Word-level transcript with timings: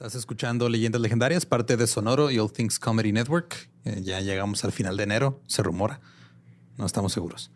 Estás 0.00 0.14
escuchando 0.14 0.70
Leyendas 0.70 1.02
Legendarias, 1.02 1.44
parte 1.44 1.76
de 1.76 1.86
Sonoro 1.86 2.30
y 2.30 2.38
All 2.38 2.50
Things 2.50 2.78
Comedy 2.78 3.12
Network. 3.12 3.68
Eh, 3.84 4.00
ya 4.02 4.20
llegamos 4.22 4.64
al 4.64 4.72
final 4.72 4.96
de 4.96 5.02
enero, 5.02 5.42
se 5.46 5.62
rumora. 5.62 6.00
No 6.78 6.86
estamos 6.86 7.12
seguros. 7.12 7.50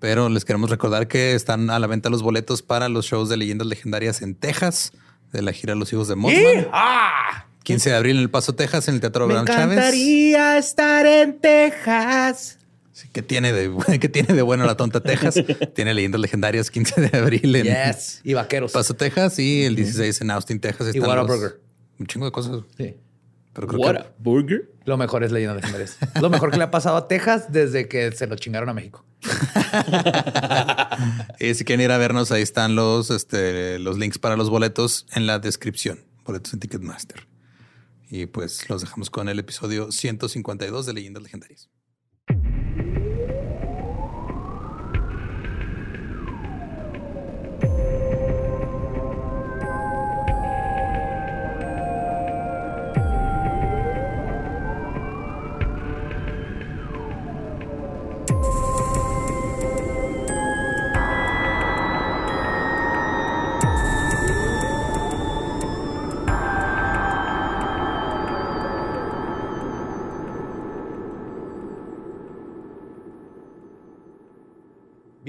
Pero 0.00 0.30
les 0.30 0.46
queremos 0.46 0.70
recordar 0.70 1.06
que 1.06 1.34
están 1.34 1.68
a 1.68 1.78
la 1.78 1.86
venta 1.86 2.08
los 2.08 2.22
boletos 2.22 2.62
para 2.62 2.88
los 2.88 3.04
shows 3.04 3.28
de 3.28 3.36
Leyendas 3.36 3.66
Legendarias 3.66 4.22
en 4.22 4.34
Texas, 4.34 4.92
de 5.34 5.42
la 5.42 5.52
gira 5.52 5.74
Los 5.74 5.92
Hijos 5.92 6.08
de 6.08 6.14
Mothman. 6.16 6.68
¡Ah! 6.72 7.44
15 7.62 7.90
de 7.90 7.96
abril 7.96 8.16
en 8.16 8.22
El 8.22 8.30
Paso, 8.30 8.54
Texas, 8.54 8.88
en 8.88 8.94
el 8.94 9.00
Teatro 9.02 9.26
Me 9.26 9.34
Abraham 9.34 9.54
Chávez. 9.54 9.76
encantaría 9.76 10.56
estar 10.56 11.04
en 11.04 11.40
Texas. 11.40 12.58
Sí, 12.92 13.08
¿Qué 13.12 13.20
tiene, 13.20 13.52
de, 13.52 13.70
¿Qué 14.00 14.08
tiene 14.08 14.32
de 14.32 14.40
bueno 14.40 14.64
la 14.64 14.78
tonta 14.78 15.00
Texas? 15.00 15.34
tiene 15.74 15.92
Leyendas 15.92 16.22
Legendarias 16.22 16.70
15 16.70 17.02
de 17.02 17.18
abril 17.18 17.54
en 17.54 17.64
Yes. 17.64 18.22
Y 18.24 18.32
vaqueros. 18.32 18.72
Paso, 18.72 18.94
Texas 18.94 19.38
y 19.38 19.64
el 19.64 19.76
16 19.76 20.22
en 20.22 20.30
Austin, 20.30 20.58
Texas. 20.58 20.94
Y 20.94 20.98
Whataburger. 20.98 21.60
Un 22.02 22.08
chingo 22.08 22.26
de 22.26 22.32
cosas. 22.32 22.64
Sí. 22.76 22.96
Pero 23.52 23.68
creo 23.68 23.80
What 23.80 23.92
que 23.92 23.98
a 24.00 24.12
burger. 24.18 24.72
Lo 24.84 24.96
mejor 24.96 25.22
es 25.22 25.30
Leyenda 25.30 25.54
Legendarias. 25.54 25.98
Lo 26.20 26.30
mejor 26.30 26.50
que 26.50 26.56
le 26.56 26.64
ha 26.64 26.70
pasado 26.72 26.96
a 26.96 27.06
Texas 27.06 27.52
desde 27.52 27.86
que 27.86 28.10
se 28.10 28.26
lo 28.26 28.34
chingaron 28.34 28.68
a 28.68 28.74
México. 28.74 29.04
Y 31.38 31.54
si 31.54 31.64
quieren 31.64 31.84
ir 31.84 31.90
a 31.90 31.98
vernos, 31.98 32.30
ahí 32.30 32.42
están 32.42 32.76
los, 32.76 33.10
este, 33.10 33.78
los 33.78 33.98
links 33.98 34.18
para 34.18 34.36
los 34.36 34.50
boletos 34.50 35.06
en 35.12 35.26
la 35.26 35.38
descripción. 35.38 36.00
Boletos 36.24 36.52
en 36.52 36.60
Ticketmaster. 36.60 37.26
Y 38.10 38.26
pues 38.26 38.68
los 38.68 38.82
dejamos 38.82 39.10
con 39.10 39.28
el 39.28 39.38
episodio 39.38 39.90
152 39.90 40.86
de 40.86 40.92
Leyendas 40.92 41.22
Legendarias. 41.22 41.68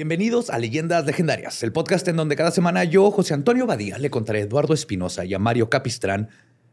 Bienvenidos 0.03 0.49
a 0.49 0.59
Leyendas 0.59 1.05
Legendarias, 1.05 1.63
el 1.63 1.71
podcast 1.71 2.05
en 2.09 2.17
donde 2.17 2.35
cada 2.35 2.51
semana 2.51 2.83
yo, 2.83 3.09
José 3.09 3.35
Antonio 3.35 3.65
Badía, 3.65 3.97
le 3.97 4.09
contaré 4.09 4.39
a 4.39 4.41
Eduardo 4.41 4.73
Espinosa 4.73 5.23
y 5.23 5.33
a 5.33 5.39
Mario 5.39 5.69
Capistrán 5.69 6.27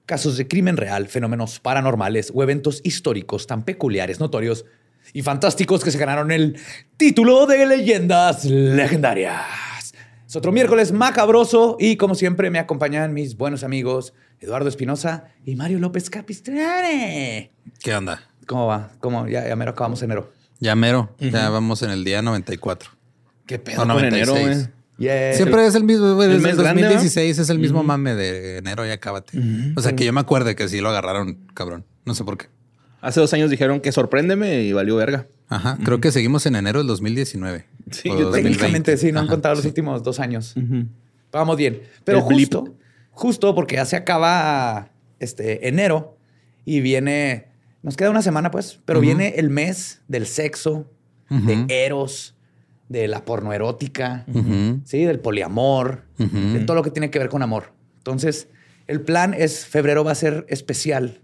casos 0.05 0.37
de 0.37 0.49
crimen 0.49 0.77
real, 0.77 1.07
fenómenos 1.07 1.61
paranormales 1.61 2.33
o 2.35 2.43
eventos 2.43 2.81
históricos 2.83 3.47
tan 3.47 3.65
peculiares, 3.65 4.19
notorios 4.19 4.65
y 5.13 5.23
fantásticos 5.23 5.85
que 5.85 5.93
se 5.93 5.99
ganaron 5.99 6.33
el 6.33 6.59
título 6.97 7.47
de 7.47 7.67
Leyendas 7.67 8.47
Legendarias. 8.47 9.95
Es 10.27 10.35
otro 10.35 10.51
miércoles 10.51 10.91
macabroso 10.91 11.77
y 11.79 11.97
como 11.97 12.17
siempre 12.17 12.51
me 12.51 12.59
acompañan 12.59 13.15
mis 13.15 13.37
buenos 13.37 13.63
amigos 13.63 14.13
Eduardo 14.41 14.69
Espinosa 14.69 15.29
y 15.47 15.55
Mario 15.55 15.79
López 15.79 16.11
Capistrán. 16.11 16.59
¿Qué 17.79 17.95
onda? 17.95 18.29
¿Cómo 18.49 18.67
va? 18.67 18.91
¿Cómo? 18.99 19.29
Ya, 19.29 19.47
ya 19.47 19.55
mero 19.55 19.71
acabamos 19.71 20.03
enero. 20.03 20.33
Ya 20.59 20.75
mero. 20.75 21.15
Ya 21.21 21.49
vamos 21.49 21.83
en 21.83 21.91
el 21.91 22.03
día 22.03 22.23
94. 22.23 22.99
¿Qué 23.51 23.59
pedo? 23.59 23.85
No, 23.85 23.95
Con 23.95 24.05
enero, 24.05 24.33
96. 24.33 24.69
güey. 24.69 24.81
Yeah. 24.99 25.33
Siempre 25.35 25.67
es 25.67 25.75
el 25.75 25.83
mismo. 25.83 26.15
güey, 26.15 26.31
el 26.31 26.35
Desde 26.37 26.51
el 26.51 26.57
mes 26.57 26.63
grande, 26.63 26.83
¿no? 26.83 26.89
2016 26.89 27.39
es 27.41 27.51
el 27.51 27.59
mismo 27.59 27.83
mame 27.83 28.15
de 28.15 28.59
enero 28.59 28.87
y 28.87 28.91
acábate. 28.91 29.37
O 29.75 29.81
sea 29.83 29.97
que 29.97 30.05
yo 30.05 30.13
me 30.13 30.21
acuerdo 30.21 30.55
que 30.55 30.69
sí 30.69 30.81
lo 30.81 30.89
agarraron, 30.91 31.37
cabrón. 31.53 31.85
No 32.05 32.15
sé 32.15 32.23
por 32.23 32.39
qué. 32.39 32.47
Hace 33.01 33.19
dos 33.19 33.33
años 33.33 33.51
dijeron 33.51 33.81
que 33.81 33.91
sorpréndeme 33.91 34.63
y 34.63 34.73
valió 34.73 34.95
verga. 34.95 35.27
Ajá. 35.49 35.79
Creo 35.85 36.01
que 36.01 36.13
seguimos 36.13 36.47
en 36.47 36.55
enero 36.55 36.79
del 36.79 36.87
2019. 36.87 37.67
Sí, 37.91 38.09
yo 38.09 38.27
2020. 38.27 38.43
Técnicamente 38.43 38.97
sí, 38.99 39.11
no 39.11 39.19
han 39.19 39.27
contado 39.27 39.57
los 39.57 39.63
sí. 39.63 39.69
últimos 39.69 40.05
dos 40.05 40.21
años. 40.21 40.55
Vamos 41.33 41.57
bien. 41.57 41.83
Pero 42.05 42.19
El 42.19 42.25
blip. 42.27 42.53
justo, 42.55 42.77
justo 43.11 43.55
porque 43.57 43.75
ya 43.77 43.87
se 43.87 43.97
acaba 43.97 44.91
este 45.19 45.67
enero 45.67 46.17
y 46.65 46.81
viene, 46.83 47.49
nos 47.83 47.97
queda 47.97 48.11
una 48.11 48.23
semana 48.23 48.53
pues, 48.53 48.79
pero 48.85 49.01
viene 49.01 49.35
el 49.39 49.51
mes 49.51 50.03
del 50.07 50.27
sexo, 50.27 50.89
de 51.31 51.65
Eros, 51.69 52.37
de 52.91 53.07
la 53.07 53.25
porno 53.25 53.53
erótica. 53.53 54.27
¿sí? 54.85 55.05
del 55.05 55.21
poliamor, 55.21 56.03
de 56.19 56.61
todo 56.67 56.75
lo 56.75 56.83
que 56.83 56.91
tiene 56.91 57.09
que 57.09 57.19
ver 57.19 57.31
con 57.31 57.43
amor. 57.43 57.73
Entonces, 57.99 58.49
el 58.89 59.01
plan 59.01 59.33
es, 59.33 59.65
febrero 59.65 60.05
va 60.05 60.13
a 60.13 60.17
ser 60.17 60.45
especial 60.49 61.21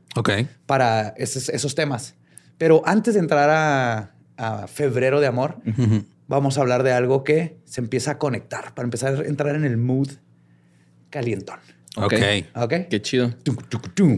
para 0.64 1.08
esos, 1.18 1.48
esos 1.48 1.74
temas. 1.74 2.14
Pero 2.56 2.82
antes 2.86 3.14
de 3.14 3.20
entrar 3.20 3.50
a, 3.50 4.14
a 4.36 4.68
febrero 4.68 5.20
de 5.20 5.26
amor, 5.26 5.56
vamos 6.28 6.56
a 6.56 6.60
hablar 6.60 6.84
de 6.84 6.92
algo 6.92 7.24
que 7.24 7.58
se 7.64 7.80
empieza 7.80 8.12
a 8.12 8.18
conectar 8.18 8.72
para 8.74 8.86
empezar 8.86 9.16
a 9.16 9.26
entrar 9.26 9.56
en 9.56 9.64
el 9.64 9.76
mood 9.76 10.10
calientón. 11.10 11.58
Ok. 11.96 12.14
¿Ok? 12.54 12.72
Qué 12.90 13.02
chido. 13.02 13.30
Tuc. 13.42 13.60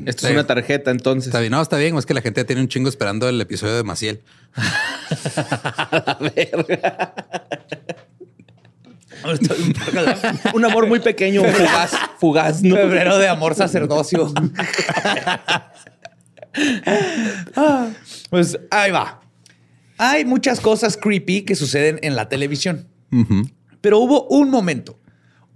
Esto 0.07 0.23
Sí. 0.23 0.27
es 0.27 0.33
una 0.33 0.47
tarjeta, 0.47 0.91
entonces. 0.91 1.29
Está 1.29 1.41
bien, 1.41 1.53
no, 1.53 1.63
está 1.63 1.77
bien. 1.77 1.97
Es 1.97 2.07
que 2.07 2.15
la 2.15 2.21
gente 2.21 2.45
tiene 2.45 2.61
un 2.63 2.69
chingo 2.69 2.89
esperando 2.89 3.29
el 3.29 3.41
episodio 3.41 3.77
de 3.77 3.85
Maciel. 3.85 4.21
Un 10.55 10.65
amor 10.65 10.87
muy 10.87 11.01
pequeño, 11.01 11.43
fugaz, 11.45 11.93
fugaz, 12.19 12.63
¿no? 12.63 12.77
Febrero 12.77 13.19
de 13.19 13.29
amor 13.29 13.55
sacerdocio. 13.55 14.33
Pues 18.31 18.59
ahí 18.71 18.91
va. 18.91 19.21
Hay 19.97 20.25
muchas 20.25 20.61
cosas 20.61 20.97
creepy 20.97 21.43
que 21.43 21.55
suceden 21.55 22.01
en 22.03 22.17
la 22.17 22.29
televisión. 22.29 22.89
Pero 23.81 23.99
hubo 24.01 24.27
un 24.29 24.51
momento, 24.51 24.99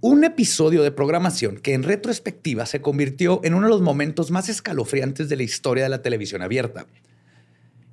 un 0.03 0.25
episodio 0.25 0.83
de 0.83 0.91
programación 0.91 1.55
que 1.59 1.73
en 1.73 1.81
retrospectiva 1.81 2.65
se 2.65 2.81
convirtió 2.81 3.39
en 3.45 3.53
uno 3.53 3.67
de 3.67 3.71
los 3.71 3.81
momentos 3.81 4.31
más 4.31 4.49
escalofriantes 4.49 5.29
de 5.29 5.37
la 5.37 5.43
historia 5.43 5.83
de 5.83 5.89
la 5.89 6.01
televisión 6.01 6.41
abierta. 6.41 6.87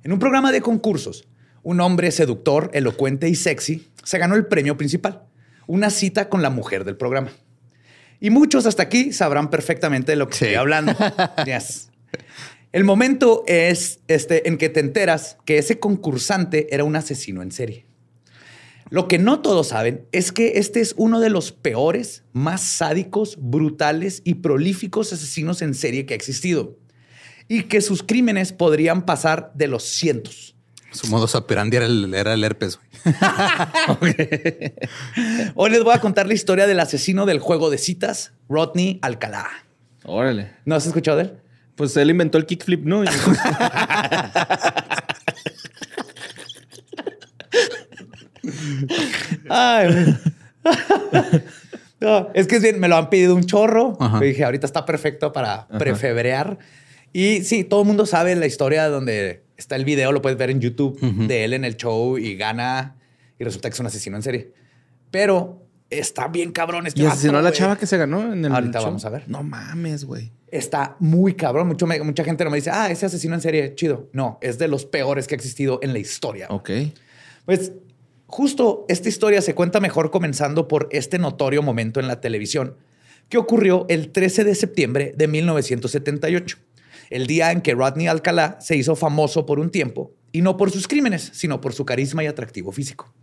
En 0.03 0.11
un 0.11 0.19
programa 0.19 0.51
de 0.51 0.59
concursos, 0.59 1.25
un 1.63 1.79
hombre 1.79 2.11
seductor, 2.11 2.69
elocuente 2.73 3.29
y 3.29 3.35
sexy 3.35 3.87
se 4.03 4.17
ganó 4.17 4.35
el 4.35 4.45
premio 4.45 4.75
principal, 4.75 5.23
una 5.67 5.89
cita 5.89 6.27
con 6.27 6.41
la 6.41 6.49
mujer 6.49 6.83
del 6.83 6.97
programa. 6.97 7.31
Y 8.19 8.29
muchos 8.29 8.65
hasta 8.65 8.83
aquí 8.83 9.13
sabrán 9.13 9.49
perfectamente 9.49 10.11
de 10.11 10.17
lo 10.17 10.27
que 10.27 10.35
Sí. 10.35 10.45
estoy 10.45 10.55
hablando. 10.55 10.93
Yes. 11.45 11.91
El 12.73 12.83
momento 12.83 13.45
es 13.47 14.01
este 14.09 14.49
en 14.49 14.57
que 14.57 14.67
te 14.67 14.81
enteras 14.81 15.37
que 15.45 15.59
ese 15.59 15.79
concursante 15.79 16.75
era 16.75 16.83
un 16.83 16.97
asesino 16.97 17.41
en 17.41 17.53
serie. 17.53 17.85
Lo 18.91 19.07
que 19.07 19.17
no 19.19 19.39
todos 19.39 19.69
saben 19.69 20.05
es 20.11 20.33
que 20.33 20.59
este 20.59 20.81
es 20.81 20.93
uno 20.97 21.21
de 21.21 21.29
los 21.29 21.53
peores, 21.53 22.25
más 22.33 22.61
sádicos, 22.61 23.37
brutales 23.39 24.21
y 24.25 24.33
prolíficos 24.35 25.13
asesinos 25.13 25.61
en 25.61 25.75
serie 25.75 26.05
que 26.05 26.13
ha 26.13 26.17
existido. 26.17 26.77
Y 27.47 27.63
que 27.63 27.79
sus 27.79 28.03
crímenes 28.03 28.51
podrían 28.51 29.05
pasar 29.05 29.53
de 29.55 29.69
los 29.69 29.83
cientos. 29.83 30.57
Su 30.91 31.07
modo 31.07 31.25
operandi 31.33 31.77
era 31.77 31.85
el, 31.85 32.13
era 32.13 32.33
el 32.33 32.43
herpes. 32.43 32.81
güey. 34.01 34.13
Hoy 35.55 35.69
les 35.69 35.85
voy 35.85 35.93
a 35.93 36.01
contar 36.01 36.27
la 36.27 36.33
historia 36.33 36.67
del 36.67 36.81
asesino 36.81 37.25
del 37.25 37.39
juego 37.39 37.69
de 37.69 37.77
citas, 37.77 38.33
Rodney 38.49 38.99
Alcalá. 39.01 39.47
Órale. 40.03 40.51
¿No 40.65 40.75
has 40.75 40.85
escuchado 40.85 41.15
de 41.15 41.23
él? 41.23 41.37
Pues 41.75 41.95
él 41.95 42.09
inventó 42.09 42.37
el 42.37 42.45
kickflip, 42.45 42.83
¿no? 42.83 43.05
Y- 48.51 48.87
Ay, 49.49 50.15
No, 51.99 52.29
es 52.33 52.47
que 52.47 52.55
es 52.55 52.63
bien, 52.63 52.79
me 52.79 52.87
lo 52.87 52.95
han 52.97 53.09
pedido 53.11 53.35
un 53.35 53.43
chorro. 53.43 53.95
Dije, 54.19 54.43
ahorita 54.43 54.65
está 54.65 54.85
perfecto 54.85 55.31
para 55.31 55.67
prefebrear. 55.67 56.57
Y 57.13 57.43
sí, 57.43 57.63
todo 57.63 57.81
el 57.81 57.87
mundo 57.87 58.05
sabe 58.07 58.35
la 58.35 58.47
historia 58.47 58.87
donde 58.89 59.43
está 59.55 59.75
el 59.75 59.85
video, 59.85 60.11
lo 60.11 60.21
puedes 60.21 60.37
ver 60.37 60.49
en 60.49 60.59
YouTube 60.61 60.99
de 61.27 61.43
él 61.43 61.53
en 61.53 61.63
el 61.63 61.75
show 61.77 62.17
y 62.17 62.35
gana 62.35 62.95
y 63.37 63.43
resulta 63.43 63.69
que 63.69 63.73
es 63.75 63.79
un 63.79 63.85
asesino 63.85 64.15
en 64.17 64.23
serie. 64.23 64.51
Pero 65.11 65.67
está 65.91 66.27
bien 66.27 66.51
cabrón 66.51 66.87
este 66.87 67.01
y 67.03 67.05
asesinó 67.05 67.37
a 67.37 67.41
la 67.43 67.51
chava 67.51 67.77
que 67.77 67.85
se 67.85 67.97
ganó 67.97 68.33
en 68.33 68.45
el 68.45 68.51
Ahorita 68.51 68.79
show. 68.79 68.87
vamos 68.87 69.05
a 69.05 69.09
ver. 69.09 69.25
No 69.27 69.43
mames, 69.43 70.05
güey. 70.05 70.31
Está 70.47 70.95
muy 70.99 71.35
cabrón. 71.35 71.67
Mucho 71.67 71.85
mucha 71.85 72.23
gente 72.23 72.43
no 72.45 72.49
me 72.49 72.57
dice, 72.57 72.71
ah, 72.73 72.89
ese 72.89 73.05
asesino 73.05 73.35
en 73.35 73.41
serie, 73.41 73.75
chido. 73.75 74.09
No, 74.13 74.39
es 74.41 74.57
de 74.57 74.67
los 74.67 74.85
peores 74.85 75.27
que 75.27 75.35
ha 75.35 75.37
existido 75.37 75.77
en 75.83 75.93
la 75.93 75.99
historia. 75.99 76.47
Ok. 76.49 76.71
Pues 77.45 77.73
justo 78.31 78.85
esta 78.87 79.09
historia 79.09 79.41
se 79.41 79.53
cuenta 79.53 79.79
mejor 79.79 80.09
comenzando 80.09 80.67
por 80.67 80.87
este 80.91 81.19
notorio 81.19 81.61
momento 81.61 81.99
en 81.99 82.07
la 82.07 82.21
televisión 82.21 82.77
que 83.29 83.37
ocurrió 83.37 83.85
el 83.89 84.11
13 84.11 84.45
de 84.45 84.55
septiembre 84.55 85.13
de 85.15 85.27
1978, 85.27 86.57
el 87.09 87.27
día 87.27 87.51
en 87.51 87.61
que 87.61 87.73
Rodney 87.73 88.07
Alcalá 88.07 88.57
se 88.59 88.75
hizo 88.75 88.95
famoso 88.95 89.45
por 89.45 89.59
un 89.59 89.69
tiempo 89.69 90.13
y 90.31 90.41
no 90.41 90.57
por 90.57 90.71
sus 90.71 90.87
crímenes, 90.87 91.29
sino 91.33 91.61
por 91.61 91.73
su 91.73 91.85
carisma 91.85 92.23
y 92.23 92.27
atractivo 92.27 92.71
físico. 92.71 93.13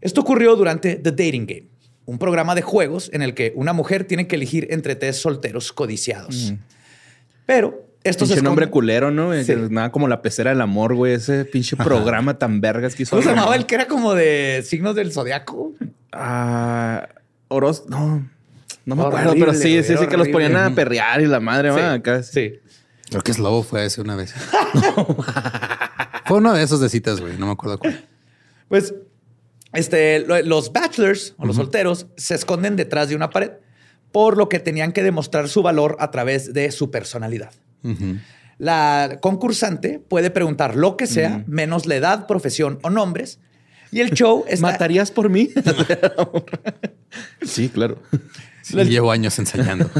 Esto 0.00 0.20
ocurrió 0.20 0.54
durante 0.54 0.96
The 0.96 1.10
Dating 1.10 1.46
Game, 1.46 1.68
un 2.04 2.18
programa 2.18 2.54
de 2.54 2.62
juegos 2.62 3.10
en 3.12 3.22
el 3.22 3.34
que 3.34 3.52
una 3.56 3.72
mujer 3.72 4.04
tiene 4.04 4.26
que 4.26 4.36
elegir 4.36 4.68
entre 4.70 4.96
tres 4.96 5.16
solteros 5.16 5.72
codiciados. 5.72 6.54
Pero 7.46 7.89
esto 8.04 8.24
se 8.26 8.32
Pinche 8.34 8.42
nombre 8.44 8.64
esconde- 8.66 8.70
culero, 8.72 9.10
¿no? 9.10 9.32
Sí. 9.44 9.54
Nada 9.70 9.90
como 9.92 10.08
la 10.08 10.22
pecera 10.22 10.50
del 10.50 10.60
amor, 10.60 10.94
güey. 10.94 11.14
Ese 11.14 11.44
pinche 11.44 11.76
programa 11.76 12.38
tan 12.38 12.60
vergas 12.60 12.94
que 12.94 13.02
hizo. 13.04 13.10
¿Cómo 13.16 13.22
se 13.22 13.28
llamaba 13.34 13.56
el 13.56 13.66
que 13.66 13.74
era 13.74 13.86
como 13.88 14.14
de 14.14 14.62
signos 14.66 14.94
del 14.96 15.12
zodiaco? 15.12 15.72
Ah, 16.12 17.08
Oros, 17.48 17.84
no. 17.88 18.26
No 18.86 18.96
me 18.96 19.02
Horrible, 19.02 19.20
acuerdo, 19.20 19.40
pero 19.46 19.54
sí, 19.54 19.82
sí, 19.82 19.94
sí, 19.98 20.06
que 20.06 20.16
los 20.16 20.28
ponían 20.28 20.56
a 20.56 20.74
perrear 20.74 21.20
y 21.20 21.26
la 21.26 21.38
madre, 21.40 21.70
va, 21.70 21.92
acá. 21.94 22.22
sí. 22.22 22.54
Creo 23.10 23.22
que 23.22 23.32
es 23.32 23.38
Lobo 23.38 23.62
fue 23.64 23.84
ese 23.84 24.00
una 24.00 24.14
vez. 24.16 24.32
fue 26.26 26.38
uno 26.38 26.52
de 26.52 26.62
esos 26.62 26.80
de 26.80 26.88
citas, 26.88 27.20
güey. 27.20 27.36
No 27.38 27.46
me 27.46 27.52
acuerdo 27.52 27.78
cuál. 27.78 28.04
Pues 28.68 28.94
este, 29.72 30.20
lo- 30.20 30.40
los 30.42 30.72
bachelors 30.72 31.34
o 31.38 31.46
los 31.46 31.56
solteros 31.56 32.06
se 32.16 32.34
esconden 32.34 32.76
detrás 32.76 33.08
de 33.08 33.16
una 33.16 33.30
pared, 33.30 33.50
por 34.12 34.36
lo 34.36 34.48
que 34.48 34.58
tenían 34.60 34.92
que 34.92 35.02
demostrar 35.02 35.48
su 35.48 35.62
valor 35.62 35.96
a 36.00 36.10
través 36.10 36.52
de 36.52 36.70
su 36.70 36.90
personalidad. 36.90 37.50
La 38.58 39.18
concursante 39.22 39.98
puede 40.00 40.30
preguntar 40.30 40.76
lo 40.76 40.96
que 40.96 41.06
sea, 41.06 41.44
menos 41.46 41.86
la 41.86 41.96
edad, 41.96 42.26
profesión 42.26 42.78
o 42.82 42.90
nombres. 42.90 43.40
Y 43.92 44.00
el 44.00 44.10
show 44.12 44.44
está... 44.48 44.68
¿Matarías 44.72 45.10
por 45.10 45.30
mí? 45.30 45.48
sí, 47.42 47.68
claro. 47.68 48.00
Sí, 48.62 48.76
llevo 48.84 49.10
años 49.10 49.38
ensayando. 49.38 49.90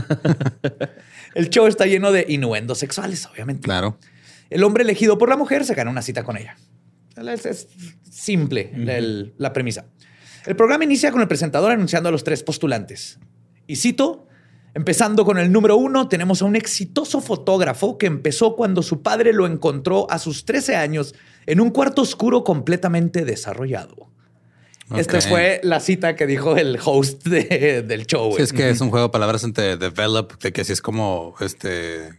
El 1.35 1.49
show 1.49 1.67
está 1.67 1.87
lleno 1.87 2.11
de 2.13 2.27
innuendos 2.29 2.79
sexuales, 2.79 3.25
obviamente. 3.27 3.63
Claro. 3.63 3.99
El 4.51 4.65
hombre 4.65 4.83
elegido 4.83 5.17
por 5.17 5.29
la 5.29 5.37
mujer 5.37 5.65
se 5.65 5.75
gana 5.75 5.91
una 5.91 6.03
cita 6.03 6.25
con 6.25 6.37
ella. 6.37 6.57
Es, 7.17 7.47
es 7.47 7.69
simple 8.11 8.73
el- 8.75 9.35
la 9.39 9.53
premisa. 9.53 9.87
El 10.47 10.57
programa 10.57 10.85
inicia 10.85 11.13
con 11.13 11.21
el 11.21 11.29
presentador 11.29 11.71
anunciando 11.71 12.09
a 12.09 12.13
los 12.13 12.25
tres 12.25 12.43
postulantes. 12.43 13.19
Y 13.67 13.77
cito, 13.77 14.27
empezando 14.75 15.25
con 15.25 15.39
el 15.39 15.51
número 15.53 15.77
uno, 15.77 16.09
tenemos 16.09 16.43
a 16.43 16.45
un 16.45 16.57
exitoso 16.57 17.21
fotógrafo 17.21 17.99
que 17.99 18.07
empezó 18.07 18.55
cuando 18.57 18.83
su 18.83 19.03
padre 19.03 19.33
lo 19.33 19.47
encontró 19.47 20.11
a 20.11 20.19
sus 20.19 20.45
13 20.45 20.77
años 20.77 21.15
en 21.47 21.61
un 21.61 21.71
cuarto 21.71 22.03
oscuro 22.03 22.45
completamente 22.45 23.25
desarrollado. 23.25 24.09
Esta 24.97 25.21
fue 25.21 25.61
la 25.63 25.79
cita 25.79 26.17
que 26.17 26.27
dijo 26.27 26.57
el 26.57 26.77
host 26.85 27.25
de- 27.29 27.83
del 27.83 28.07
show. 28.07 28.35
Sí, 28.37 28.43
es 28.43 28.53
que 28.53 28.71
es 28.71 28.81
un 28.81 28.91
juego 28.91 29.07
de 29.07 29.13
palabras 29.13 29.45
entre 29.45 29.77
develop, 29.77 30.33
de 30.43 30.53
que 30.53 30.65
si 30.65 30.73
es 30.73 30.83
como 30.83 31.35
este 31.41 32.11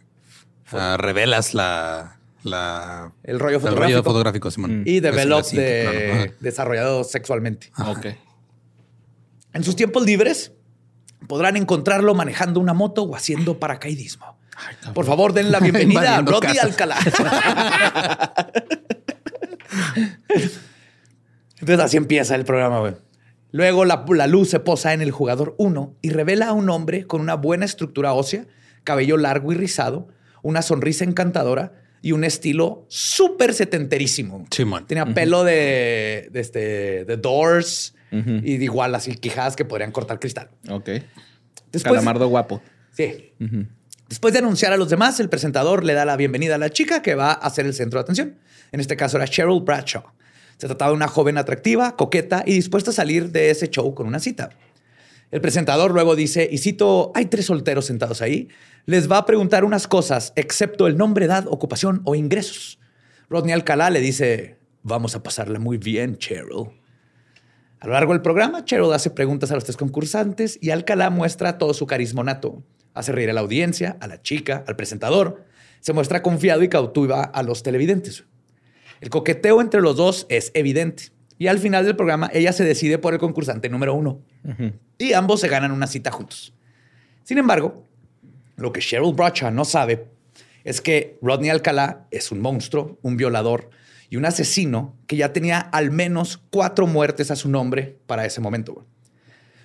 ah, 0.72 0.96
revelas 0.98 1.54
la, 1.54 2.18
la 2.44 3.12
El 3.24 3.40
rollo 3.42 3.58
el 3.58 3.62
fotográfico. 3.62 3.94
rollo 3.98 4.04
fotográfico, 4.04 4.52
Simón. 4.52 4.84
y 4.86 4.98
Es 4.98 5.04
la 5.04 5.12
develop 5.12 5.46
de 5.48 6.10
claro. 6.14 6.34
Desarrollado 6.40 7.04
sexualmente. 7.04 7.72
Ok. 7.88 8.06
En 9.54 9.64
sus 9.66 9.76
tiempos 9.76 10.06
libres 10.06 10.54
podrán 11.28 11.58
encontrarlo 11.58 12.14
manejando 12.16 12.60
una 12.60 12.74
moto 12.74 13.04
o 13.04 13.16
haciendo 13.16 13.60
paracaidismo. 13.60 14.38
Por 14.94 15.06
favor, 15.06 15.34
den 15.34 15.52
la 15.52 15.60
bienvenida 15.62 16.18
a 16.18 16.26
casas. 16.26 16.64
Alcalá. 16.64 16.98
Entonces 21.60 21.86
así 21.86 21.98
empieza 21.98 22.36
el 22.36 22.46
programa, 22.46 22.80
güey. 22.80 22.96
Luego 23.52 23.86
la, 23.86 24.06
la 24.08 24.28
luz 24.28 24.50
se 24.50 24.60
posa 24.60 24.94
en 24.94 25.02
el 25.02 25.12
jugador 25.12 25.56
1 25.58 25.96
y 26.02 26.10
revela 26.10 26.48
a 26.48 26.54
un 26.54 26.70
hombre 26.70 27.06
con 27.06 27.22
una 27.22 27.36
buena 27.36 27.66
estructura 27.66 28.14
ósea, 28.14 28.46
cabello 28.84 29.18
largo 29.18 29.52
y 29.52 29.56
rizado, 29.56 30.08
una 30.42 30.62
sonrisa 30.62 31.04
encantadora 31.04 31.74
y 32.02 32.14
un 32.14 32.24
estilo 32.24 32.86
súper 32.88 33.54
setenterísimo. 33.54 34.46
Simón. 34.50 34.88
Tenía 34.88 35.06
pelo 35.06 35.44
de, 35.44 36.30
de, 36.32 36.40
este, 36.40 37.06
de 37.06 37.18
Doors 37.18 37.94
y 38.12 38.58
de 38.58 38.64
igual 38.66 38.94
así 38.94 39.16
quijadas 39.16 39.56
que 39.56 39.66
podrían 39.66 39.92
cortar 39.92 40.20
cristal. 40.20 40.50
Ok. 40.70 40.90
Después, 41.72 41.84
Calamardo 41.84 42.28
guapo. 42.28 42.62
Sí. 42.92 43.34
Después 44.10 44.34
de 44.34 44.40
anunciar 44.40 44.74
a 44.74 44.78
los 44.78 44.90
demás, 44.90 45.20
el 45.22 45.30
presentador 45.30 45.86
le 45.86 45.94
da 45.94 46.04
la 46.04 46.18
bienvenida 46.18 46.56
a 46.56 46.58
la 46.58 46.70
chica 46.70 47.02
que 47.02 47.16
va 47.16 47.32
a 47.32 47.50
ser 47.50 47.66
el 47.66 47.74
centro 47.74 48.00
de 48.00 48.04
atención. 48.04 48.38
En 48.74 48.80
este 48.82 48.98
caso 48.98 49.18
era 49.18 49.26
Cheryl 49.26 49.62
Bradshaw. 49.62 50.04
Se 50.58 50.68
trataba 50.68 50.92
de 50.92 50.98
una 50.98 51.08
joven 51.08 51.38
atractiva, 51.38 51.96
coqueta 51.96 52.44
y 52.46 52.54
dispuesta 52.54 52.92
a 52.92 52.94
salir 52.94 53.32
de 53.32 53.50
ese 53.50 53.70
show 53.70 53.96
con 53.96 54.08
una 54.08 54.20
cita. 54.20 54.50
El 55.32 55.40
presentador 55.40 55.92
luego 55.92 56.18
dice, 56.18 56.48
y 56.52 56.58
cito, 56.58 57.14
hay 57.16 57.26
tres 57.26 57.46
solteros 57.46 57.86
sentados 57.86 58.22
ahí, 58.22 58.50
les 58.86 59.10
va 59.10 59.18
a 59.18 59.26
preguntar 59.26 59.64
unas 59.64 59.88
cosas, 59.88 60.34
excepto 60.36 60.88
el 60.88 60.98
nombre, 60.98 61.26
edad, 61.26 61.46
ocupación 61.48 62.02
o 62.04 62.16
ingresos. 62.16 62.80
Rodney 63.30 63.54
Alcalá 63.54 63.90
le 63.90 64.02
dice, 64.02 64.58
vamos 64.84 65.16
a 65.16 65.24
pasarla 65.24 65.58
muy 65.58 65.78
bien, 65.78 66.18
Cheryl. 66.18 66.81
A 67.82 67.88
lo 67.88 67.94
largo 67.94 68.14
del 68.14 68.22
programa, 68.22 68.64
Cheryl 68.64 68.94
hace 68.94 69.10
preguntas 69.10 69.50
a 69.50 69.56
los 69.56 69.64
tres 69.64 69.76
concursantes 69.76 70.60
y 70.62 70.70
Alcalá 70.70 71.10
muestra 71.10 71.58
todo 71.58 71.74
su 71.74 71.88
carisma 71.88 72.24
nato. 72.24 72.62
Hace 72.94 73.12
reír 73.12 73.32
a 73.32 73.34
la 73.34 73.42
audiencia, 73.42 73.98
a 74.00 74.08
la 74.08 74.22
chica, 74.22 74.64
al 74.68 74.76
presentador. 74.76 75.46
Se 75.80 75.92
muestra 75.92 76.22
confiado 76.22 76.62
y 76.62 76.70
cautiva 76.70 77.24
a 77.24 77.42
los 77.42 77.64
televidentes. 77.64 78.26
El 79.00 79.10
coqueteo 79.10 79.62
entre 79.62 79.82
los 79.82 79.98
dos 79.98 80.28
es 80.30 80.52
evidente. 80.54 81.06
Y 81.40 81.48
al 81.48 81.58
final 81.58 81.84
del 81.84 81.96
programa, 81.96 82.30
ella 82.32 82.54
se 82.54 82.64
decide 82.64 83.00
por 83.00 83.14
el 83.14 83.20
concursante 83.20 83.68
número 83.68 83.96
uno. 83.96 84.22
Y 85.00 85.14
ambos 85.14 85.40
se 85.40 85.48
ganan 85.48 85.72
una 85.72 85.88
cita 85.88 86.12
juntos. 86.12 86.54
Sin 87.24 87.40
embargo, 87.40 87.88
lo 88.58 88.72
que 88.72 88.80
Cheryl 88.80 89.16
Bradshaw 89.16 89.50
no 89.50 89.66
sabe 89.66 90.06
es 90.64 90.82
que 90.82 91.18
Rodney 91.22 91.50
Alcalá 91.50 92.08
es 92.12 92.32
un 92.32 92.40
monstruo, 92.40 93.00
un 93.02 93.18
violador 93.18 93.70
y 94.10 94.18
un 94.18 94.26
asesino 94.26 94.98
que 95.08 95.16
ya 95.16 95.34
tenía 95.34 95.60
al 95.60 95.92
menos 95.92 96.42
cuatro 96.50 96.88
muertes 96.88 97.32
a 97.32 97.36
su 97.36 97.50
nombre 97.50 97.98
para 98.08 98.26
ese 98.26 98.42
momento. 98.42 98.86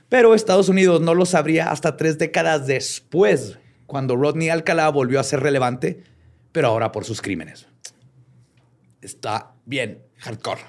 Pero 0.08 0.34
Estados 0.34 0.68
Unidos 0.68 1.00
no 1.00 1.14
lo 1.14 1.26
sabría 1.26 1.70
hasta 1.70 1.96
tres 1.96 2.16
décadas 2.16 2.66
después, 2.66 3.58
cuando 3.86 4.16
Rodney 4.16 4.48
Alcalá 4.48 4.88
volvió 4.88 5.18
a 5.18 5.24
ser 5.24 5.40
relevante, 5.40 6.04
pero 6.52 6.68
ahora 6.68 6.92
por 6.92 7.04
sus 7.04 7.20
crímenes. 7.20 7.66
Está 9.00 9.54
bien, 9.64 10.02
hardcore. 10.18 10.62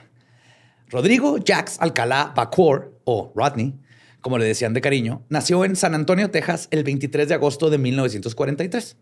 Rodrigo 0.89 1.37
Jax 1.45 1.79
Alcalá 1.79 2.33
Bacor, 2.35 2.99
o 3.03 3.31
Rodney, 3.35 3.75
como 4.21 4.37
le 4.37 4.45
decían 4.45 4.73
de 4.73 4.81
cariño, 4.81 5.25
nació 5.29 5.65
en 5.65 5.75
San 5.75 5.93
Antonio, 5.93 6.31
Texas, 6.31 6.67
el 6.71 6.83
23 6.83 7.27
de 7.27 7.35
agosto 7.35 7.69
de 7.69 7.77
1943. 7.77 8.97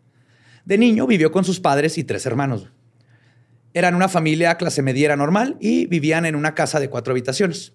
De 0.65 0.77
niño 0.77 1.05
vivió 1.05 1.31
con 1.31 1.45
sus 1.45 1.59
padres 1.59 1.97
y 1.97 2.03
tres 2.03 2.25
hermanos. 2.25 2.69
Eran 3.73 3.93
una 3.93 4.09
familia 4.09 4.55
clase 4.57 4.81
mediera 4.81 5.15
normal 5.15 5.57
y 5.59 5.85
vivían 5.85 6.25
en 6.25 6.35
una 6.35 6.55
casa 6.55 6.79
de 6.79 6.89
cuatro 6.89 7.11
habitaciones. 7.11 7.73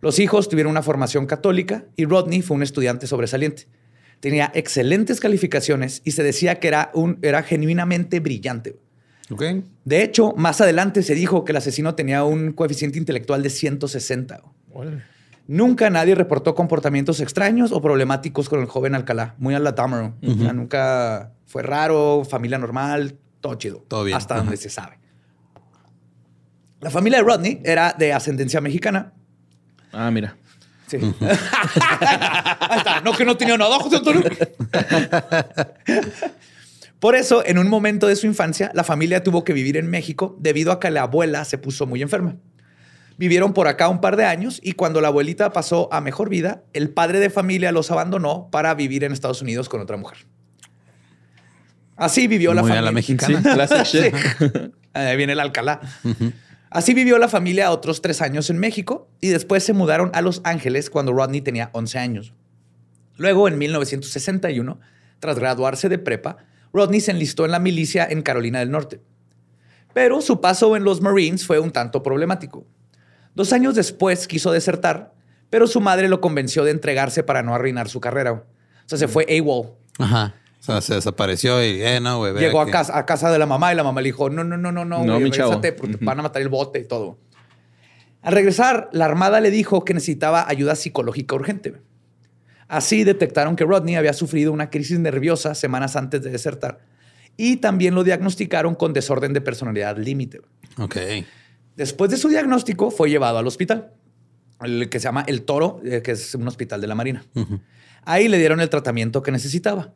Los 0.00 0.18
hijos 0.18 0.48
tuvieron 0.48 0.70
una 0.70 0.82
formación 0.82 1.26
católica 1.26 1.86
y 1.96 2.04
Rodney 2.04 2.42
fue 2.42 2.56
un 2.56 2.62
estudiante 2.62 3.06
sobresaliente. 3.06 3.66
Tenía 4.20 4.52
excelentes 4.54 5.20
calificaciones 5.20 6.02
y 6.04 6.12
se 6.12 6.22
decía 6.22 6.60
que 6.60 6.68
era, 6.68 6.90
un, 6.94 7.18
era 7.22 7.42
genuinamente 7.42 8.20
brillante. 8.20 8.76
De 9.84 10.02
hecho, 10.02 10.32
más 10.36 10.60
adelante 10.60 11.02
se 11.02 11.14
dijo 11.14 11.44
que 11.44 11.52
el 11.52 11.56
asesino 11.56 11.94
tenía 11.94 12.24
un 12.24 12.52
coeficiente 12.52 12.98
intelectual 12.98 13.42
de 13.42 13.50
160. 13.50 14.42
Nunca 15.48 15.88
nadie 15.88 16.14
reportó 16.14 16.54
comportamientos 16.54 17.20
extraños 17.20 17.72
o 17.72 17.80
problemáticos 17.80 18.50
con 18.50 18.60
el 18.60 18.66
joven 18.66 18.94
Alcalá. 18.94 19.34
Muy 19.38 19.54
a 19.54 19.58
la 19.58 19.72
Dahmer. 19.72 20.12
O 20.22 20.34
sea, 20.34 20.52
nunca 20.52 21.32
fue 21.46 21.62
raro, 21.62 22.22
familia 22.28 22.58
normal, 22.58 23.16
todo 23.40 23.54
chido. 23.54 23.82
Todo 23.88 24.04
bien. 24.04 24.16
Hasta 24.18 24.36
donde 24.36 24.58
se 24.58 24.68
sabe. 24.68 24.98
La 26.80 26.90
familia 26.90 27.18
de 27.18 27.24
Rodney 27.24 27.62
era 27.64 27.94
de 27.98 28.12
ascendencia 28.12 28.60
mexicana. 28.60 29.14
Ah, 29.90 30.10
mira. 30.10 30.36
Sí. 30.86 30.98
Ahí 31.20 32.78
está. 32.78 33.00
No 33.00 33.12
que 33.14 33.24
no 33.24 33.38
tenía 33.38 33.56
nada, 33.56 33.78
José 33.78 33.96
Antonio. 33.96 34.22
Por 37.00 37.14
eso, 37.14 37.42
en 37.46 37.56
un 37.56 37.68
momento 37.68 38.06
de 38.06 38.16
su 38.16 38.26
infancia, 38.26 38.70
la 38.74 38.84
familia 38.84 39.22
tuvo 39.22 39.44
que 39.44 39.54
vivir 39.54 39.78
en 39.78 39.88
México 39.88 40.36
debido 40.40 40.72
a 40.72 40.78
que 40.78 40.90
la 40.90 41.02
abuela 41.02 41.46
se 41.46 41.56
puso 41.56 41.86
muy 41.86 42.02
enferma. 42.02 42.36
Vivieron 43.18 43.52
por 43.52 43.66
acá 43.66 43.88
un 43.88 44.00
par 44.00 44.16
de 44.16 44.24
años 44.24 44.60
y 44.62 44.72
cuando 44.72 45.00
la 45.00 45.08
abuelita 45.08 45.52
pasó 45.52 45.92
a 45.92 46.00
mejor 46.00 46.28
vida, 46.28 46.62
el 46.72 46.90
padre 46.90 47.18
de 47.18 47.30
familia 47.30 47.72
los 47.72 47.90
abandonó 47.90 48.48
para 48.50 48.72
vivir 48.74 49.02
en 49.04 49.12
Estados 49.12 49.42
Unidos 49.42 49.68
con 49.68 49.80
otra 49.80 49.96
mujer. 49.96 50.18
Así 51.96 52.28
vivió 52.28 52.54
la 52.54 52.62
Muy 52.62 52.70
a 52.70 52.74
familia. 52.74 52.90
la 52.90 52.94
mexicana. 52.94 53.42
Sí. 53.84 53.98
Ahí 54.94 55.16
viene 55.16 55.32
el 55.32 55.40
Alcalá. 55.40 55.80
Así 56.70 56.94
vivió 56.94 57.18
la 57.18 57.28
familia 57.28 57.70
otros 57.72 58.02
tres 58.02 58.22
años 58.22 58.50
en 58.50 58.58
México 58.58 59.08
y 59.20 59.28
después 59.28 59.64
se 59.64 59.72
mudaron 59.72 60.10
a 60.14 60.22
Los 60.22 60.40
Ángeles 60.44 60.88
cuando 60.88 61.12
Rodney 61.12 61.40
tenía 61.40 61.70
11 61.72 61.98
años. 61.98 62.34
Luego, 63.16 63.48
en 63.48 63.58
1961, 63.58 64.78
tras 65.18 65.38
graduarse 65.40 65.88
de 65.88 65.98
prepa, 65.98 66.36
Rodney 66.72 67.00
se 67.00 67.10
enlistó 67.10 67.44
en 67.44 67.50
la 67.50 67.58
milicia 67.58 68.06
en 68.08 68.22
Carolina 68.22 68.60
del 68.60 68.70
Norte. 68.70 69.00
Pero 69.92 70.20
su 70.20 70.40
paso 70.40 70.76
en 70.76 70.84
los 70.84 71.00
Marines 71.00 71.44
fue 71.44 71.58
un 71.58 71.72
tanto 71.72 72.02
problemático. 72.02 72.64
Dos 73.34 73.52
años 73.52 73.74
después 73.74 74.26
quiso 74.26 74.50
desertar, 74.52 75.12
pero 75.50 75.66
su 75.66 75.80
madre 75.80 76.08
lo 76.08 76.20
convenció 76.20 76.64
de 76.64 76.70
entregarse 76.70 77.22
para 77.22 77.42
no 77.42 77.54
arruinar 77.54 77.88
su 77.88 78.00
carrera. 78.00 78.32
O 78.32 78.44
sea, 78.86 78.98
se 78.98 79.08
fue 79.08 79.26
AWOL. 79.38 79.74
Ajá. 79.98 80.34
O 80.60 80.62
sea, 80.62 80.80
se 80.80 80.94
desapareció 80.94 81.62
y, 81.64 81.82
eh, 81.82 82.00
no, 82.00 82.18
güey. 82.18 82.34
Llegó 82.34 82.60
a 82.60 82.70
casa, 82.70 82.98
a 82.98 83.06
casa 83.06 83.30
de 83.30 83.38
la 83.38 83.46
mamá 83.46 83.72
y 83.72 83.76
la 83.76 83.84
mamá 83.84 84.00
le 84.00 84.08
dijo, 84.08 84.28
no, 84.28 84.44
no, 84.44 84.56
no, 84.56 84.72
no, 84.72 84.84
no, 84.84 85.04
No, 85.04 85.18
porque 85.76 85.96
te 85.96 86.04
van 86.04 86.18
a 86.18 86.22
matar 86.22 86.42
el 86.42 86.48
bote 86.48 86.80
y 86.80 86.84
todo. 86.84 87.18
Al 88.22 88.34
regresar, 88.34 88.88
la 88.92 89.04
armada 89.04 89.40
le 89.40 89.50
dijo 89.50 89.84
que 89.84 89.94
necesitaba 89.94 90.48
ayuda 90.48 90.74
psicológica 90.74 91.34
urgente. 91.34 91.74
Así 92.66 93.04
detectaron 93.04 93.56
que 93.56 93.64
Rodney 93.64 93.94
había 93.94 94.12
sufrido 94.12 94.52
una 94.52 94.68
crisis 94.68 94.98
nerviosa 94.98 95.54
semanas 95.54 95.96
antes 95.96 96.22
de 96.22 96.30
desertar 96.30 96.80
y 97.38 97.58
también 97.58 97.94
lo 97.94 98.04
diagnosticaron 98.04 98.74
con 98.74 98.92
desorden 98.92 99.32
de 99.32 99.40
personalidad 99.40 99.96
límite. 99.96 100.42
Ok. 100.76 100.96
Después 101.78 102.10
de 102.10 102.16
su 102.16 102.28
diagnóstico, 102.28 102.90
fue 102.90 103.08
llevado 103.08 103.38
al 103.38 103.46
hospital, 103.46 103.92
el 104.60 104.88
que 104.88 104.98
se 104.98 105.04
llama 105.04 105.22
El 105.28 105.42
Toro, 105.42 105.80
eh, 105.84 106.02
que 106.02 106.10
es 106.10 106.34
un 106.34 106.48
hospital 106.48 106.80
de 106.80 106.88
la 106.88 106.96
Marina. 106.96 107.24
Ahí 108.04 108.26
le 108.26 108.36
dieron 108.36 108.60
el 108.60 108.68
tratamiento 108.68 109.22
que 109.22 109.30
necesitaba. 109.30 109.94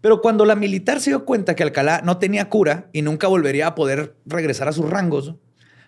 Pero 0.00 0.22
cuando 0.22 0.46
la 0.46 0.56
militar 0.56 0.98
se 0.98 1.10
dio 1.10 1.26
cuenta 1.26 1.54
que 1.54 1.62
Alcalá 1.62 2.00
no 2.02 2.16
tenía 2.16 2.48
cura 2.48 2.88
y 2.94 3.02
nunca 3.02 3.28
volvería 3.28 3.66
a 3.66 3.74
poder 3.74 4.16
regresar 4.24 4.66
a 4.68 4.72
sus 4.72 4.88
rangos, 4.88 5.34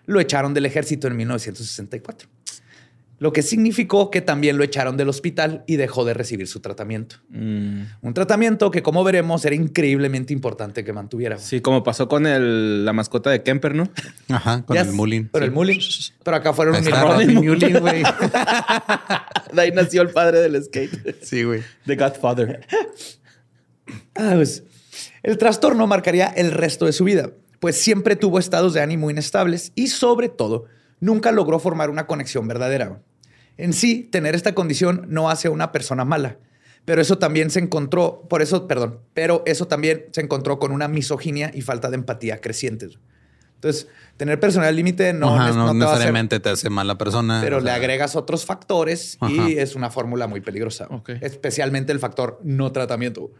lo 0.05 0.19
echaron 0.19 0.53
del 0.53 0.67
ejército 0.67 1.07
en 1.07 1.17
1964 1.17 2.29
lo 3.19 3.31
que 3.31 3.41
significó 3.41 4.11
que 4.11 4.21
también 4.21 4.57
lo 4.57 4.63
echaron 4.63 4.97
del 4.97 5.09
hospital 5.09 5.63
y 5.67 5.77
dejó 5.77 6.03
de 6.03 6.13
recibir 6.13 6.47
su 6.47 6.59
tratamiento. 6.59 7.17
Mm. 7.29 7.83
Un 8.01 8.13
tratamiento 8.13 8.71
que, 8.71 8.83
como 8.83 9.03
veremos, 9.03 9.45
era 9.45 9.55
increíblemente 9.55 10.33
importante 10.33 10.83
que 10.83 10.93
mantuviera. 10.93 11.37
Sí, 11.37 11.61
como 11.61 11.83
pasó 11.83 12.07
con 12.07 12.25
el, 12.27 12.83
la 12.85 12.93
mascota 12.93 13.29
de 13.29 13.43
Kemper, 13.43 13.75
¿no? 13.75 13.89
Ajá, 14.29 14.63
con 14.65 14.77
el 14.77 14.91
Mullin. 14.91 15.29
Pero 15.31 15.45
el 15.45 15.51
Mullin. 15.51 15.79
Pero 16.23 16.37
acá 16.37 16.53
fueron 16.53 16.75
un. 16.75 16.85
Rodney 16.85 17.35
Mullin, 17.35 17.79
güey. 17.79 18.03
De 19.53 19.61
ahí 19.61 19.71
nació 19.71 20.01
el 20.01 20.09
padre 20.09 20.41
del 20.41 20.61
skate. 20.63 21.23
Sí, 21.23 21.43
güey. 21.43 21.61
The 21.85 21.95
Godfather. 21.95 22.65
Ah, 24.15 24.33
pues, 24.35 24.63
el 25.23 25.37
trastorno 25.37 25.87
marcaría 25.87 26.27
el 26.27 26.51
resto 26.51 26.85
de 26.85 26.93
su 26.93 27.03
vida, 27.03 27.31
pues 27.59 27.77
siempre 27.77 28.15
tuvo 28.15 28.39
estados 28.39 28.73
de 28.73 28.81
ánimo 28.81 29.09
inestables 29.09 29.71
y, 29.75 29.87
sobre 29.87 30.29
todo, 30.29 30.65
nunca 31.03 31.31
logró 31.31 31.59
formar 31.59 31.89
una 31.89 32.07
conexión 32.07 32.47
verdadera. 32.47 33.01
En 33.57 33.73
sí, 33.73 34.03
tener 34.11 34.35
esta 34.35 34.55
condición 34.55 35.05
no 35.09 35.29
hace 35.29 35.47
a 35.47 35.51
una 35.51 35.71
persona 35.71 36.05
mala, 36.05 36.37
pero 36.85 37.01
eso 37.01 37.17
también 37.17 37.49
se 37.49 37.59
encontró, 37.59 38.23
por 38.29 38.41
eso, 38.41 38.67
perdón, 38.67 38.99
pero 39.13 39.43
eso 39.45 39.67
también 39.67 40.05
se 40.11 40.21
encontró 40.21 40.59
con 40.59 40.71
una 40.71 40.87
misoginia 40.87 41.51
y 41.53 41.61
falta 41.61 41.89
de 41.89 41.95
empatía 41.95 42.39
crecientes. 42.41 42.97
Entonces, 43.55 43.87
tener 44.17 44.39
personal 44.39 44.75
límite 44.75 45.13
no, 45.13 45.35
Ajá, 45.35 45.51
no, 45.51 45.55
no 45.55 45.65
te 45.65 45.69
hacer- 45.71 45.77
necesariamente 45.89 46.39
te 46.39 46.49
hace 46.49 46.69
mala 46.69 46.97
persona. 46.97 47.39
pero 47.41 47.57
o 47.57 47.61
le 47.61 47.71
agregas 47.71 48.15
otros 48.15 48.45
factores 48.45 49.17
Ajá. 49.21 49.31
y 49.49 49.57
es 49.57 49.75
una 49.75 49.89
fórmula 49.89 50.27
muy 50.27 50.41
peligrosa. 50.41 50.87
Especialmente 51.21 51.91
el 51.93 51.99
factor 51.99 52.39
no 52.43 52.71
tratamiento. 52.71 53.31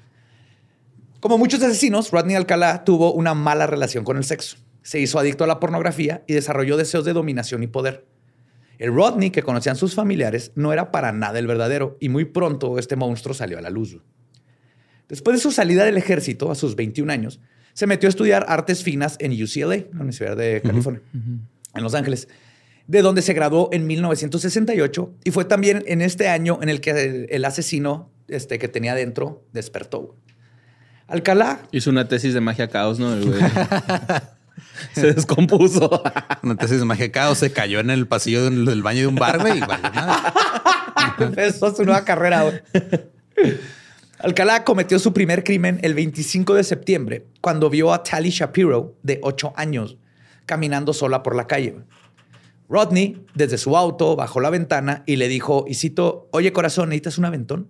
Como 1.20 1.38
muchos 1.38 1.62
asesinos, 1.64 2.12
Rodney 2.12 2.36
Alcalá 2.36 2.84
tuvo 2.86 3.14
una 3.14 3.34
mala 3.34 3.68
relación 3.68 4.04
con 4.04 4.18
el 4.18 4.24
sexo. 4.26 4.58
Se 4.84 5.00
hizo 5.00 5.18
adicto 5.18 5.44
a 5.44 5.48
la 5.48 5.60
pornografía 5.60 6.24
y 6.28 6.34
desarrolló 6.34 6.78
deseos 6.78 7.06
de 7.06 7.14
dominación 7.14 7.64
y 7.64 7.68
poder. 7.68 8.06
El 8.78 8.94
Rodney 8.94 9.32
que 9.32 9.44
conocían 9.44 9.76
sus 9.76 9.96
familiares 9.96 10.52
no 10.56 10.74
era 10.74 10.92
para 10.92 11.12
nada 11.12 11.40
el 11.40 11.48
verdadero 11.48 11.98
y 12.00 12.10
muy 12.10 12.26
pronto 12.26 12.78
este 12.78 12.96
monstruo 12.96 13.34
salió 13.34 13.58
a 13.58 13.62
la 13.62 13.70
luz. 13.70 13.98
Después 15.08 15.38
de 15.38 15.42
su 15.42 15.52
salida 15.52 15.86
del 15.86 15.98
ejército 15.98 16.52
a 16.52 16.56
sus 16.56 16.76
21 16.76 17.12
años, 17.12 17.40
se 17.74 17.88
metió 17.88 18.08
a 18.08 18.12
estudiar 18.12 18.46
artes 18.48 18.84
finas 18.84 19.16
en 19.20 19.32
UCLA, 19.32 19.78
la 19.92 20.00
Universidad 20.00 20.38
de 20.38 20.62
California, 20.62 21.02
en 21.14 21.84
Los 21.84 21.96
Ángeles, 21.96 22.28
de 22.88 23.02
donde 23.02 23.22
se 23.22 23.34
graduó 23.34 23.70
en 23.72 23.88
1968 23.88 25.14
y 25.24 25.32
fue 25.32 25.46
también 25.46 25.84
en 25.88 26.02
este 26.02 26.28
año 26.28 26.60
en 26.62 26.70
el 26.70 26.82
que 26.82 26.92
el, 26.92 27.28
el 27.30 27.46
asesino 27.46 28.12
este, 28.28 28.60
que 28.60 28.68
tenía 28.68 28.96
dentro 28.96 29.44
despertó. 29.54 30.16
Alcalá 31.08 31.62
Hizo 31.72 31.90
una 31.90 32.08
tesis 32.08 32.34
de 32.34 32.42
magia 32.42 32.70
caos, 32.70 33.00
¿no? 33.00 33.16
Se 34.94 35.14
descompuso. 35.14 36.04
Una 36.44 36.56
tesis 36.56 36.80
de 36.80 36.86
magia 36.86 37.12
caos 37.12 37.40
se 37.40 37.52
cayó 37.52 37.80
en 37.80 37.90
el 37.90 38.08
pasillo 38.08 38.44
del, 38.44 38.84
baño 38.84 39.02
de 39.02 39.08
un 39.08 39.16
bar, 39.16 39.40
güey. 39.40 39.60
empezó 41.20 41.76
su 41.76 41.84
nueva 41.84 42.04
carrera. 42.06 42.44
güey. 42.44 42.62
Alcalá 44.20 44.64
cometió 44.64 45.00
su 45.00 45.12
primer 45.12 45.44
crimen 45.44 45.80
el 45.82 45.94
25 45.96 46.54
de 46.54 46.64
septiembre 46.64 47.28
cuando 47.42 47.70
vio 47.70 47.94
a 47.94 48.04
Tally 48.04 48.30
Shapiro, 48.30 48.96
de 49.04 49.20
8 49.22 49.54
años, 49.56 49.98
caminando 50.46 50.94
sola 50.94 51.24
por 51.24 51.36
la 51.36 51.46
calle. 51.46 51.76
Rodney, 52.70 53.26
desde 53.36 53.58
su 53.58 53.76
auto, 53.76 54.16
bajó 54.16 54.40
la 54.40 54.50
ventana 54.50 55.04
y 55.06 55.18
le 55.18 55.28
dijo, 55.28 55.66
y 55.68 55.76
cito, 55.76 56.30
oye 56.32 56.54
corazón, 56.54 56.90
¿necesitas 56.90 57.18
un 57.18 57.26
aventón? 57.26 57.68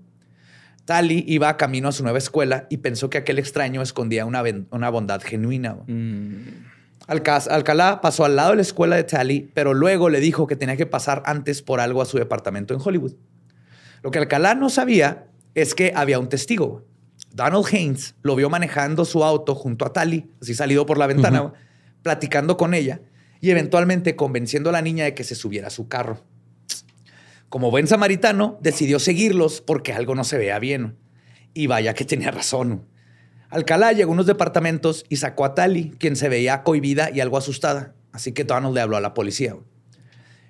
Tally 0.86 1.24
iba 1.28 1.58
camino 1.58 1.88
a 1.88 1.92
su 1.92 2.04
nueva 2.04 2.18
escuela 2.18 2.68
y 2.70 2.78
pensó 2.78 3.10
que 3.10 3.18
aquel 3.18 3.40
extraño 3.40 3.82
escondía 3.82 4.26
una, 4.26 4.44
una 4.70 4.90
bondad 4.90 5.22
genuina. 5.22 5.78
Alcalá 7.08 8.02
pasó 8.02 8.26
al 8.26 8.36
lado 8.36 8.52
de 8.52 8.58
la 8.58 8.62
escuela 8.62 8.96
de 8.96 9.04
Tally, 9.04 9.52
pero 9.54 9.74
luego 9.74 10.10
le 10.10 10.20
dijo 10.20 10.48
que 10.48 10.56
tenía 10.56 10.78
que 10.78 10.86
pasar 10.86 11.22
antes 11.26 11.62
por 11.62 11.80
algo 11.80 12.02
a 12.02 12.06
su 12.06 12.18
departamento 12.18 12.74
en 12.74 12.82
Hollywood. 12.84 13.14
Lo 14.02 14.12
que 14.12 14.20
Alcalá 14.20 14.56
no 14.56 14.70
sabía 14.70 15.28
es 15.54 15.76
que 15.76 15.92
había 15.96 16.20
un 16.20 16.30
testigo. 16.30 16.86
Donald 17.32 17.66
Haynes 17.72 18.16
lo 18.22 18.36
vio 18.36 18.50
manejando 18.50 19.06
su 19.06 19.24
auto 19.24 19.56
junto 19.56 19.86
a 19.86 19.94
Tally, 19.94 20.30
así 20.42 20.54
salido 20.54 20.86
por 20.86 20.98
la 20.98 21.08
ventana, 21.08 21.54
platicando 22.02 22.58
con 22.58 22.74
ella 22.74 23.02
y 23.42 23.50
eventualmente 23.50 24.16
convenciendo 24.16 24.70
a 24.70 24.74
la 24.74 24.82
niña 24.82 25.04
de 25.06 25.14
que 25.14 25.24
se 25.24 25.36
subiera 25.36 25.68
a 25.68 25.72
su 25.72 25.88
carro. 25.88 26.24
Como 27.50 27.70
buen 27.70 27.88
samaritano, 27.88 28.58
decidió 28.62 29.00
seguirlos 29.00 29.62
porque 29.62 29.94
algo 29.94 30.16
no 30.16 30.24
se 30.24 30.38
veía 30.38 30.58
bien. 30.60 30.98
Y 31.54 31.68
vaya 31.68 31.94
que 31.94 32.06
tenía 32.06 32.32
razón. 32.32 32.88
Alcalá 33.54 33.92
llegó 33.92 34.12
a 34.12 34.14
unos 34.14 34.26
departamentos 34.26 35.06
y 35.10 35.18
sacó 35.18 35.46
a 35.46 35.54
Tali, 35.54 35.92
quien 36.00 36.16
se 36.16 36.28
veía 36.28 36.64
cohibida 36.64 37.12
y 37.12 37.20
algo 37.20 37.38
asustada. 37.38 37.94
Así 38.12 38.32
que 38.32 38.46
Donald 38.46 38.74
le 38.74 38.82
habló 38.82 38.98
a 38.98 39.02
la 39.02 39.14
policía. 39.14 39.56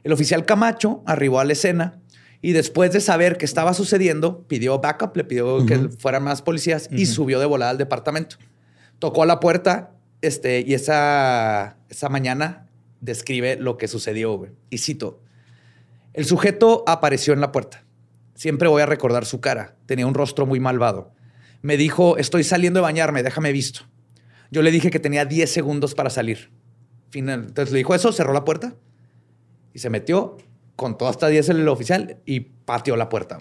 El 0.03 0.13
oficial 0.13 0.45
Camacho 0.45 1.03
arribó 1.05 1.41
a 1.41 1.45
la 1.45 1.51
escena 1.51 1.99
y 2.41 2.53
después 2.53 2.93
de 2.93 3.01
saber 3.01 3.37
qué 3.37 3.43
estaba 3.43 3.73
sucediendo, 3.73 4.47
pidió 4.47 4.79
backup, 4.79 5.17
le 5.17 5.25
pidió 5.25 5.65
que 5.65 5.89
fueran 5.99 6.23
más 6.23 6.41
policías 6.41 6.87
y 6.91 7.05
subió 7.05 7.41
de 7.41 7.45
volada 7.45 7.71
al 7.71 7.77
departamento. 7.77 8.37
Tocó 8.99 9.23
a 9.23 9.25
la 9.25 9.41
puerta 9.41 9.91
este, 10.21 10.63
y 10.65 10.73
esa, 10.73 11.77
esa 11.89 12.07
mañana 12.07 12.67
describe 13.01 13.57
lo 13.57 13.77
que 13.77 13.89
sucedió. 13.89 14.47
Y 14.69 14.77
cito, 14.77 15.21
el 16.13 16.23
sujeto 16.23 16.85
apareció 16.87 17.33
en 17.33 17.41
la 17.41 17.51
puerta. 17.51 17.83
Siempre 18.33 18.69
voy 18.69 18.81
a 18.81 18.85
recordar 18.85 19.25
su 19.25 19.41
cara. 19.41 19.75
Tenía 19.85 20.07
un 20.07 20.13
rostro 20.13 20.45
muy 20.45 20.59
malvado. 20.59 21.12
Me 21.63 21.77
dijo, 21.77 22.17
estoy 22.17 22.43
saliendo 22.43 22.77
de 22.79 22.83
bañarme, 22.83 23.23
déjame 23.23 23.51
visto. 23.51 23.81
Yo 24.51 24.61
le 24.61 24.69
dije 24.69 24.91
que 24.91 24.99
tenía 24.99 25.25
10 25.25 25.51
segundos 25.51 25.95
para 25.95 26.11
salir. 26.11 26.51
Final- 27.09 27.45
Entonces 27.47 27.71
le 27.71 27.79
dijo 27.79 27.95
eso, 27.95 28.11
cerró 28.11 28.33
la 28.33 28.45
puerta 28.45 28.75
y 29.73 29.79
se 29.79 29.89
metió, 29.89 30.37
contó 30.75 31.07
hasta 31.07 31.27
10 31.29 31.49
el 31.49 31.67
oficial 31.67 32.17
y 32.25 32.41
pateó 32.41 32.95
la 32.95 33.09
puerta. 33.09 33.39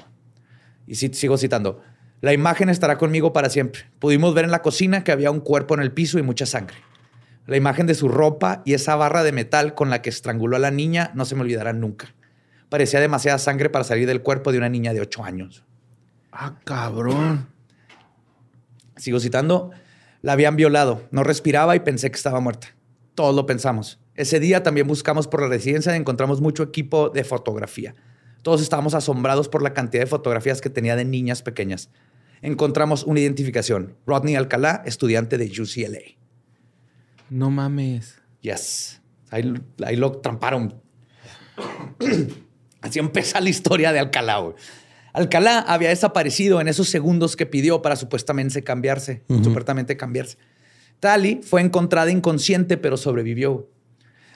Y 0.86 0.94
sigo 0.94 1.36
citando. 1.36 1.82
La 2.20 2.32
imagen 2.32 2.68
estará 2.68 2.96
conmigo 2.96 3.32
para 3.32 3.50
siempre. 3.50 3.90
Pudimos 3.98 4.32
ver 4.34 4.44
en 4.44 4.50
la 4.52 4.62
cocina 4.62 5.02
que 5.04 5.10
había 5.12 5.30
un 5.30 5.40
cuerpo 5.40 5.74
en 5.74 5.80
el 5.80 5.92
piso 5.92 6.18
y 6.18 6.22
mucha 6.22 6.46
sangre. 6.46 6.76
La 7.46 7.56
imagen 7.56 7.86
de 7.86 7.94
su 7.96 8.06
ropa 8.08 8.62
y 8.64 8.74
esa 8.74 8.94
barra 8.94 9.24
de 9.24 9.32
metal 9.32 9.74
con 9.74 9.90
la 9.90 10.00
que 10.00 10.10
estranguló 10.10 10.54
a 10.56 10.60
la 10.60 10.70
niña 10.70 11.10
no 11.14 11.24
se 11.24 11.34
me 11.34 11.40
olvidarán 11.40 11.80
nunca. 11.80 12.14
Parecía 12.68 13.00
demasiada 13.00 13.38
sangre 13.38 13.68
para 13.68 13.84
salir 13.84 14.06
del 14.06 14.22
cuerpo 14.22 14.52
de 14.52 14.58
una 14.58 14.68
niña 14.68 14.94
de 14.94 15.00
8 15.00 15.24
años. 15.24 15.64
Ah, 16.30 16.54
cabrón. 16.64 17.48
Sigo 18.96 19.20
citando. 19.20 19.70
La 20.20 20.32
habían 20.32 20.56
violado. 20.56 21.02
No 21.10 21.24
respiraba 21.24 21.76
y 21.76 21.80
pensé 21.80 22.10
que 22.10 22.16
estaba 22.16 22.40
muerta. 22.40 22.68
Todos 23.14 23.34
lo 23.34 23.46
pensamos. 23.46 23.98
Ese 24.14 24.40
día 24.40 24.62
también 24.62 24.86
buscamos 24.86 25.26
por 25.26 25.42
la 25.42 25.48
residencia 25.48 25.92
y 25.94 25.98
encontramos 25.98 26.40
mucho 26.40 26.62
equipo 26.62 27.08
de 27.08 27.24
fotografía. 27.24 27.94
Todos 28.42 28.60
estábamos 28.60 28.94
asombrados 28.94 29.48
por 29.48 29.62
la 29.62 29.72
cantidad 29.72 30.02
de 30.02 30.08
fotografías 30.08 30.60
que 30.60 30.70
tenía 30.70 30.96
de 30.96 31.04
niñas 31.04 31.42
pequeñas. 31.42 31.90
Encontramos 32.42 33.04
una 33.04 33.20
identificación. 33.20 33.96
Rodney 34.06 34.34
Alcalá, 34.34 34.82
estudiante 34.84 35.38
de 35.38 35.46
UCLA. 35.46 36.00
No 37.30 37.50
mames. 37.50 38.20
Yes. 38.40 39.00
Ahí, 39.30 39.54
ahí 39.84 39.96
lo 39.96 40.12
tramparon. 40.12 40.82
Así 42.80 42.98
empieza 42.98 43.40
la 43.40 43.48
historia 43.48 43.92
de 43.92 44.00
Alcalá. 44.00 44.38
güey. 44.38 44.56
Alcalá 45.12 45.58
había 45.60 45.90
desaparecido 45.90 46.60
en 46.60 46.68
esos 46.68 46.88
segundos 46.88 47.36
que 47.36 47.46
pidió 47.46 47.82
para 47.82 47.96
supuestamente 47.96 48.62
cambiarse. 48.64 49.22
Supuestamente 49.42 49.96
cambiarse. 49.96 50.38
Tali 51.00 51.40
fue 51.42 51.60
encontrada 51.60 52.10
inconsciente, 52.10 52.76
pero 52.78 52.96
sobrevivió. 52.96 53.68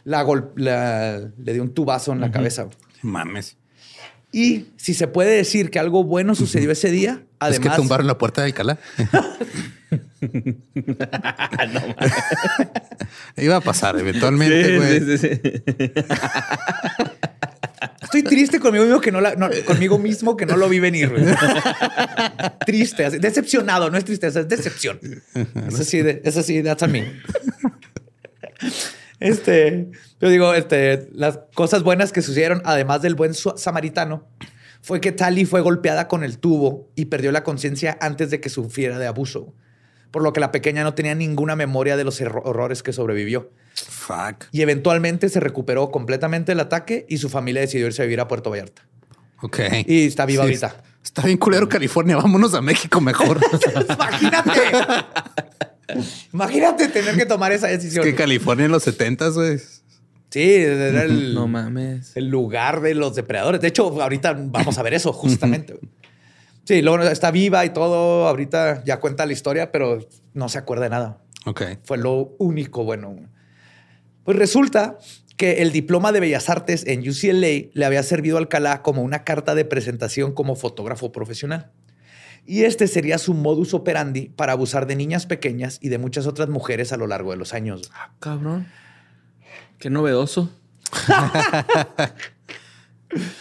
La 0.05 0.23
gol- 0.23 0.53
la- 0.57 1.31
le 1.39 1.53
dio 1.53 1.63
un 1.63 1.73
tubazo 1.73 2.13
en 2.13 2.21
la 2.21 2.31
cabeza. 2.31 2.69
Mames. 3.03 3.57
Y 4.33 4.67
si 4.77 4.93
se 4.95 5.07
puede 5.09 5.31
decir 5.37 5.71
que 5.71 5.79
algo 5.79 6.05
bueno 6.05 6.35
sucedió 6.35 6.71
ese 6.71 6.91
día, 6.91 7.23
es 7.41 7.59
que 7.59 7.69
además. 7.69 7.77
tumbaron 7.77 8.07
la 8.07 8.19
puerta 8.19 8.43
de 8.43 8.49
Alcalá. 8.49 8.79
Iba 13.37 13.57
a 13.57 13.61
pasar 13.61 13.99
eventualmente, 13.99 14.77
güey. 14.77 15.01
Sí, 15.01 15.19
sí, 15.19 15.21
sí. 15.41 15.41
Estoy 18.07 18.23
triste 18.23 18.59
conmigo 18.61 18.85
mismo 18.85 19.01
que 19.01 19.13
no, 19.13 19.21
la- 19.21 19.35
conmigo 19.65 19.99
mismo 19.99 20.37
que 20.37 20.47
no 20.47 20.57
lo 20.57 20.69
vi 20.69 20.81
venir. 20.81 21.13
triste, 22.67 23.05
así, 23.05 23.19
decepcionado, 23.19 23.91
no 23.91 23.99
es 23.99 24.05
tristeza, 24.05 24.41
es 24.41 24.49
decepción. 24.49 24.99
Eso 25.69 25.85
sí, 25.85 26.03
eso 26.25 26.43
sí, 26.43 26.63
that's 26.63 26.83
on 26.83 26.93
me. 26.93 27.05
Este, 29.19 29.89
yo 30.21 30.29
digo, 30.29 30.55
este, 30.55 31.09
las 31.13 31.39
cosas 31.55 31.83
buenas 31.83 32.13
que 32.13 32.23
sucedieron, 32.23 32.61
además 32.65 33.03
del 33.03 33.15
buen 33.15 33.33
samaritano, 33.35 34.27
fue 34.83 35.01
que 35.01 35.11
Tali 35.13 35.47
fue 35.47 35.63
golpeada 35.63 36.07
con 36.07 36.23
el 36.23 36.39
tubo 36.39 36.91
y 36.95 37.07
perdió 37.07 37.33
la 37.33 37.43
conciencia 37.43 37.97
antes 38.01 38.31
de 38.31 38.41
que 38.41 38.49
sufriera 38.51 38.99
de 38.99 39.07
abuso. 39.07 39.55
por 40.11 40.23
lo 40.23 40.33
que 40.33 40.41
la 40.41 40.53
pequeña 40.53 40.83
no 40.85 40.95
tenía 40.95 41.15
ninguna 41.15 41.57
memoria 41.57 41.97
de 41.97 42.05
los 42.05 42.21
horrores 42.23 42.83
que 42.83 42.93
sobrevivió. 42.93 43.51
Fuck. 43.89 44.45
Y 44.53 44.63
eventualmente 44.63 45.29
se 45.29 45.41
recuperó 45.41 45.91
completamente 45.91 46.53
del 46.53 46.61
ataque 46.61 47.07
y 47.09 47.19
su 47.19 47.29
familia 47.29 47.61
decidió 47.61 47.87
irse 47.87 48.03
a 48.03 48.05
vivir 48.05 48.21
a 48.21 48.29
Puerto 48.29 48.51
Vallarta. 48.51 48.83
Ok. 49.43 49.59
Y 49.87 50.07
está 50.07 50.25
viva 50.27 50.45
Sí, 50.45 50.49
ahorita. 50.49 50.83
Está 51.05 51.23
bien 51.23 51.39
culero 51.39 51.69
California. 51.69 52.17
Vámonos 52.17 52.55
a 52.55 52.63
México 52.63 53.01
mejor. 53.01 53.39
Imagínate. 53.89 54.51
Imagínate 56.33 56.89
tener 56.89 57.17
que 57.17 57.27
tomar 57.27 57.53
esa 57.53 57.71
es 57.71 57.79
decisión. 57.83 58.05
que 58.05 58.15
California 58.15 58.65
en 58.67 58.73
los 58.73 58.83
70 58.83 59.29
güey. 59.31 59.59
Sí, 60.31 60.55
era 60.55 61.05
el, 61.05 61.35
No 61.35 61.47
mames. 61.47 62.17
el 62.17 62.29
lugar 62.29 62.81
de 62.81 62.95
los 62.95 63.15
depredadores. 63.15 63.61
De 63.61 63.69
hecho, 63.69 64.03
ahorita 64.03 64.35
vamos 64.37 64.77
a 64.79 64.83
ver 64.83 64.95
eso 64.95 65.13
justamente. 65.13 65.79
Sí, 66.65 66.83
luego 66.83 67.03
está 67.05 67.31
viva 67.31 67.65
y 67.65 67.71
todo. 67.71 68.27
Ahorita 68.27 68.83
ya 68.85 68.99
cuenta 68.99 69.25
la 69.25 69.33
historia, 69.33 69.71
pero 69.71 70.01
no 70.35 70.49
se 70.49 70.59
acuerda 70.59 70.85
de 70.85 70.91
nada. 70.91 71.19
Ok. 71.47 71.63
Fue 71.85 71.97
lo 71.99 72.35
único 72.39 72.83
bueno. 72.85 73.15
Pues 74.27 74.39
resulta 74.39 74.99
que 75.39 75.63
el 75.63 75.73
diploma 75.73 76.13
de 76.13 76.21
Bellas 76.21 76.51
Artes 76.51 76.85
en 76.87 77.01
UCLA 77.09 77.71
le 77.73 77.85
había 77.85 78.03
servido 78.03 78.37
a 78.37 78.41
Alcalá 78.41 78.83
como 78.83 79.03
una 79.03 79.25
carta 79.25 79.55
de 79.55 79.65
presentación 79.65 80.33
como 80.33 80.57
fotógrafo 80.57 81.13
profesional. 81.13 81.71
Y 82.45 82.65
este 82.65 82.87
sería 82.87 83.19
su 83.19 83.35
modus 83.35 83.75
operandi 83.75 84.31
para 84.37 84.53
abusar 84.53 84.87
de 84.87 84.97
niñas 84.97 85.27
pequeñas 85.27 85.79
y 85.81 85.89
de 85.89 85.99
muchas 85.99 86.27
otras 86.27 86.49
mujeres 86.49 86.93
a 86.93 86.97
lo 86.97 87.07
largo 87.07 87.31
de 87.33 87.37
los 87.39 87.55
años. 87.55 87.91
Ah, 87.95 88.11
cabrón. 88.21 88.67
Qué 89.79 89.91
novedoso. 89.91 90.51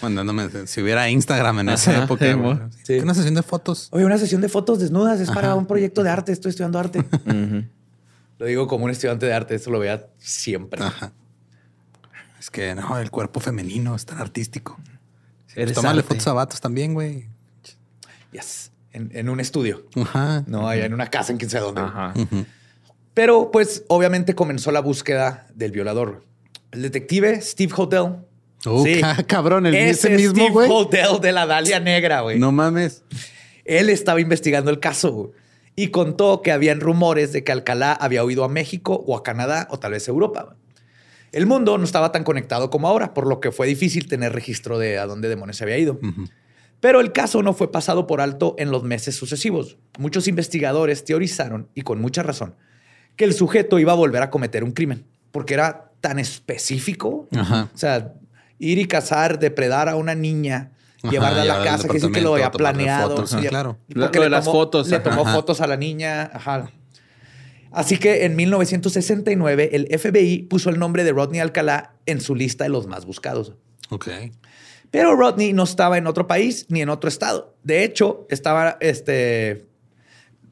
Mandándome 0.01 0.67
si 0.67 0.81
hubiera 0.81 1.09
Instagram 1.09 1.59
en 1.59 1.69
esa 1.69 1.91
Ajá, 1.91 2.03
época. 2.05 2.69
sí, 2.83 2.99
Una 2.99 3.13
sesión 3.13 3.35
de 3.35 3.43
fotos. 3.43 3.89
Oye, 3.91 4.05
una 4.05 4.17
sesión 4.17 4.41
de 4.41 4.49
fotos 4.49 4.79
desnudas 4.79 5.19
es 5.19 5.29
para 5.31 5.55
un 5.55 5.65
proyecto 5.65 6.03
de 6.03 6.09
arte. 6.09 6.31
Estoy 6.31 6.51
estudiando 6.51 6.79
arte. 6.79 6.99
Ujú. 6.99 7.63
Lo 8.37 8.45
digo 8.45 8.67
como 8.67 8.85
un 8.85 8.91
estudiante 8.91 9.25
de 9.25 9.33
arte. 9.33 9.55
Eso 9.55 9.71
lo 9.71 9.79
vea 9.79 10.07
siempre. 10.17 10.83
Ajá. 10.83 11.11
Es 12.39 12.51
que 12.51 12.75
no, 12.75 12.97
el 12.99 13.09
cuerpo 13.11 13.39
femenino 13.39 13.95
es 13.95 14.05
tan 14.05 14.19
artístico. 14.19 14.77
Eres 15.55 15.73
Tómale 15.75 15.99
arte. 15.99 16.09
fotos 16.09 16.27
a 16.27 16.33
vatos 16.33 16.59
también, 16.61 16.93
güey. 16.93 17.27
Yes. 18.31 18.71
En, 18.91 19.09
en 19.13 19.29
un 19.29 19.39
estudio. 19.39 19.85
Ajá. 19.95 20.43
No, 20.47 20.67
allá 20.67 20.85
en 20.85 20.93
una 20.93 21.07
casa 21.09 21.31
en 21.31 21.37
quién 21.37 21.49
sabe 21.49 21.65
dónde. 21.65 21.81
Ajá. 21.81 22.13
Pero 23.13 23.49
pues 23.51 23.83
obviamente 23.87 24.35
comenzó 24.35 24.71
la 24.71 24.81
búsqueda 24.81 25.47
del 25.53 25.71
violador. 25.71 26.23
El 26.71 26.81
detective 26.81 27.41
Steve 27.41 27.73
Hotel. 27.75 28.17
Uh, 28.65 28.83
Sí. 28.83 28.99
ca- 28.99 29.23
cabrón, 29.23 29.65
el 29.67 29.75
ese 29.75 30.13
Ese 30.13 30.17
mismo, 30.17 30.47
Steve. 30.47 30.67
Hotel 30.69 31.21
de 31.21 31.31
la 31.31 31.45
Dalia 31.45 31.79
Negra, 31.79 32.21
güey. 32.21 32.39
No 32.39 32.51
mames. 32.51 33.03
Él 33.63 33.89
estaba 33.89 34.19
investigando 34.19 34.69
el 34.71 34.79
caso 34.79 35.11
güey, 35.13 35.31
y 35.75 35.89
contó 35.89 36.41
que 36.41 36.51
habían 36.51 36.79
rumores 36.79 37.33
de 37.33 37.43
que 37.43 37.51
Alcalá 37.51 37.93
había 37.93 38.23
huido 38.23 38.43
a 38.43 38.49
México 38.49 39.03
o 39.05 39.17
a 39.17 39.23
Canadá 39.23 39.67
o 39.71 39.79
tal 39.79 39.91
vez 39.91 40.07
a 40.07 40.11
Europa. 40.11 40.55
El 41.31 41.47
mundo 41.47 41.77
no 41.77 41.83
estaba 41.83 42.11
tan 42.11 42.23
conectado 42.23 42.69
como 42.69 42.87
ahora, 42.87 43.13
por 43.13 43.27
lo 43.27 43.41
que 43.41 43.51
fue 43.51 43.67
difícil 43.67 44.07
tener 44.07 44.31
registro 44.31 44.79
de 44.79 44.97
a 44.97 45.05
dónde 45.05 45.27
demonios 45.27 45.57
se 45.57 45.65
había 45.65 45.77
ido. 45.77 45.99
Pero 46.79 47.01
el 47.01 47.11
caso 47.11 47.43
no 47.43 47.53
fue 47.53 47.71
pasado 47.71 48.07
por 48.07 48.21
alto 48.21 48.55
en 48.57 48.71
los 48.71 48.83
meses 48.83 49.15
sucesivos. 49.15 49.77
Muchos 49.97 50.27
investigadores 50.27 51.03
teorizaron, 51.03 51.67
y 51.75 51.81
con 51.81 51.99
mucha 51.99 52.23
razón, 52.23 52.55
que 53.17 53.25
el 53.25 53.33
sujeto 53.33 53.79
iba 53.79 53.91
a 53.91 53.95
volver 53.95 54.21
a 54.21 54.29
cometer 54.29 54.63
un 54.63 54.71
crimen, 54.71 55.05
porque 55.31 55.55
era 55.55 55.91
tan 55.99 56.19
específico. 56.19 57.27
Ajá. 57.35 57.69
O 57.73 57.77
sea, 57.77 58.13
ir 58.59 58.77
y 58.77 58.85
cazar, 58.85 59.39
depredar 59.39 59.89
a 59.89 59.95
una 59.95 60.15
niña, 60.15 60.71
llevarla 61.11 61.41
a 61.41 61.45
la 61.45 61.63
casa, 61.63 61.87
que 61.87 61.93
decir 61.95 62.11
que 62.11 62.21
lo 62.21 62.33
había 62.33 62.51
planeado. 62.51 63.09
fotos, 63.15 63.29
sí, 63.31 63.37
claro. 63.47 63.77
porque 63.87 63.99
Lo 63.99 64.09
de 64.09 64.19
le 64.19 64.29
las 64.29 64.45
tomó- 64.45 64.51
fotos, 64.53 64.89
Le 64.89 64.99
tomó 64.99 65.21
Ajá. 65.23 65.33
fotos 65.33 65.61
a 65.61 65.67
la 65.67 65.77
niña. 65.77 66.29
Ajá. 66.33 66.71
Así 67.71 67.97
que 67.97 68.23
en 68.25 68.35
1969 68.37 69.69
el 69.73 69.87
FBI 69.99 70.43
puso 70.43 70.69
el 70.69 70.79
nombre 70.79 71.03
de 71.03 71.11
Rodney 71.11 71.39
Alcalá 71.41 71.95
en 72.05 72.21
su 72.21 72.33
lista 72.35 72.63
de 72.63 72.69
los 72.69 72.87
más 72.87 73.05
buscados. 73.05 73.53
Ok. 73.89 74.07
Pero 74.91 75.15
Rodney 75.15 75.51
no 75.51 75.63
estaba 75.63 75.97
en 75.97 76.07
otro 76.07 76.25
país 76.25 76.67
ni 76.69 76.81
en 76.81 76.89
otro 76.89 77.09
estado. 77.09 77.55
De 77.63 77.83
hecho, 77.83 78.27
estaba, 78.29 78.77
este, 78.79 79.65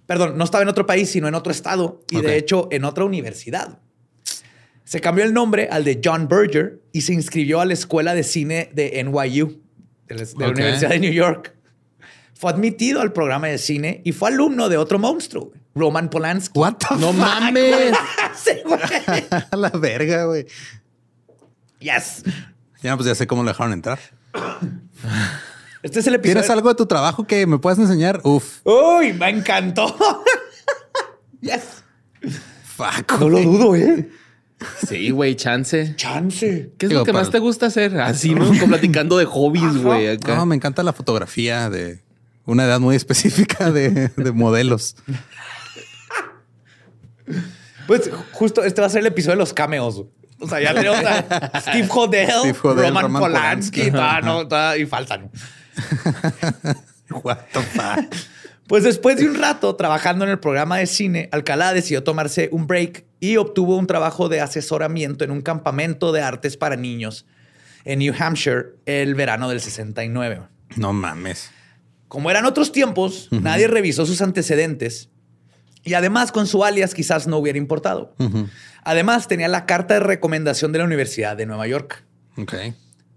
perdón, 0.06 0.38
no 0.38 0.44
estaba 0.44 0.64
en 0.64 0.68
otro 0.70 0.86
país, 0.86 1.10
sino 1.12 1.30
en 1.30 1.36
otro 1.36 1.52
estado 1.52 2.02
y 2.10 2.20
de 2.20 2.36
hecho 2.38 2.68
en 2.72 2.84
otra 2.84 3.06
universidad. 3.06 3.80
Se 4.84 5.00
cambió 5.00 5.24
el 5.24 5.34
nombre 5.34 5.70
al 5.72 5.86
de 5.86 6.02
John 6.04 6.28
Berger 6.28 6.82
y 6.92 7.02
se 7.02 7.14
inscribió 7.14 7.62
a 7.62 7.66
la 7.66 7.72
escuela 7.74 8.14
de 8.14 8.24
cine 8.24 8.70
de 8.74 9.00
NYU, 9.02 9.62
de 10.08 10.16
la, 10.16 10.22
de 10.24 10.34
la 10.38 10.46
Ok. 10.48 10.52
Universidad 10.54 10.90
de 10.90 11.00
New 11.00 11.14
York. 11.14 11.54
Fue 12.34 12.52
admitido 12.52 13.02
al 13.02 13.14
programa 13.14 13.48
de 13.48 13.58
cine 13.58 14.02
y 14.04 14.12
fue 14.12 14.30
alumno 14.30 14.68
de 14.70 14.78
otro 14.78 15.00
monstruo, 15.00 15.52
Roman 15.76 16.10
Polanski. 16.10 16.60
What 16.60 16.76
the 16.78 16.96
No 16.96 17.08
fuck, 17.14 17.16
mames. 17.16 17.94
A 19.52 19.56
la 19.58 19.70
verga, 19.70 20.26
güey. 20.26 20.46
Yes. 21.80 22.24
Ya, 22.82 22.96
pues 22.98 23.08
ya 23.08 23.16
sé 23.16 23.28
cómo 23.28 23.44
lo 23.44 23.50
dejaron 23.50 23.74
entrar. 23.74 24.00
Este 25.84 26.00
es 26.00 26.08
el 26.08 26.16
episodio. 26.16 26.36
¿Tienes 26.36 26.50
algo 26.50 26.70
de 26.70 26.76
tu 26.76 26.86
trabajo 26.86 27.28
que 27.28 27.46
me 27.46 27.58
puedas 27.60 27.78
enseñar? 27.78 28.22
Uf. 28.24 28.62
Uy, 28.64 29.12
me 29.12 29.30
encantó. 29.30 29.94
yes. 31.42 31.84
Fuck. 32.64 33.20
No 33.20 33.30
lo 33.30 33.42
dudo, 33.42 33.76
¿eh? 33.76 34.10
Sí, 34.88 35.10
güey, 35.12 35.36
chance. 35.36 35.96
Chance. 35.96 36.72
¿Qué 36.78 36.86
es 36.86 36.90
Digo, 36.90 37.02
lo 37.02 37.06
que 37.06 37.14
más 37.14 37.30
te 37.30 37.40
gusta 37.40 37.68
hacer? 37.68 38.00
Así, 38.00 38.34
¿no? 38.36 38.46
Como 38.48 38.68
platicando 38.68 39.18
de 39.18 39.26
hobbies, 39.26 39.78
güey. 39.82 40.18
No, 40.28 40.46
me 40.46 40.56
encanta 40.56 40.84
la 40.84 40.94
fotografía 40.94 41.70
de 41.70 42.02
una 42.46 42.66
edad 42.66 42.80
muy 42.80 42.96
específica 42.96 43.72
de, 43.72 44.10
de 44.10 44.32
modelos. 44.32 44.96
Pues 47.88 48.10
justo 48.32 48.64
este 48.64 48.82
va 48.82 48.88
a 48.88 48.90
ser 48.90 49.02
el 49.02 49.08
episodio 49.08 49.34
de 49.34 49.40
los 49.40 49.54
cameos. 49.54 50.04
O 50.40 50.48
sea, 50.48 50.60
ya 50.62 50.74
tenemos 50.74 51.00
a 51.06 51.62
Steve 51.62 51.88
Hodel, 51.90 52.30
Steve 52.30 52.58
Hodel, 52.64 52.86
Roman, 52.88 53.04
Roman 53.04 53.22
Polanski, 53.22 53.90
Polanski. 53.90 53.92
toda- 53.92 54.22
no, 54.22 54.48
toda- 54.48 54.78
y 54.78 54.86
faltan. 54.86 55.30
What 57.24 57.38
the 57.54 57.62
fuck. 57.62 58.16
Pues 58.68 58.84
después 58.84 59.18
de 59.18 59.28
un 59.28 59.36
rato 59.36 59.76
trabajando 59.76 60.24
en 60.24 60.32
el 60.32 60.40
programa 60.40 60.78
de 60.78 60.88
cine, 60.88 61.30
Alcalá 61.32 61.74
decidió 61.74 62.04
tomarse 62.04 62.50
un 62.52 62.66
break 62.66 63.06
y 63.20 63.38
obtuvo 63.38 63.78
un 63.78 63.88
trabajo 63.88 64.30
de 64.30 64.42
asesoramiento 64.42 65.24
en 65.24 65.32
un 65.32 65.42
campamento 65.42 66.12
de 66.12 66.22
artes 66.22 66.56
para 66.58 66.76
niños 66.76 67.26
en 67.86 68.00
New 68.00 68.14
Hampshire 68.18 68.76
el 68.86 69.16
verano 69.16 69.50
del 69.50 69.60
69. 69.60 70.42
No 70.78 70.94
mames. 70.94 71.52
Como 72.08 72.30
eran 72.30 72.46
otros 72.46 72.72
tiempos, 72.72 73.28
nadie 73.32 73.68
revisó 73.68 74.06
sus 74.06 74.22
antecedentes 74.22 75.10
y 75.84 75.96
además 75.96 76.32
con 76.32 76.48
su 76.48 76.64
alias 76.64 76.94
quizás 76.94 77.28
no 77.28 77.38
hubiera 77.38 77.58
importado. 77.58 78.16
Además 78.84 79.28
tenía 79.28 79.48
la 79.48 79.66
carta 79.66 79.96
de 79.96 80.00
recomendación 80.00 80.72
de 80.72 80.80
la 80.80 80.86
Universidad 80.86 81.36
de 81.36 81.46
Nueva 81.46 81.68
York. 81.68 82.06
Ok. 82.38 82.54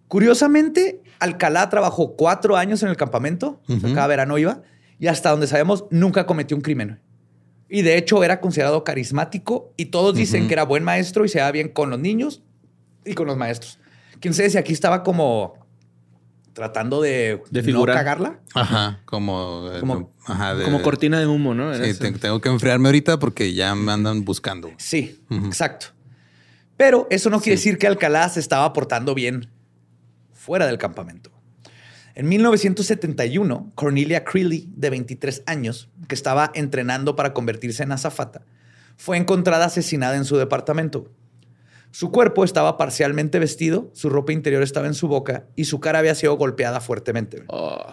Curiosamente, 0.09 1.03
Alcalá 1.19 1.69
trabajó 1.69 2.17
cuatro 2.17 2.57
años 2.57 2.83
en 2.83 2.89
el 2.89 2.97
campamento, 2.97 3.61
cada 3.95 4.07
verano 4.07 4.39
iba, 4.39 4.63
y 4.99 5.07
hasta 5.09 5.31
donde 5.31 5.47
sabemos 5.47 5.85
nunca 5.91 6.27
cometió 6.27 6.57
un 6.57 6.63
crimen. 6.63 7.01
Y 7.69 7.83
de 7.83 7.97
hecho 7.99 8.23
era 8.23 8.41
considerado 8.41 8.85
carismático 8.85 9.73
y 9.77 9.87
todos 9.87 10.15
dicen 10.15 10.47
que 10.47 10.55
era 10.55 10.65
buen 10.65 10.85
maestro 10.85 11.25
y 11.25 11.29
se 11.29 11.39
daba 11.39 11.51
bien 11.53 11.69
con 11.69 11.91
los 11.91 11.99
niños 11.99 12.43
y 13.05 13.15
con 13.15 13.27
los 13.27 13.37
maestros. 13.37 13.79
Quién 14.21 14.35
sabe 14.35 14.51
si 14.51 14.57
aquí 14.59 14.73
estaba 14.73 15.03
como 15.03 15.55
tratando 16.53 17.03
de, 17.03 17.43
De 17.51 17.61
no 17.61 17.67
figurar. 17.67 17.97
cagarla. 17.97 18.41
Ajá. 18.55 19.03
Como. 19.05 19.69
eh, 19.73 19.81
Como- 19.81 20.15
ajá, 20.27 20.55
de- 20.55 20.65
Como 20.65 20.81
cortina 20.81 21.19
de 21.21 21.27
humo, 21.27 21.55
¿no? 21.55 21.75
Era 21.75 21.85
Sí, 21.85 21.91
eso. 21.91 22.05
tengo 22.19 22.41
que 22.41 22.49
enfriarme 22.49 22.89
ahorita 22.89 23.19
porque 23.19 23.53
ya 23.53 23.75
me 23.75 23.93
andan 23.93 24.25
buscando. 24.25 24.71
Sí, 24.79 25.21
exacto. 25.31 25.89
Pero 26.79 27.07
eso 27.11 27.29
no 27.31 27.41
quiere 27.41 27.59
Sí. 27.59 27.65
decir 27.69 27.79
que 27.79 27.87
Alcalá 27.87 28.29
se 28.29 28.41
estaba 28.41 28.73
portando 28.73 29.15
bien 29.15 29.51
fuera 30.33 30.67
del 30.67 30.79
campamento. 30.79 31.31
En 32.17 32.31
1971, 32.31 33.73
Cornelia 33.75 34.25
Creeley, 34.25 34.73
de 34.75 34.89
23 34.89 35.43
años, 35.45 35.91
que 36.09 36.15
estaba 36.15 36.51
entrenando 36.55 37.15
para 37.15 37.35
convertirse 37.35 37.83
en 37.83 37.93
azafata, 37.93 38.41
fue 38.97 39.19
encontrada 39.19 39.67
asesinada 39.67 40.17
en 40.17 40.25
su 40.25 40.39
departamento. 40.39 41.13
Su 41.91 42.11
cuerpo 42.11 42.43
estaba 42.43 42.79
parcialmente 42.79 43.39
vestido, 43.39 43.91
su 43.93 44.09
ropa 44.09 44.33
interior 44.33 44.63
estaba 44.63 44.87
en 44.87 44.95
su 44.95 45.09
boca 45.09 45.45
y 45.57 45.67
su 45.67 45.79
cara 45.79 45.99
había 45.99 46.15
sido 46.15 46.39
golpeada 46.39 46.81
fuertemente. 46.81 47.45
Oh. 47.49 47.85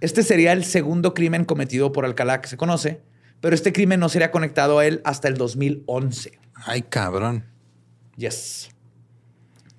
Este 0.00 0.22
sería 0.22 0.52
el 0.52 0.64
segundo 0.64 1.12
crimen 1.12 1.44
cometido 1.44 1.90
por 1.90 2.04
Alcalá 2.04 2.40
que 2.40 2.48
se 2.48 2.56
conoce, 2.56 3.00
pero 3.40 3.56
este 3.56 3.72
crimen 3.72 3.98
no 3.98 4.08
sería 4.08 4.30
conectado 4.30 4.78
a 4.78 4.86
él 4.86 5.00
hasta 5.04 5.26
el 5.26 5.34
2011. 5.34 6.38
Ay, 6.54 6.82
cabrón. 6.82 7.44
Yes. 8.16 8.70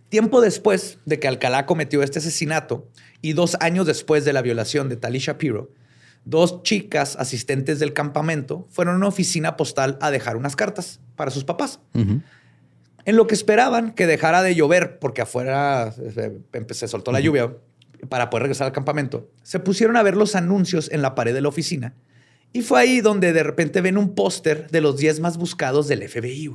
Tiempo 0.09 0.41
después 0.41 0.99
de 1.05 1.17
que 1.17 1.29
Alcalá 1.29 1.65
cometió 1.65 2.03
este 2.03 2.19
asesinato 2.19 2.89
y 3.27 3.33
dos 3.33 3.57
años 3.59 3.85
después 3.87 4.25
de 4.25 4.33
la 4.33 4.41
violación 4.41 4.89
de 4.89 4.97
Tali 4.97 5.19
Shapiro, 5.19 5.71
dos 6.25 6.63
chicas 6.63 7.15
asistentes 7.17 7.79
del 7.79 7.93
campamento 7.93 8.67
fueron 8.69 8.95
a 8.95 8.97
una 8.97 9.07
oficina 9.07 9.57
postal 9.57 9.97
a 10.01 10.11
dejar 10.11 10.37
unas 10.37 10.55
cartas 10.55 10.99
para 11.15 11.31
sus 11.31 11.43
papás. 11.43 11.79
En 11.93 13.15
lo 13.17 13.27
que 13.27 13.35
esperaban 13.35 13.91
que 13.93 14.07
dejara 14.07 14.41
de 14.41 14.55
llover, 14.55 14.97
porque 14.99 15.21
afuera 15.21 15.93
eh, 15.97 16.39
empe- 16.53 16.73
se 16.73 16.87
soltó 16.87 17.11
la 17.11 17.19
lluvia 17.19 17.53
para 18.09 18.29
poder 18.29 18.43
regresar 18.43 18.67
al 18.67 18.73
campamento, 18.73 19.29
se 19.43 19.59
pusieron 19.59 19.95
a 19.97 20.03
ver 20.03 20.15
los 20.17 20.35
anuncios 20.35 20.89
en 20.91 21.01
la 21.01 21.13
pared 21.15 21.33
de 21.33 21.41
la 21.41 21.49
oficina 21.49 21.93
Y 22.53 22.61
fue 22.61 22.79
ahí 22.79 23.01
donde 23.01 23.31
de 23.33 23.43
repente 23.43 23.81
ven 23.81 23.97
un 23.97 24.15
póster 24.15 24.67
de 24.71 24.81
los 24.81 24.97
10 24.97 25.19
más 25.19 25.37
buscados 25.37 25.87
del 25.87 26.07
FBI. 26.07 26.51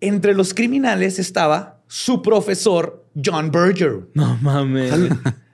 Entre 0.00 0.34
los 0.34 0.52
criminales 0.54 1.18
estaba 1.18 1.81
su 1.94 2.22
profesor 2.22 3.04
John 3.22 3.50
Berger, 3.50 4.08
No 4.14 4.38
mames. 4.40 4.94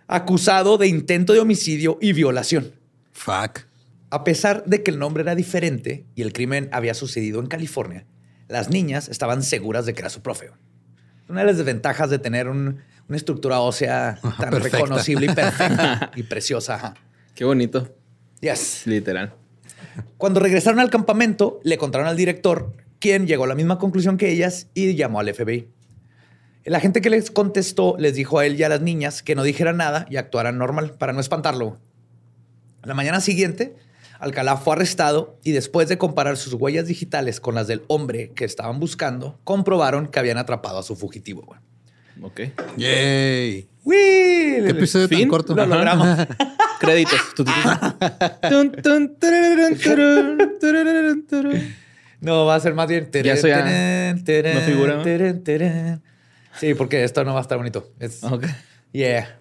acusado 0.07 0.79
de 0.79 0.87
intento 0.87 1.33
de 1.33 1.41
homicidio 1.41 1.99
y 2.01 2.13
violación. 2.13 2.71
Fuck. 3.13 3.67
A 4.11 4.23
pesar 4.23 4.63
de 4.65 4.85
que 4.85 4.93
el 4.93 5.01
nombre 5.01 5.23
era 5.25 5.35
diferente 5.35 6.07
y 6.15 6.23
el 6.23 6.33
crimen 6.33 6.69
había 6.71 6.95
sucedido 6.95 7.41
en 7.41 7.47
California, 7.49 8.07
las 8.47 8.71
niñas 8.71 9.09
estaban 9.09 9.43
seguras 9.43 9.85
de 9.85 9.95
que 9.95 10.01
era 10.03 10.11
su 10.11 10.23
profe. 10.23 10.51
Una 11.29 11.41
de 11.41 11.47
las 11.49 11.57
desventajas 11.59 12.09
de 12.09 12.21
tener 12.21 12.47
un- 12.49 12.79
una 13.09 13.17
estructura 13.17 13.59
ósea 13.59 14.21
tan 14.39 14.51
perfecta. 14.51 14.79
reconocible 14.79 15.27
y 15.27 15.35
perfecta 15.35 16.13
y 16.17 16.23
preciosa. 16.23 16.95
Qué 17.35 17.45
bonito. 17.45 17.93
Yes. 18.41 18.87
Literal. 18.87 19.35
Cuando 20.17 20.39
regresaron 20.39 20.79
al 20.79 20.89
campamento, 20.91 21.59
le 21.65 21.79
contaron 21.79 22.07
al 22.07 22.17
director, 22.17 22.75
quien 23.01 23.27
llegó 23.27 23.43
a 23.45 23.49
la 23.49 23.57
misma 23.57 23.79
conclusión 23.79 24.17
que 24.17 24.31
ellas 24.31 24.69
y 24.73 24.95
llamó 24.95 25.19
al 25.19 25.35
FBI. 25.35 25.69
El 26.69 26.75
agente 26.75 27.01
que 27.01 27.09
les 27.09 27.31
contestó 27.31 27.97
les 27.99 28.15
dijo 28.15 28.39
a 28.39 28.45
él 28.45 28.61
y 28.61 28.63
a 28.63 28.69
las 28.69 28.83
niñas 28.83 29.23
que 29.23 29.35
no 29.35 29.43
dijeran 29.43 29.79
nada 29.79 30.05
y 30.11 30.19
actuaran 30.19 30.59
normal 30.59 30.91
para 30.99 31.15
no 31.15 31.21
espantarlo. 31.21 31.79
La 32.83 32.93
mañana 32.93 33.23
siguiente, 33.23 33.75
Alcalá 34.19 34.59
fue 34.59 34.75
arrestado 34.75 35.39
y 35.43 35.53
después 35.53 35.89
de 35.89 35.97
comparar 35.97 36.37
sus 36.37 36.53
huellas 36.53 36.87
digitales 36.87 37.41
con 37.41 37.55
las 37.55 37.69
del 37.69 37.85
hombre 37.87 38.33
que 38.35 38.45
estaban 38.45 38.81
buscando, 38.81 39.41
comprobaron 39.45 40.09
que 40.09 40.19
habían 40.19 40.37
atrapado 40.37 40.79
a 40.79 40.83
su 40.83 40.95
fugitivo. 40.95 41.41
güey. 41.41 41.59
Ok. 42.21 42.53
Yay. 42.77 43.67
¡Uy! 43.85 43.95
Qué 43.97 44.69
episodio 44.69 45.09
tan 45.09 45.19
Fin. 45.21 45.29
corto. 45.29 45.55
Lo 45.55 45.65
logramos. 45.65 46.07
Créditos. 46.81 47.19
No, 52.21 52.45
va 52.45 52.57
a 52.57 52.61
ser 52.61 52.75
más 52.75 52.89
bien. 52.89 53.09
Ya 53.11 53.37
terén, 54.23 55.95
no. 55.97 56.09
Sí, 56.59 56.75
porque 56.75 57.05
esto 57.05 57.25
no 57.25 57.33
va 57.35 57.41
a 57.41 57.43
estar 57.43 57.59
bonito. 57.59 57.93
Es- 57.99 58.23
Ok. 58.25 58.45
Yeah. 58.93 59.41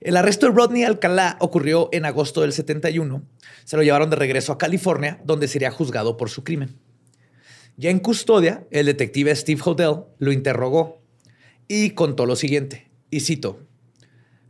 El 0.00 0.16
arresto 0.16 0.46
de 0.46 0.52
Rodney 0.52 0.82
Alcalá 0.82 1.36
ocurrió 1.40 1.88
en 1.92 2.04
agosto 2.04 2.40
del 2.40 2.52
71. 2.52 3.22
Se 3.64 3.76
lo 3.76 3.82
llevaron 3.82 4.10
de 4.10 4.16
regreso 4.16 4.52
a 4.52 4.58
California, 4.58 5.20
donde 5.24 5.46
sería 5.46 5.70
juzgado 5.70 6.16
por 6.16 6.28
su 6.30 6.42
crimen. 6.42 6.76
Ya 7.76 7.90
en 7.90 8.00
custodia, 8.00 8.66
el 8.70 8.86
detective 8.86 9.34
Steve 9.36 9.60
Hodel 9.64 10.04
lo 10.18 10.32
interrogó 10.32 11.00
y 11.68 11.90
contó 11.90 12.26
lo 12.26 12.34
siguiente. 12.36 12.90
Y 13.10 13.20
cito: 13.20 13.60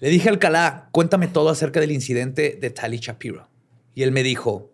Le 0.00 0.08
dije 0.08 0.28
a 0.28 0.32
Alcalá, 0.32 0.88
cuéntame 0.92 1.28
todo 1.28 1.50
acerca 1.50 1.80
del 1.80 1.92
incidente 1.92 2.56
de 2.60 2.70
Tally 2.70 2.98
Shapiro. 2.98 3.48
Y 3.94 4.02
él 4.04 4.12
me 4.12 4.22
dijo: 4.22 4.72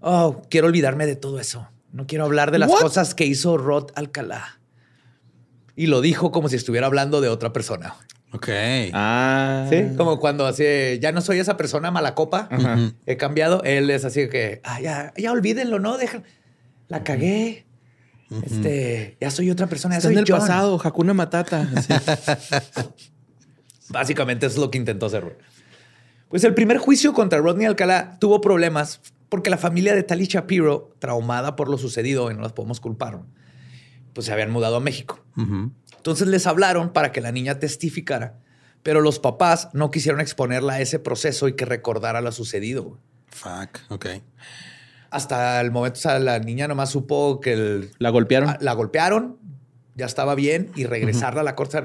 Oh, 0.00 0.42
quiero 0.48 0.68
olvidarme 0.68 1.06
de 1.06 1.16
todo 1.16 1.40
eso. 1.40 1.68
No 1.92 2.06
quiero 2.06 2.24
hablar 2.24 2.52
de 2.52 2.58
las 2.60 2.70
cosas 2.82 3.14
que 3.16 3.24
hizo 3.26 3.58
Rod 3.58 3.90
Alcalá. 3.96 4.59
Y 5.80 5.86
lo 5.86 6.02
dijo 6.02 6.30
como 6.30 6.50
si 6.50 6.56
estuviera 6.56 6.88
hablando 6.88 7.22
de 7.22 7.30
otra 7.30 7.54
persona. 7.54 7.94
Ok. 8.32 8.50
Ah. 8.92 9.66
Sí, 9.70 9.82
como 9.96 10.20
cuando 10.20 10.44
así, 10.44 10.62
ya 11.00 11.10
no 11.10 11.22
soy 11.22 11.38
esa 11.38 11.56
persona 11.56 11.90
mala 11.90 12.14
copa, 12.14 12.48
Ajá. 12.50 12.92
he 13.06 13.16
cambiado. 13.16 13.62
Él 13.64 13.88
es 13.88 14.04
así 14.04 14.28
que, 14.28 14.60
ah, 14.62 14.78
ya, 14.82 15.14
ya 15.16 15.32
olvídenlo, 15.32 15.78
¿no? 15.78 15.96
Deja, 15.96 16.22
la 16.88 17.02
cagué. 17.02 17.64
Este, 18.42 19.16
ya 19.22 19.30
soy 19.30 19.50
otra 19.50 19.68
persona, 19.68 19.94
ya 19.94 19.98
Está 20.00 20.08
soy 20.08 20.16
en 20.16 20.18
el 20.18 20.24
John. 20.28 20.40
pasado, 20.40 20.78
Hakuna 20.84 21.14
Matata. 21.14 21.66
Así. 21.74 21.94
Básicamente 23.88 24.44
eso 24.44 24.56
es 24.56 24.60
lo 24.60 24.70
que 24.70 24.76
intentó 24.76 25.06
hacer. 25.06 25.38
Pues 26.28 26.44
el 26.44 26.52
primer 26.52 26.76
juicio 26.76 27.14
contra 27.14 27.38
Rodney 27.38 27.64
Alcalá 27.64 28.18
tuvo 28.20 28.42
problemas 28.42 29.00
porque 29.30 29.48
la 29.48 29.56
familia 29.56 29.94
de 29.94 30.02
Tali 30.02 30.26
Shapiro, 30.26 30.94
traumada 30.98 31.56
por 31.56 31.70
lo 31.70 31.78
sucedido 31.78 32.30
y 32.30 32.34
no 32.34 32.42
las 32.42 32.52
podemos 32.52 32.80
culpar, 32.80 33.20
pues 34.12 34.26
se 34.26 34.32
habían 34.32 34.50
mudado 34.50 34.76
a 34.76 34.80
México. 34.80 35.20
Entonces 35.96 36.28
les 36.28 36.46
hablaron 36.46 36.92
para 36.92 37.12
que 37.12 37.20
la 37.20 37.32
niña 37.32 37.58
testificara, 37.58 38.38
pero 38.82 39.00
los 39.00 39.18
papás 39.18 39.68
no 39.72 39.90
quisieron 39.90 40.20
exponerla 40.20 40.74
a 40.74 40.80
ese 40.80 40.98
proceso 40.98 41.48
y 41.48 41.54
que 41.54 41.64
recordara 41.64 42.20
lo 42.20 42.32
sucedido. 42.32 42.98
Fuck. 43.28 43.78
Ok. 43.90 44.06
Hasta 45.10 45.60
el 45.60 45.70
momento, 45.72 45.98
o 45.98 46.02
sea, 46.02 46.18
la 46.18 46.38
niña 46.38 46.68
nomás 46.68 46.90
supo 46.90 47.40
que 47.40 47.52
el- 47.52 47.90
La 47.98 48.10
golpearon. 48.10 48.50
ah, 48.50 48.58
la 48.60 48.72
golpearon, 48.74 49.38
ya 49.96 50.06
estaba 50.06 50.34
bien 50.34 50.70
y 50.76 50.84
regresarla 50.84 51.40
a 51.40 51.44
la 51.44 51.54
corte. 51.56 51.84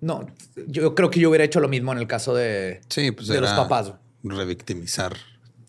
No, 0.00 0.26
yo 0.66 0.94
creo 0.94 1.10
que 1.10 1.20
yo 1.20 1.30
hubiera 1.30 1.44
hecho 1.44 1.60
lo 1.60 1.68
mismo 1.68 1.92
en 1.92 1.98
el 1.98 2.06
caso 2.06 2.34
de, 2.34 2.80
Sí, 2.88 3.12
pues 3.12 3.28
de 3.28 3.40
los 3.40 3.52
papás. 3.52 3.92
Revictimizar. 4.24 5.14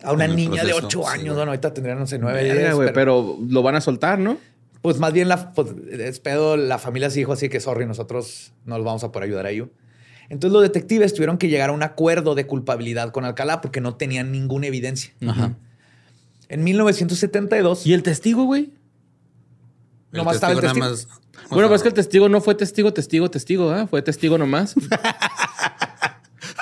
A 0.02 0.12
una 0.12 0.26
niña 0.28 0.62
de 0.64 0.68
proceso, 0.70 0.86
ocho 0.86 1.02
sí, 1.04 1.08
años, 1.12 1.24
güey. 1.24 1.36
bueno, 1.36 1.50
ahorita 1.52 1.72
tendrían, 1.74 1.98
no 1.98 2.06
sé, 2.06 2.18
nueve, 2.18 2.42
Verga, 2.42 2.60
diez, 2.60 2.74
güey, 2.74 2.92
pero, 2.92 3.36
pero 3.36 3.38
lo 3.48 3.62
van 3.62 3.76
a 3.76 3.80
soltar, 3.80 4.18
¿no? 4.18 4.38
Pues 4.82 4.98
más 4.98 5.12
bien 5.12 5.28
la, 5.28 5.52
pues, 5.52 5.68
es 5.90 6.20
pedo, 6.20 6.56
la 6.56 6.78
familia 6.78 7.10
se 7.10 7.18
dijo 7.18 7.32
así 7.32 7.48
que, 7.48 7.60
sorry, 7.60 7.86
nosotros 7.86 8.52
no 8.64 8.76
los 8.76 8.84
vamos 8.84 9.04
a 9.04 9.12
poder 9.12 9.28
ayudar 9.28 9.46
a 9.46 9.50
ellos. 9.50 9.68
Entonces 10.28 10.52
los 10.52 10.62
detectives 10.62 11.14
tuvieron 11.14 11.38
que 11.38 11.48
llegar 11.48 11.70
a 11.70 11.72
un 11.72 11.82
acuerdo 11.82 12.34
de 12.34 12.46
culpabilidad 12.46 13.10
con 13.12 13.24
Alcalá 13.24 13.60
porque 13.60 13.80
no 13.80 13.94
tenían 13.96 14.30
ninguna 14.30 14.66
evidencia. 14.66 15.12
Ajá. 15.26 15.54
En 16.48 16.64
1972, 16.64 17.86
¿Y 17.86 17.94
el 17.94 18.02
testigo, 18.02 18.44
güey? 18.44 18.70
Nomás 20.12 20.36
estaba 20.36 20.52
el 20.54 20.60
testigo 20.60 20.86
más- 20.86 21.08
Bueno, 21.50 21.68
pues 21.68 21.80
es 21.80 21.82
que 21.82 21.88
el 21.88 21.94
testigo 21.94 22.28
no 22.28 22.40
fue 22.40 22.54
testigo, 22.54 22.92
testigo, 22.92 23.30
testigo, 23.30 23.70
¿ah? 23.70 23.86
Fue 23.86 24.02
testigo 24.02 24.38
nomás. 24.38 24.74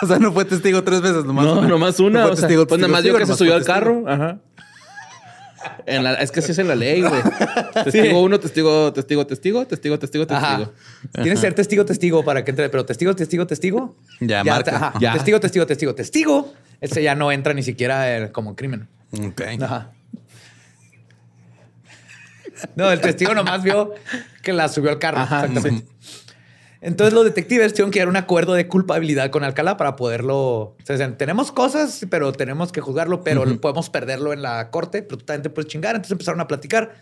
O 0.03 0.07
sea, 0.07 0.19
no 0.19 0.31
fue 0.33 0.45
testigo 0.45 0.85
tres 0.85 1.01
veces, 1.01 1.25
nomás. 1.25 1.45
no, 1.47 1.63
nomás 1.63 1.99
una. 2.01 2.21
No 2.21 2.27
fue 2.27 2.33
o 2.33 2.37
sea, 2.37 2.49
testigo, 2.49 2.67
pues 2.67 2.81
nada 2.81 2.93
más 2.93 3.03
yo 3.05 3.17
que 3.17 3.25
se 3.25 3.35
subió 3.35 3.55
al 3.55 3.65
carro. 3.65 4.05
Ajá. 4.07 4.41
En 5.87 6.05
la- 6.05 6.15
es 6.15 6.31
que 6.31 6.41
así 6.41 6.53
es 6.53 6.59
en 6.59 6.69
la 6.69 6.75
ley, 6.75 7.03
güey. 7.03 7.23
Testigo 7.85 8.23
uno, 8.23 8.41
testigo, 8.41 8.93
testigo, 8.93 9.27
testigo, 9.27 9.67
testigo, 9.67 9.99
testigo, 9.99 10.27
Ajá. 10.31 10.57
testigo. 10.59 10.73
Tienes 11.15 11.33
que 11.35 11.37
ser 11.47 11.55
testigo, 11.55 11.85
testigo 11.85 12.25
para 12.25 12.45
que 12.45 12.51
entre, 12.51 12.69
pero 12.69 12.85
testigo, 12.87 13.15
testigo, 13.15 13.47
testigo. 13.47 13.97
Ya, 14.21 14.43
marca. 14.45 14.77
ajá. 14.77 14.93
Ya. 15.01 15.13
Testigo, 15.15 15.41
testigo, 15.41 15.67
testigo, 15.67 15.95
testigo. 15.95 16.55
Ese 16.81 17.03
ya 17.03 17.15
no 17.15 17.33
entra 17.33 17.55
ni 17.55 17.63
siquiera 17.63 18.17
eh, 18.17 18.33
como 18.33 18.55
crimen. 18.57 18.89
Ok. 19.13 19.43
Ajá. 19.63 19.93
No, 22.75 22.91
el 22.91 23.01
testigo 23.01 23.35
nomás 23.35 23.63
vio 23.63 23.95
que 24.43 24.53
la 24.53 24.69
subió 24.69 24.91
al 24.91 24.99
carro. 24.99 25.19
Ajá, 25.19 25.45
exactamente. 25.47 25.87
Entonces 26.87 27.15
los 27.15 27.25
detectives 27.25 27.73
tuvieron 27.73 27.91
que 27.91 27.97
llegar 27.97 28.07
a 28.07 28.11
un 28.11 28.17
acuerdo 28.17 28.55
de 28.55 28.69
culpabilidad 28.69 29.31
con 29.31 29.43
Alcalá 29.43 29.77
para 29.77 29.97
poderlo. 29.97 30.37
O 30.39 30.77
sea, 30.85 30.95
decían, 30.95 31.19
tenemos 31.19 31.51
cosas, 31.51 32.07
pero 32.09 32.31
tenemos 32.33 32.71
que 32.71 32.81
juzgarlo, 32.81 33.25
pero 33.25 33.61
podemos 33.61 33.91
perderlo 33.91 34.33
en 34.33 34.41
la 34.41 34.71
corte, 34.71 35.03
pero 35.03 35.19
tú 35.19 35.25
también 35.25 35.43
te 35.43 35.51
puedes 35.51 35.69
chingar. 35.69 35.97
Entonces 35.97 36.13
empezaron 36.13 36.41
a 36.41 36.47
platicar. 36.47 36.95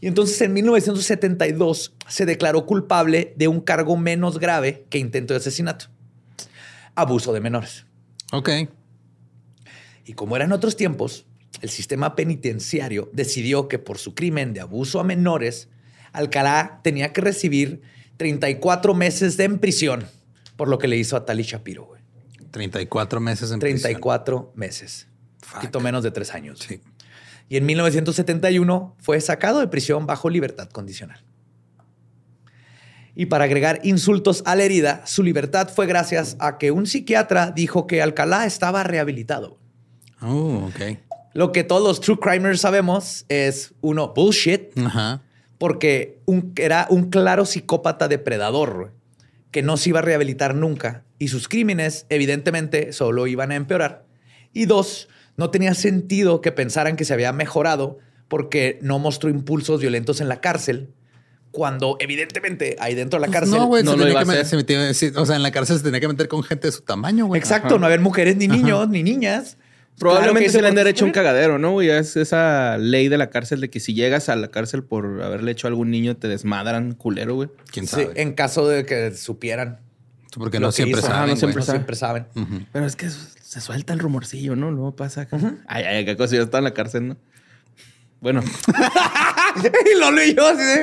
Y 0.00 0.06
entonces 0.06 0.40
en 0.40 0.52
1972 0.52 1.94
se 2.06 2.26
declaró 2.26 2.64
culpable 2.64 3.34
de 3.34 3.48
un 3.48 3.60
cargo 3.60 3.96
menos 3.96 4.38
grave 4.38 4.86
que 4.88 4.98
intento 4.98 5.34
de 5.34 5.38
asesinato. 5.38 5.86
Abuso 6.94 7.32
de 7.32 7.40
menores. 7.40 7.86
Ok. 8.30 8.50
Y 10.04 10.12
como 10.12 10.36
eran 10.36 10.52
otros 10.52 10.76
tiempos, 10.76 11.26
el 11.60 11.70
sistema 11.70 12.14
penitenciario 12.14 13.10
decidió 13.12 13.66
que 13.66 13.80
por 13.80 13.98
su 13.98 14.14
crimen 14.14 14.52
de 14.52 14.60
abuso 14.60 15.00
a 15.00 15.04
menores, 15.04 15.68
Alcalá 16.12 16.78
tenía 16.84 17.12
que 17.12 17.20
recibir 17.20 17.82
34 18.18 18.94
meses 18.94 19.36
de 19.36 19.44
en 19.44 19.58
prisión 19.58 20.06
por 20.56 20.68
lo 20.68 20.78
que 20.78 20.88
le 20.88 20.96
hizo 20.96 21.16
a 21.16 21.24
Tali 21.24 21.44
Shapiro. 21.44 21.86
güey. 21.86 22.02
34 22.50 23.20
meses 23.20 23.50
en 23.52 23.60
prisión. 23.60 23.80
34 23.80 24.52
meses. 24.54 25.06
Un 25.46 25.52
poquito 25.54 25.80
menos 25.80 26.02
de 26.02 26.10
tres 26.10 26.34
años. 26.34 26.58
Sí. 26.58 26.80
Y 27.48 27.56
en 27.56 27.64
1971 27.64 28.96
fue 28.98 29.20
sacado 29.20 29.60
de 29.60 29.68
prisión 29.68 30.04
bajo 30.06 30.28
libertad 30.28 30.68
condicional. 30.68 31.24
Y 33.14 33.26
para 33.26 33.44
agregar 33.44 33.80
insultos 33.82 34.42
a 34.46 34.54
la 34.54 34.64
herida, 34.64 35.02
su 35.06 35.22
libertad 35.22 35.68
fue 35.68 35.86
gracias 35.86 36.36
a 36.38 36.58
que 36.58 36.70
un 36.70 36.86
psiquiatra 36.86 37.50
dijo 37.50 37.86
que 37.86 38.02
Alcalá 38.02 38.44
estaba 38.46 38.84
rehabilitado. 38.84 39.58
Oh, 40.20 40.68
ok. 40.68 40.98
Lo 41.34 41.52
que 41.52 41.64
todos 41.64 41.82
los 41.82 42.00
true 42.00 42.18
crimers 42.20 42.60
sabemos 42.60 43.24
es, 43.28 43.74
uno, 43.80 44.12
bullshit, 44.14 44.76
Ajá. 44.78 45.22
Porque 45.58 46.18
un- 46.24 46.52
era 46.56 46.86
un 46.90 47.10
claro 47.10 47.44
psicópata 47.44 48.08
depredador 48.08 48.74
güey, 48.76 48.90
que 49.50 49.62
no 49.62 49.76
se 49.76 49.90
iba 49.90 49.98
a 49.98 50.02
rehabilitar 50.02 50.54
nunca 50.54 51.04
y 51.18 51.28
sus 51.28 51.48
crímenes 51.48 52.06
evidentemente 52.08 52.92
solo 52.92 53.26
iban 53.26 53.50
a 53.50 53.56
empeorar. 53.56 54.04
Y 54.52 54.66
dos, 54.66 55.08
no 55.36 55.50
tenía 55.50 55.74
sentido 55.74 56.40
que 56.40 56.52
pensaran 56.52 56.96
que 56.96 57.04
se 57.04 57.12
había 57.14 57.32
mejorado 57.32 57.98
porque 58.28 58.78
no 58.82 58.98
mostró 58.98 59.30
impulsos 59.30 59.80
violentos 59.80 60.20
en 60.20 60.28
la 60.28 60.40
cárcel, 60.40 60.90
cuando 61.50 61.96
evidentemente 61.98 62.76
ahí 62.78 62.94
dentro 62.94 63.18
de 63.18 63.26
la 63.26 63.32
cárcel... 63.32 63.54
No, 63.58 63.66
güey, 63.66 63.82
no 63.82 63.92
se 63.92 63.96
lo 63.96 64.04
tenía 64.04 64.20
iba 64.22 64.32
a 64.32 64.40
hacer. 64.40 64.64
se 64.66 64.94
sí, 64.94 65.12
o 65.16 65.24
sea, 65.24 65.36
en 65.36 65.42
la 65.42 65.50
cárcel 65.50 65.78
se 65.78 65.82
tenía 65.84 65.98
que 65.98 66.08
meter 66.08 66.28
con 66.28 66.42
gente 66.42 66.68
de 66.68 66.72
su 66.72 66.82
tamaño, 66.82 67.26
güey. 67.26 67.38
Exacto, 67.38 67.68
Ajá. 67.68 67.78
no 67.78 67.86
había 67.86 67.98
mujeres 67.98 68.36
ni 68.36 68.48
niños 68.48 68.88
ni 68.90 69.02
niñas. 69.02 69.56
Probablemente 69.98 70.44
Claro 70.44 70.52
se 70.52 70.62
le 70.62 70.68
han 70.68 70.74
ese- 70.78 70.84
de 70.84 70.90
hecho 70.90 71.04
un 71.04 71.10
cagadero, 71.12 71.58
¿no? 71.58 71.72
güey? 71.72 71.90
es 71.90 72.16
esa 72.16 72.78
ley 72.78 73.08
de 73.08 73.18
la 73.18 73.30
cárcel 73.30 73.60
de 73.60 73.68
que 73.70 73.80
si 73.80 73.94
llegas 73.94 74.28
a 74.28 74.36
la 74.36 74.48
cárcel 74.48 74.84
por 74.84 75.22
haberle 75.22 75.50
hecho 75.52 75.66
a 75.66 75.70
algún 75.70 75.90
niño, 75.90 76.16
te 76.16 76.28
desmadran 76.28 76.92
culero, 76.94 77.34
güey. 77.34 77.48
¿Quién 77.72 77.86
Sí, 77.86 78.02
sabe? 78.02 78.12
en 78.22 78.32
caso 78.34 78.68
de 78.68 78.84
que 78.86 79.12
supieran. 79.14 79.80
Porque 80.36 80.60
lo 80.60 80.66
no 80.68 80.72
siempre 80.72 81.00
saben, 81.02 81.30
no 81.30 81.36
siempre 81.36 81.60
No 81.60 81.64
siempre 81.66 81.96
saben. 81.96 82.26
Pero 82.72 82.86
es 82.86 82.94
que 82.96 83.08
Se 83.10 83.60
suelta 83.62 83.92
el 83.94 83.98
rumorcillo, 83.98 84.54
¿no? 84.56 84.70
Luego 84.70 84.94
pasa 84.94 85.22
acá. 85.22 85.38
Ay, 85.66 85.82
ay, 85.84 86.04
qué 86.04 86.16
cosa, 86.18 86.36
ya 86.36 86.42
está 86.42 86.58
en 86.58 86.64
la 86.64 86.74
cárcel, 86.74 87.08
¿no? 87.08 87.16
Bueno. 88.20 88.42
y 89.94 89.98
lo 89.98 90.10
leí 90.10 90.34
yo 90.34 90.46
así 90.46 90.62
de... 90.62 90.82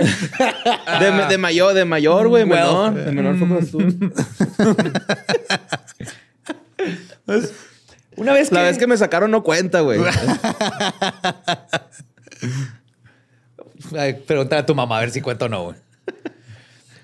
de, 1.11 1.27
de 1.27 1.37
mayor, 1.37 1.73
de 1.75 1.85
mayor, 1.85 2.27
güey, 2.27 2.43
menor. 2.45 2.93
De 2.95 3.11
menor 3.11 3.37
fue 3.37 3.59
estuvo. 3.59 3.83
Una 8.17 8.33
vez 8.33 8.49
que... 8.49 8.55
La 8.55 8.63
vez 8.63 8.77
que 8.77 8.87
me 8.87 8.97
sacaron 8.97 9.31
no 9.31 9.43
cuenta, 9.43 9.79
güey. 9.81 9.99
Pregúntale 14.25 14.61
a 14.61 14.65
tu 14.65 14.75
mamá 14.75 14.97
a 14.97 15.01
ver 15.01 15.11
si 15.11 15.21
cuenta 15.21 15.45
o 15.45 15.49
no, 15.49 15.65
güey. 15.65 15.75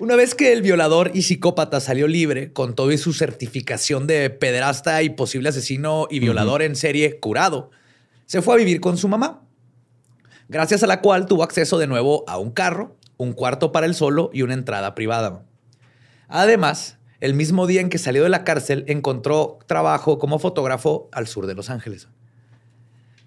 Una 0.02 0.16
vez 0.16 0.34
que 0.34 0.52
el 0.52 0.64
violador 0.64 1.12
y 1.14 1.22
psicópata 1.22 1.80
salió 1.80 2.08
libre 2.08 2.52
con 2.54 2.74
todo 2.74 2.92
y 2.92 2.98
su 2.98 3.14
certificación 3.14 4.08
de 4.08 4.32
pederasta 4.32 5.04
y 5.04 5.12
posible 5.12 5.50
asesino 5.50 6.08
y 6.10 6.20
violador 6.20 6.64
en 6.64 6.76
serie 6.76 7.20
curado, 7.20 7.70
se 8.26 8.42
fue 8.42 8.56
a 8.56 8.58
vivir 8.58 8.82
con 8.82 8.98
su 8.98 9.08
mamá, 9.08 9.44
gracias 10.50 10.82
a 10.82 10.88
la 10.88 11.02
cual 11.02 11.28
tuvo 11.28 11.44
acceso 11.44 11.78
de 11.78 11.86
nuevo 11.86 12.24
a 12.28 12.40
un 12.40 12.50
carro, 12.50 12.98
un 13.18 13.34
cuarto 13.34 13.72
para 13.72 13.86
él 13.86 13.94
solo 13.94 14.32
y 14.34 14.42
una 14.42 14.56
entrada 14.56 14.96
privada. 14.96 15.46
Además, 16.28 16.98
el 17.22 17.36
mismo 17.36 17.68
día 17.68 17.82
en 17.82 17.90
que 17.90 18.00
salió 18.00 18.24
de 18.24 18.30
la 18.30 18.44
cárcel, 18.44 18.84
encontró 18.88 19.60
trabajo 19.68 20.18
como 20.18 20.40
fotógrafo 20.40 21.08
al 21.12 21.28
sur 21.28 21.46
de 21.46 21.54
Los 21.54 21.70
Ángeles. 21.70 22.08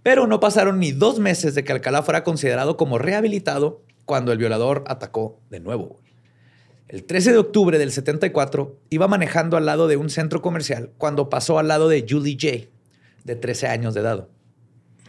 Pero 0.03 0.27
no 0.27 0.41
pasaron 0.41 0.81
ni 0.81 0.91
dos 0.91 1.21
meses 1.21 1.55
de 1.55 1.65
que 1.65 1.73
Alcalá 1.73 2.03
fuera 2.03 2.25
considerado 2.25 2.77
como 2.77 2.99
rehabilitado 2.99 3.83
cuando 4.05 4.33
el 4.33 4.39
violador 4.39 4.85
atacó 4.89 5.41
de 5.49 5.61
nuevo. 5.61 6.01
El 6.89 7.05
13 7.05 7.33
de 7.33 7.39
octubre 7.39 7.79
del 7.79 7.93
74 7.93 8.79
iba 8.91 9.09
manejando 9.09 9.57
al 9.57 9.65
lado 9.65 9.87
de 9.87 9.97
un 9.97 10.11
centro 10.11 10.43
comercial 10.43 10.91
cuando 10.99 11.31
pasó 11.31 11.59
al 11.59 11.69
lado 11.69 11.89
de 11.89 12.05
Julie 12.07 12.37
J, 12.39 12.69
de 13.25 13.37
13 13.37 13.69
años 13.69 13.95
de 13.95 14.01
edad. 14.01 14.29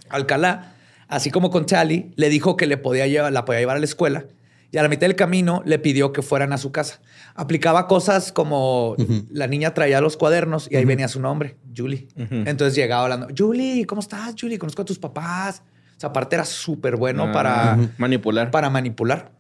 Alcalá, 0.10 0.76
así 1.08 1.32
como 1.32 1.50
con 1.50 1.66
Charlie, 1.66 2.12
le 2.16 2.30
dijo 2.30 2.56
que 2.56 2.68
le 2.68 2.78
podía 2.78 3.08
llevar, 3.08 3.34
la 3.34 3.46
podía 3.46 3.62
llevar 3.62 3.78
a 3.78 3.80
la 3.80 3.86
escuela 3.86 4.28
y 4.72 4.78
a 4.78 4.84
la 4.84 4.90
mitad 4.90 5.08
del 5.08 5.16
camino 5.16 5.62
le 5.66 5.80
pidió 5.80 6.12
que 6.12 6.22
fueran 6.22 6.52
a 6.54 6.58
su 6.58 6.72
casa. 6.72 7.00
Aplicaba 7.34 7.88
cosas 7.88 8.32
como 8.32 8.96
la 9.30 9.48
niña 9.48 9.74
traía 9.74 10.02
los 10.02 10.18
cuadernos 10.18 10.68
y 10.70 10.76
ahí 10.76 10.86
venía 10.86 11.08
su 11.08 11.20
nombre, 11.22 11.58
Julie. 11.76 12.08
Entonces 12.16 12.76
llegaba 12.76 13.04
hablando, 13.04 13.28
Julie, 13.38 13.86
¿cómo 13.86 14.02
estás, 14.02 14.36
Julie? 14.40 14.58
Conozco 14.60 14.82
a 14.82 14.86
tus 14.86 15.00
papás. 15.00 15.62
O 15.96 16.00
sea, 16.00 16.10
aparte 16.10 16.36
era 16.36 16.44
súper 16.46 16.98
bueno 16.98 17.24
Ah, 17.30 17.32
para, 17.32 17.78
manipular. 17.98 18.52
para 18.52 18.70
manipular. 18.70 19.32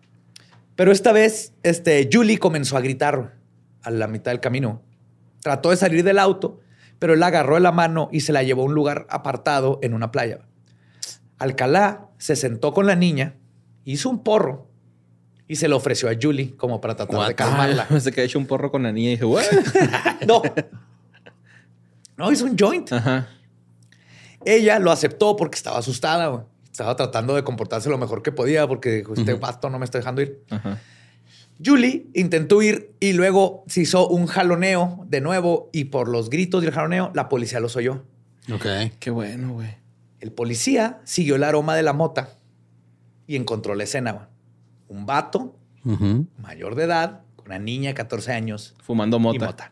Pero 0.75 0.91
esta 0.91 1.11
vez, 1.11 1.53
este, 1.63 2.09
Julie 2.11 2.37
comenzó 2.37 2.77
a 2.77 2.81
gritar 2.81 3.35
a 3.81 3.91
la 3.91 4.07
mitad 4.07 4.31
del 4.31 4.39
camino. 4.39 4.81
Trató 5.41 5.69
de 5.71 5.77
salir 5.77 6.03
del 6.03 6.17
auto, 6.19 6.59
pero 6.97 7.13
él 7.13 7.19
la 7.19 7.27
agarró 7.27 7.55
de 7.55 7.61
la 7.61 7.71
mano 7.73 8.07
y 8.11 8.21
se 8.21 8.31
la 8.31 8.41
llevó 8.43 8.61
a 8.61 8.65
un 8.65 8.73
lugar 8.73 9.05
apartado 9.09 9.79
en 9.81 9.93
una 9.93 10.11
playa. 10.11 10.39
Alcalá 11.37 12.07
se 12.17 12.35
sentó 12.35 12.73
con 12.73 12.87
la 12.87 12.95
niña, 12.95 13.35
hizo 13.83 14.09
un 14.09 14.23
porro 14.23 14.69
y 15.47 15.55
se 15.55 15.67
lo 15.67 15.77
ofreció 15.77 16.09
a 16.09 16.13
Julie 16.19 16.55
como 16.55 16.81
para 16.81 16.95
tratar 16.95 17.27
de 17.27 17.35
calmarla. 17.35 17.87
se 17.99 18.11
quedó 18.11 18.25
hecho 18.25 18.39
un 18.39 18.47
porro 18.47 18.71
con 18.71 18.83
la 18.83 18.91
niña 18.91 19.09
y 19.09 19.11
dije, 19.11 19.25
güey. 19.25 19.45
no. 20.27 20.41
No, 22.17 22.31
hizo 22.31 22.45
un 22.45 22.57
joint. 22.57 22.91
Ajá. 22.91 23.27
Ella 24.43 24.79
lo 24.79 24.91
aceptó 24.91 25.35
porque 25.35 25.55
estaba 25.55 25.79
asustada. 25.79 26.27
güey. 26.27 26.43
Estaba 26.71 26.95
tratando 26.95 27.35
de 27.35 27.43
comportarse 27.43 27.89
lo 27.89 27.97
mejor 27.97 28.21
que 28.21 28.31
podía 28.31 28.67
porque 28.67 28.91
dijo, 28.97 29.13
este 29.13 29.33
vato 29.35 29.69
no 29.69 29.79
me 29.79 29.85
está 29.85 29.97
dejando 29.97 30.21
ir. 30.21 30.43
Ajá. 30.49 30.79
Julie 31.63 32.07
intentó 32.13 32.61
ir 32.61 32.93
y 32.99 33.13
luego 33.13 33.63
se 33.67 33.81
hizo 33.81 34.07
un 34.07 34.27
jaloneo 34.27 35.05
de 35.07 35.21
nuevo 35.21 35.69
y 35.71 35.85
por 35.85 36.09
los 36.09 36.29
gritos 36.29 36.63
y 36.63 36.67
el 36.67 36.73
jaloneo 36.73 37.11
la 37.13 37.29
policía 37.29 37.59
los 37.59 37.75
oyó. 37.75 38.03
Ok. 38.53 38.65
Qué 38.99 39.09
bueno, 39.09 39.53
güey. 39.53 39.77
El 40.19 40.31
policía 40.31 40.99
siguió 41.05 41.35
el 41.35 41.43
aroma 41.43 41.75
de 41.75 41.83
la 41.83 41.93
mota 41.93 42.29
y 43.27 43.35
encontró 43.35 43.73
la 43.75 43.83
escena. 43.85 44.11
güey. 44.11 44.25
Un 44.87 45.05
vato 45.05 45.55
mayor 46.41 46.75
de 46.75 46.83
edad 46.85 47.21
con 47.35 47.47
una 47.47 47.59
niña 47.59 47.89
de 47.89 47.93
14 47.93 48.31
años 48.31 48.75
Fumando 48.81 49.17
y 49.17 49.19
mota. 49.19 49.45
mota. 49.45 49.71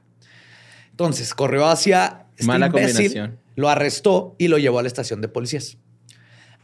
Entonces 0.91 1.33
corrió 1.33 1.65
hacia 1.67 2.25
este 2.37 2.45
Mala 2.45 2.67
imbécil, 2.67 2.95
combinación. 3.07 3.39
lo 3.55 3.69
arrestó 3.69 4.35
y 4.37 4.47
lo 4.47 4.57
llevó 4.59 4.79
a 4.79 4.83
la 4.83 4.87
estación 4.87 5.21
de 5.21 5.27
policías. 5.27 5.77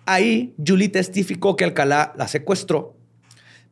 Ahí 0.06 0.54
Julie 0.66 0.90
testificó 0.90 1.56
que 1.56 1.64
Alcalá 1.64 2.14
la 2.16 2.28
secuestró, 2.28 2.96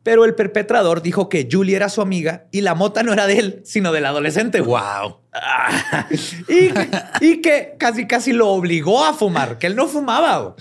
pero 0.08 0.24
el 0.24 0.34
perpetrador 0.34 1.02
dijo 1.02 1.28
que 1.28 1.46
Julie 1.52 1.76
era 1.76 1.90
su 1.90 2.00
amiga 2.00 2.46
y 2.50 2.62
la 2.62 2.74
mota 2.74 3.02
no 3.02 3.12
era 3.12 3.26
de 3.26 3.38
él, 3.38 3.60
sino 3.66 3.92
del 3.92 4.06
adolescente. 4.06 4.62
Wow. 4.62 5.18
Y, 6.48 6.70
y 7.20 7.42
que 7.42 7.74
casi 7.78 8.06
casi 8.06 8.32
lo 8.32 8.48
obligó 8.48 9.04
a 9.04 9.12
fumar, 9.12 9.58
que 9.58 9.66
él 9.66 9.76
no 9.76 9.86
fumaba. 9.86 10.56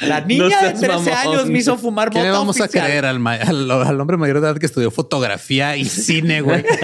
La 0.00 0.20
niña 0.20 0.64
de 0.64 0.76
seas 0.76 0.80
13 0.80 1.10
mamón. 1.10 1.14
años 1.14 1.46
me 1.46 1.58
hizo 1.60 1.78
fumar 1.78 2.10
¿Qué 2.10 2.18
mota 2.18 2.30
le 2.30 2.32
vamos 2.36 2.60
a 2.60 2.68
creer 2.68 3.06
al, 3.06 3.18
ma- 3.20 3.36
al, 3.36 3.70
al 3.70 3.98
hombre 4.02 4.18
mayor 4.18 4.42
de 4.42 4.48
edad 4.48 4.58
que 4.58 4.66
estudió 4.66 4.90
fotografía 4.90 5.74
y 5.78 5.84
cine, 5.86 6.42
güey? 6.42 6.62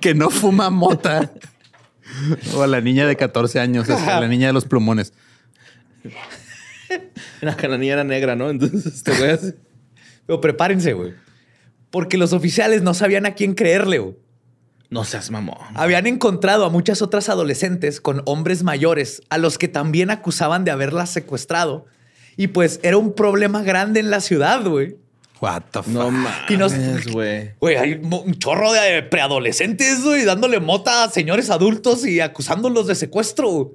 Que 0.00 0.14
no 0.14 0.30
fuma 0.30 0.70
mota. 0.70 1.28
O 2.54 2.62
a 2.62 2.68
la 2.68 2.80
niña 2.80 3.04
de 3.04 3.16
14 3.16 3.58
años, 3.58 3.88
o 3.88 3.98
sea, 3.98 4.20
la 4.20 4.28
niña 4.28 4.46
de 4.46 4.52
los 4.52 4.64
plumones. 4.64 5.12
La 7.40 7.56
la 7.60 7.78
niña 7.78 7.94
era 7.94 8.04
negra, 8.04 8.36
¿no? 8.36 8.50
Entonces, 8.50 8.86
este 8.86 9.12
güey 9.16 9.30
así- 9.30 9.54
Pero 10.26 10.40
prepárense, 10.40 10.92
güey. 10.92 11.12
Porque 11.90 12.16
los 12.18 12.32
oficiales 12.32 12.82
no 12.82 12.94
sabían 12.94 13.26
a 13.26 13.34
quién 13.34 13.54
creerle, 13.54 13.98
güey. 13.98 14.16
No 14.90 15.04
seas 15.04 15.30
mamón. 15.30 15.56
Habían 15.74 16.06
encontrado 16.06 16.64
a 16.64 16.68
muchas 16.70 17.00
otras 17.00 17.28
adolescentes 17.28 18.00
con 18.00 18.22
hombres 18.26 18.62
mayores 18.64 19.22
a 19.28 19.38
los 19.38 19.56
que 19.56 19.68
también 19.68 20.10
acusaban 20.10 20.64
de 20.64 20.72
haberlas 20.72 21.10
secuestrado. 21.10 21.86
Y 22.36 22.48
pues 22.48 22.80
era 22.82 22.96
un 22.96 23.14
problema 23.14 23.62
grande 23.62 24.00
en 24.00 24.10
la 24.10 24.20
ciudad, 24.20 24.64
güey. 24.64 24.96
What 25.40 25.62
the 25.70 25.82
fuck? 25.82 25.92
No 25.92 26.10
mames, 26.10 27.06
güey. 27.12 27.52
Güey, 27.60 27.76
hay 27.76 27.92
un 27.94 28.34
chorro 28.34 28.72
de 28.72 29.02
preadolescentes, 29.04 30.02
güey, 30.02 30.24
dándole 30.24 30.60
mota 30.60 31.04
a 31.04 31.08
señores 31.10 31.50
adultos 31.50 32.04
y 32.04 32.20
acusándolos 32.20 32.86
de 32.88 32.94
secuestro. 32.94 33.72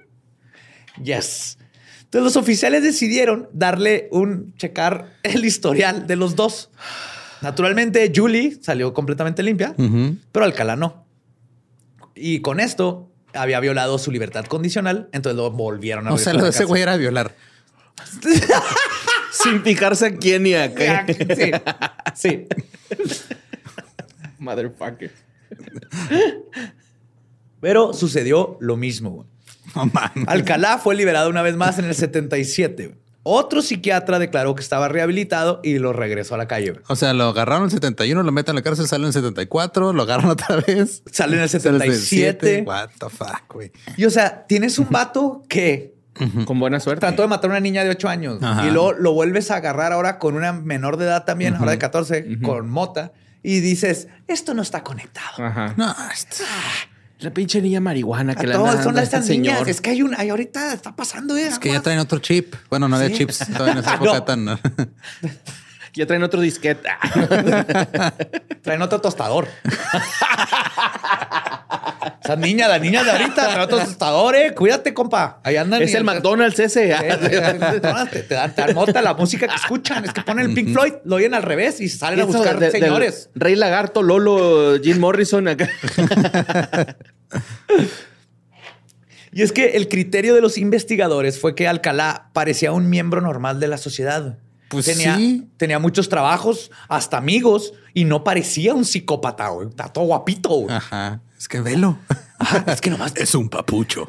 Yes. 1.02 1.58
Entonces 2.06 2.24
los 2.24 2.36
oficiales 2.38 2.84
decidieron 2.84 3.50
darle 3.52 4.08
un 4.12 4.56
checar 4.56 5.14
el 5.24 5.44
historial 5.46 6.08
de 6.08 6.16
los 6.16 6.36
dos. 6.36 6.70
Naturalmente, 7.42 8.12
Julie 8.16 8.58
salió 8.62 8.94
completamente 8.94 9.44
limpia, 9.44 9.76
pero 10.32 10.46
Alcalá 10.46 10.76
no. 10.76 11.06
Y 12.16 12.40
con 12.40 12.60
esto 12.60 13.12
había 13.34 13.60
violado 13.60 13.98
su 14.00 14.12
libertad 14.12 14.46
condicional, 14.46 15.10
entonces 15.12 15.36
lo 15.36 15.52
volvieron 15.52 16.08
a 16.08 16.14
O 16.14 16.18
sea, 16.18 16.34
lo 16.34 16.44
de 16.44 16.50
ese 16.52 16.64
güey 16.64 16.82
era 16.82 16.96
violar. 16.98 17.36
Sin 19.32 19.62
picarse 19.62 20.08
a 20.08 20.16
quién 20.16 20.44
ni 20.44 20.54
a 20.54 20.74
qué. 20.74 21.54
Sí, 22.16 22.48
sí. 22.48 22.48
Motherfucker. 24.40 25.12
Pero 27.60 27.94
sucedió 27.94 28.58
lo 28.62 28.78
mismo. 28.78 29.26
Mames. 29.74 30.28
Alcalá 30.28 30.78
fue 30.78 30.96
liberado 30.96 31.30
una 31.30 31.42
vez 31.42 31.56
más 31.56 31.80
en 31.80 31.86
el 31.86 31.96
77. 31.96 32.88
güey. 32.88 32.98
Otro 33.28 33.64
psiquiatra 33.64 34.20
declaró 34.20 34.54
que 34.54 34.62
estaba 34.62 34.88
rehabilitado 34.88 35.60
y 35.64 35.80
lo 35.80 35.94
regresó 35.94 36.36
a 36.36 36.38
la 36.38 36.48
calle. 36.48 36.74
O 36.88 36.96
sea, 36.96 37.12
lo 37.16 37.24
agarraron 37.24 37.64
en 37.64 37.66
el 37.66 37.72
71, 37.72 38.22
lo 38.22 38.32
meten 38.32 38.52
en 38.52 38.58
la 38.58 38.62
cárcel, 38.62 38.88
sale 38.88 39.02
en 39.02 39.08
el 39.08 39.14
74, 39.14 39.94
lo 39.94 40.04
agarran 40.04 40.30
otra 40.30 40.58
vez. 40.58 41.02
Sale 41.12 41.36
en 41.38 41.42
el 41.42 41.50
Sale 41.50 41.70
en 41.70 41.76
el 41.82 41.96
77. 41.96 42.64
What 42.68 42.90
the 43.00 43.10
fuck, 43.10 43.52
güey. 43.52 43.72
Y 43.98 44.06
o 44.06 44.12
sea, 44.12 44.46
tienes 44.46 44.78
un 44.78 44.90
vato 44.92 45.42
que 45.50 45.96
Con 46.46 46.60
buena 46.60 46.80
suerte. 46.80 47.00
trató 47.00 47.24
de 47.24 47.28
matar 47.28 47.50
a 47.50 47.54
una 47.54 47.60
niña 47.62 47.84
de 47.84 47.90
8 47.90 48.08
años 48.10 48.44
Ajá. 48.44 48.68
y 48.68 48.70
luego 48.70 48.94
lo 48.94 49.14
vuelves 49.14 49.50
a 49.50 49.56
agarrar 49.56 49.92
ahora 49.92 50.20
con 50.20 50.36
una 50.36 50.54
menor 50.54 50.98
de 50.98 51.06
edad 51.06 51.26
también, 51.26 51.56
ahora 51.56 51.72
de 51.72 51.80
14, 51.80 52.40
con 52.44 52.70
mota. 52.70 53.12
Y 53.42 53.60
dices, 53.60 54.08
esto 54.28 54.54
no 54.54 54.62
está 54.62 54.84
conectado. 54.84 55.44
Ajá. 55.44 55.74
No, 55.78 55.96
esto- 56.14 56.44
La 57.26 57.32
pinche 57.34 57.60
niña 57.60 57.80
marihuana 57.80 58.34
A 58.34 58.36
que 58.36 58.46
la 58.46 58.54
todas 58.56 58.72
anda 58.76 58.84
son 58.84 58.94
este 59.00 59.04
estas 59.18 59.30
niñas. 59.30 59.56
señor. 59.56 59.70
Es 59.70 59.82
que 59.82 59.90
hay 59.90 60.04
un, 60.04 60.14
hay 60.16 60.30
ahorita 60.30 60.74
está 60.74 60.96
pasando, 60.96 61.36
eh. 61.36 61.48
es 61.48 61.58
que 61.58 61.72
ya 61.72 61.82
traen 61.82 61.98
otro 61.98 62.20
chip. 62.20 62.54
Bueno, 62.70 62.88
no 62.88 62.98
había 62.98 63.08
Sí. 63.10 63.16
chips 63.16 63.40
todavía 63.48 63.72
en 63.74 63.78
esa 63.80 63.96
época 63.96 64.14
No. 64.14 64.24
tan. 64.24 64.60
Ya 65.96 66.06
traen 66.06 66.24
otro 66.24 66.42
disquete. 66.42 66.90
Traen 68.62 68.82
otro 68.82 69.00
tostador. 69.00 69.48
Esa 72.22 72.36
niña, 72.36 72.68
la 72.68 72.80
niña 72.80 73.02
de 73.02 73.12
ahorita, 73.12 73.34
trae 73.54 73.64
otro 73.64 73.78
tostador, 73.80 74.36
eh. 74.36 74.54
Cuídate, 74.54 74.94
compa. 74.94 75.40
Ahí 75.46 75.56
andan. 75.56 75.82
es 75.82 75.94
y- 75.94 75.96
el 75.96 76.04
McDonald's 76.04 76.60
ese. 76.60 76.92
Eh, 76.92 76.98
Te, 76.98 77.30
te, 77.30 77.30
te 77.80 77.80
dan, 77.80 78.10
te 78.54 78.62
dan 78.62 78.74
nota 78.76 79.02
la 79.02 79.14
música 79.14 79.48
que 79.48 79.56
escuchan. 79.56 80.04
Es 80.04 80.12
que 80.12 80.22
ponen 80.24 80.50
el 80.50 80.54
Pink 80.54 80.74
Floyd, 80.74 80.94
lo 81.06 81.16
oyen 81.16 81.34
al 81.34 81.44
revés 81.44 81.80
y 81.80 81.88
salen 81.88 82.20
a 82.20 82.24
Eso 82.24 82.34
buscar 82.34 82.60
de- 82.60 82.72
señores. 82.72 83.30
Rey 83.34 83.56
Lagarto, 83.56 84.04
Lolo, 84.04 84.78
Jim 84.84 85.00
Morrison 85.00 85.48
acá. 85.48 85.70
Y 89.36 89.42
es 89.42 89.52
que 89.52 89.72
el 89.72 89.90
criterio 89.90 90.34
de 90.34 90.40
los 90.40 90.58
investigadores 90.58 91.40
fue 91.42 91.56
que 91.56 91.68
Alcalá 91.68 92.30
parecía 92.32 92.72
un 92.72 92.90
miembro 92.90 93.20
normal 93.20 93.60
de 93.60 93.68
la 93.68 93.78
sociedad. 93.78 94.38
Pues 94.70 94.86
tenía, 94.86 95.18
sí. 95.18 95.50
tenía 95.58 95.78
muchos 95.78 96.08
trabajos, 96.08 96.72
hasta 96.88 97.18
amigos, 97.18 97.74
y 97.94 98.06
no 98.06 98.24
parecía 98.24 98.74
un 98.74 98.86
psicópata, 98.86 99.50
güey. 99.50 99.68
Está 99.68 99.90
todo 99.90 100.06
guapito, 100.06 100.50
güey. 100.52 100.74
Ajá. 100.74 101.20
Es 101.38 101.50
que 101.50 101.60
velo. 101.60 102.00
Es 102.68 102.80
que 102.80 102.90
nomás 102.90 103.14
Es 103.16 103.36
un 103.36 103.50
papucho. 103.50 104.08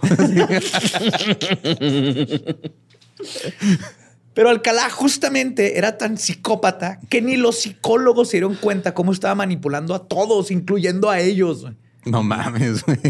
Pero 4.34 4.50
Alcalá 4.50 4.90
justamente 4.90 5.76
era 5.78 5.98
tan 5.98 6.18
psicópata 6.18 7.00
que 7.08 7.20
ni 7.20 7.36
los 7.36 7.58
psicólogos 7.60 8.28
se 8.28 8.36
dieron 8.36 8.54
cuenta 8.54 8.94
cómo 8.94 9.10
estaba 9.12 9.34
manipulando 9.34 9.92
a 9.94 10.06
todos, 10.06 10.50
incluyendo 10.52 11.10
a 11.10 11.18
ellos. 11.20 11.62
güey. 11.62 11.74
No 12.06 12.22
mames, 12.22 12.84
güey. 12.84 13.00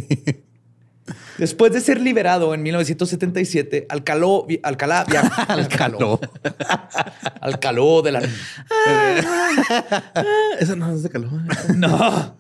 Después 1.39 1.71
de 1.73 1.81
ser 1.81 2.01
liberado 2.01 2.53
en 2.55 2.63
1977, 2.63 3.87
Alcaló, 3.89 4.45
vi- 4.47 4.59
Alcalá 4.63 5.05
viajó. 5.09 5.31
Alcaló. 5.53 6.21
Alcaló 7.41 8.03
de 8.03 8.13
la. 8.13 8.23
Eso 10.59 10.77
no 10.77 10.93
es 10.95 11.03
de 11.03 11.11
calor. 11.11 11.31
No. 11.77 12.37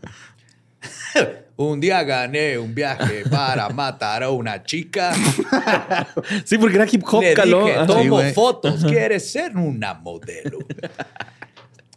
Un 1.59 1.81
día 1.81 2.03
gané 2.03 2.59
un 2.59 2.75
viaje 2.75 3.23
para 3.31 3.71
matar 3.71 4.23
a 4.23 4.31
una 4.31 4.62
chica. 4.62 5.14
Sí, 6.45 6.59
porque 6.59 6.77
era 6.77 6.87
hip 6.90 7.03
hop, 7.11 7.23
Le 7.23 7.33
caló. 7.33 7.64
dije, 7.64 7.79
tomo 7.87 8.21
Sí, 8.21 8.33
fotos, 8.35 8.85
quieres 8.85 9.31
ser 9.33 9.57
una 9.57 9.95
modelo. 9.95 10.59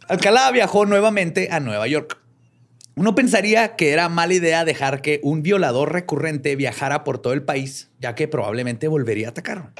Alcalá 0.08 0.50
viajó 0.50 0.86
nuevamente 0.86 1.48
a 1.50 1.60
Nueva 1.60 1.86
York. 1.88 2.16
Uno 3.00 3.14
pensaría 3.14 3.76
que 3.76 3.92
era 3.92 4.10
mala 4.10 4.34
idea 4.34 4.66
dejar 4.66 5.00
que 5.00 5.20
un 5.22 5.42
violador 5.42 5.90
recurrente 5.90 6.54
viajara 6.54 7.02
por 7.02 7.16
todo 7.18 7.32
el 7.32 7.42
país, 7.42 7.88
ya 7.98 8.14
que 8.14 8.28
probablemente 8.28 8.88
volvería 8.88 9.28
a 9.28 9.30
atacar. 9.30 9.70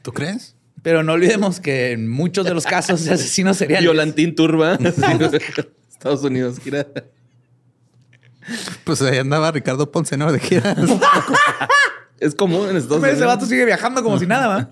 ¿Tú 0.00 0.12
crees? 0.14 0.56
Pero 0.80 1.02
no 1.02 1.12
olvidemos 1.12 1.60
que 1.60 1.90
en 1.92 2.08
muchos 2.08 2.46
de 2.46 2.54
los 2.54 2.64
casos 2.64 3.04
de 3.04 3.12
asesinos 3.12 3.58
seriales 3.58 3.82
Violantín 3.84 4.34
Turba. 4.34 4.78
Estados 5.90 6.24
Unidos. 6.24 6.58
gira. 6.58 6.86
Pues 8.84 9.02
ahí 9.02 9.18
andaba 9.18 9.52
Ricardo 9.52 9.92
Ponce, 9.92 10.16
¿no? 10.16 10.32
De 10.32 10.40
gira. 10.40 10.74
Es 12.18 12.34
común 12.34 12.70
en 12.70 12.76
Estados 12.78 13.02
Ese 13.04 13.12
Unidos. 13.12 13.26
vato 13.28 13.44
sigue 13.46 13.66
viajando 13.66 14.02
como 14.02 14.18
si 14.18 14.26
nada, 14.26 14.46
¿va? 14.46 14.70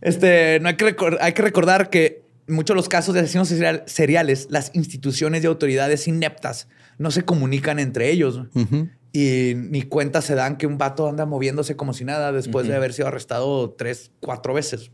Este, 0.00 0.60
no 0.60 0.68
hay 0.68 0.76
que, 0.76 0.96
hay 1.20 1.32
que 1.34 1.42
recordar 1.42 1.90
que 1.90 2.22
en 2.48 2.54
muchos 2.54 2.74
de 2.74 2.76
los 2.76 2.88
casos 2.88 3.14
de 3.14 3.20
asesinos 3.20 3.48
serial- 3.48 3.82
seriales, 3.86 4.46
las 4.50 4.70
instituciones 4.74 5.44
y 5.44 5.46
autoridades 5.46 6.08
ineptas 6.08 6.68
no 6.98 7.10
se 7.10 7.24
comunican 7.24 7.78
entre 7.78 8.10
ellos. 8.10 8.42
Y 9.12 9.52
ni 9.54 9.82
cuenta 9.82 10.20
se 10.20 10.34
dan 10.34 10.56
que 10.56 10.66
un 10.66 10.78
vato 10.78 11.08
anda 11.08 11.24
moviéndose 11.24 11.76
como 11.76 11.94
si 11.94 12.04
nada 12.04 12.32
después 12.32 12.68
de 12.68 12.76
haber 12.76 12.92
sido 12.92 13.08
arrestado 13.08 13.70
tres, 13.70 14.10
cuatro 14.20 14.52
veces. 14.54 14.90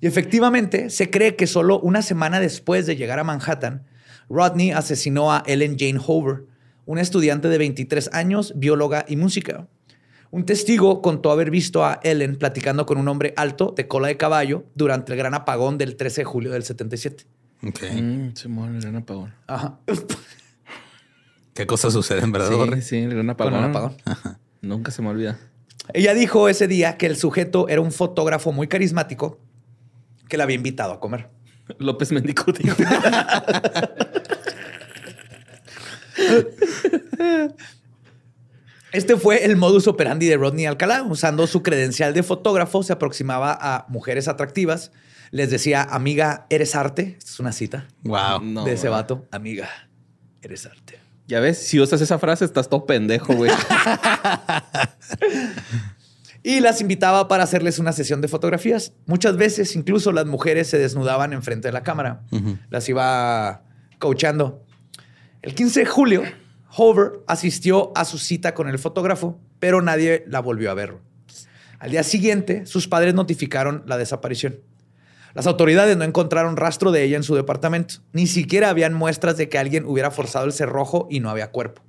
Y 0.00 0.06
efectivamente, 0.06 0.90
se 0.90 1.10
cree 1.10 1.36
que 1.36 1.46
solo 1.46 1.80
una 1.80 2.02
semana 2.02 2.40
después 2.40 2.86
de 2.86 2.96
llegar 2.96 3.18
a 3.18 3.24
Manhattan, 3.24 3.84
Rodney 4.28 4.70
asesinó 4.70 5.32
a 5.32 5.42
Ellen 5.46 5.76
Jane 5.78 5.98
Hoover, 5.98 6.44
una 6.86 7.00
estudiante 7.00 7.48
de 7.48 7.58
23 7.58 8.10
años, 8.12 8.52
bióloga 8.56 9.04
y 9.08 9.16
música. 9.16 9.66
Un 10.30 10.46
testigo 10.46 11.00
contó 11.00 11.30
haber 11.30 11.50
visto 11.50 11.84
a 11.84 12.00
Ellen 12.02 12.36
platicando 12.36 12.86
con 12.86 12.98
un 12.98 13.08
hombre 13.08 13.34
alto 13.36 13.72
de 13.76 13.86
cola 13.86 14.08
de 14.08 14.16
caballo 14.16 14.64
durante 14.74 15.12
el 15.12 15.18
gran 15.18 15.32
apagón 15.32 15.78
del 15.78 15.96
13 15.96 16.22
de 16.22 16.24
julio 16.24 16.52
del 16.52 16.64
77. 16.64 17.24
Ok. 17.66 17.80
Mm, 17.94 18.34
Simón, 18.34 18.74
el 18.74 18.82
gran 18.82 18.96
apagón. 18.96 19.34
Ajá. 19.46 19.78
¿Qué 21.54 21.66
cosas 21.66 21.92
suceden, 21.92 22.32
verdad? 22.32 22.50
Sí, 22.74 22.82
sí, 22.82 22.96
el 22.98 23.10
gran 23.10 23.26
Con 23.26 23.30
apagón. 23.30 23.54
un 23.54 23.64
apagón. 23.64 23.96
Nunca 24.60 24.90
se 24.90 25.02
me 25.02 25.08
olvida. 25.08 25.38
Ella 25.92 26.14
dijo 26.14 26.48
ese 26.48 26.66
día 26.66 26.96
que 26.96 27.06
el 27.06 27.16
sujeto 27.16 27.68
era 27.68 27.80
un 27.80 27.92
fotógrafo 27.92 28.52
muy 28.52 28.66
carismático 28.68 29.38
que 30.28 30.36
la 30.36 30.44
había 30.44 30.56
invitado 30.56 30.92
a 30.92 31.00
comer. 31.00 31.28
López 31.78 32.12
Mendicuti. 32.12 32.64
Este 38.92 39.16
fue 39.16 39.44
el 39.44 39.56
modus 39.56 39.88
operandi 39.88 40.26
de 40.28 40.36
Rodney 40.36 40.66
Alcalá. 40.66 41.02
Usando 41.02 41.46
su 41.46 41.62
credencial 41.62 42.14
de 42.14 42.22
fotógrafo, 42.22 42.82
se 42.82 42.92
aproximaba 42.92 43.56
a 43.60 43.86
mujeres 43.88 44.28
atractivas. 44.28 44.92
Les 45.32 45.50
decía, 45.50 45.82
amiga, 45.82 46.46
¿eres 46.48 46.76
arte? 46.76 47.16
Esta 47.18 47.30
es 47.32 47.40
una 47.40 47.52
cita 47.52 47.88
Wow. 48.04 48.40
No, 48.42 48.64
de 48.64 48.74
ese 48.74 48.88
vato. 48.88 49.26
Amiga, 49.32 49.68
eres 50.42 50.66
arte. 50.66 51.00
Ya 51.26 51.40
ves, 51.40 51.58
si 51.58 51.80
usas 51.80 52.00
esa 52.00 52.18
frase, 52.18 52.44
estás 52.44 52.68
todo 52.68 52.84
pendejo, 52.86 53.34
güey. 53.34 53.50
Y 56.46 56.60
las 56.60 56.82
invitaba 56.82 57.26
para 57.26 57.42
hacerles 57.42 57.78
una 57.78 57.92
sesión 57.92 58.20
de 58.20 58.28
fotografías. 58.28 58.92
Muchas 59.06 59.38
veces, 59.38 59.74
incluso 59.76 60.12
las 60.12 60.26
mujeres 60.26 60.68
se 60.68 60.78
desnudaban 60.78 61.32
enfrente 61.32 61.68
de 61.68 61.72
la 61.72 61.82
cámara. 61.82 62.20
Las 62.68 62.86
iba 62.90 63.62
coachando. 63.98 64.62
El 65.40 65.54
15 65.54 65.80
de 65.80 65.86
julio, 65.86 66.22
Hover 66.76 67.12
asistió 67.26 67.92
a 67.96 68.04
su 68.04 68.18
cita 68.18 68.52
con 68.52 68.68
el 68.68 68.78
fotógrafo, 68.78 69.40
pero 69.58 69.80
nadie 69.80 70.22
la 70.26 70.40
volvió 70.40 70.70
a 70.70 70.74
ver. 70.74 70.98
Al 71.78 71.90
día 71.90 72.02
siguiente, 72.02 72.66
sus 72.66 72.88
padres 72.88 73.14
notificaron 73.14 73.82
la 73.86 73.96
desaparición. 73.96 74.60
Las 75.34 75.46
autoridades 75.46 75.96
no 75.96 76.04
encontraron 76.04 76.56
rastro 76.56 76.92
de 76.92 77.02
ella 77.02 77.16
en 77.16 77.22
su 77.24 77.34
departamento. 77.34 77.96
Ni 78.12 78.26
siquiera 78.26 78.70
habían 78.70 78.94
muestras 78.94 79.36
de 79.36 79.48
que 79.48 79.58
alguien 79.58 79.84
hubiera 79.84 80.10
forzado 80.10 80.44
el 80.46 80.52
cerrojo 80.52 81.08
y 81.10 81.20
no 81.20 81.28
había 81.30 81.50
cuerpo. 81.50 81.82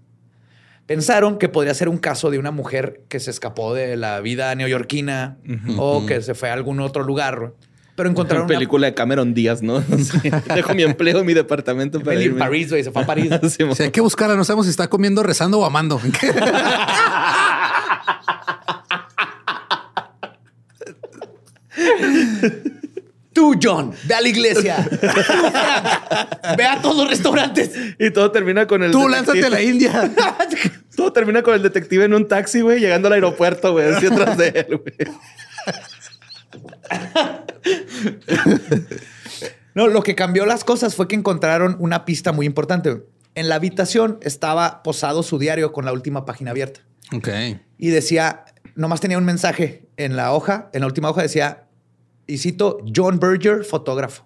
Pensaron 0.88 1.38
que 1.38 1.50
podría 1.50 1.74
ser 1.74 1.90
un 1.90 1.98
caso 1.98 2.30
de 2.32 2.38
una 2.40 2.52
mujer 2.52 3.02
que 3.08 3.20
se 3.20 3.32
escapó 3.32 3.74
de 3.74 3.98
la 3.98 4.20
vida 4.22 4.54
neoyorquina 4.56 5.38
o 5.78 6.06
que 6.06 6.22
se 6.22 6.34
fue 6.36 6.50
a 6.50 6.54
algún 6.54 6.80
otro 6.80 7.04
lugar. 7.04 7.54
Pero 7.96 8.10
encontraron 8.10 8.46
una- 8.48 8.54
película 8.56 8.88
de 8.88 8.94
Cameron 8.94 9.34
Díaz, 9.34 9.62
¿no? 9.64 9.82
Sí. 9.98 10.30
Dejo 10.54 10.74
mi 10.76 10.84
empleo 10.84 11.20
en 11.20 11.26
mi 11.26 11.34
departamento 11.34 12.00
para 12.02 12.18
en 12.18 12.24
irme. 12.24 12.40
París, 12.40 12.70
güey, 12.70 12.84
se 12.84 12.92
fue 12.92 13.02
a 13.02 13.06
París. 13.06 13.32
Simón. 13.50 13.72
O 13.72 13.76
sea, 13.76 13.86
hay 13.88 13.92
que 13.92 14.02
buscarla. 14.02 14.36
No 14.36 14.44
sabemos 14.44 14.66
si 14.66 14.70
está 14.72 14.88
comiendo, 14.88 15.24
rezando 15.24 15.60
o 15.60 15.66
amando. 15.66 16.00
Tú, 23.36 23.54
John, 23.62 23.94
ve 24.06 24.16
a 24.16 24.22
la 24.22 24.30
iglesia. 24.30 24.88
Tú, 24.90 24.96
Frank, 24.98 26.58
ve 26.58 26.64
a 26.66 26.82
todos 26.82 26.96
los 26.96 27.10
restaurantes. 27.10 27.70
Y 28.00 28.10
todo 28.12 28.32
termina 28.32 28.66
con 28.66 28.82
el. 28.82 28.92
Tú 28.92 29.00
detective- 29.00 29.12
lánzate 29.12 29.46
a 29.46 29.50
la 29.50 29.62
India. 29.62 30.12
Todo 30.96 31.12
termina 31.12 31.44
con 31.44 31.54
el 31.54 31.62
detective 31.62 32.06
en 32.06 32.14
un 32.14 32.26
taxi, 32.30 32.62
güey, 32.62 32.80
llegando 32.80 33.08
al 33.10 33.16
aeropuerto, 33.16 33.74
güey, 33.74 33.94
así 33.94 34.06
atrás 34.06 34.38
de 34.38 34.48
él, 34.48 34.78
güey. 34.82 34.96
No, 39.74 39.88
lo 39.88 40.02
que 40.04 40.16
cambió 40.16 40.46
las 40.46 40.64
cosas 40.64 40.96
fue 40.96 41.10
que 41.10 41.16
encontraron 41.16 41.76
una 41.80 42.06
pista 42.06 42.32
muy 42.32 42.46
importante. 42.46 43.04
En 43.36 43.50
la 43.50 43.56
habitación 43.56 44.18
estaba 44.22 44.82
posado 44.84 45.22
su 45.22 45.38
diario 45.38 45.74
con 45.74 45.84
la 45.84 45.92
última 45.92 46.24
página 46.24 46.52
abierta. 46.52 46.80
Ok. 47.14 47.28
Y 47.78 47.90
decía, 47.90 48.46
nomás 48.76 49.02
tenía 49.02 49.18
un 49.18 49.26
mensaje 49.26 49.90
en 49.98 50.16
la 50.16 50.32
hoja, 50.32 50.70
en 50.72 50.80
la 50.80 50.88
última 50.88 51.10
hoja 51.10 51.22
decía, 51.24 51.65
y 52.28 52.38
cito, 52.38 52.78
John 52.96 53.20
Berger, 53.20 53.64
fotógrafo. 53.64 54.26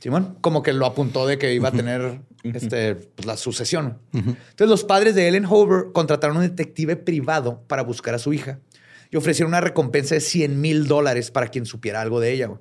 Simón, 0.00 0.38
como 0.40 0.62
que 0.62 0.72
lo 0.72 0.86
apuntó 0.86 1.26
de 1.26 1.36
que 1.38 1.52
iba 1.52 1.68
a 1.68 1.72
tener 1.72 2.22
este, 2.42 2.94
pues, 2.94 3.26
la 3.26 3.36
sucesión. 3.36 3.98
Entonces 4.14 4.68
los 4.68 4.82
padres 4.84 5.14
de 5.14 5.28
Ellen 5.28 5.44
Hover 5.44 5.92
contrataron 5.92 6.38
un 6.38 6.42
detective 6.42 6.96
privado 6.96 7.62
para 7.66 7.82
buscar 7.82 8.14
a 8.14 8.18
su 8.18 8.32
hija 8.32 8.60
y 9.10 9.16
ofrecieron 9.16 9.50
una 9.50 9.60
recompensa 9.60 10.14
de 10.14 10.22
100 10.22 10.58
mil 10.60 10.86
dólares 10.86 11.30
para 11.30 11.48
quien 11.48 11.66
supiera 11.66 12.00
algo 12.00 12.18
de 12.18 12.32
ella. 12.32 12.46
güey. 12.46 12.60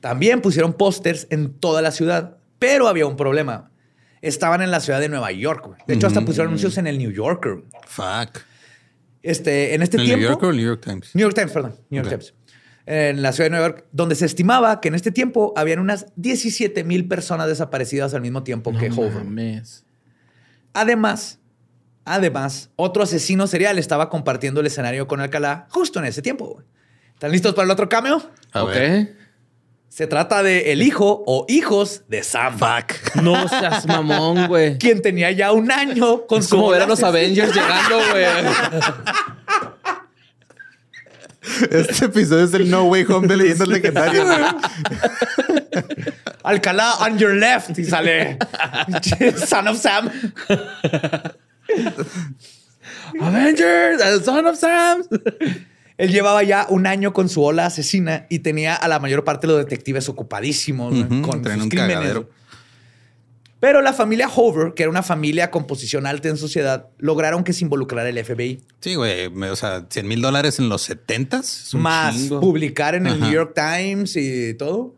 También 0.00 0.40
pusieron 0.40 0.72
pósters 0.72 1.26
en 1.30 1.52
toda 1.54 1.82
la 1.82 1.92
ciudad, 1.92 2.38
pero 2.58 2.88
había 2.88 3.06
un 3.06 3.16
problema. 3.16 3.70
Estaban 4.20 4.60
en 4.62 4.72
la 4.72 4.80
ciudad 4.80 4.98
de 5.00 5.08
Nueva 5.08 5.30
York. 5.30 5.66
güey. 5.66 5.78
De 5.86 5.94
hecho, 5.94 6.08
hasta 6.08 6.22
pusieron 6.22 6.48
anuncios 6.48 6.76
en 6.78 6.88
el 6.88 6.98
New 6.98 7.12
Yorker. 7.12 7.52
güey. 7.54 7.64
Fuck. 7.86 8.40
Este, 9.22 9.74
en 9.74 9.82
este 9.82 9.98
¿El 9.98 10.04
tiempo. 10.04 10.20
New 10.20 10.28
Yorker 10.30 10.48
o 10.48 10.50
el 10.50 10.56
New 10.56 10.66
York 10.66 10.80
Times? 10.84 11.14
New 11.14 11.22
York 11.22 11.34
Times, 11.36 11.52
perdón. 11.52 11.74
New 11.90 12.02
York. 12.02 12.10
Times. 12.10 12.34
En 12.90 13.20
la 13.20 13.32
ciudad 13.32 13.46
de 13.46 13.50
Nueva 13.50 13.66
York, 13.68 13.84
donde 13.92 14.14
se 14.14 14.24
estimaba 14.24 14.80
que 14.80 14.88
en 14.88 14.94
este 14.94 15.12
tiempo 15.12 15.52
habían 15.56 15.78
unas 15.78 16.06
17 16.16 16.84
mil 16.84 17.06
personas 17.06 17.46
desaparecidas 17.46 18.14
al 18.14 18.22
mismo 18.22 18.44
tiempo 18.44 18.72
que 18.72 18.88
mames. 18.88 19.84
Además, 20.72 21.38
además, 22.06 22.70
otro 22.76 23.02
asesino 23.02 23.46
serial 23.46 23.78
estaba 23.78 24.08
compartiendo 24.08 24.60
el 24.60 24.66
escenario 24.68 25.06
con 25.06 25.20
Alcalá 25.20 25.66
justo 25.68 25.98
en 25.98 26.06
ese 26.06 26.22
tiempo. 26.22 26.62
¿Están 27.12 27.30
listos 27.30 27.52
para 27.54 27.66
el 27.66 27.70
otro 27.72 27.90
cameo? 27.90 28.22
A 28.52 28.62
ok. 28.62 28.70
ver. 28.70 29.16
Se 29.90 30.06
trata 30.06 30.42
de 30.42 30.72
el 30.72 30.80
hijo 30.80 31.24
o 31.26 31.44
hijos 31.48 32.04
de 32.08 32.22
Sam, 32.22 32.58
Fuck. 32.58 33.16
No 33.22 33.48
seas 33.48 33.86
mamón, 33.86 34.46
güey. 34.46 34.78
quien 34.78 35.02
tenía 35.02 35.30
ya 35.32 35.52
un 35.52 35.70
año 35.70 36.26
con 36.26 36.38
Es 36.40 36.46
su 36.46 36.56
como 36.56 36.70
ver 36.70 36.82
a 36.82 36.86
los 36.86 37.02
Avengers 37.02 37.54
llegando, 37.54 37.98
güey. 38.12 38.24
Este 41.70 42.06
episodio 42.06 42.44
es 42.44 42.54
el 42.54 42.70
No 42.70 42.84
Way 42.84 43.04
Home 43.08 43.26
de 43.28 43.36
leyendas 43.36 43.68
legendarias. 43.68 44.26
Alcalá 46.42 46.94
on 47.00 47.18
your 47.18 47.34
left 47.34 47.78
y 47.78 47.84
sale 47.84 48.38
Son 49.46 49.68
of 49.68 49.78
Sam. 49.78 50.10
Avengers, 53.20 54.24
Son 54.24 54.46
of 54.46 54.58
Sam. 54.58 55.02
Él 55.96 56.12
llevaba 56.12 56.42
ya 56.44 56.66
un 56.68 56.86
año 56.86 57.12
con 57.12 57.28
su 57.28 57.42
ola 57.42 57.66
asesina 57.66 58.26
y 58.28 58.38
tenía 58.40 58.74
a 58.74 58.86
la 58.86 59.00
mayor 59.00 59.24
parte 59.24 59.46
de 59.46 59.54
los 59.54 59.64
detectives 59.64 60.08
ocupadísimos 60.08 60.94
Ujú, 60.94 61.22
con 61.22 61.44
sus 61.44 61.62
un 61.62 61.68
crímenes. 61.68 61.94
cagadero. 61.96 62.30
Pero 63.60 63.82
la 63.82 63.92
familia 63.92 64.28
Hoover, 64.28 64.74
que 64.74 64.84
era 64.84 64.90
una 64.90 65.02
familia 65.02 65.50
con 65.50 65.66
posición 65.66 66.06
alta 66.06 66.28
en 66.28 66.36
sociedad, 66.36 66.88
lograron 66.98 67.42
que 67.42 67.52
se 67.52 67.64
involucrara 67.64 68.08
el 68.08 68.24
FBI. 68.24 68.62
Sí, 68.80 68.94
güey. 68.94 69.26
O 69.26 69.56
sea, 69.56 69.86
100 69.90 70.06
mil 70.06 70.20
dólares 70.20 70.58
en 70.60 70.68
los 70.68 70.88
70s. 70.88 71.76
Más 71.76 72.14
chingo. 72.14 72.40
publicar 72.40 72.94
en 72.94 73.06
el 73.08 73.14
Ajá. 73.14 73.24
New 73.24 73.32
York 73.34 73.54
Times 73.54 74.14
y 74.16 74.54
todo. 74.54 74.94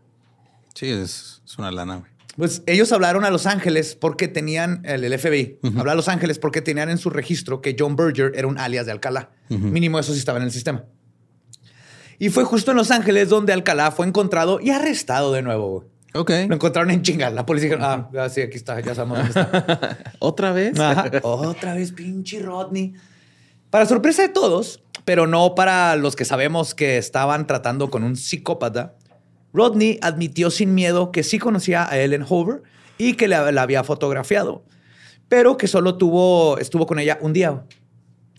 Sí, 0.75 0.89
es, 0.89 1.41
es 1.47 1.59
una 1.59 1.71
lana, 1.71 1.97
güey. 1.97 2.11
Pues 2.37 2.63
ellos 2.67 2.93
hablaron 2.93 3.25
a 3.25 3.31
Los 3.31 3.47
Ángeles 3.47 3.97
porque 4.01 4.29
tenían, 4.29 4.83
el, 4.85 5.05
el 5.05 5.19
FBI 5.19 5.59
habló 5.77 5.91
a 5.91 5.95
Los 5.95 6.09
Ángeles 6.09 6.39
porque 6.39 6.63
tenían 6.63 6.89
en 6.89 6.97
su 6.97 7.11
registro 7.11 7.61
que 7.61 7.77
John 7.79 7.97
Berger 7.97 8.33
era 8.35 8.47
un 8.47 8.59
alias 8.59 8.87
de 8.87 8.93
Alcalá. 8.93 9.31
Mínimo 9.49 9.99
eso 9.99 10.13
sí 10.13 10.19
estaba 10.21 10.39
en 10.39 10.45
el 10.45 10.53
sistema. 10.53 10.85
Y 12.19 12.29
fue 12.29 12.45
justo 12.45 12.71
en 12.71 12.77
Los 12.77 12.91
Ángeles 12.91 13.29
donde 13.31 13.53
Alcalá 13.53 13.91
fue 13.91 14.07
encontrado 14.07 14.61
y 14.61 14.71
arrestado 14.71 15.33
de 15.33 15.43
nuevo. 15.43 15.87
Ok. 16.15 16.31
Lo 16.49 16.55
encontraron 16.55 16.91
en 16.91 17.03
chinga. 17.03 17.31
La 17.31 17.47
policía 17.47 17.71
dijo, 17.71 17.81
ah, 17.83 18.11
ah, 18.19 18.29
sí, 18.29 18.41
aquí 18.41 18.57
está, 18.57 18.81
ya 18.81 18.95
sabemos 18.95 19.19
dónde 19.19 19.31
está. 19.31 19.99
¿Otra 20.19 20.53
vez? 20.53 20.79
Ajá. 20.79 21.11
Otra 21.23 21.75
vez, 21.75 21.93
pinche 21.93 22.41
Rodney. 22.41 22.95
Para 23.71 23.87
sorpresa 23.87 24.23
de 24.23 24.29
todos, 24.29 24.83
pero 25.05 25.27
no 25.27 25.55
para 25.55 25.95
los 25.97 26.17
que 26.17 26.25
sabemos 26.25 26.75
que 26.75 26.99
estaban 26.99 27.47
tratando 27.47 27.91
con 27.91 28.03
un 28.03 28.17
psicópata, 28.17 28.97
Rodney 29.53 29.99
admitió 30.03 30.51
sin 30.51 30.75
miedo 30.75 31.13
que 31.13 31.23
sí 31.23 31.39
conocía 31.39 31.89
a 31.89 31.99
Ellen 31.99 32.25
Hoover 32.29 32.63
y 32.99 33.15
que 33.15 33.29
la, 33.29 33.51
la 33.53 33.63
había 33.63 33.85
fotografiado, 33.85 34.65
pero 35.29 35.57
que 35.57 35.69
solo 35.69 35.97
tuvo, 35.97 36.59
estuvo 36.59 36.87
con 36.87 36.99
ella 36.99 37.19
un 37.21 37.33
día. 37.33 37.65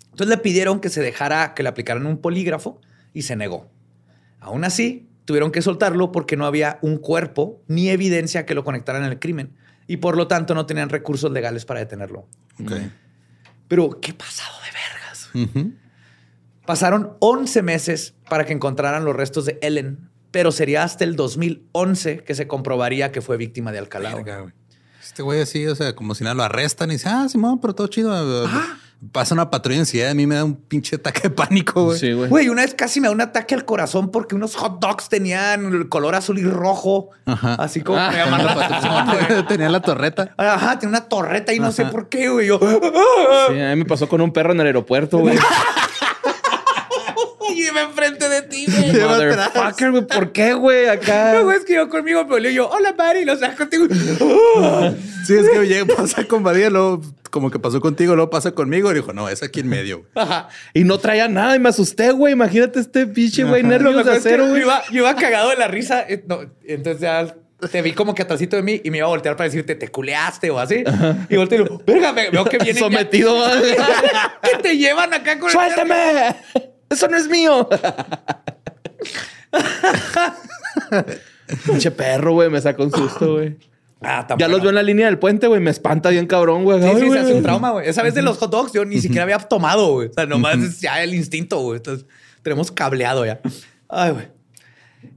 Entonces 0.05 0.27
le 0.27 0.37
pidieron 0.37 0.81
que 0.81 0.89
se 0.89 1.01
dejara 1.01 1.53
que 1.53 1.63
le 1.63 1.69
aplicaran 1.69 2.05
un 2.05 2.17
polígrafo 2.17 2.81
y 3.13 3.21
se 3.21 3.37
negó. 3.37 3.69
Aún 4.41 4.63
así, 4.63 5.07
tuvieron 5.25 5.51
que 5.51 5.61
soltarlo 5.61 6.11
porque 6.11 6.37
no 6.37 6.45
había 6.45 6.79
un 6.81 6.97
cuerpo 6.97 7.61
ni 7.67 7.89
evidencia 7.89 8.45
que 8.45 8.53
lo 8.53 8.63
conectaran 8.63 9.03
al 9.03 9.19
crimen 9.19 9.55
y 9.87 9.97
por 9.97 10.17
lo 10.17 10.27
tanto 10.27 10.55
no 10.55 10.65
tenían 10.65 10.89
recursos 10.89 11.31
legales 11.31 11.65
para 11.65 11.79
detenerlo. 11.79 12.27
Ok. 12.63 12.71
Pero, 13.67 13.99
¿qué 14.01 14.13
pasado 14.13 14.53
de 14.63 15.43
vergas? 15.43 15.75
Pasaron 16.65 17.15
11 17.19 17.61
meses 17.61 18.15
para 18.29 18.45
que 18.45 18.53
encontraran 18.53 19.05
los 19.05 19.15
restos 19.15 19.45
de 19.45 19.59
Ellen, 19.61 20.09
pero 20.31 20.51
sería 20.51 20.83
hasta 20.83 21.03
el 21.03 21.15
2011 21.15 22.23
que 22.23 22.35
se 22.35 22.47
comprobaría 22.47 23.11
que 23.11 23.21
fue 23.21 23.37
víctima 23.37 23.71
de 23.71 23.79
Alcalá. 23.79 24.11
güey. 24.11 24.23
Verga, 24.23 24.41
güey. 24.41 24.53
Este 25.01 25.23
güey 25.23 25.41
así, 25.41 25.67
o 25.67 25.75
sea, 25.75 25.93
como 25.95 26.15
si 26.15 26.23
nada 26.23 26.35
lo 26.35 26.43
arrestan 26.43 26.89
y 26.89 26.93
dice, 26.93 27.09
ah, 27.09 27.27
Simón, 27.27 27.59
pero 27.59 27.75
todo 27.75 27.87
chido. 27.87 28.47
Pasa 29.11 29.33
una 29.33 29.49
patrulla 29.49 29.79
en 29.79 29.85
ciudad, 29.87 30.11
a 30.11 30.13
mí 30.13 30.27
me 30.27 30.35
da 30.35 30.43
un 30.45 30.55
pinche 30.55 30.95
ataque 30.97 31.21
de 31.23 31.29
pánico, 31.31 31.85
güey. 31.85 31.97
Sí, 31.97 32.11
güey. 32.11 32.29
Güey, 32.29 32.49
una 32.49 32.61
vez 32.61 32.75
casi 32.75 33.01
me 33.01 33.07
da 33.07 33.13
un 33.13 33.21
ataque 33.21 33.55
al 33.55 33.65
corazón 33.65 34.11
porque 34.11 34.35
unos 34.35 34.55
hot 34.55 34.79
dogs 34.79 35.09
tenían 35.09 35.65
el 35.73 35.89
color 35.89 36.13
azul 36.13 36.37
y 36.37 36.43
rojo. 36.43 37.09
Ajá. 37.25 37.55
Así 37.55 37.81
como 37.81 37.97
Ah. 37.97 38.11
me 38.11 38.17
llaman 38.17 38.45
la 38.45 38.51
atención. 38.53 39.45
Tenía 39.47 39.69
la 39.69 39.79
torreta. 39.81 40.35
Ajá, 40.37 40.77
tiene 40.77 40.91
una 40.95 41.05
torreta 41.09 41.51
y 41.51 41.59
no 41.59 41.71
sé 41.71 41.85
por 41.85 42.09
qué, 42.09 42.29
güey. 42.29 42.45
Yo, 42.47 42.59
Sí, 42.59 43.59
a 43.59 43.69
mí 43.69 43.75
me 43.77 43.85
pasó 43.85 44.07
con 44.07 44.21
un 44.21 44.31
perro 44.31 44.51
en 44.53 44.59
el 44.59 44.67
aeropuerto, 44.67 45.17
güey. 45.17 45.35
y 47.55 47.67
iba 47.67 47.81
enfrente 47.81 48.27
de 48.29 48.41
ti, 48.43 48.65
güey. 48.67 48.91
Motherfucker. 49.01 50.07
¿Por 50.07 50.31
qué, 50.31 50.53
güey? 50.53 50.87
Acá. 50.87 51.33
No, 51.41 51.43
güey, 51.43 51.57
es 51.57 51.65
que 51.65 51.73
yo 51.75 51.89
conmigo 51.89 52.25
me 52.25 52.35
olió 52.35 52.49
yo, 52.51 52.69
hola, 52.69 52.93
Mari, 52.97 53.19
y 53.21 53.25
lo 53.25 53.37
saco 53.37 53.57
contigo. 53.57 53.87
Sí, 55.25 55.35
es 55.35 55.49
que 55.49 55.65
llega, 55.67 55.85
pasa 55.95 56.23
con 56.25 56.43
Badía, 56.43 56.69
luego 56.69 57.01
como 57.29 57.49
que 57.51 57.59
pasó 57.59 57.79
contigo, 57.79 58.15
luego 58.15 58.29
pasa 58.29 58.51
conmigo. 58.51 58.91
Y 58.91 58.95
dijo, 58.95 59.13
no, 59.13 59.29
es 59.29 59.41
aquí 59.43 59.61
en 59.61 59.69
medio. 59.69 60.05
Ajá. 60.15 60.49
Y 60.73 60.83
no 60.83 60.97
traía 60.97 61.27
nada 61.27 61.55
y 61.55 61.59
me 61.59 61.69
asusté, 61.69 62.11
güey. 62.11 62.33
Imagínate 62.33 62.79
este 62.79 63.07
pinche, 63.07 63.43
güey, 63.43 63.61
Lo 63.63 63.69
nervios 63.69 63.95
de 63.95 64.01
es 64.01 64.07
que 64.07 64.17
acero, 64.17 64.43
yo 64.45 64.49
güey. 64.49 64.61
iba, 64.63 64.83
yo 64.91 65.03
iba 65.03 65.15
cagado 65.15 65.49
de 65.51 65.55
la 65.55 65.67
risa. 65.67 66.01
eh, 66.07 66.23
no, 66.27 66.39
entonces 66.65 67.01
ya 67.01 67.33
te 67.71 67.81
vi 67.83 67.93
como 67.93 68.15
que 68.15 68.23
atrásito 68.23 68.55
de 68.55 68.63
mí 68.63 68.81
y 68.83 68.89
me 68.91 68.97
iba 68.97 69.05
a 69.05 69.09
voltear 69.09 69.35
para 69.37 69.47
decirte, 69.47 69.75
te 69.75 69.87
culeaste 69.87 70.49
o 70.49 70.59
así. 70.59 70.83
Y 71.29 71.35
volteo 71.37 71.61
y 71.61 71.63
digo, 71.63 71.81
verga, 71.85 72.11
veo 72.11 72.43
que 72.45 72.57
vienen. 72.57 72.75
ya- 72.75 72.79
Sometido. 72.89 73.35
güey. 73.59 73.75
que 74.51 74.57
te 74.63 74.77
llevan 74.77 75.13
acá 75.13 75.37
con 75.39 75.47
el- 75.49 75.53
¡Suéltame! 75.53 76.35
¡Eso 76.91 77.07
no 77.07 77.17
es 77.17 77.27
mío! 77.27 77.67
Pinche 81.65 81.91
perro, 81.91 82.33
güey. 82.33 82.49
Me 82.49 82.61
sacó 82.61 82.83
un 82.83 82.91
susto, 82.91 83.33
güey. 83.35 83.57
Ah, 84.01 84.25
Ya 84.37 84.47
los 84.47 84.61
veo 84.61 84.69
en 84.69 84.75
la 84.75 84.83
línea 84.83 85.05
del 85.05 85.19
puente, 85.19 85.47
güey. 85.47 85.61
Me 85.61 85.71
espanta 85.71 86.09
bien 86.09 86.25
cabrón, 86.25 86.63
güey. 86.63 86.81
Sí, 86.81 86.87
Ay, 86.87 87.01
sí, 87.01 87.11
se 87.11 87.19
hace 87.19 87.33
un 87.33 87.43
trauma, 87.43 87.71
güey. 87.71 87.87
Esa 87.87 88.01
vez 88.03 88.13
de 88.15 88.21
los 88.21 88.37
hot 88.37 88.51
dogs 88.51 88.73
yo 88.73 88.85
ni 88.85 88.99
siquiera 88.99 89.23
había 89.23 89.37
tomado, 89.39 89.93
güey. 89.93 90.09
O 90.09 90.13
sea, 90.13 90.25
nomás 90.25 90.57
es 90.57 90.81
ya 90.81 91.03
el 91.03 91.13
instinto, 91.13 91.59
güey. 91.59 91.77
Entonces, 91.77 92.05
tenemos 92.41 92.71
cableado 92.71 93.25
ya. 93.25 93.39
Ay, 93.89 94.11
güey. 94.11 94.27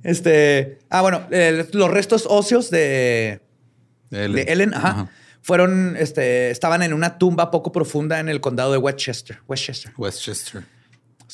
Este... 0.03 0.79
Ah, 0.91 1.03
bueno, 1.03 1.23
eh, 1.31 1.67
los 1.73 1.91
restos 1.91 2.27
óseos 2.29 2.71
de... 2.71 3.41
Ellen. 4.11 4.33
de 4.35 4.43
Ellen, 4.53 4.75
ajá, 4.75 4.89
Ajá. 4.89 5.11
fueron, 5.43 5.97
este, 5.99 6.51
estaban 6.51 6.83
en 6.83 6.93
una 6.93 7.19
tumba 7.19 7.51
poco 7.51 7.73
profunda 7.73 8.21
en 8.21 8.29
el 8.29 8.41
condado 8.41 8.71
de 8.73 8.79
Westchester. 8.79 9.39
Westchester. 9.49 9.93
Westchester. 9.97 10.65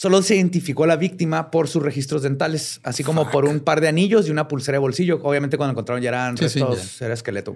Solo 0.00 0.22
se 0.22 0.34
identificó 0.34 0.84
a 0.84 0.86
la 0.86 0.96
víctima 0.96 1.50
por 1.50 1.68
sus 1.68 1.82
registros 1.82 2.22
dentales, 2.22 2.80
así 2.84 3.04
como 3.04 3.30
por 3.30 3.44
un 3.44 3.60
par 3.60 3.82
de 3.82 3.88
anillos 3.88 4.26
y 4.26 4.30
una 4.30 4.48
pulsera 4.48 4.76
de 4.76 4.78
bolsillo. 4.78 5.20
Obviamente 5.22 5.58
cuando 5.58 5.72
encontraron 5.72 6.02
ya 6.02 6.08
eran 6.08 6.38
Sí, 6.38 6.48
sí, 6.48 6.58
restos, 6.58 7.02
era 7.02 7.12
esqueleto. 7.12 7.54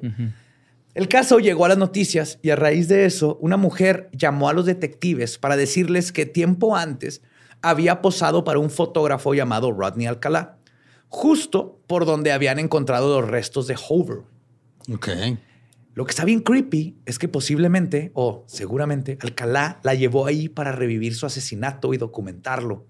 El 0.93 1.09
caso 1.09 1.39
llegó 1.39 1.65
a 1.65 1.69
las 1.71 1.79
noticias 1.79 2.39
y 2.43 2.51
a 2.51 2.57
raíz 2.57 2.89
de 2.89 3.07
eso, 3.07 3.39
una 3.41 3.57
mujer 3.57 4.11
llamó 4.13 4.51
a 4.51 4.53
los 4.53 4.67
detectives 4.67 5.39
para 5.39 5.57
decirles 5.57 6.13
que 6.13 6.27
tiempo 6.27 6.77
antes 6.77 7.23
había 7.63 8.03
posado 8.03 8.45
para 8.45 8.59
un 8.59 8.69
fotógrafo 8.69 9.33
llamado 9.33 9.73
Rodney 9.73 10.07
Alcalá, 10.07 10.59
justo 11.09 11.81
por 11.87 12.05
donde 12.05 12.31
habían 12.31 12.59
encontrado 12.59 13.23
los 13.23 13.31
restos 13.31 13.69
de 13.69 13.77
Hoover. 13.77 14.19
Ok. 14.93 15.09
Lo 15.95 16.05
que 16.05 16.11
está 16.11 16.25
bien 16.25 16.41
creepy 16.41 16.97
es 17.07 17.19
que 17.19 17.29
posiblemente, 17.29 18.11
o 18.15 18.45
seguramente, 18.49 19.17
Alcalá 19.23 19.79
la 19.85 19.95
llevó 19.95 20.27
ahí 20.27 20.49
para 20.49 20.73
revivir 20.73 21.15
su 21.15 21.25
asesinato 21.27 21.95
y 21.95 21.99
documentarlo, 21.99 22.87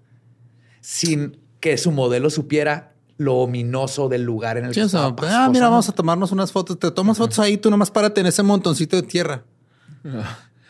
sin 0.81 1.39
que 1.59 1.77
su 1.77 1.91
modelo 1.91 2.29
supiera 2.29 2.93
lo 3.17 3.35
ominoso 3.35 4.09
del 4.09 4.23
lugar 4.23 4.57
en 4.57 4.65
el 4.65 4.73
Sí, 4.73 4.79
que 4.81 4.85
estaba 4.87 5.07
ah, 5.07 5.15
pasando. 5.15 5.51
mira, 5.51 5.69
vamos 5.69 5.87
a 5.87 5.91
tomarnos 5.93 6.31
unas 6.31 6.51
fotos. 6.51 6.77
Te 6.79 6.91
tomas 6.91 7.17
fotos 7.17 7.39
ahí, 7.39 7.57
tú 7.57 7.69
nomás 7.69 7.91
párate 7.91 8.21
en 8.21 8.27
ese 8.27 8.43
montoncito 8.43 8.95
de 8.95 9.03
tierra. 9.03 9.43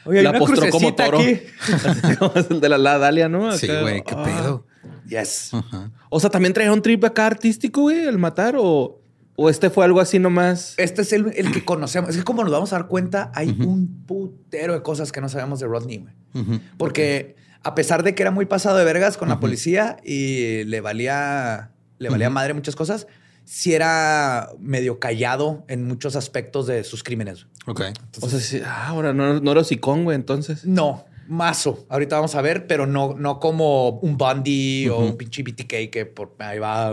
Oye, 0.06 0.20
hay 0.20 0.24
la 0.24 0.30
una 0.32 0.40
postró 0.40 0.70
como 0.70 0.94
toro. 0.94 1.18
de 2.50 2.70
la, 2.70 2.78
la 2.78 2.98
Dalia, 2.98 3.28
¿no? 3.30 3.52
Sí, 3.58 3.68
güey, 3.68 4.04
qué 4.04 4.14
Ah. 4.16 4.24
pedo. 4.24 4.66
Yes. 5.10 5.54
Ajá. 5.54 5.92
O 6.10 6.20
sea, 6.20 6.30
¿también 6.30 6.54
traía 6.54 6.72
un 6.72 6.82
trip 6.82 7.04
acá 7.06 7.26
artístico, 7.28 7.82
güey, 7.82 8.06
el 8.06 8.18
matar? 8.18 8.56
¿O, 8.58 9.02
o 9.36 9.50
este 9.50 9.70
fue 9.70 9.86
algo 9.86 10.00
así 10.00 10.20
nomás? 10.20 10.76
Este 10.78 11.02
es 11.02 11.14
el, 11.14 11.32
el 11.36 11.52
que 11.52 11.64
conocemos. 11.66 12.10
Es 12.10 12.18
que 12.18 12.24
como 12.24 12.44
nos 12.44 12.52
vamos 12.52 12.72
a 12.74 12.78
dar 12.78 12.88
cuenta, 12.88 13.32
hay 13.34 13.50
un 13.50 14.06
putero 14.06 14.74
de 14.74 14.82
cosas 14.82 15.12
que 15.12 15.22
no 15.22 15.30
sabemos 15.30 15.60
de 15.60 15.68
Rodney, 15.68 15.98
güey. 15.98 16.62
Porque 16.78 17.36
a 17.64 17.76
pesar 17.76 18.04
de 18.04 18.14
que 18.16 18.24
era 18.24 18.32
muy 18.32 18.46
pasado 18.46 18.78
de 18.78 18.86
vergas 18.86 19.18
con 19.18 19.30
la 19.30 19.40
policía 19.40 19.98
y 20.04 20.64
le 20.66 20.82
valía, 20.82 21.72
le 21.98 22.10
valía 22.10 22.30
madre 22.30 22.54
muchas 22.54 22.76
cosas, 22.76 23.08
sí 23.44 23.74
era 23.74 24.50
medio 24.60 25.00
callado 25.00 25.66
en 25.68 25.88
muchos 25.88 26.16
aspectos 26.16 26.68
de 26.68 26.84
sus 26.84 27.04
crímenes. 27.04 27.48
Ok. 27.68 27.82
O 28.22 28.30
sea, 28.30 28.40
sí, 28.40 28.62
ah, 28.66 28.88
ahora 28.88 29.14
no, 29.14 29.40
no 29.40 29.52
era 29.52 29.62
hocicón, 29.62 30.04
güey, 30.04 30.16
entonces. 30.16 30.66
No, 30.66 31.06
mazo. 31.28 31.86
Ahorita 31.90 32.16
vamos 32.16 32.36
a 32.36 32.42
ver, 32.42 32.68
pero 32.68 32.86
no, 32.86 33.16
no 33.18 33.40
como 33.40 33.90
un 34.00 34.18
Bundy 34.18 34.90
o 34.90 35.00
un 35.00 35.18
pinche 35.18 35.44
BTK 35.44 35.90
que 35.92 36.06
por 36.06 36.36
ahí 36.40 36.60
va. 36.60 36.92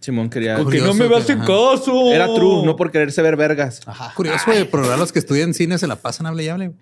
"Uh, 0.00 0.04
Simón 0.04 0.30
quería. 0.30 0.56
con 0.56 0.70
que 0.70 0.80
no 0.80 0.94
me 0.94 1.04
ajá. 1.04 1.24
caso. 1.46 2.12
Era 2.12 2.26
true, 2.26 2.64
no 2.64 2.76
por 2.76 2.90
quererse 2.90 3.20
ver 3.22 3.36
vergas. 3.36 3.80
Ajá. 3.86 4.12
Curioso, 4.14 4.44
güey, 4.46 4.64
pero 4.70 4.84
ahora 4.84 4.96
los 4.96 5.12
que 5.12 5.18
estudian 5.18 5.54
cine 5.54 5.78
se 5.78 5.86
la 5.86 5.96
pasan 5.96 6.26
hable 6.26 6.44
y 6.44 6.48
hable. 6.48 6.72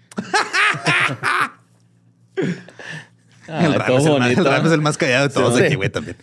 Ah, 3.50 3.64
el, 3.64 3.74
Ram 3.74 3.92
es 3.96 4.04
el, 4.04 4.18
más, 4.18 4.30
el 4.30 4.44
Ram 4.44 4.66
es 4.66 4.72
el 4.72 4.80
más 4.82 4.98
callado 4.98 5.28
de 5.28 5.34
todos 5.34 5.56
Sí. 5.56 5.64
aquí, 5.64 5.74
güey, 5.74 5.88
también. 5.88 6.16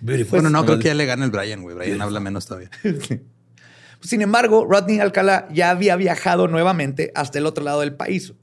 Bueno, 0.00 0.50
no, 0.50 0.64
creo 0.64 0.78
que 0.80 0.88
ya 0.88 0.94
le 0.94 1.06
gane 1.06 1.24
el 1.24 1.30
Brian, 1.30 1.62
güey. 1.62 1.76
Brian 1.76 2.02
habla 2.02 2.18
menos 2.18 2.46
todavía. 2.46 2.70
Sin 4.00 4.20
embargo, 4.20 4.66
Rodney 4.68 4.98
Alcalá 4.98 5.46
ya 5.52 5.70
había 5.70 5.94
viajado 5.94 6.48
nuevamente 6.48 7.12
hasta 7.14 7.38
el 7.38 7.46
otro 7.46 7.62
lado 7.62 7.80
del 7.80 7.94
país. 7.94 8.34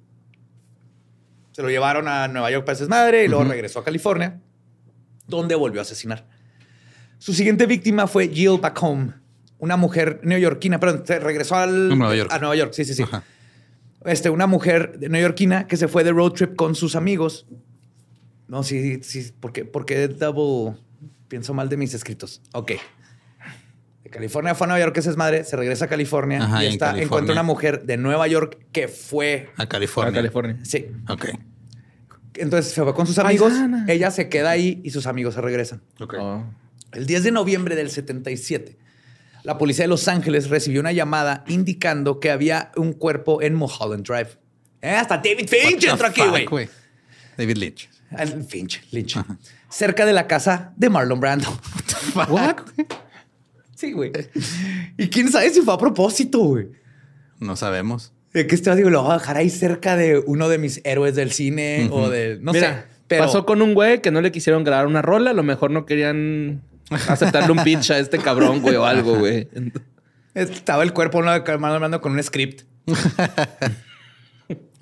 Se 1.52 1.62
lo 1.62 1.70
llevaron 1.70 2.08
a 2.08 2.30
Nueva 2.30 2.50
York 2.50 2.66
para 2.66 2.78
ese 2.78 2.88
madre 2.88 3.26
y 3.26 3.28
luego 3.28 3.44
regresó 3.44 3.80
a 3.80 3.84
California, 3.84 4.40
donde 5.28 5.56
volvió 5.56 5.82
a 5.82 5.84
asesinar. 5.84 6.26
Su 7.20 7.34
siguiente 7.34 7.66
víctima 7.68 8.08
fue 8.08 8.28
Jill 8.30 8.60
Bacom, 8.60 9.12
una 9.60 9.78
mujer 9.78 10.22
neoyorquina, 10.24 10.80
perdón, 10.80 11.04
se 11.06 11.20
regresó 11.20 11.56
al, 11.58 11.92
A 11.92 11.96
Nueva 11.96 12.16
York. 12.16 12.32
a 12.34 12.40
Nueva 12.40 12.56
York, 12.56 12.74
sí, 12.74 12.84
sí, 12.86 12.94
sí. 12.96 13.04
Ajá. 13.04 13.24
Este, 14.06 14.30
una 14.30 14.48
mujer 14.48 14.98
de 14.98 15.10
neoyorquina 15.10 15.68
que 15.68 15.76
se 15.78 15.88
fue 15.90 16.04
de 16.04 16.12
road 16.14 16.32
trip 16.32 16.56
con 16.56 16.74
sus 16.76 16.96
amigos. 16.96 17.46
No, 18.48 18.64
sí, 18.64 19.04
sí, 19.04 19.32
porque, 19.40 19.66
porque 19.66 20.08
double 20.08 20.78
pienso 21.28 21.54
mal 21.54 21.68
de 21.70 21.78
mis 21.78 21.94
escritos. 21.94 22.42
Ok. 22.54 22.72
De 24.04 24.10
California 24.10 24.56
fue 24.56 24.66
a 24.66 24.70
Nueva 24.70 24.86
York, 24.86 24.98
esa 24.98 25.10
es 25.12 25.18
madre, 25.18 25.44
se 25.44 25.56
regresa 25.58 25.86
a 25.86 25.88
California 25.90 26.42
Ajá, 26.42 26.64
y 26.64 26.68
está, 26.68 26.86
California. 26.88 27.04
encuentra 27.04 27.34
una 27.34 27.44
mujer 27.44 27.84
de 27.86 27.98
Nueva 27.98 28.28
York 28.28 28.58
que 28.72 28.88
fue. 28.88 29.50
A 29.58 29.64
A 29.64 29.66
California. 29.68 30.14
California. 30.14 30.58
Sí. 30.64 30.88
Ok. 31.10 31.26
Entonces 32.36 32.72
se 32.72 32.82
fue 32.82 32.94
con 32.96 33.06
sus 33.06 33.20
amigos, 33.20 33.52
ella 33.88 34.10
se 34.12 34.30
queda 34.30 34.52
ahí 34.52 34.80
y 34.86 34.92
sus 34.92 35.06
amigos 35.08 35.34
se 35.36 35.42
regresan. 35.42 35.82
Ok. 36.00 36.16
Oh. 36.18 36.46
El 36.92 37.06
10 37.06 37.24
de 37.24 37.32
noviembre 37.32 37.76
del 37.76 37.90
77, 37.90 38.78
la 39.44 39.58
policía 39.58 39.84
de 39.84 39.90
Los 39.90 40.08
Ángeles 40.08 40.50
recibió 40.50 40.82
una 40.82 40.92
llamada 40.92 41.44
indicando 41.48 42.20
que 42.20 42.32
había 42.32 42.72
un 42.76 42.94
cuerpo 42.94 43.42
en 43.42 43.56
Mulholland 43.56 44.06
Drive. 44.06 44.30
Eh, 44.82 44.92
hasta 44.92 45.18
David 45.18 45.48
Finch 45.48 45.86
entró 45.86 46.08
aquí, 46.08 46.22
güey. 46.50 46.70
David 47.38 47.58
Lynch. 47.58 47.90
Finch, 48.48 48.82
Lynch. 48.92 49.18
Cerca 49.70 50.06
de 50.06 50.14
la 50.14 50.28
casa 50.28 50.74
de 50.78 50.90
Marlon 50.90 51.20
Brando. 51.20 51.48
What? 52.30 52.58
sí, 53.76 53.92
güey. 53.92 54.12
Y 54.98 55.08
quién 55.10 55.32
sabe 55.32 55.50
si 55.52 55.62
fue 55.62 55.74
a 55.74 55.78
propósito, 55.78 56.40
güey. 56.40 56.68
No 57.40 57.56
sabemos. 57.56 58.14
De 58.34 58.46
que 58.48 58.56
este 58.56 58.76
digo, 58.76 58.90
lo 58.90 59.04
voy 59.04 59.12
a 59.12 59.18
dejar 59.20 59.38
ahí 59.38 59.50
cerca 59.50 59.96
de 59.96 60.20
uno 60.20 60.50
de 60.50 60.58
mis 60.58 60.82
héroes 60.84 61.16
del 61.16 61.32
cine 61.32 61.88
o 61.92 62.10
de. 62.10 62.40
No 62.42 62.54
sé. 62.54 62.84
Pero... 63.08 63.26
Pasó 63.26 63.46
con 63.46 63.62
un 63.62 63.74
güey 63.74 64.02
que 64.02 64.12
no 64.12 64.22
le 64.22 64.32
quisieron 64.32 64.64
grabar 64.64 64.86
una 64.86 65.02
rola. 65.02 65.32
A 65.32 65.34
lo 65.34 65.44
mejor 65.44 65.72
no 65.72 65.86
querían 65.86 66.62
aceptarle 66.90 67.52
un 67.52 67.64
pitch 67.64 67.92
a 67.92 68.00
este 68.00 68.18
cabrón, 68.18 68.62
güey, 68.62 68.76
o 68.76 68.86
algo, 68.86 69.18
güey. 69.18 69.48
Estaba 70.34 70.84
el 70.84 70.94
cuerpo 70.94 71.22
de 71.22 71.58
Marlon 71.58 71.80
Brando 71.80 72.02
con 72.02 72.14
un 72.14 72.24
script. 72.24 72.64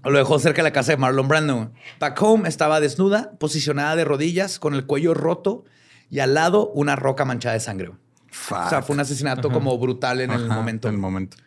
Lo 0.04 0.18
dejó 0.18 0.40
cerca 0.40 0.58
de 0.58 0.64
la 0.64 0.74
casa 0.74 0.94
de 0.94 0.98
Marlon 0.98 1.28
Brando. 1.28 1.72
Back 2.00 2.22
home 2.22 2.48
estaba 2.48 2.80
desnuda, 2.80 3.32
posicionada 3.40 3.96
de 3.96 4.06
rodillas, 4.06 4.60
con 4.60 4.74
el 4.74 4.86
cuello 4.86 5.14
roto 5.14 5.66
y 6.10 6.20
al 6.20 6.34
lado 6.34 6.70
una 6.70 6.96
roca 6.96 7.26
manchada 7.26 7.54
de 7.54 7.60
sangre. 7.60 7.90
O 7.90 8.70
sea, 8.70 8.82
fue 8.82 8.94
un 8.94 9.02
asesinato 9.02 9.50
como 9.50 9.78
brutal 9.78 10.22
en 10.22 10.32
el 10.32 10.48
momento. 10.48 10.88
En 10.88 10.96
el 10.96 11.00
momento. 11.00 11.38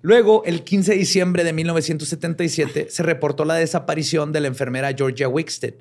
Luego, 0.00 0.42
el 0.44 0.62
15 0.62 0.92
de 0.92 0.98
diciembre 0.98 1.44
de 1.44 1.52
1977, 1.52 2.88
se 2.90 3.02
reportó 3.02 3.44
la 3.44 3.54
desaparición 3.54 4.32
de 4.32 4.40
la 4.40 4.48
enfermera 4.48 4.92
Georgia 4.96 5.28
Wickstead, 5.28 5.74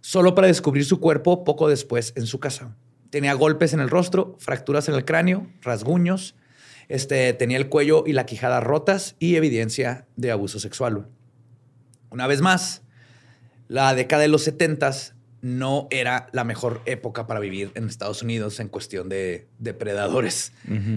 solo 0.00 0.34
para 0.34 0.46
descubrir 0.46 0.84
su 0.84 0.98
cuerpo 0.98 1.44
poco 1.44 1.68
después 1.68 2.12
en 2.16 2.26
su 2.26 2.40
casa. 2.40 2.74
Tenía 3.10 3.34
golpes 3.34 3.72
en 3.72 3.80
el 3.80 3.90
rostro, 3.90 4.36
fracturas 4.38 4.88
en 4.88 4.94
el 4.94 5.04
cráneo, 5.04 5.46
rasguños, 5.62 6.36
este, 6.88 7.32
tenía 7.34 7.56
el 7.56 7.68
cuello 7.68 8.04
y 8.06 8.12
la 8.12 8.26
quijada 8.26 8.60
rotas 8.60 9.14
y 9.18 9.36
evidencia 9.36 10.06
de 10.16 10.32
abuso 10.32 10.58
sexual. 10.58 11.06
Una 12.10 12.26
vez 12.26 12.40
más, 12.40 12.82
la 13.68 13.94
década 13.94 14.22
de 14.22 14.28
los 14.28 14.42
70 14.42 14.90
no 15.42 15.86
era 15.90 16.28
la 16.32 16.44
mejor 16.44 16.82
época 16.86 17.26
para 17.26 17.40
vivir 17.40 17.70
en 17.76 17.86
Estados 17.86 18.22
Unidos 18.22 18.58
en 18.60 18.68
cuestión 18.68 19.08
de 19.08 19.48
depredadores 19.58 20.52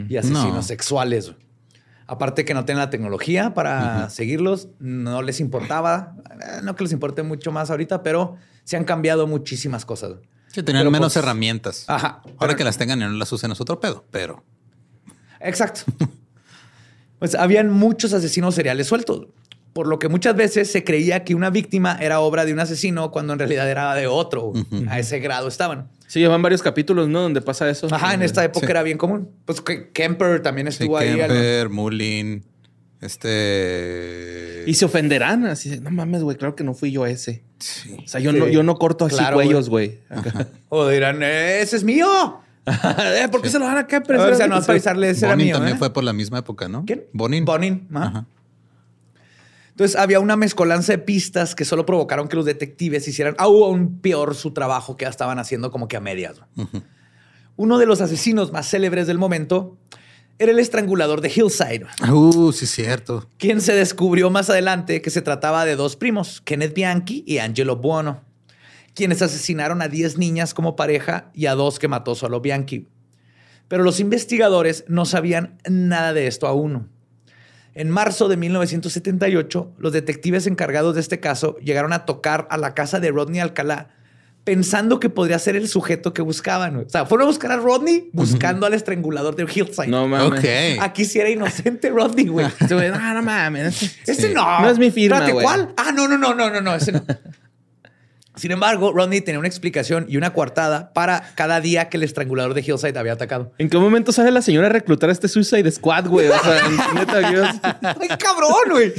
y 0.09 0.18
asesinos 0.18 0.66
sexuales. 0.66 1.34
Aparte 2.07 2.43
que 2.43 2.53
no 2.53 2.66
tienen 2.66 2.80
la 2.80 2.89
tecnología 2.89 3.53
para 3.53 4.09
seguirlos, 4.09 4.70
no 4.80 5.22
les 5.22 5.39
importaba, 5.39 6.16
eh, 6.32 6.61
no 6.64 6.76
que 6.76 6.84
les 6.84 6.91
importe 6.91 7.24
mucho 7.24 7.51
más 7.51 7.70
ahorita, 7.70 8.03
pero 8.03 8.36
se 8.66 8.76
han 8.76 8.84
cambiado 8.84 9.28
muchísimas 9.28 9.86
cosas. 9.86 10.16
Sí, 10.54 10.64
tenían 10.64 10.86
menos 10.91 11.14
pues, 11.14 11.18
herramientas. 11.18 11.86
Ajá. 11.88 12.22
Ahora 12.38 12.56
que 12.56 12.64
las 12.64 12.78
tengan 12.78 12.99
y 12.99 13.04
no 13.04 13.10
las 13.10 13.32
usen 13.32 13.51
es 13.51 13.60
otro 13.60 13.80
pedo, 13.80 14.06
pero... 14.12 14.43
Exacto. 15.39 15.82
pues 17.20 17.36
habían 17.36 17.70
muchos 17.72 18.14
asesinos 18.14 18.56
seriales 18.56 18.88
sueltos 18.88 19.28
por 19.74 19.88
lo 19.88 19.99
que 19.99 20.08
muchas 20.08 20.36
veces 20.36 20.72
se 20.72 20.84
creía 20.84 21.24
que 21.24 21.36
una 21.36 21.49
víctima 21.49 21.97
era 21.99 22.20
obra 22.20 22.45
de 22.45 22.54
un 22.54 22.60
asesino 22.60 23.12
cuando 23.12 23.34
en 23.34 23.39
realidad 23.39 23.70
era 23.70 23.93
de 23.95 24.08
otro. 24.08 24.54
A 24.88 24.99
ese 24.99 25.20
grado 25.20 25.47
estaban. 25.47 25.89
Sí, 26.08 26.20
llevan 26.20 26.43
varios 26.43 26.62
capítulos, 26.62 27.10
¿no? 27.10 27.22
Donde 27.22 27.41
pasa 27.41 27.68
eso. 27.70 27.88
Ajá, 27.91 28.14
en 28.14 28.22
esta 28.22 28.43
época 28.43 28.68
era 28.68 28.84
bien 28.84 28.99
común. 28.99 29.30
Pues 29.45 29.62
Kemper 29.62 30.41
también 30.43 30.68
estuvo 30.68 30.95
ahí. 30.95 31.16
Kemper, 31.16 31.70
Mullin, 31.70 32.45
este... 33.04 34.64
Y 34.66 34.74
se 34.76 34.86
ofenderán, 34.86 35.45
así, 35.45 35.80
no 35.80 35.91
mames, 35.91 36.24
güey, 36.24 36.38
claro 36.38 36.56
que 36.56 36.64
no 36.64 36.74
fui 36.74 36.91
yo 36.91 37.06
ese. 37.06 37.43
Sí. 37.60 37.97
O 38.04 38.08
sea, 38.08 38.20
yo, 38.20 38.32
no, 38.32 38.47
yo 38.47 38.64
no 38.64 38.76
corto 38.76 39.06
así 39.06 39.24
cuellos, 39.34 39.70
güey. 39.70 39.99
O 40.70 40.88
dirán, 40.88 41.22
ese 41.24 41.76
es 41.76 41.84
mío. 41.84 42.39
Eh, 42.66 43.28
¿Por 43.30 43.41
qué 43.41 43.49
se 43.49 43.60
lo 43.60 43.66
van 43.66 43.78
a 43.78 43.88
Kemper? 43.88 44.16
O 44.16 44.36
sea, 44.36 44.47
no 44.47 44.56
vas 44.56 44.70
a 44.70 44.72
avisarle, 44.72 45.10
ese 45.10 45.26
era 45.26 45.36
mío. 45.36 45.56
también 45.56 45.76
¿eh? 45.76 45.78
fue 45.78 45.91
por 45.91 46.01
la 46.01 46.14
misma 46.14 46.39
época, 46.39 46.70
¿no? 46.70 46.86
¿Quién? 46.86 47.04
Bonin. 47.12 47.43
Bonin. 47.43 47.89
Ajá. 47.93 48.26
Entonces 49.74 49.97
había 49.97 50.20
una 50.20 50.36
mezcolanza 50.36 50.93
de 50.93 50.99
pistas 50.99 51.56
que 51.56 51.66
solo 51.66 51.86
provocaron 51.86 52.28
que 52.28 52.36
los 52.36 52.45
detectives 52.45 53.08
hicieran 53.08 53.34
aún 53.39 53.99
peor 54.01 54.36
su 54.36 54.51
trabajo 54.51 54.97
que 54.97 55.06
ya 55.06 55.10
estaban 55.10 55.39
haciendo 55.39 55.72
como 55.72 55.88
que 55.88 55.97
a 55.97 55.99
medias. 55.99 56.39
Uno 57.56 57.80
de 57.80 57.88
los 57.88 57.99
asesinos 57.99 58.51
más 58.51 58.70
célebres 58.70 59.08
del 59.08 59.18
momento 59.18 59.78
era 60.39 60.51
el 60.51 60.59
estrangulador 60.59 61.21
de 61.21 61.29
Hillside. 61.29 61.86
Uh, 62.11 62.51
sí, 62.51 62.65
cierto. 62.65 63.29
Quien 63.38 63.61
se 63.61 63.73
descubrió 63.73 64.29
más 64.29 64.49
adelante 64.49 65.01
que 65.01 65.09
se 65.09 65.21
trataba 65.21 65.65
de 65.65 65.75
dos 65.75 65.95
primos, 65.95 66.41
Kenneth 66.41 66.73
Bianchi 66.73 67.23
y 67.25 67.38
Angelo 67.38 67.77
Buono, 67.77 68.21
quienes 68.93 69.21
asesinaron 69.21 69.81
a 69.81 69.88
10 69.88 70.17
niñas 70.17 70.53
como 70.53 70.75
pareja 70.75 71.31
y 71.34 71.45
a 71.45 71.55
dos 71.55 71.79
que 71.79 71.88
mató 71.88 72.15
solo 72.15 72.41
Bianchi. 72.41 72.88
Pero 73.67 73.84
los 73.84 73.99
investigadores 73.99 74.86
no 74.88 75.05
sabían 75.05 75.57
nada 75.69 76.13
de 76.13 76.27
esto 76.27 76.47
aún. 76.47 76.89
En 77.75 77.89
marzo 77.89 78.27
de 78.27 78.38
1978, 78.38 79.73
los 79.77 79.93
detectives 79.93 80.45
encargados 80.45 80.93
de 80.93 81.01
este 81.01 81.19
caso 81.19 81.57
llegaron 81.57 81.91
a 81.91 82.05
tocar 82.05 82.47
a 82.51 82.57
la 82.57 82.75
casa 82.75 82.99
de 82.99 83.11
Rodney 83.11 83.39
Alcalá 83.39 83.89
pensando 84.44 85.00
que 85.00 85.10
podría 85.10 85.39
ser 85.39 85.56
el 85.56 85.68
sujeto 85.68 86.14
que 86.14 86.22
buscaban. 86.22 86.78
O 86.78 86.89
sea, 86.89 87.06
fueron 87.06 87.26
a 87.26 87.28
buscar 87.28 87.52
a 87.52 87.58
Rodney 87.58 88.10
buscando 88.12 88.66
al 88.66 88.74
estrangulador 88.74 89.36
de 89.36 89.44
Hillside. 89.44 89.88
No 89.88 90.08
mames. 90.08 90.39
Okay. 90.39 90.78
Aquí 90.82 91.06
sí 91.06 91.20
era 91.20 91.30
inocente 91.30 91.89
Rodney, 91.89 92.28
güey. 92.28 92.48
no, 92.70 93.14
no 93.14 93.22
mames. 93.22 93.98
Ese 94.06 94.34
no. 94.34 94.62
No 94.62 94.70
es 94.70 94.78
mi 94.78 94.91
firma, 94.91 95.30
güey. 95.30 95.44
¿cuál? 95.44 95.74
Ah, 95.78 95.91
no, 95.94 96.08
no, 96.08 96.18
no, 96.18 96.34
no, 96.34 96.50
no, 96.50 96.62
no. 96.62 96.76
Ese 96.76 96.91
no. 96.91 97.04
Sin 98.36 98.50
embargo, 98.50 98.91
Rodney 98.91 99.22
tenía 99.22 99.38
una 99.38 99.48
explicación 99.48 100.08
y 100.10 100.18
una 100.18 100.34
coartada 100.34 100.91
para 100.94 101.34
cada 101.36 101.62
día 101.62 101.89
que 101.89 101.98
el 101.98 102.04
estrangulador 102.04 102.56
de 102.56 102.62
Hillside 102.62 102.98
había 102.98 103.14
atacado. 103.14 103.54
¿En 103.60 103.70
qué 103.70 103.78
momento 103.78 104.12
sale 104.12 104.32
la 104.32 104.41
señora 104.41 104.68
a 104.68 104.70
reclutar 104.72 105.10
a 105.10 105.14
este 105.14 105.28
Suicide 105.28 105.70
Squad, 105.70 106.08
güey? 106.08 106.30
O 106.30 106.39
sea, 106.39 106.68
neta, 106.96 107.30
Dios. 107.30 107.48
Ay, 107.62 108.08
cabrón, 108.18 108.72
güey. 108.72 108.91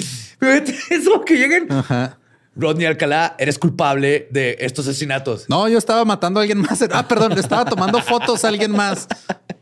Es 0.89 1.05
lo 1.05 1.25
que 1.25 1.37
lleguen. 1.37 1.67
Ajá. 1.73 2.17
Rodney 2.57 2.87
Alcalá, 2.87 3.35
eres 3.39 3.59
culpable 3.59 4.29
de 4.31 4.57
estos 4.61 4.87
asesinatos. 4.87 5.47
No, 5.49 5.69
yo 5.69 5.79
estaba 5.79 6.05
matando 6.05 6.41
a 6.41 6.43
alguien 6.43 6.61
más. 6.61 6.83
Ah, 6.93 7.07
perdón, 7.09 7.35
le 7.35 7.41
estaba 7.41 7.65
tomando 7.65 8.01
fotos 8.01 8.45
a 8.45 8.49
alguien 8.49 8.71
más 8.71 9.09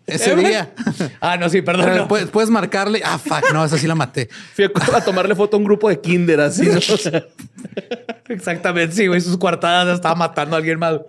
ese 0.06 0.36
día. 0.36 0.74
Ah, 1.20 1.36
no, 1.36 1.48
sí, 1.48 1.62
perdón. 1.62 2.08
¿Puedes, 2.08 2.50
marcarle. 2.50 3.02
Ah, 3.04 3.18
fuck, 3.18 3.52
no, 3.52 3.64
esa 3.64 3.78
sí 3.78 3.86
la 3.86 3.94
maté. 3.94 4.28
Fui 4.54 4.64
a, 4.64 5.00
tomarle 5.04 5.34
foto 5.34 5.56
a 5.56 5.58
un 5.58 5.64
grupo 5.64 5.88
de 5.88 6.00
kinder 6.00 6.40
así. 6.40 6.68
Exactamente, 8.28 8.94
sí, 8.94 9.06
güey. 9.06 9.20
Sus 9.20 9.38
cuartadas 9.38 9.94
estaba 9.94 10.14
matando 10.14 10.56
a 10.56 10.58
alguien 10.58 10.78
más. 10.78 11.00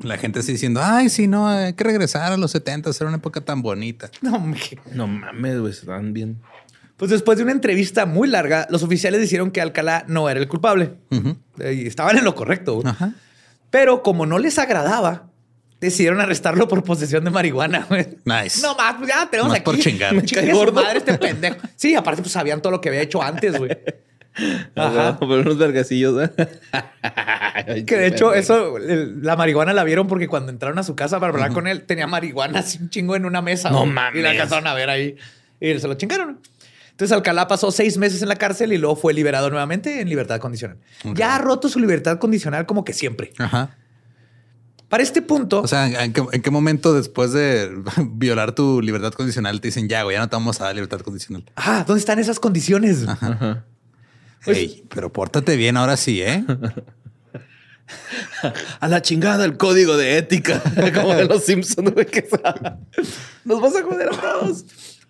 La 0.00 0.16
gente 0.16 0.40
así 0.40 0.52
diciendo, 0.52 0.80
ay, 0.82 1.08
sí, 1.08 1.28
no, 1.28 1.46
hay 1.46 1.72
que 1.74 1.84
regresar 1.84 2.32
a 2.32 2.36
los 2.36 2.50
70, 2.50 2.90
era 2.90 3.06
una 3.06 3.18
época 3.18 3.40
tan 3.40 3.62
bonita. 3.62 4.10
No, 4.22 4.42
no 4.92 5.06
mames, 5.06 5.60
güey, 5.60 5.72
están 5.72 6.12
bien. 6.12 6.40
Pues 6.96 7.10
después 7.10 7.38
de 7.38 7.44
una 7.44 7.52
entrevista 7.52 8.06
muy 8.06 8.28
larga, 8.28 8.66
los 8.70 8.82
oficiales 8.82 9.20
dijeron 9.20 9.50
que 9.50 9.60
Alcalá 9.60 10.04
no 10.06 10.28
era 10.28 10.38
el 10.38 10.48
culpable. 10.48 10.94
Y 11.10 11.86
estaban 11.86 12.18
en 12.18 12.24
lo 12.24 12.34
correcto. 12.34 12.82
Pero 13.70 14.02
como 14.02 14.26
no 14.26 14.38
les 14.38 14.58
agradaba, 14.58 15.30
decidieron 15.80 16.20
arrestarlo 16.20 16.68
por 16.68 16.82
posesión 16.84 17.24
de 17.24 17.30
marihuana. 17.30 17.86
Nice. 18.24 18.62
No 18.62 18.74
más, 18.76 18.94
pues 18.96 19.08
ya 19.08 19.28
tenemos 19.30 19.52
aquí. 19.52 19.64
por 19.64 19.78
chingar. 19.78 20.14
madre 20.72 20.98
este 20.98 21.18
pendejo. 21.18 21.56
Sí, 21.76 21.94
aparte 21.94 22.22
pues 22.22 22.32
sabían 22.32 22.62
todo 22.62 22.70
lo 22.70 22.80
que 22.80 22.88
había 22.88 23.02
hecho 23.02 23.22
antes, 23.22 23.58
güey. 23.58 23.70
Ajá. 24.74 25.16
Pero 25.18 25.40
unos 25.40 25.58
vergacillos. 25.58 26.22
¿eh? 26.22 27.84
que 27.86 27.96
de 27.96 28.06
hecho, 28.06 28.34
eso, 28.34 28.78
la 28.78 29.36
marihuana 29.36 29.72
la 29.72 29.84
vieron 29.84 30.06
porque 30.08 30.26
cuando 30.26 30.50
entraron 30.50 30.78
a 30.78 30.82
su 30.82 30.96
casa 30.96 31.20
para 31.20 31.32
hablar 31.32 31.52
con 31.52 31.66
él, 31.66 31.82
tenía 31.82 32.06
marihuana 32.06 32.60
así 32.60 32.78
un 32.80 32.90
chingo 32.90 33.14
en 33.16 33.26
una 33.26 33.42
mesa. 33.42 33.70
No 33.70 33.86
mames. 33.86 34.20
Y 34.20 34.22
la 34.22 34.30
alcanzaron 34.30 34.66
a 34.66 34.74
ver 34.74 34.90
ahí. 34.90 35.16
Y 35.60 35.78
se 35.78 35.86
lo 35.86 35.94
chingaron. 35.94 36.40
Entonces 36.94 37.10
Alcalá 37.10 37.48
pasó 37.48 37.72
seis 37.72 37.98
meses 37.98 38.22
en 38.22 38.28
la 38.28 38.36
cárcel 38.36 38.72
y 38.72 38.78
luego 38.78 38.94
fue 38.94 39.12
liberado 39.12 39.50
nuevamente 39.50 40.00
en 40.00 40.08
libertad 40.08 40.38
condicional. 40.38 40.78
Ya 41.14 41.34
ha 41.34 41.38
roto 41.38 41.68
su 41.68 41.80
libertad 41.80 42.20
condicional 42.20 42.66
como 42.66 42.84
que 42.84 42.92
siempre. 42.92 43.32
Ajá. 43.36 43.76
Para 44.88 45.02
este 45.02 45.20
punto. 45.20 45.60
O 45.60 45.66
sea, 45.66 45.88
¿en 46.04 46.12
qué, 46.12 46.50
momento 46.52 46.94
después 46.94 47.32
de 47.32 47.68
violar 48.12 48.52
tu 48.52 48.80
libertad 48.80 49.12
condicional 49.12 49.60
te 49.60 49.68
dicen 49.68 49.88
ya, 49.88 50.04
güey, 50.04 50.14
ya 50.14 50.20
no 50.20 50.28
te 50.28 50.36
vamos 50.36 50.60
a 50.60 50.66
dar 50.66 50.74
libertad 50.76 51.00
condicional? 51.00 51.44
Ah, 51.56 51.82
¿dónde 51.84 51.98
están 51.98 52.20
esas 52.20 52.38
condiciones? 52.38 53.08
Ajá. 53.08 53.64
Pues 54.44 54.82
pero 54.88 55.12
pórtate 55.12 55.56
bien 55.56 55.76
ahora 55.76 55.96
sí, 55.96 56.22
¿eh? 56.22 56.44
a 58.80 58.86
la 58.86 59.02
chingada 59.02 59.44
el 59.44 59.56
código 59.56 59.96
de 59.96 60.18
ética, 60.18 60.62
como 60.94 61.12
de 61.12 61.24
los 61.24 61.44
Simpsons, 61.44 61.92
güey, 61.92 62.06
que 62.06 62.28
nos 63.44 63.60
vas 63.60 63.74
a 63.74 63.82
joder 63.82 64.10
a 64.10 64.20
todos. 64.20 64.64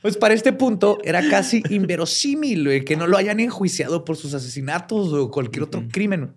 Pues 0.04 0.18
para 0.18 0.34
este 0.34 0.52
punto 0.52 0.98
era 1.02 1.26
casi 1.30 1.62
inverosímil 1.70 2.84
que 2.84 2.94
no 2.94 3.06
lo 3.06 3.16
hayan 3.16 3.40
enjuiciado 3.40 4.04
por 4.04 4.18
sus 4.18 4.34
asesinatos 4.34 5.14
o 5.14 5.30
cualquier 5.30 5.62
otro 5.62 5.82
crimen. 5.90 6.34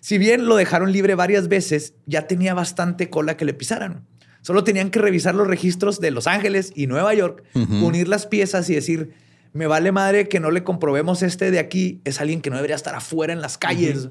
Si 0.00 0.18
bien 0.18 0.46
lo 0.46 0.56
dejaron 0.56 0.90
libre 0.90 1.14
varias 1.14 1.46
veces, 1.46 1.94
ya 2.06 2.26
tenía 2.26 2.52
bastante 2.52 3.08
cola 3.08 3.36
que 3.36 3.44
le 3.44 3.54
pisaran. 3.54 4.08
Solo 4.42 4.64
tenían 4.64 4.90
que 4.90 4.98
revisar 4.98 5.36
los 5.36 5.46
registros 5.46 6.00
de 6.00 6.10
Los 6.10 6.26
Ángeles 6.26 6.72
y 6.74 6.88
Nueva 6.88 7.14
York, 7.14 7.44
unir 7.54 8.08
las 8.08 8.26
piezas 8.26 8.68
y 8.68 8.74
decir, 8.74 9.12
me 9.52 9.66
vale 9.66 9.90
madre 9.90 10.28
que 10.28 10.38
no 10.38 10.50
le 10.50 10.62
comprobemos 10.62 11.22
este 11.22 11.50
de 11.50 11.58
aquí. 11.58 12.00
Es 12.04 12.20
alguien 12.20 12.40
que 12.40 12.50
no 12.50 12.56
debería 12.56 12.76
estar 12.76 12.94
afuera 12.94 13.32
en 13.32 13.40
las 13.40 13.58
calles. 13.58 14.08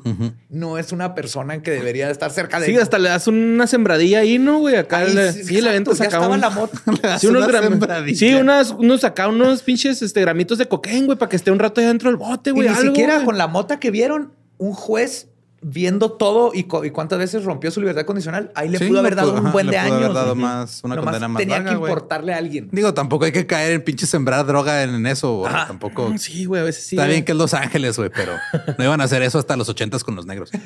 No 0.49 0.77
es 0.77 0.91
una 0.91 1.15
persona 1.15 1.61
que 1.61 1.71
debería 1.71 2.09
estar 2.09 2.29
cerca 2.31 2.59
de 2.59 2.65
Sí, 2.65 2.75
hasta 2.77 2.97
le 2.99 3.09
das 3.09 3.27
una 3.27 3.65
sembradilla 3.67 4.19
ahí, 4.19 4.37
¿no, 4.37 4.59
güey? 4.59 4.75
Acá 4.75 4.97
Ahí, 4.99 5.13
le, 5.13 5.31
sí, 5.31 5.43
sí, 5.45 5.61
le 5.61 5.71
ya 5.71 5.77
acá 5.79 6.03
estaba 6.03 6.27
un- 6.29 6.41
la 6.41 6.49
moto. 6.49 6.77
Sí, 7.19 7.27
unos, 7.27 7.47
Una 7.47 8.05
sí 8.15 8.33
unas, 8.33 8.71
unos 8.71 9.03
acá, 9.03 9.27
unos 9.29 9.61
pinches 9.63 10.01
este, 10.01 10.21
gramitos 10.21 10.57
de 10.57 10.67
cocaína, 10.67 11.05
güey, 11.05 11.17
para 11.17 11.29
que 11.29 11.35
esté 11.37 11.51
un 11.51 11.59
rato 11.59 11.79
ahí 11.81 11.87
dentro 11.87 12.09
del 12.09 12.17
bote, 12.17 12.49
Y 12.49 12.53
güey. 12.53 12.67
ni 12.67 12.75
algo, 12.75 12.89
siquiera 12.91 13.15
güey. 13.15 13.25
con 13.25 13.37
la 13.37 13.47
mota 13.47 13.79
que 13.79 13.91
vieron, 13.91 14.33
un 14.57 14.73
juez 14.73 15.29
viendo 15.61 16.11
todo 16.13 16.51
y, 16.53 16.63
cuántas 16.63 17.19
veces 17.19 17.43
rompió 17.43 17.69
su 17.71 17.79
libertad 17.81 18.05
condicional, 18.05 18.51
ahí 18.55 18.69
le 18.69 18.77
Sí, 18.77 18.87
pudo 18.87 18.99
haber 18.99 19.15
dado 19.15 19.31
pudo- 19.31 19.39
un 19.39 19.45
ajá, 19.47 19.51
buen 19.53 19.65
le 19.67 19.71
de 19.73 19.77
pudo 19.79 19.87
haber 19.93 20.03
años. 20.03 20.15
dado 20.15 20.31
Ujú. 20.33 20.41
más- 20.41 20.81
una 20.83 20.95
condena 20.97 21.27
más 21.27 21.39
tenía 21.39 21.55
larga, 21.57 21.71
que 21.71 21.75
importarle 21.77 22.33
a 22.33 22.37
alguien. 22.37 22.69
Digo, 22.71 22.93
tampoco 22.93 23.25
hay 23.25 23.31
que 23.31 23.45
caer 23.45 23.73
en 23.73 23.83
pinche 23.83 24.05
sembrar 24.05 24.45
droga 24.45 24.83
en 24.83 25.05
eso. 25.05 25.45
Ajá. 25.45 25.67
Tampoco. 25.67 26.17
Sí, 26.17 26.45
güey, 26.45 26.61
a 26.61 26.65
veces 26.65 26.85
sí. 26.85 26.95
Está 26.95 27.07
bien 27.07 27.25
que 27.25 27.33
es 27.33 27.37
Los 27.37 27.53
Ángeles, 27.53 27.97
güey, 27.97 28.09
pero 28.09 28.33
no 28.77 28.83
iban 28.83 29.01
a 29.01 29.03
hacer 29.03 29.21
eso 29.21 29.37
hasta 29.39 29.55
los 29.57 29.67
ochentas 29.69 30.03
con 30.03 30.15
los 30.15 30.25
negros. 30.25 30.49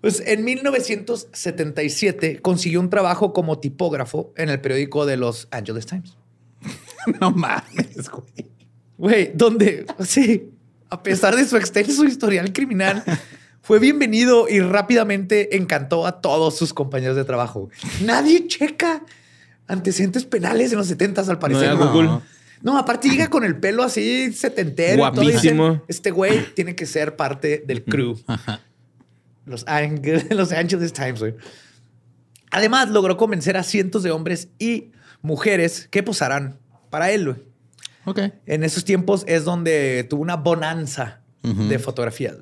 Pues 0.00 0.22
en 0.26 0.44
1977 0.44 2.40
consiguió 2.42 2.80
un 2.80 2.90
trabajo 2.90 3.32
como 3.32 3.58
tipógrafo 3.58 4.32
en 4.36 4.50
el 4.50 4.60
periódico 4.60 5.06
de 5.06 5.16
Los 5.16 5.48
Angeles 5.50 5.86
Times. 5.86 6.16
no 7.20 7.30
mames, 7.30 8.10
güey. 8.10 8.50
Güey, 8.98 9.32
donde, 9.34 9.86
sí, 10.00 10.50
a 10.94 11.02
pesar 11.02 11.34
de 11.34 11.44
su 11.44 11.56
extenso 11.56 12.04
historial 12.04 12.52
criminal, 12.52 13.02
fue 13.62 13.78
bienvenido 13.80 14.48
y 14.48 14.60
rápidamente 14.60 15.56
encantó 15.56 16.06
a 16.06 16.20
todos 16.20 16.56
sus 16.56 16.72
compañeros 16.72 17.16
de 17.16 17.24
trabajo. 17.24 17.68
Nadie 18.02 18.46
checa 18.46 19.02
antecedentes 19.66 20.24
penales 20.24 20.70
en 20.70 20.78
los 20.78 20.86
70 20.86 21.22
al 21.22 21.38
parecer. 21.40 21.74
No, 21.74 21.92
Google. 21.92 22.10
No, 22.62 22.78
aparte 22.78 23.08
llega 23.10 23.28
con 23.28 23.42
el 23.44 23.56
pelo 23.56 23.82
así 23.82 24.32
setentero. 24.32 25.02
todo, 25.10 25.22
Guapísimo. 25.24 25.68
dicen, 25.70 25.82
Este 25.88 26.10
güey 26.12 26.54
tiene 26.54 26.76
que 26.76 26.86
ser 26.86 27.16
parte 27.16 27.64
del 27.66 27.82
crew. 27.84 28.16
Los, 29.46 29.66
Ang- 29.66 30.28
los 30.30 30.52
Angeles 30.52 30.92
Times, 30.92 31.18
güey. 31.20 31.34
Además, 32.50 32.88
logró 32.90 33.16
convencer 33.16 33.56
a 33.56 33.64
cientos 33.64 34.02
de 34.04 34.12
hombres 34.12 34.48
y 34.60 34.92
mujeres 35.22 35.88
que 35.90 36.02
posarán 36.04 36.56
para 36.88 37.10
él, 37.10 37.24
güey. 37.26 37.36
Ok. 38.04 38.20
En 38.46 38.64
esos 38.64 38.84
tiempos 38.84 39.24
es 39.26 39.44
donde 39.44 40.04
tuvo 40.08 40.22
una 40.22 40.36
bonanza 40.36 41.20
de 41.42 41.78
fotografías. 41.78 42.36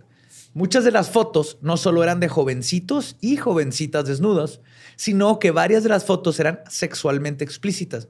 Muchas 0.55 0.85
de 0.85 0.93
las 0.93 1.11
fotos 1.11 1.59
no 1.61 1.77
solo 1.77 2.03
eran 2.03 2.21
de 2.21 2.29
jovencitos 2.29 3.17
y 3.21 3.37
jovencitas 3.37 4.05
desnudos, 4.05 4.61
sino 4.97 5.39
que 5.39 5.51
varias 5.51 5.83
de 5.83 5.89
las 5.89 6.05
fotos 6.05 6.39
eran 6.39 6.61
sexualmente 6.69 7.43
explícitas. 7.43 8.09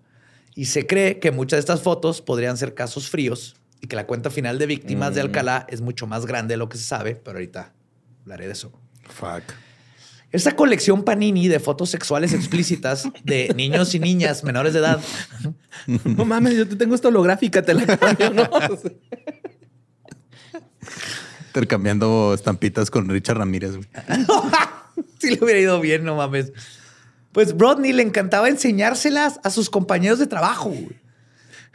Y 0.55 0.66
se 0.66 0.86
cree 0.86 1.18
que 1.18 1.30
muchas 1.30 1.59
de 1.59 1.61
estas 1.61 1.82
fotos 1.82 2.20
podrían 2.20 2.57
ser 2.57 2.74
casos 2.74 3.09
fríos 3.09 3.57
y 3.80 3.86
que 3.86 3.96
la 3.96 4.07
cuenta 4.07 4.28
final 4.28 4.59
de 4.59 4.66
víctimas 4.66 5.14
de 5.14 5.22
Mm. 5.22 5.26
Alcalá 5.26 5.66
es 5.70 5.80
mucho 5.80 6.07
más 6.07 6.26
grande 6.26 6.55
de 6.55 6.59
lo 6.59 6.68
que 6.68 6.76
se 6.76 6.84
sabe, 6.84 7.14
pero 7.14 7.38
ahorita 7.38 7.72
hablaré 8.22 8.46
de 8.46 8.53
eso. 8.53 8.72
Fuck. 9.09 9.44
Esta 10.33 10.57
colección 10.57 11.05
Panini 11.05 11.47
de 11.49 11.61
fotos 11.61 11.91
sexuales 11.91 12.33
explícitas 12.33 13.05
de 13.22 13.53
niños 13.55 13.95
y 13.95 13.99
niñas 14.01 14.43
menores 14.45 14.72
de 14.72 14.78
edad 14.80 14.99
No 16.05 16.24
mames, 16.24 16.57
yo 16.57 16.66
te 16.66 16.76
tengo 16.76 16.95
esta 16.95 17.09
holográfica, 17.09 17.62
te 17.62 17.74
la 17.74 17.97
cambio, 17.99 18.30
¿no? 18.30 18.49
Intercambiando 21.49 22.33
estampitas 22.35 22.91
con 22.91 23.09
Richard 23.09 23.37
Ramírez. 23.39 23.72
si 25.18 25.30
le 25.37 25.45
hubiera 25.45 25.61
ido 25.61 25.80
bien, 25.80 26.05
no 26.05 26.16
mames. 26.16 26.53
Pues 27.33 27.55
Rodney 27.59 27.93
le 27.93 28.03
encantaba 28.03 28.49
enseñárselas 28.49 29.39
a 29.45 29.51
sus 29.51 29.68
compañeros 29.70 30.18
de 30.18 30.26
trabajo. 30.26 30.70
güey. 30.70 31.01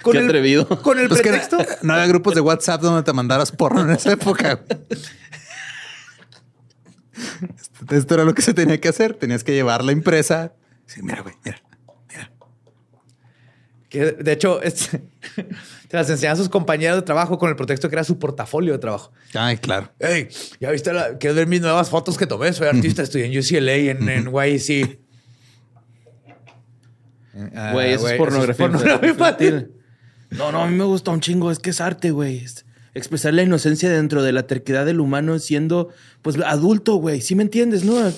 Con 0.01 0.14
Qué 0.14 0.20
el- 0.20 0.26
atrevido. 0.26 0.82
Con 0.82 0.99
el 0.99 1.08
Pues 1.08 1.22
que 1.22 1.30
pretexto. 1.30 1.58
no 1.84 1.93
había 1.93 2.08
grupos 2.08 2.36
de 2.36 2.41
WhatsApp 2.41 2.82
donde 2.82 3.03
te 3.03 3.14
mandaras 3.14 3.51
porno 3.51 3.82
en 3.82 3.91
esa 3.91 4.12
época. 4.14 4.62
Güey. 7.39 7.51
Esto- 7.59 7.95
Esto 7.95 8.13
era 8.15 8.24
lo 8.24 8.34
que 8.34 8.41
se 8.41 8.53
tenía 8.53 8.80
que 8.80 8.89
hacer. 8.89 9.13
Tenías 9.13 9.43
que 9.43 9.53
llevar 9.53 9.84
la 9.84 9.91
impresa. 9.91 10.53
Sí, 10.86 11.01
mira, 11.01 11.22
güey, 11.22 11.36
mira. 11.43 11.61
Que 13.89 14.11
de 14.11 14.32
hecho, 14.34 14.61
es- 14.61 14.89
te 15.36 15.95
las 15.97 16.09
enseñaba 16.09 16.34
a 16.34 16.38
sus 16.38 16.49
compañeros 16.49 16.97
de 16.97 17.03
trabajo 17.03 17.38
con 17.38 17.49
el 17.49 17.55
pretexto 17.55 17.88
que 17.89 17.95
era 17.95 18.03
su 18.03 18.20
portafolio 18.20 18.74
de 18.74 18.80
trabajo. 18.80 19.13
Ay, 19.34 19.57
claro. 19.57 19.89
Hey, 19.99 20.28
¿ya 20.59 20.72
viste? 20.72 20.91
La, 20.91 21.18
¿Quieres 21.18 21.38
ver 21.38 21.47
mis 21.47 21.61
nuevas 21.61 21.89
fotos 21.89 22.18
que 22.18 22.26
tomé? 22.28 22.51
Soy 22.51 22.68
artista, 22.68 23.01
estudié 23.01 23.26
en 23.28 23.39
UCLA, 23.39 23.76
en, 23.76 24.09
en 24.09 24.26
YC. 24.28 24.99
Ah, 27.55 27.72
Güey, 27.72 27.93
eso 27.93 28.09
es 28.09 28.18
pornografía. 28.18 28.65
pornografía 28.68 29.09
infantil. 29.09 29.47
infantil. 29.55 29.72
No, 30.32 30.51
no, 30.51 30.63
a 30.63 30.68
mí 30.68 30.76
me 30.76 30.84
gusta 30.84 31.11
un 31.11 31.22
chingo. 31.22 31.49
Es 31.51 31.59
que 31.59 31.70
es 31.70 31.80
arte, 31.80 32.11
güey. 32.11 32.39
Es 32.39 32.65
expresar 32.98 33.34
la 33.34 33.43
inocencia 33.43 33.89
dentro 33.89 34.24
de 34.24 34.32
la 34.32 34.48
terquedad 34.48 34.86
del 34.86 35.00
humano 35.00 35.39
siendo, 35.39 35.89
pues, 36.22 36.38
adulto, 36.45 36.95
güey. 36.95 37.22
¿Sí 37.22 37.36
me 37.36 37.43
entiendes, 37.43 37.84
no? 37.84 37.95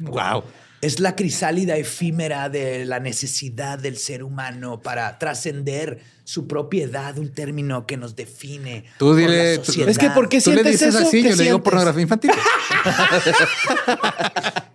Wow. 0.00 0.44
Es 0.80 1.00
la 1.00 1.16
crisálida 1.16 1.76
efímera 1.76 2.48
de 2.48 2.84
la 2.84 3.00
necesidad 3.00 3.80
del 3.80 3.96
ser 3.96 4.22
humano 4.22 4.80
para 4.80 5.18
trascender 5.18 5.98
su 6.22 6.46
propiedad, 6.46 7.18
un 7.18 7.34
término 7.34 7.84
que 7.84 7.96
nos 7.96 8.14
define. 8.14 8.84
Tú 8.96 9.06
por 9.06 9.16
dile. 9.16 9.56
la 9.56 9.60
tú- 9.60 9.64
sociedad. 9.66 9.88
Es 9.88 9.98
que, 9.98 10.10
¿por 10.10 10.28
qué 10.28 10.40
Tú 10.40 10.50
le 10.50 10.62
sientes 10.62 10.72
dices 10.80 10.94
eso? 10.94 11.08
así, 11.08 11.20
¿Qué 11.22 11.30
yo 11.30 11.36
le 11.36 11.42
digo 11.42 11.56
sientes? 11.56 11.64
pornografía 11.64 12.02
infantil. 12.02 12.30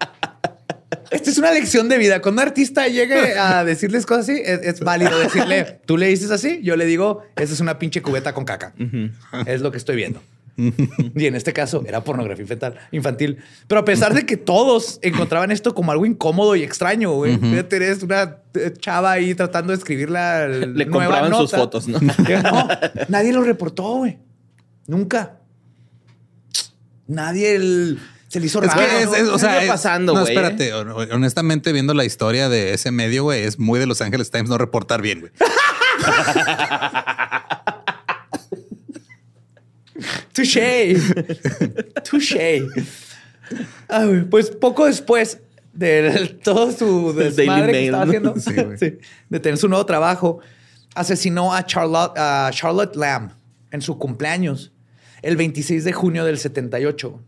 Esta 1.14 1.30
es 1.30 1.38
una 1.38 1.52
lección 1.52 1.88
de 1.90 1.98
vida. 1.98 2.22
Cuando 2.22 2.42
un 2.42 2.48
artista 2.48 2.88
llegue 2.88 3.38
a 3.38 3.64
decirles 3.66 4.06
cosas 4.06 4.30
así, 4.30 4.42
es, 4.44 4.60
es 4.64 4.80
válido 4.80 5.18
decirle, 5.20 5.80
tú 5.86 5.98
le 5.98 6.08
dices 6.08 6.32
así, 6.32 6.60
yo 6.64 6.76
le 6.76 6.86
digo, 6.86 7.24
esa 7.36 7.54
es 7.54 7.60
una 7.60 7.80
pinche 7.80 8.02
cubeta 8.02 8.34
con 8.34 8.46
caca. 8.46 8.74
Es 9.46 9.62
lo 9.62 9.72
que 9.72 9.78
estoy 9.78 9.96
viendo. 9.96 10.22
y 10.58 11.26
en 11.26 11.34
este 11.36 11.52
caso 11.52 11.84
era 11.88 12.04
pornografía 12.04 12.44
infantil, 12.44 12.80
infantil. 12.92 13.38
Pero 13.68 13.82
a 13.82 13.86
pesar 13.86 14.14
de 14.14 14.26
que 14.26 14.38
todos 14.38 15.00
encontraban 15.02 15.50
esto 15.52 15.74
como 15.74 15.92
algo 15.92 16.06
incómodo 16.06 16.56
y 16.56 16.62
extraño, 16.64 17.12
güey. 17.14 17.40
Eres 17.72 18.04
una 18.04 18.38
eh, 18.54 18.72
chava 18.78 19.12
ahí 19.14 19.34
tratando 19.34 19.72
de 19.72 19.78
escribir 19.78 20.12
la 20.12 20.48
Le 20.48 20.86
nueva 20.86 21.06
compraban 21.08 21.34
sus 21.36 21.52
fotos, 21.52 21.88
¿no? 21.88 22.00
No, 22.00 22.68
nadie 23.10 23.34
lo 23.34 23.42
reportó, 23.42 23.98
güey. 23.98 24.20
Nunca. 24.86 25.38
Nadie 27.08 27.56
el- 27.56 28.00
se 28.34 28.40
le 28.40 28.48
hizo 28.48 28.64
Es 28.64 28.74
raro. 28.74 28.82
que 28.82 29.04
es, 29.04 29.06
¿no? 29.06 29.16
es- 29.16 29.30
o 29.30 29.34
¿Qué 29.34 29.40
sea, 29.40 29.50
anda 29.52 29.62
es- 29.64 29.70
pasando, 29.70 30.14
no, 30.16 30.22
güey, 30.22 30.36
espérate. 30.36 30.74
Honestamente, 30.74 31.72
viendo 31.72 31.94
la 31.94 32.04
historia 32.04 32.50
de 32.50 32.74
ese 32.74 32.90
medio, 32.90 33.22
güey, 33.24 33.44
es 33.44 33.60
muy 33.60 33.80
de 33.80 33.86
Los 33.86 34.02
Ángeles 34.02 34.32
Times 34.32 34.50
no 34.50 34.58
reportar 34.58 35.04
bien, 35.04 35.20
güey. 35.20 35.32
Touché. 40.34 40.96
Touché. 42.10 42.68
Ah, 43.90 44.08
Pues 44.30 44.50
poco 44.50 44.86
después 44.88 45.40
de 45.74 46.38
todo 46.44 46.72
su 46.72 47.14
desmadre 47.14 47.46
Daily 47.46 47.66
que 47.66 47.72
Mail, 47.72 47.86
estaba 47.86 48.06
¿no? 48.06 48.10
haciendo, 48.10 48.40
Sí, 48.40 48.54
güey. 48.54 48.78
sí, 48.78 48.98
de 49.30 49.40
tener 49.40 49.58
su 49.58 49.68
nuevo 49.68 49.86
trabajo, 49.86 50.40
asesinó 50.96 51.54
a 51.54 51.66
Charlotte, 51.66 52.18
a 52.18 52.50
Charlotte 52.52 52.96
Lamb 52.96 53.32
en 53.72 53.82
su 53.82 53.98
cumpleaños, 53.98 54.72
el 55.22 55.36
26 55.38 55.84
de 55.84 55.94
junio 55.94 56.26
del 56.26 56.38
78. 56.40 57.20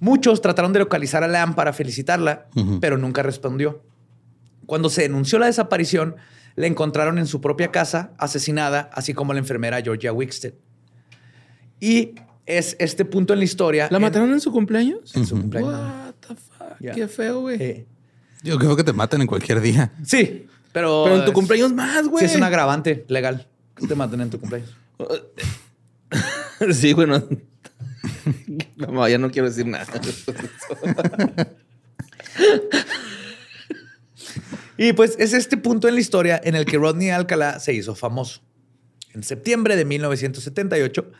Muchos 0.00 0.40
trataron 0.40 0.72
de 0.72 0.78
localizar 0.78 1.24
a 1.24 1.28
Lamb 1.28 1.54
para 1.54 1.72
felicitarla, 1.72 2.46
Ujú. 2.54 2.78
pero 2.80 2.98
nunca 2.98 3.22
respondió. 3.22 3.82
Cuando 4.66 4.90
se 4.90 5.02
denunció 5.02 5.38
la 5.38 5.46
desaparición, 5.46 6.16
la 6.54 6.66
encontraron 6.66 7.18
en 7.18 7.26
su 7.26 7.40
propia 7.40 7.70
casa, 7.70 8.12
asesinada, 8.18 8.90
así 8.92 9.14
como 9.14 9.32
la 9.32 9.38
enfermera 9.38 9.80
Georgia 9.82 10.12
Wickstead. 10.12 10.52
Y 11.80 12.14
es 12.46 12.76
este 12.78 13.04
punto 13.04 13.32
en 13.32 13.38
la 13.40 13.44
historia. 13.44 13.88
¿La 13.90 13.98
en- 13.98 14.02
mataron 14.02 14.32
en 14.32 14.40
su 14.40 14.52
cumpleaños? 14.52 15.14
en 15.16 15.26
su 15.26 15.36
cumpleaños. 15.38 15.72
What 15.72 16.14
the 16.28 16.34
fuck? 16.34 16.78
Ya. 16.80 16.92
Qué 16.94 17.08
feo, 17.08 17.40
güey. 17.42 17.62
Eh, 17.62 17.86
Yo 18.42 18.58
creo 18.58 18.76
que 18.76 18.84
te 18.84 18.92
matan 18.92 19.20
en 19.20 19.26
cualquier 19.26 19.60
día. 19.60 19.92
sí, 20.04 20.46
pero. 20.72 21.02
Pero 21.04 21.16
en 21.18 21.24
tu 21.24 21.32
cumpleaños 21.32 21.72
más, 21.72 22.06
güey. 22.08 22.24
Sí, 22.26 22.30
es 22.32 22.36
un 22.36 22.42
agravante 22.44 23.04
legal 23.08 23.46
que 23.74 23.86
te 23.86 23.94
maten 23.94 24.20
en 24.20 24.30
tu 24.30 24.38
cumpleaños. 24.40 24.74
sí, 26.72 26.92
bueno. 26.92 27.22
No, 28.76 29.08
ya 29.08 29.18
no 29.18 29.30
quiero 29.30 29.48
decir 29.48 29.66
nada. 29.66 29.86
Y 34.78 34.92
pues 34.92 35.16
es 35.18 35.32
este 35.32 35.56
punto 35.56 35.88
en 35.88 35.94
la 35.94 36.00
historia 36.00 36.40
en 36.42 36.54
el 36.54 36.64
que 36.64 36.78
Rodney 36.78 37.10
Alcalá 37.10 37.58
se 37.58 37.74
hizo 37.74 37.96
famoso. 37.96 38.40
En 39.12 39.24
septiembre 39.24 39.74
de 39.74 39.84
1978, 39.84 41.10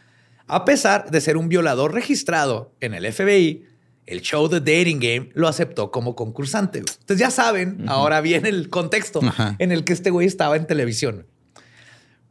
a 0.47 0.65
pesar 0.65 1.11
de 1.11 1.21
ser 1.21 1.37
un 1.37 1.49
violador 1.49 1.93
registrado 1.93 2.73
en 2.81 2.95
el 2.95 3.13
FBI, 3.13 3.67
el 4.07 4.23
show 4.23 4.49
The 4.49 4.61
Dating 4.61 5.01
Game 5.01 5.31
lo 5.35 5.49
aceptó 5.49 5.91
como 5.91 6.15
concursante. 6.15 6.79
Entonces 6.79 7.19
ya 7.19 7.33
saben, 7.33 7.85
ahora 7.89 8.21
viene 8.21 8.49
el 8.49 8.71
contexto 8.71 9.21
en 9.59 9.73
el 9.73 9.83
que 9.83 9.93
este 9.93 10.11
güey 10.11 10.27
estaba 10.27 10.57
en 10.57 10.67
televisión. 10.67 11.27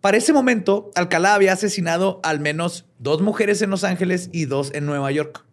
Para 0.01 0.17
ese 0.17 0.31
momento, 0.31 0.91
Alcalá 0.95 1.33
había 1.33 1.53
asesinado 1.53 2.19
al 2.23 2.39
menos 2.39 2.85
dos 2.99 3.21
mujeres 3.21 3.61
en 3.61 3.69
Los 3.69 3.83
Ángeles 3.83 4.29
y 4.31 4.45
dos 4.45 4.71
en 4.73 4.85
Nueva 4.85 5.11
York. 5.11 5.45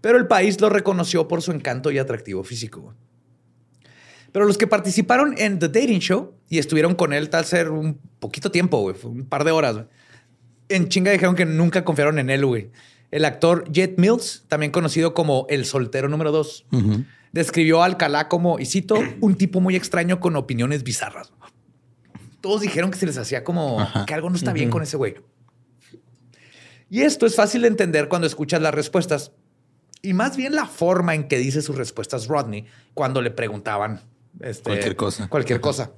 Pero 0.00 0.18
el 0.18 0.26
país 0.26 0.60
lo 0.60 0.68
reconoció 0.68 1.28
por 1.28 1.42
su 1.42 1.52
encanto 1.52 1.90
y 1.90 1.98
atractivo 1.98 2.44
físico. 2.44 2.94
Pero 4.32 4.46
los 4.46 4.58
que 4.58 4.66
participaron 4.66 5.34
en 5.38 5.60
The 5.60 5.68
Dating 5.68 6.00
Show 6.00 6.34
y 6.48 6.58
estuvieron 6.58 6.96
con 6.96 7.12
él 7.12 7.30
tal 7.30 7.44
ser 7.44 7.70
un 7.70 8.00
poquito 8.18 8.50
tiempo, 8.50 8.80
güey, 8.80 8.96
un 9.04 9.26
par 9.26 9.44
de 9.44 9.52
horas, 9.52 9.86
en 10.68 10.88
chinga 10.88 11.12
dijeron 11.12 11.36
que 11.36 11.44
nunca 11.44 11.84
confiaron 11.84 12.18
en 12.18 12.30
él, 12.30 12.44
güey. 12.44 12.70
El 13.10 13.24
actor 13.24 13.70
Jet 13.70 13.96
Mills, 13.96 14.44
también 14.48 14.72
conocido 14.72 15.14
como 15.14 15.46
el 15.48 15.64
soltero 15.66 16.08
número 16.08 16.32
dos, 16.32 16.66
describió 17.30 17.82
a 17.82 17.86
Alcalá 17.86 18.28
como, 18.28 18.58
y 18.58 18.66
cito, 18.66 18.96
un 19.20 19.36
tipo 19.36 19.60
muy 19.60 19.76
extraño 19.76 20.18
con 20.18 20.34
opiniones 20.34 20.82
bizarras. 20.82 21.32
Todos 22.44 22.60
dijeron 22.60 22.90
que 22.90 22.98
se 22.98 23.06
les 23.06 23.16
hacía 23.16 23.42
como 23.42 23.80
Ajá. 23.80 24.04
que 24.04 24.12
algo 24.12 24.28
no 24.28 24.36
está 24.36 24.52
bien 24.52 24.68
con 24.68 24.82
ese 24.82 24.98
güey. 24.98 25.14
Y 26.90 27.00
esto 27.00 27.24
es 27.24 27.36
fácil 27.36 27.62
de 27.62 27.68
entender 27.68 28.06
cuando 28.06 28.26
escuchas 28.26 28.60
las 28.60 28.74
respuestas 28.74 29.32
y 30.02 30.12
más 30.12 30.36
bien 30.36 30.54
la 30.54 30.66
forma 30.66 31.14
en 31.14 31.26
que 31.26 31.38
dice 31.38 31.62
sus 31.62 31.74
respuestas 31.74 32.26
Rodney 32.26 32.66
cuando 32.92 33.22
le 33.22 33.30
preguntaban 33.30 34.02
este, 34.40 34.64
Cualquier 34.64 34.94
cosa. 34.94 35.28
Cualquier 35.28 35.56
Ajá. 35.56 35.62
cosa. 35.62 35.92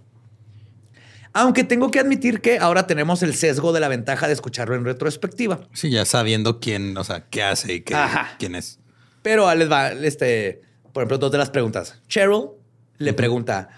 Aunque 1.32 1.64
tengo 1.64 1.90
que 1.90 1.99
admitir 1.99 2.40
que 2.40 2.61
ahora 2.61 2.86
tenemos 2.86 3.24
el 3.24 3.34
sesgo 3.34 3.72
de 3.72 3.80
la 3.80 3.88
ventaja 3.88 4.28
de 4.28 4.32
escucharlo 4.32 4.76
en 4.76 4.84
retrospectiva. 4.84 5.66
Sí, 5.72 5.90
ya 5.90 6.05
sabiendo 6.05 6.61
quién, 6.61 6.97
o 6.97 7.03
sea, 7.03 7.24
qué 7.28 7.42
hace 7.42 7.74
y 7.74 7.80
qué, 7.80 7.97
quién 8.38 8.55
es. 8.55 8.78
Pero 9.20 9.53
les 9.53 9.68
va, 9.68 9.88
este, 9.88 10.62
por 10.92 11.03
ejemplo, 11.03 11.18
dos 11.18 11.32
de 11.32 11.38
las 11.38 11.51
preguntas. 11.51 12.01
Cheryl 12.07 12.51
le 12.99 13.12
pregunta, 13.14 13.68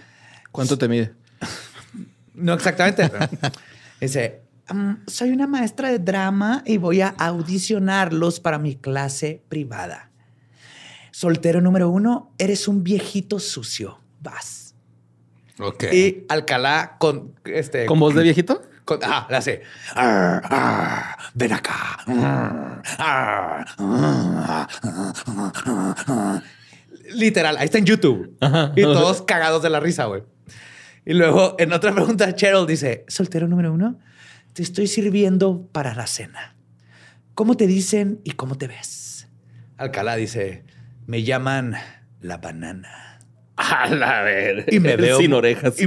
¿Cuánto 0.53 0.77
te 0.77 0.89
mide? 0.89 1.15
No 2.39 2.55
exactamente, 2.55 3.11
dice, 4.01 4.43
"Mm, 4.73 4.93
soy 5.07 5.31
una 5.31 5.47
maestra 5.47 5.91
de 5.91 5.99
drama 5.99 6.63
y 6.67 6.77
voy 6.79 7.01
a 7.01 7.09
audicionarlos 7.09 8.41
para 8.41 8.59
mi 8.59 8.77
clase 8.77 9.43
privada. 9.49 10.11
Soltero 11.11 11.61
número 11.61 11.89
uno, 11.91 12.33
eres 12.39 12.69
un 12.69 12.85
viejito 12.85 13.39
sucio. 13.41 13.99
Vas. 14.21 14.75
Ok. 15.59 15.85
Y 15.93 16.25
Alcalá 16.29 16.97
con 16.99 17.35
este. 17.45 17.87
¿Con 17.87 17.99
voz 17.99 18.15
de 18.15 18.23
viejito? 18.23 18.63
con- 18.85 19.01
ah, 19.03 19.27
le 19.29 19.37
hace. 19.37 19.63
"Arr, 19.95 20.43
arr, 20.45 21.17
ven 21.35 21.53
acá. 21.53 21.99
Arr, 22.07 22.83
arr, 22.99 23.67
arr, 23.79 24.69
arr, 24.87 25.95
arr". 26.07 26.43
Literal, 27.13 27.57
ahí 27.57 27.65
está 27.65 27.79
en 27.79 27.85
YouTube. 27.87 28.37
Ajá. 28.41 28.73
Y 28.77 28.83
todos 28.83 29.23
cagados 29.23 29.63
de 29.63 29.71
la 29.71 29.81
risa, 29.81 30.05
güey. 30.07 30.23
Y 31.09 31.15
luego 31.15 31.57
en 31.59 31.73
otra 31.73 31.95
pregunta, 31.95 32.35
Cheryl 32.35 32.67
dice: 32.67 33.07
Soltero 33.09 33.49
número 33.49 33.73
uno, 33.73 33.99
te 34.53 34.63
estoy 34.63 34.87
sirviendo 34.87 35.67
para 35.73 35.95
la 35.95 36.07
cena. 36.07 36.55
¿Cómo 37.33 37.57
te 37.57 37.67
dicen 37.67 38.21
y 38.25 38.33
cómo 38.33 38.59
te 38.59 38.69
ves? 38.69 39.27
Alcalá 39.79 40.17
dice: 40.17 40.65
Me 41.07 41.23
llaman 41.23 41.77
la 42.21 42.37
banana. 42.37 43.21
A 43.57 43.89
la 43.89 44.21
ver. 44.21 44.67
Y 44.71 44.81
me 44.81 44.97
veo- 44.97 45.17
Sin 45.19 45.33
orejas. 45.33 45.81
Y- 45.81 45.87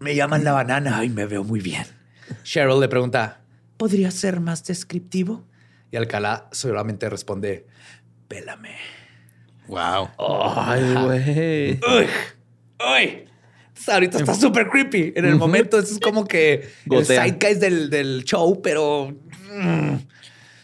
me 0.00 0.14
llaman 0.14 0.44
la 0.44 0.52
banana 0.52 1.04
y 1.04 1.08
me 1.08 1.26
veo 1.26 1.44
muy 1.44 1.60
bien. 1.60 1.84
Cheryl 2.42 2.80
le 2.80 2.88
pregunta, 2.88 3.40
¿podría 3.76 4.10
ser 4.10 4.40
más 4.40 4.64
descriptivo? 4.64 5.46
Y 5.90 5.96
Alcalá 5.96 6.48
solamente 6.52 7.08
responde, 7.08 7.66
pélame. 8.28 8.76
Wow. 9.68 10.08
Ay, 10.56 10.94
güey. 10.94 11.70
¡Uy! 11.72 12.06
¡Uy! 12.80 13.24
Entonces, 13.68 13.88
ahorita 13.94 14.18
está 14.18 14.34
súper 14.34 14.68
creepy. 14.68 15.12
En 15.14 15.24
el 15.24 15.36
momento, 15.36 15.78
eso 15.78 15.94
es 15.94 16.00
como 16.00 16.26
que 16.26 16.68
Gotea. 16.86 17.24
el 17.24 17.30
sidekick 17.32 17.58
del, 17.58 17.90
del 17.90 18.24
show, 18.24 18.60
pero. 18.62 19.14
mm. 19.54 19.94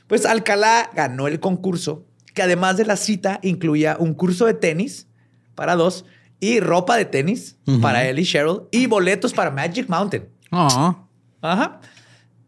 Pues 0.07 0.27
Alcalá 0.27 0.91
ganó 0.95 1.27
el 1.29 1.41
concurso, 1.41 2.07
que 2.35 2.43
además 2.43 2.77
de 2.77 2.85
la 2.85 2.97
cita 2.97 3.41
incluía 3.43 3.97
un 3.99 4.13
curso 4.15 4.45
de 4.47 4.55
tenis 4.55 5.07
para 5.55 5.77
dos 5.77 6.05
y 6.41 6.61
ropa 6.61 6.97
de 6.97 7.07
tenis 7.07 7.57
para 7.81 8.07
él 8.07 8.19
y 8.19 8.25
Cheryl 8.25 8.63
y 8.71 8.87
boletos 8.87 9.33
para 9.33 9.51
Magic 9.51 9.89
Mountain. 9.89 10.29
Oh, 10.51 11.09
Ajá. 11.41 11.81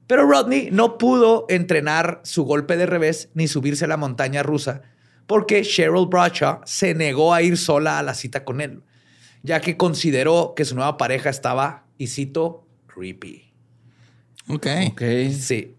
Pero 0.07 0.27
Rodney 0.27 0.69
no 0.71 0.99
pudo 0.99 1.47
entrenar 1.49 2.21
su 2.25 2.45
golpe 2.45 2.77
de 2.77 2.87
revés 2.87 3.29
ni 3.35 3.49
subirse 3.49 3.85
a 3.85 3.89
la 3.89 3.97
montaña 3.97 4.43
rusa 4.43 4.83
porque 5.27 5.63
Cheryl 5.63 6.07
Bradshaw 6.07 6.61
se 6.65 6.95
negó 6.95 7.35
a 7.35 7.43
ir 7.43 7.57
sola 7.57 7.99
a 7.99 8.03
la 8.03 8.15
cita 8.15 8.45
con 8.45 8.61
él, 8.61 8.83
ya 9.43 9.61
que 9.61 9.77
consideró 9.77 10.55
que 10.57 10.65
su 10.65 10.75
nueva 10.75 10.97
pareja 10.97 11.31
estaba, 11.31 11.85
y 11.99 12.07
cito, 12.09 12.67
creepy. 12.87 13.53
ok. 14.49 14.67
Ok. 14.93 15.03
Sí. 15.39 15.75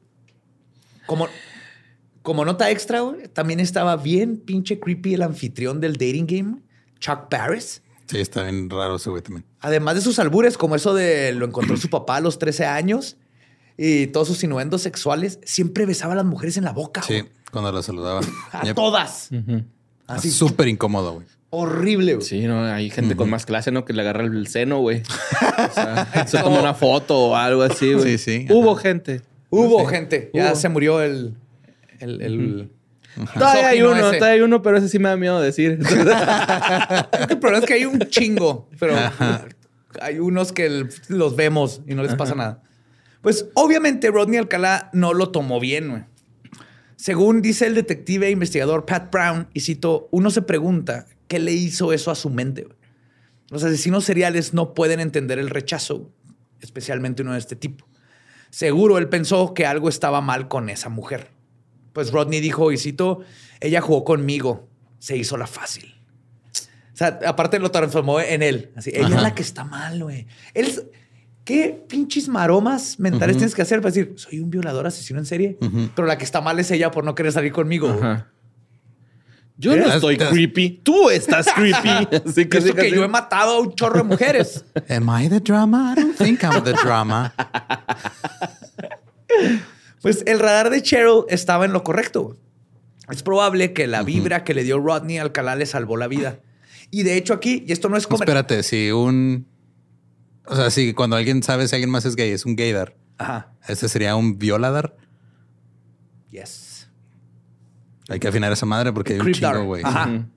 Como, 1.06 1.28
como 2.22 2.44
nota 2.44 2.70
extra, 2.70 3.02
también 3.34 3.60
estaba 3.60 3.96
bien 3.96 4.38
pinche 4.38 4.80
creepy 4.80 5.14
el 5.14 5.22
anfitrión 5.22 5.80
del 5.80 5.94
dating 5.94 6.28
game, 6.28 6.62
Chuck 7.00 7.30
Barris. 7.30 7.82
Sí, 8.08 8.20
está 8.20 8.44
bien 8.44 8.70
raro 8.70 8.96
ese 8.96 9.10
güey 9.10 9.22
también. 9.22 9.46
Además 9.60 9.96
de 9.96 10.02
sus 10.02 10.20
albures, 10.20 10.58
como 10.58 10.76
eso 10.76 10.94
de 10.94 11.34
lo 11.34 11.46
encontró 11.46 11.78
su 11.78 11.90
papá 11.90 12.18
a 12.18 12.22
los 12.22 12.40
13 12.40 12.66
años 12.66 13.18
y 13.78 14.08
todos 14.08 14.28
sus 14.28 14.44
innuendos 14.44 14.82
sexuales, 14.82 15.40
siempre 15.44 15.86
besaba 15.86 16.14
a 16.14 16.16
las 16.18 16.26
mujeres 16.26 16.58
en 16.58 16.64
la 16.64 16.72
boca. 16.72 17.02
Sí, 17.04 17.20
güey. 17.22 17.32
cuando 17.52 17.72
la 17.72 17.82
saludaba. 17.84 18.22
A 18.52 18.64
Yep. 18.64 18.76
todas. 18.76 19.30
Así. 20.08 20.32
Súper 20.32 20.68
incómodo, 20.68 21.14
güey. 21.14 21.28
Horrible. 21.50 22.16
güey. 22.16 22.26
Sí, 22.28 22.42
no, 22.46 22.64
hay 22.66 22.90
gente 22.90 23.16
con 23.16 23.30
más 23.30 23.46
clase, 23.46 23.72
¿no? 23.72 23.86
Que 23.86 23.94
le 23.94 24.02
agarra 24.02 24.24
el 24.26 24.48
seno, 24.48 24.80
güey. 24.80 25.02
O 25.70 25.74
sea, 25.74 26.26
se 26.28 26.38
toma 26.40 26.60
una 26.60 26.74
foto 26.74 27.18
o 27.18 27.36
algo 27.36 27.62
así, 27.64 27.94
güey. 27.94 28.18
Sí, 28.18 28.46
sí. 28.46 28.54
Hubo 28.54 28.76
gente. 28.76 29.22
Hubo 29.50 29.80
Sí. 29.82 29.96
gente. 29.96 30.30
Ya 30.34 30.48
Hubo. 30.48 30.56
se 30.56 30.70
murió 30.70 31.02
el... 31.02 31.36
el, 32.00 32.22
el- 32.22 32.72
Todavía 33.34 33.70
hay 33.70 33.82
uno, 33.82 33.94
ese. 33.96 34.18
todavía 34.18 34.28
hay 34.36 34.42
uno, 34.42 34.62
pero 34.62 34.78
ese 34.78 34.90
sí 34.90 35.00
me 35.00 35.10
da 35.10 35.18
miedo 35.18 35.40
decir. 35.42 35.80
El 37.30 37.40
problema 37.40 37.58
es 37.60 37.66
que 37.66 37.74
hay 37.74 37.86
un 37.86 37.98
chingo, 38.10 38.70
pero 38.80 38.94
hay 40.02 40.20
unos 40.20 40.52
que 40.52 40.66
el- 40.68 40.90
los 41.08 41.36
vemos 41.36 41.82
y 41.88 41.96
no 41.96 42.04
les 42.04 42.14
pasa 42.16 42.36
nada. 42.36 42.62
Pues 43.22 43.48
obviamente 43.54 44.12
Rodney 44.12 44.38
Alcalá 44.38 44.90
no 44.94 45.14
lo 45.14 45.30
tomó 45.30 45.60
bien. 45.60 45.90
güey. 45.90 46.04
Según 46.96 47.42
dice 47.42 47.68
el 47.68 47.76
detective 47.76 48.28
e 48.28 48.32
investigador 48.32 48.86
Pat 48.86 49.12
Brown, 49.12 49.48
y 49.54 49.62
cito, 49.62 50.08
uno 50.12 50.32
se 50.32 50.42
pregunta 50.42 51.06
qué 51.28 51.40
le 51.40 51.54
hizo 51.54 51.94
eso 51.94 52.12
a 52.12 52.16
su 52.16 52.30
mente. 52.30 52.64
güey? 52.64 52.78
Los 53.50 53.64
asesinos 53.64 54.04
seriales 54.04 54.54
no 54.54 54.74
pueden 54.74 55.00
entender 55.00 55.40
el 55.40 55.50
rechazo, 55.50 56.00
güey, 56.00 56.12
especialmente 56.62 57.22
uno 57.22 57.34
de 57.34 57.40
este 57.40 57.56
tipo. 57.56 57.88
Seguro 58.50 58.98
él 58.98 59.10
pensó 59.10 59.54
que 59.54 59.66
algo 59.66 59.90
estaba 59.90 60.22
mal 60.22 60.48
con 60.48 60.70
esa 60.70 60.90
mujer. 60.90 61.32
Pues 61.94 62.12
Rodney 62.12 62.40
dijo, 62.40 62.72
y 62.72 62.78
cito, 62.78 63.22
ella 63.60 63.82
jugó 63.82 64.04
conmigo, 64.04 64.68
se 65.00 65.18
hizo 65.18 65.38
la 65.38 65.48
fácil. 65.48 65.96
O 66.94 66.98
sea, 66.98 67.20
aparte 67.28 67.60
lo 67.60 67.70
transformó 67.70 68.20
en 68.20 68.42
él. 68.42 68.72
Así, 68.76 68.90
ella 68.94 69.18
es 69.18 69.22
la 69.22 69.36
que 69.36 69.44
está 69.44 69.64
mal, 69.64 70.02
güey. 70.04 70.26
Él 70.56 70.90
¿Qué 71.48 71.82
pinches 71.88 72.28
maromas 72.28 73.00
mentales 73.00 73.38
tienes 73.38 73.56
que 73.56 73.62
hacer 73.62 73.80
para 73.80 73.92
decir, 73.94 74.12
soy 74.18 74.42
un 74.42 74.50
violador 74.50 74.86
asesino 74.86 75.18
en 75.18 75.26
serie? 75.26 75.58
Pero 75.96 76.06
la 76.06 76.18
que 76.18 76.26
está 76.26 76.42
mal 76.42 76.60
es 76.60 76.70
ella 76.72 76.92
por 76.92 77.06
no 77.06 77.16
querer 77.16 77.32
salir 77.32 77.54
conmigo. 77.54 77.88
Ajá. 77.90 78.28
Yo 79.56 79.72
¿Eh? 79.74 79.78
no 79.80 79.94
estoy 79.94 80.16
Estás- 80.16 80.30
creepy. 80.32 80.82
Tú 80.84 81.10
estás 81.10 81.48
creepy. 81.56 81.88
Así 82.28 82.46
que, 82.48 82.58
Eso 82.58 82.68
sí, 82.68 82.74
que 82.74 82.90
sí. 82.90 82.92
yo 82.96 83.02
he 83.06 83.08
matado 83.08 83.54
a 83.56 83.60
un 83.62 83.74
chorro 83.76 84.00
de 84.00 84.04
mujeres. 84.04 84.66
Am 84.90 85.10
I 85.10 85.30
the 85.30 85.40
drama? 85.40 85.94
I 85.98 86.02
don't 86.02 86.18
think 86.18 86.44
I'm 86.44 86.62
the 86.66 86.74
drama. 86.74 87.34
Pues 90.02 90.24
el 90.28 90.40
radar 90.40 90.70
de 90.70 90.82
Cheryl 90.82 91.24
estaba 91.30 91.66
en 91.66 91.74
lo 91.74 91.84
correcto. 91.84 92.38
Es 93.10 93.24
probable 93.24 93.74
que 93.74 93.88
la 93.88 94.04
vibra 94.04 94.44
que 94.44 94.54
le 94.54 94.64
dio 94.64 94.80
Rodney 94.80 95.18
Alcalá 95.18 95.56
le 95.56 95.66
salvó 95.66 95.98
la 95.98 96.08
vida. 96.08 96.40
Y 96.92 97.04
de 97.04 97.18
hecho 97.18 97.34
aquí, 97.34 97.64
y 97.68 97.72
esto 97.72 97.90
no 97.90 97.98
es 97.98 98.06
como... 98.06 98.22
espérate, 98.24 98.64
si 98.64 98.92
un. 98.92 99.48
O 100.48 100.56
sea, 100.56 100.70
si 100.70 100.94
cuando 100.94 101.16
alguien 101.16 101.44
sabe 101.44 101.68
si 101.68 101.76
alguien 101.76 101.90
más 101.90 102.06
es 102.06 102.16
gay, 102.16 102.32
es 102.32 102.46
un 102.46 102.56
gaydar. 102.56 102.96
Ajá. 103.18 103.54
Este 103.68 103.90
sería 103.90 104.16
un 104.16 104.38
violadar. 104.38 104.96
Yes. 106.32 106.90
Hay 108.10 108.20
que 108.20 108.28
afinar 108.28 108.52
esa 108.52 108.66
madre 108.66 108.94
porque 108.94 109.14
hay 109.14 109.20
un 109.20 109.34
chingo, 109.34 109.66
güey. 109.66 109.84
Ajá. 109.84 110.28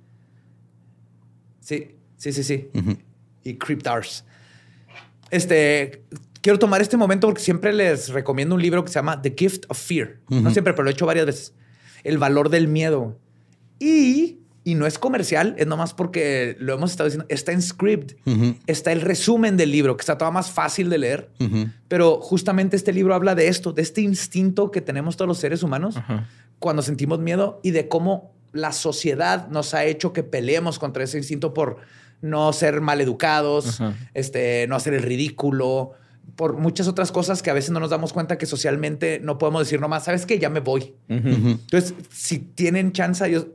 Sí, 1.60 1.96
sí, 2.16 2.32
sí, 2.32 2.42
sí. 2.42 2.68
Ujú. 2.74 2.96
y 3.44 3.54
Cryptars. 3.56 4.24
Este, 5.30 6.04
quiero 6.40 6.58
tomar 6.58 6.80
este 6.80 6.96
momento 6.96 7.28
porque 7.28 7.42
siempre 7.42 7.72
les 7.72 8.08
recomiendo 8.08 8.54
un 8.54 8.62
libro 8.62 8.84
que 8.84 8.90
se 8.90 8.96
llama 8.96 9.22
The 9.22 9.34
Gift 9.38 9.64
of 9.68 9.78
Fear. 9.78 10.20
No 10.28 10.50
siempre, 10.50 10.72
pero 10.72 10.84
lo 10.84 10.90
he 10.90 10.92
hecho 10.92 11.06
varias 11.06 11.26
veces. 11.26 11.54
El 12.02 12.18
valor 12.18 12.48
del 12.48 12.66
miedo. 12.66 13.18
Y, 13.78 14.39
y 14.62 14.74
no 14.74 14.86
es 14.86 14.98
comercial, 14.98 15.54
es 15.58 15.66
nomás 15.66 15.94
porque 15.94 16.56
lo 16.58 16.74
hemos 16.74 16.90
estado 16.90 17.08
diciendo, 17.08 17.26
está 17.28 17.52
en 17.52 17.62
script. 17.62 18.12
Está 18.66 18.92
el 18.92 19.00
resumen 19.00 19.56
del 19.56 19.72
libro, 19.72 19.96
que 19.96 20.02
está 20.02 20.18
todo 20.18 20.30
más 20.32 20.50
fácil 20.50 20.90
de 20.90 20.98
leer. 20.98 21.30
Pero 21.88 22.20
justamente 22.20 22.76
este 22.76 22.92
libro 22.92 23.14
habla 23.14 23.34
de 23.34 23.48
esto, 23.48 23.72
de 23.72 23.82
este 23.82 24.02
instinto 24.02 24.70
que 24.70 24.80
tenemos 24.80 25.16
todos 25.16 25.28
los 25.28 25.38
seres 25.38 25.62
humanos 25.62 25.96
cuando 26.58 26.82
sentimos 26.82 27.20
miedo 27.20 27.60
y 27.62 27.70
de 27.70 27.88
cómo 27.88 28.32
la 28.52 28.72
sociedad 28.72 29.48
nos 29.48 29.74
ha 29.74 29.84
hecho 29.84 30.12
que 30.12 30.22
peleemos 30.22 30.78
contra 30.78 31.04
ese 31.04 31.18
instinto 31.18 31.54
por 31.54 31.78
no 32.20 32.52
ser 32.52 32.80
maleducados, 32.80 33.80
este, 34.12 34.66
no 34.68 34.76
hacer 34.76 34.92
el 34.94 35.02
ridículo, 35.02 35.92
por 36.36 36.56
muchas 36.56 36.88
otras 36.88 37.12
cosas 37.12 37.42
que 37.42 37.50
a 37.50 37.52
veces 37.52 37.70
no 37.70 37.80
nos 37.80 37.90
damos 37.90 38.12
cuenta 38.12 38.38
que 38.38 38.46
socialmente 38.46 39.20
no 39.22 39.38
podemos 39.38 39.62
decir 39.62 39.80
nomás, 39.80 40.04
¿sabes 40.04 40.26
qué? 40.26 40.38
Ya 40.38 40.48
me 40.50 40.60
voy. 40.60 40.94
Entonces, 41.08 41.94
si 42.10 42.38
tienen 42.38 42.92
chance, 42.92 43.26
ellos, 43.26 43.46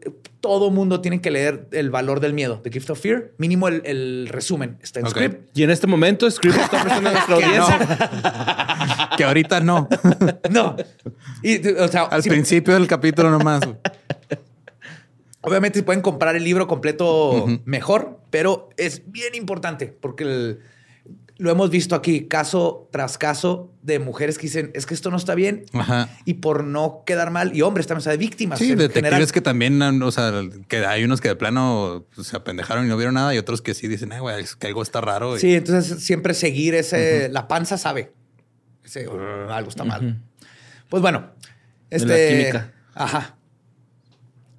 todo 0.42 0.70
mundo 0.70 1.02
tiene 1.02 1.22
que 1.22 1.32
leer 1.32 1.68
El 1.72 1.90
valor 1.90 2.20
del 2.20 2.34
miedo, 2.34 2.60
The 2.64 2.72
Gift 2.72 2.90
of 2.92 3.00
Fear. 3.00 3.32
Mínimo 3.38 3.68
el, 3.68 4.28
resumen 4.30 4.78
está 4.82 5.00
en 5.00 5.10
Script. 5.10 5.58
Y 5.58 5.64
en 5.64 5.70
este 5.70 5.88
momento 5.88 6.30
Script 6.30 6.58
está 6.58 6.78
ofreciendo 6.78 7.10
a 7.10 7.14
nuestra 7.14 7.36
audiencia. 7.36 9.10
que 9.18 9.24
ahorita 9.24 9.60
no. 9.60 9.88
no. 10.50 10.76
Al 12.12 12.24
principio 12.24 12.74
del 12.74 12.88
capítulo 12.88 13.32
nomás. 13.32 13.62
Obviamente 15.42 15.84
pueden 15.84 16.02
comprar 16.02 16.36
el 16.36 16.44
libro 16.44 16.68
completo 16.68 17.46
mejor, 17.66 18.20
pero 18.32 18.70
es 18.78 19.04
bien 19.12 19.36
importante 19.36 19.88
porque 19.88 20.24
el 20.24 20.60
lo 21.38 21.52
hemos 21.52 21.70
visto 21.70 21.96
aquí, 21.96 22.28
caso 22.28 22.88
tras 22.92 23.18
caso, 23.18 23.74
de 23.82 24.00
mujeres 24.00 24.38
que 24.38 24.44
dicen, 24.44 24.72
es 24.74 24.86
que 24.86 24.94
esto 24.94 25.12
no 25.12 25.18
está 25.18 25.36
bien. 25.36 25.66
Y 26.24 26.36
por 26.36 26.64
no 26.64 27.04
quedar 27.06 27.30
mal, 27.30 27.56
y 27.56 27.62
hombres 27.62 27.88
también, 27.88 28.00
o 28.00 28.04
sea, 28.04 28.12
de 28.12 28.18
víctimas. 28.18 28.60
Sí, 28.60 28.74
detectives 28.74 29.32
que 29.32 29.42
también, 29.42 29.82
o 29.82 30.12
sea, 30.12 30.32
que 30.68 30.86
hay 30.86 31.04
unos 31.04 31.20
que 31.20 31.28
de 31.28 31.36
plano 31.36 32.06
pues, 32.16 32.28
se 32.28 32.38
apendejaron 32.38 32.86
y 32.86 32.90
no 32.90 32.96
vieron 32.96 33.16
nada, 33.16 33.36
y 33.36 33.38
otros 33.38 33.62
que 33.62 33.74
sí 33.74 33.88
dicen, 33.88 34.14
ay, 34.14 34.20
güey, 34.20 34.44
es 34.44 34.56
que 34.56 34.68
algo 34.68 34.82
está 34.82 35.02
raro. 35.02 35.38
Sí, 35.38 35.56
entonces 35.56 36.04
siempre 36.04 36.34
seguir 36.34 36.74
ese, 36.74 37.30
la 37.30 37.48
panza 37.48 37.78
sabe. 37.78 38.14
Ese, 38.84 39.08
algo 39.50 39.70
está 39.70 39.84
mal. 39.84 40.22
Pues 40.90 41.02
bueno, 41.02 41.32
este. 41.90 42.08
la 42.08 42.38
química. 42.38 42.74
Ajá. 42.94 43.36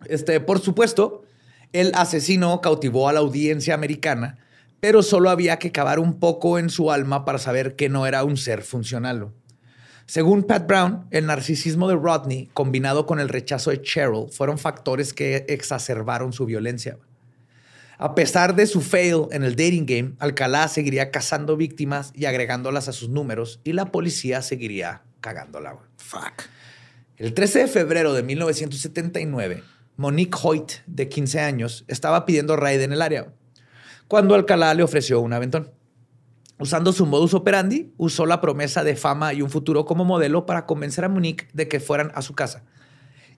Este, 0.05 0.41
por 0.41 0.61
supuesto, 0.61 1.25
el 1.73 1.93
asesino 1.95 2.61
cautivó 2.61 3.09
a 3.09 3.13
la 3.13 3.21
audiencia 3.21 3.75
americana 3.75 4.39
pero 4.81 5.03
solo 5.03 5.31
había 5.31 5.59
que 5.59 5.73
cavar 5.73 5.99
un 5.99 6.19
poco 6.19 6.59
en 6.59 6.71
su 6.71 6.91
alma 6.91 7.25
para 7.25 7.39
saber 7.39 7.77
que 7.77 7.89
no 7.89 8.07
era 8.07 8.25
un 8.25 8.37
ser 8.37 8.63
funcional. 8.63 9.33
Según 10.07 10.45
Pat 10.45 10.69
Brown, 10.69 11.07
el 11.11 11.27
narcisismo 11.27 11.89
de 11.89 11.97
Rodney 11.97 12.49
combinado 12.55 13.07
con 13.07 13.19
el 13.19 13.29
rechazo 13.29 13.71
de 13.71 13.83
Cheryl 13.83 14.31
fueron 14.31 14.59
factores 14.59 15.13
que 15.13 15.45
exacerbaron 15.49 16.33
su 16.33 16.47
violencia. 16.47 16.99
A 17.99 18.15
pesar 18.15 18.55
de 18.55 18.67
su 18.67 18.83
fail 18.83 19.27
en 19.33 19.43
el 19.43 19.57
dating 19.57 19.87
game, 19.87 20.13
Alcalá 20.19 20.69
seguiría 20.69 21.11
cazando 21.11 21.57
víctimas 21.57 22.13
y 22.15 22.27
agregándolas 22.27 22.89
a 22.89 22.93
sus 22.93 23.09
números 23.09 23.61
y 23.65 23.73
la 23.73 23.91
policía 23.91 24.43
seguiría 24.43 25.03
cagándola. 25.21 25.79
Fuck. 25.97 26.45
El 27.17 27.33
13 27.33 27.61
de 27.61 27.67
febrero 27.67 28.13
de 28.13 28.23
1979, 28.23 29.65
Monique 29.97 30.39
Hoyt, 30.41 30.73
de 30.87 31.09
15 31.09 31.41
años, 31.41 31.85
estaba 31.89 32.27
pidiendo 32.27 32.55
raid 32.57 32.83
en 32.83 32.93
el 32.93 33.01
área 33.01 33.33
cuando 34.09 34.35
Alcalá 34.35 34.75
le 34.75 34.83
ofreció 34.83 35.21
un 35.21 35.33
aventón. 35.33 35.71
Usando 36.59 36.93
su 36.93 37.05
modus 37.05 37.35
operandi, 37.35 37.93
usó 37.99 38.25
la 38.25 38.41
promesa 38.41 38.83
de 38.83 38.97
fama 38.97 39.35
y 39.35 39.43
un 39.43 39.51
futuro 39.51 39.85
como 39.85 40.05
modelo 40.05 40.47
para 40.47 40.65
convencer 40.65 41.05
a 41.05 41.09
Monique 41.09 41.49
de 41.53 41.69
que 41.69 41.81
fueran 41.81 42.13
a 42.15 42.23
su 42.23 42.35
casa. 42.35 42.65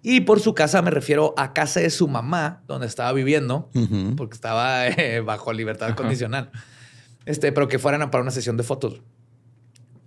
Y 0.03 0.21
por 0.21 0.39
su 0.39 0.55
casa 0.55 0.81
me 0.83 0.93
refiero 0.93 1.35
a 1.37 1.53
casa 1.53 1.81
de 1.81 1.91
su 1.91 2.07
mamá, 2.07 2.63
donde 2.69 2.87
estaba 2.87 3.13
viviendo, 3.13 3.71
porque 4.17 4.35
estaba 4.35 4.87
eh, 4.87 5.21
bajo 5.21 5.53
libertad 5.53 5.97
condicional. 5.97 6.53
Este, 7.25 7.51
pero 7.51 7.67
que 7.67 7.81
fueran 7.81 8.09
para 8.11 8.23
una 8.23 8.31
sesión 8.31 8.57
de 8.57 8.63
fotos. 8.63 9.03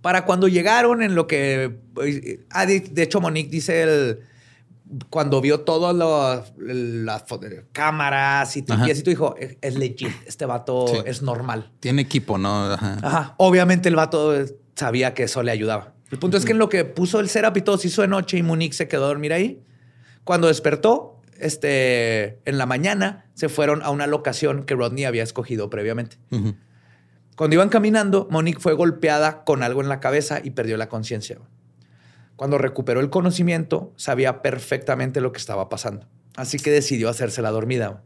Para 0.00 0.24
cuando 0.24 0.48
llegaron 0.48 1.02
en 1.02 1.14
lo 1.14 1.26
que... 1.26 1.78
Eh, 2.02 2.46
ah, 2.50 2.64
de 2.64 3.02
hecho, 3.02 3.20
Monique 3.20 3.50
dice 3.50 3.82
el 3.82 4.20
cuando 5.10 5.40
vio 5.40 5.60
todas 5.60 5.94
las 5.96 7.24
cámaras 7.72 8.56
y, 8.56 8.60
y 8.60 8.62
tú 9.02 9.10
dijo, 9.10 9.34
es, 9.36 9.74
legit, 9.76 10.12
este 10.26 10.46
vato 10.46 11.04
es 11.04 11.22
normal. 11.22 11.70
Tiene 11.80 12.02
equipo, 12.02 12.38
¿no? 12.38 12.72
Ajá. 12.72 13.34
Obviamente 13.38 13.88
el 13.88 13.96
vato 13.96 14.32
sabía 14.74 15.14
que 15.14 15.24
eso 15.24 15.42
le 15.42 15.50
ayudaba. 15.50 15.94
El 16.10 16.18
punto 16.18 16.36
es 16.36 16.44
que 16.44 16.52
en 16.52 16.58
lo 16.58 16.68
que 16.68 16.84
puso 16.84 17.20
el 17.20 17.28
setup 17.28 17.56
y 17.56 17.62
todo 17.62 17.78
se 17.78 17.88
hizo 17.88 18.02
de 18.02 18.08
noche 18.08 18.36
y 18.36 18.42
Monique 18.42 18.74
se 18.74 18.86
quedó 18.86 19.04
a 19.04 19.08
dormir 19.08 19.32
ahí. 19.32 19.62
Cuando 20.24 20.48
despertó, 20.48 21.20
este, 21.38 22.38
en 22.44 22.58
la 22.58 22.66
mañana, 22.66 23.26
se 23.34 23.48
fueron 23.48 23.82
a 23.82 23.90
una 23.90 24.06
locación 24.06 24.64
que 24.64 24.74
Rodney 24.74 25.04
había 25.04 25.22
escogido 25.22 25.70
previamente. 25.70 26.18
Cuando 27.34 27.54
iban 27.54 27.70
caminando, 27.70 28.28
Monique 28.30 28.60
fue 28.60 28.74
golpeada 28.74 29.42
con 29.44 29.62
algo 29.62 29.80
en 29.80 29.88
la 29.88 30.00
cabeza 30.00 30.40
y 30.44 30.50
perdió 30.50 30.76
la 30.76 30.88
conciencia. 30.88 31.38
Cuando 32.42 32.58
recuperó 32.58 32.98
el 32.98 33.08
conocimiento, 33.08 33.92
sabía 33.94 34.42
perfectamente 34.42 35.20
lo 35.20 35.30
que 35.30 35.38
estaba 35.38 35.68
pasando. 35.68 36.08
Así 36.34 36.58
que 36.58 36.72
decidió 36.72 37.08
hacerse 37.08 37.40
la 37.40 37.52
dormida. 37.52 38.02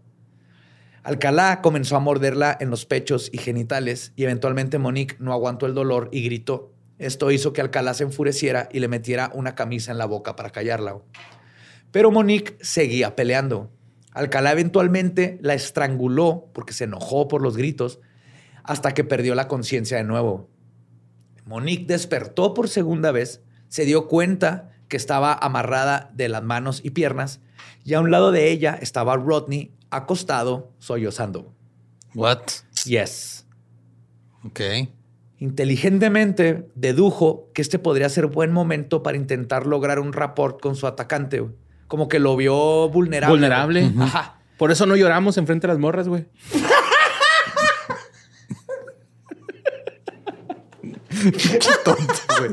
Alcalá 1.03 1.63
comenzó 1.63 1.97
a 1.97 2.01
morderla 2.01 2.55
en 2.61 2.69
los 2.69 2.85
pechos 2.85 3.31
y 3.33 3.39
genitales 3.39 4.13
y 4.15 4.25
eventualmente 4.25 4.77
Monique 4.77 5.17
no 5.21 5.33
aguantó 5.33 5.65
el 5.65 5.73
dolor 5.73 6.11
y 6.13 6.23
gritó. 6.23 6.75
Esto 6.99 7.31
hizo 7.31 7.55
que 7.55 7.63
Alcalá 7.63 7.95
se 7.95 8.03
enfureciera 8.05 8.69
y 8.71 8.81
le 8.81 8.89
metiera 8.89 9.31
una 9.33 9.55
camisa 9.55 9.91
en 9.91 9.97
la 9.97 10.05
boca 10.05 10.37
para 10.37 10.51
callarla. 10.51 10.99
Pero 11.91 12.11
Monique 12.11 12.59
seguía 12.61 13.17
peleando. 13.17 13.71
Alcalá 14.13 14.53
eventualmente 14.53 15.39
la 15.41 15.55
estranguló 15.55 16.51
porque 16.53 16.75
se 16.75 16.85
enojó 16.85 17.27
por 17.27 17.41
los 17.41 17.57
gritos 17.57 18.01
hasta 18.65 18.93
que 18.93 19.03
perdió 19.03 19.35
la 19.35 19.49
conciencia 19.49 19.97
de 19.97 20.05
nuevo. 20.05 20.51
Monique 21.47 21.87
despertó 21.87 22.53
por 22.53 22.69
segunda 22.69 23.13
vez 23.13 23.41
se 23.69 23.85
dio 23.85 24.09
cuenta 24.09 24.73
que 24.89 24.97
estaba 24.97 25.33
amarrada 25.35 26.11
de 26.15 26.29
las 26.29 26.43
manos 26.43 26.81
y 26.85 26.91
piernas 26.91 27.41
y 27.85 27.95
a 27.95 28.01
un 28.01 28.11
lado 28.11 28.33
de 28.33 28.51
ella 28.51 28.79
estaba 28.81 29.17
Rodney 29.17 29.73
acostado 29.91 30.73
sollozando. 30.79 31.53
What? 32.15 32.41
Yes. 32.85 33.47
Ok. 34.45 34.61
Inteligentemente 35.39 36.69
dedujo 36.75 37.51
que 37.53 37.63
este 37.63 37.79
podría 37.79 38.09
ser 38.09 38.27
buen 38.27 38.53
momento 38.53 39.03
para 39.03 39.17
intentar 39.17 39.67
lograr 39.67 39.99
un 39.99 40.13
rapport 40.13 40.61
con 40.61 40.77
su 40.77 40.87
atacante. 40.87 41.45
Como 41.89 42.09
que 42.09 42.19
lo 42.19 42.37
vio 42.37 42.89
vulnerable. 42.89 43.35
Vulnerable. 43.35 43.93
Ajá. 44.01 44.41
Por 44.57 44.71
eso 44.71 44.87
no 44.87 44.97
lloramos 44.97 45.37
enfrente 45.37 45.67
de 45.67 45.75
las 45.75 45.79
morras, 45.79 46.09
güey. 46.09 46.27
Qué 51.33 51.59
tonto, 51.85 52.15
güey. 52.39 52.51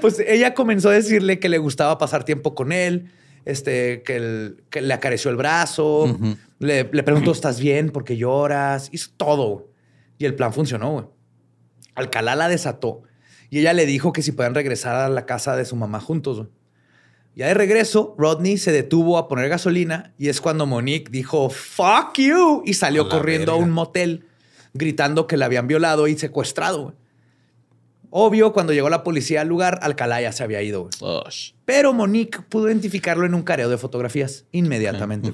pues 0.00 0.18
ella 0.26 0.54
comenzó 0.54 0.88
a 0.88 0.92
decirle 0.92 1.38
que 1.38 1.48
le 1.48 1.58
gustaba 1.58 1.98
pasar 1.98 2.24
tiempo 2.24 2.54
con 2.54 2.72
él, 2.72 3.10
este, 3.44 4.02
que, 4.02 4.54
le 4.80 4.94
acarició 4.94 5.30
el 5.30 5.36
brazo, 5.36 6.18
le, 6.58 6.84
preguntó, 6.84 7.32
¿estás 7.32 7.60
bien? 7.60 7.90
¿Por 7.90 8.04
qué 8.04 8.16
lloras? 8.16 8.88
Hizo 8.92 9.10
todo. 9.16 9.68
Y 10.18 10.24
el 10.26 10.34
plan 10.34 10.52
funcionó. 10.52 11.12
Alcalá 11.94 12.36
la 12.36 12.48
desató 12.48 13.02
y 13.50 13.58
ella 13.58 13.72
le 13.72 13.84
dijo 13.84 14.12
que 14.12 14.22
si 14.22 14.32
pueden 14.32 14.54
regresar 14.54 14.94
a 14.94 15.08
la 15.08 15.26
casa 15.26 15.56
de 15.56 15.64
su 15.64 15.74
mamá 15.74 16.00
juntos. 16.00 16.46
Ya 17.40 17.46
de 17.46 17.54
regreso, 17.54 18.14
Rodney 18.18 18.58
se 18.58 18.70
detuvo 18.70 19.16
a 19.16 19.26
poner 19.26 19.48
gasolina 19.48 20.12
y 20.18 20.28
es 20.28 20.42
cuando 20.42 20.66
Monique 20.66 21.10
dijo, 21.10 21.48
fuck 21.48 22.18
you, 22.18 22.62
y 22.66 22.74
salió 22.74 23.08
corriendo 23.08 23.52
a 23.52 23.56
un 23.56 23.70
motel 23.70 24.26
gritando 24.74 25.26
que 25.26 25.38
la 25.38 25.46
habían 25.46 25.66
violado 25.66 26.06
y 26.06 26.18
secuestrado. 26.18 26.94
Obvio, 28.10 28.52
cuando 28.52 28.74
llegó 28.74 28.90
la 28.90 29.02
policía 29.02 29.40
al 29.40 29.48
lugar, 29.48 29.78
Alcalá 29.80 30.20
ya 30.20 30.32
se 30.32 30.42
había 30.42 30.60
ido. 30.60 30.90
Pero 31.64 31.94
Monique 31.94 32.40
pudo 32.46 32.68
identificarlo 32.68 33.24
en 33.24 33.32
un 33.34 33.42
careo 33.42 33.70
de 33.70 33.78
fotografías 33.78 34.44
inmediatamente. 34.52 35.32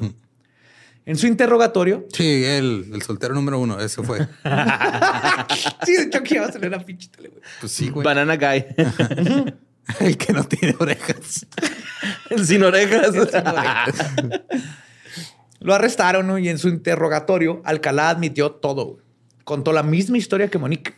En 1.06 1.16
su 1.16 1.26
interrogatorio. 1.26 2.06
Sí, 2.12 2.44
el, 2.44 2.88
el 2.94 3.02
soltero 3.02 3.34
número 3.34 3.58
uno, 3.58 3.80
eso 3.80 4.04
fue. 4.04 4.18
sí, 5.84 5.96
de 5.96 6.02
hecho, 6.04 6.22
que 6.22 6.36
iba 6.36 6.46
a 6.46 6.52
salir 6.52 6.70
pinche 6.84 7.08
tele, 7.08 7.32
Pues 7.58 7.72
sí, 7.72 7.90
güey. 7.90 8.04
Banana 8.04 8.36
Guy. 8.36 8.64
el 10.00 10.16
que 10.16 10.32
no 10.32 10.44
tiene 10.44 10.74
orejas. 10.80 11.46
el 12.30 12.46
sin 12.46 12.62
orejas. 12.62 13.14
Lo 15.60 15.74
arrestaron 15.74 16.38
y 16.42 16.48
en 16.48 16.58
su 16.58 16.68
interrogatorio, 16.68 17.62
Alcalá 17.64 18.10
admitió 18.10 18.52
todo 18.52 18.98
contó 19.46 19.72
la 19.72 19.84
misma 19.84 20.18
historia 20.18 20.48
que 20.48 20.58
Monique, 20.58 20.92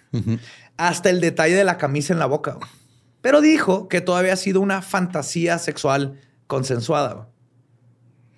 hasta 0.78 1.10
el 1.10 1.20
detalle 1.20 1.54
de 1.54 1.64
la 1.64 1.76
camisa 1.76 2.14
en 2.14 2.18
la 2.18 2.24
boca. 2.24 2.56
Pero 3.20 3.42
dijo 3.42 3.88
que 3.88 4.00
todavía 4.00 4.32
ha 4.32 4.36
sido 4.36 4.62
una 4.62 4.80
fantasía 4.80 5.58
sexual 5.58 6.18
consensuada. 6.46 7.28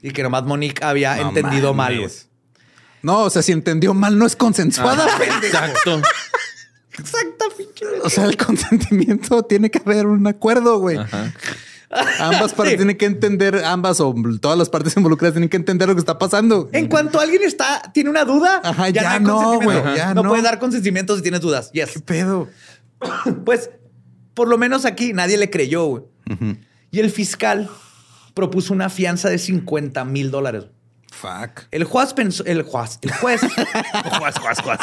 Y 0.03 0.11
que 0.11 0.25
nomás 0.25 0.43
Monique 0.43 0.85
había 0.85 1.21
entendido 1.21 1.75
mal. 1.75 2.11
No, 3.03 3.23
o 3.23 3.31
sea, 3.31 3.41
si 3.43 3.53
entendió 3.53 3.95
mal, 3.95 4.19
no 4.19 4.27
es 4.27 4.35
consensuada. 4.35 5.07
Ah, 5.09 5.41
exacto. 5.45 6.03
Exacto, 7.01 7.45
O 8.05 8.11
sea, 8.11 8.25
el 8.25 8.37
consentimiento 8.37 9.43
tiene 9.45 9.71
que 9.71 9.79
haber 9.79 10.07
un 10.07 10.27
acuerdo, 10.27 10.79
güey. 10.79 10.99
Ambas 12.21 12.55
partes 12.55 12.77
tienen 12.77 12.97
que 12.97 13.07
entender, 13.07 13.65
ambas 13.65 14.01
o 14.01 14.15
todas 14.41 14.57
las 14.57 14.69
partes 14.69 14.97
involucradas 14.97 15.35
tienen 15.35 15.49
que 15.49 15.57
entender 15.57 15.89
lo 15.89 15.95
que 15.95 16.01
está 16.01 16.19
pasando. 16.19 16.69
En 16.73 16.87
cuanto 16.87 17.19
alguien 17.19 17.43
está, 17.43 17.91
tiene 17.93 18.11
una 18.11 18.25
duda, 18.25 18.63
ya, 18.93 19.19
no, 19.19 19.61
güey. 19.61 19.79
no, 20.15 20.23
puede 20.23 20.43
dar 20.43 20.61
consentimiento 20.61 21.17
si 21.17 21.23
tienes 21.23 21.41
dudas. 21.41 21.73
Yes. 21.73 21.91
¿Qué 21.95 22.01
pedo? 22.01 22.49
pues, 23.45 23.71
por 24.35 24.47
lo 24.47 24.57
menos 24.57 24.85
aquí 24.85 25.13
nadie 25.13 25.37
le 25.37 25.51
creyó. 25.51 25.87
güey. 25.87 26.03
Y 26.93 27.01
el 27.01 27.11
fiscal 27.11 27.69
propuso 28.35 28.73
una 28.73 28.89
fianza 28.89 29.29
de 29.29 29.39
50 29.39 30.05
mil 30.05 30.31
dólares. 30.31 30.67
Fuck. 31.11 31.63
El 31.73 31.85
juez 31.85 32.15
pensó, 32.15 32.45
el 32.45 32.63
juez, 32.63 32.99
el 33.03 33.13
juez, 33.13 33.41
Juas, 34.19 34.39
juas, 34.39 34.61
juas. 34.61 34.79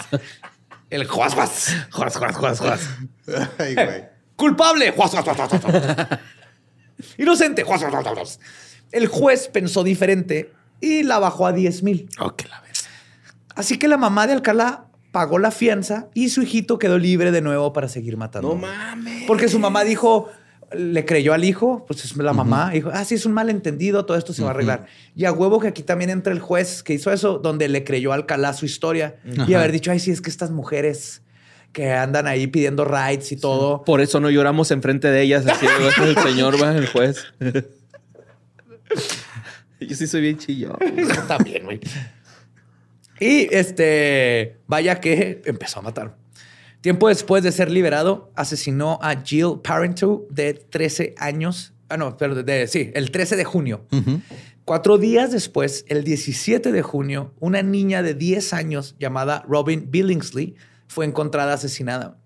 El 0.90 1.06
juez, 1.08 1.34
juez, 1.34 1.76
Juas, 1.92 2.16
juas, 2.18 2.36
juas, 2.36 2.60
juas. 2.60 2.90
Ay, 3.58 3.76
güey. 3.76 4.06
culpable, 4.36 4.92
juez, 4.92 5.12
juez, 5.12 5.26
juez, 5.26 5.62
juez. 5.64 5.84
inocente, 7.18 7.64
juez, 7.64 7.82
juez, 7.82 7.94
juez, 7.94 8.08
juez. 8.16 8.40
El 8.92 9.08
juez 9.08 9.50
pensó 9.50 9.84
diferente 9.84 10.52
y 10.80 11.04
la 11.04 11.20
bajó 11.20 11.46
a 11.48 11.52
10 11.54 11.84
mil. 11.84 12.10
Ok, 12.20 12.44
la 12.50 12.62
vez. 12.62 12.86
Así 13.56 13.78
que 13.78 13.88
la 13.88 13.98
mamá 13.98 14.28
de 14.28 14.34
Alcalá 14.34 14.86
pagó 15.12 15.40
la 15.40 15.52
fianza 15.52 16.08
y 16.14 16.30
su 16.30 16.42
hijito 16.44 16.78
quedó 16.80 16.98
libre 16.98 17.32
de 17.32 17.42
nuevo 17.42 17.74
para 17.74 17.90
seguir 17.90 18.18
matando. 18.18 18.50
No 18.50 18.56
mames. 18.56 19.24
Porque 19.28 19.50
su 19.50 19.60
mamá 19.60 19.84
dijo, 19.84 20.30
le 20.76 21.06
creyó 21.06 21.34
al 21.34 21.44
hijo, 21.46 21.86
pues 21.88 22.04
es 22.04 22.16
la 22.18 22.34
mamá, 22.34 22.72
dijo, 22.72 22.90
ah, 22.94 23.06
sí, 23.06 23.16
es 23.16 23.26
un 23.26 23.32
malentendido, 23.32 24.06
todo 24.06 24.18
esto 24.18 24.34
se 24.34 24.42
va 24.42 24.50
a 24.50 24.52
arreglar. 24.52 24.86
Y 25.16 25.26
a 25.26 25.32
huevo 25.32 25.60
que 25.60 25.68
aquí 25.68 25.84
también 25.84 26.10
entra 26.10 26.34
el 26.34 26.40
juez 26.40 26.84
que 26.84 26.94
hizo 26.94 27.12
eso, 27.12 27.40
donde 27.40 27.68
le 27.70 27.84
creyó 27.84 28.12
a 28.12 28.16
Alcalá 28.16 28.54
su 28.54 28.66
historia 28.66 29.16
y 29.48 29.54
haber 29.54 29.72
dicho, 29.72 29.92
ay, 29.92 30.00
sí, 30.00 30.12
es 30.12 30.22
que 30.22 30.30
estas 30.30 30.52
mujeres 30.52 31.22
que 31.72 31.94
andan 31.94 32.28
ahí 32.28 32.48
pidiendo 32.48 32.86
rights 32.86 33.32
y 33.32 33.38
todo. 33.38 33.84
Por 33.84 34.02
eso 34.02 34.20
no 34.20 34.30
lloramos 34.30 34.72
enfrente 34.72 35.10
de 35.10 35.22
ellas. 35.22 35.46
Así 35.46 35.68
el 36.02 36.18
señor 36.18 36.62
va, 36.62 36.76
el 36.76 36.88
juez. 36.88 37.24
Yo 39.80 39.96
sí 39.96 40.08
soy 40.08 40.22
bien 40.22 40.40
chillo. 40.40 40.76
Yo 40.82 41.24
también, 41.28 41.66
güey. 41.66 41.80
Y 43.20 43.54
este, 43.54 44.58
vaya 44.68 45.00
que 45.00 45.42
empezó 45.46 45.80
a 45.80 45.84
matar. 45.84 46.16
Tiempo 46.82 47.08
después 47.08 47.44
de 47.44 47.52
ser 47.52 47.72
liberado, 47.72 48.32
asesinó 48.36 49.00
a 49.02 49.22
Jill 49.24 49.60
Parenteau 49.64 50.28
de 50.30 50.54
13 50.54 51.16
años. 51.18 51.74
Ah, 51.90 51.98
no, 51.98 52.18
pero 52.18 52.36
de, 52.36 52.68
sí, 52.68 52.92
el 52.94 53.12
13 53.12 53.36
de 53.36 53.44
junio. 53.46 53.86
Cuatro 54.64 54.98
días 54.98 55.32
después, 55.32 55.86
el 55.88 56.04
17 56.04 56.72
de 56.72 56.82
junio, 56.82 57.34
una 57.40 57.62
niña 57.62 58.04
de 58.04 58.14
10 58.14 58.54
años 58.54 58.96
llamada 59.00 59.44
Robin 59.48 59.90
Billingsley 59.90 60.56
fue 60.88 61.06
encontrada 61.06 61.54
asesinada. 61.54 62.20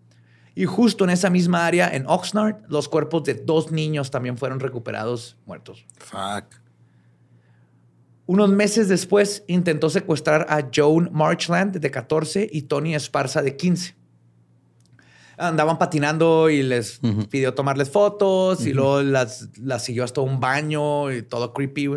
Y 0.54 0.66
justo 0.66 1.06
en 1.06 1.12
esa 1.12 1.30
misma 1.30 1.66
área, 1.66 1.90
en 1.90 2.06
Oxnard, 2.08 2.64
los 2.68 2.90
cuerpos 2.90 3.24
de 3.24 3.36
dos 3.36 3.72
niños 3.72 4.12
también 4.12 4.38
fueron 4.38 4.60
recuperados 4.60 5.38
muertos. 5.46 5.86
Fuck. 5.98 6.60
Unos 8.26 8.50
meses 8.50 8.88
después, 8.88 9.44
intentó 9.48 9.90
secuestrar 9.90 10.46
a 10.50 10.70
Joan 10.74 11.10
Marchland, 11.12 11.78
de 11.78 11.92
14, 11.92 12.50
y 12.52 12.64
Tony 12.64 12.96
Esparza, 12.96 13.42
de 13.42 13.56
15. 13.56 14.01
Andaban 15.42 15.78
patinando 15.80 16.50
y 16.50 16.62
les 16.62 17.00
pidió 17.30 17.54
tomarles 17.54 17.90
fotos 17.90 18.66
y 18.66 18.74
luego 18.74 19.02
las, 19.02 19.50
las 19.60 19.84
siguió 19.84 20.04
hasta 20.04 20.22
un 20.22 20.40
baño 20.40 21.12
y 21.12 21.24
todo 21.24 21.54
creepy. 21.54 21.90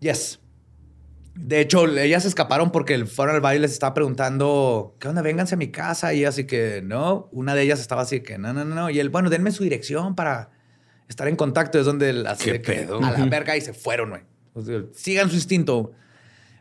Yes. 0.00 0.40
De 1.34 1.60
hecho, 1.60 1.86
ellas 1.86 2.26
escaparon 2.26 2.70
porque 2.70 2.94
el 2.94 3.06
fueron 3.06 3.34
al 3.34 3.40
baile 3.40 3.60
y 3.60 3.62
les 3.62 3.72
estaba 3.72 3.94
preguntando, 3.94 4.96
¿qué 5.00 5.08
onda? 5.08 5.22
Vénganse 5.22 5.54
a 5.54 5.58
mi 5.58 5.68
casa. 5.68 6.12
Y 6.12 6.24
así 6.24 6.44
que 6.44 6.82
no. 6.84 7.28
Una 7.32 7.54
de 7.54 7.62
ellas 7.62 7.80
estaba 7.80 8.02
así 8.02 8.20
que 8.20 8.36
no, 8.36 8.52
no, 8.52 8.64
no. 8.64 8.90
Y 8.90 9.00
él, 9.00 9.08
bueno, 9.08 9.30
denme 9.30 9.50
su 9.50 9.62
dirección 9.62 10.14
para 10.14 10.50
estar 11.08 11.28
en 11.28 11.36
contacto. 11.36 11.78
Es 11.78 11.86
donde 11.86 12.12
las 12.12 12.38
¿Qué 12.38 12.52
de 12.52 12.62
que 12.62 12.72
pedo? 12.72 13.02
a 13.02 13.12
la 13.12 13.24
verga 13.26 13.56
y 13.56 13.62
se 13.62 13.72
fueron, 13.72 14.10
güey. 14.10 14.22
O 14.52 14.62
sea, 14.62 14.82
sigan 14.92 15.30
su 15.30 15.36
instinto. 15.36 15.92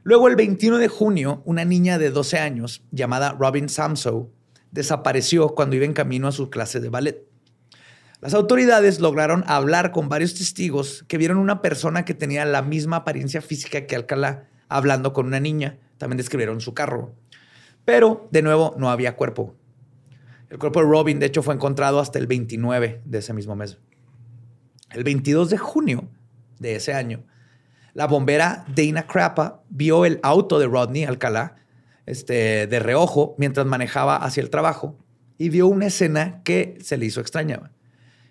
Luego, 0.03 0.29
el 0.29 0.35
21 0.35 0.77
de 0.77 0.87
junio, 0.87 1.41
una 1.45 1.65
niña 1.65 1.97
de 1.97 2.09
12 2.09 2.39
años 2.39 2.83
llamada 2.91 3.35
Robin 3.37 3.67
Samso 3.67 4.31
desapareció 4.71 5.49
cuando 5.49 5.75
iba 5.75 5.85
en 5.85 5.93
camino 5.93 6.27
a 6.27 6.31
su 6.31 6.49
clase 6.49 6.79
de 6.79 6.89
ballet. 6.89 7.25
Las 8.21 8.33
autoridades 8.33 8.99
lograron 8.99 9.43
hablar 9.47 9.91
con 9.91 10.07
varios 10.07 10.35
testigos 10.35 11.03
que 11.07 11.17
vieron 11.17 11.37
una 11.37 11.61
persona 11.61 12.05
que 12.05 12.13
tenía 12.13 12.45
la 12.45 12.61
misma 12.61 12.97
apariencia 12.97 13.41
física 13.41 13.87
que 13.87 13.95
Alcalá 13.95 14.47
hablando 14.69 15.11
con 15.11 15.25
una 15.25 15.39
niña. 15.39 15.79
También 15.97 16.17
describieron 16.17 16.61
su 16.61 16.73
carro. 16.73 17.15
Pero, 17.83 18.27
de 18.31 18.41
nuevo, 18.41 18.75
no 18.77 18.89
había 18.89 19.15
cuerpo. 19.15 19.55
El 20.49 20.59
cuerpo 20.59 20.81
de 20.81 20.87
Robin, 20.87 21.19
de 21.19 21.25
hecho, 21.27 21.41
fue 21.41 21.55
encontrado 21.55 21.99
hasta 21.99 22.19
el 22.19 22.27
29 22.27 23.01
de 23.05 23.17
ese 23.17 23.33
mismo 23.33 23.55
mes. 23.55 23.79
El 24.91 25.03
22 25.03 25.49
de 25.49 25.57
junio 25.57 26.09
de 26.59 26.75
ese 26.75 26.93
año, 26.93 27.23
la 27.93 28.05
bombera 28.07 28.65
Dana 28.75 29.07
Crappa 29.07 29.63
vio 29.69 30.05
el 30.05 30.19
auto 30.23 30.59
de 30.59 30.67
Rodney 30.67 31.05
Alcalá 31.05 31.55
este, 32.05 32.67
de 32.67 32.79
reojo 32.79 33.35
mientras 33.37 33.65
manejaba 33.65 34.17
hacia 34.17 34.41
el 34.41 34.49
trabajo 34.49 34.97
y 35.37 35.49
vio 35.49 35.67
una 35.67 35.87
escena 35.87 36.41
que 36.43 36.77
se 36.81 36.97
le 36.97 37.05
hizo 37.05 37.21
extraña. 37.21 37.71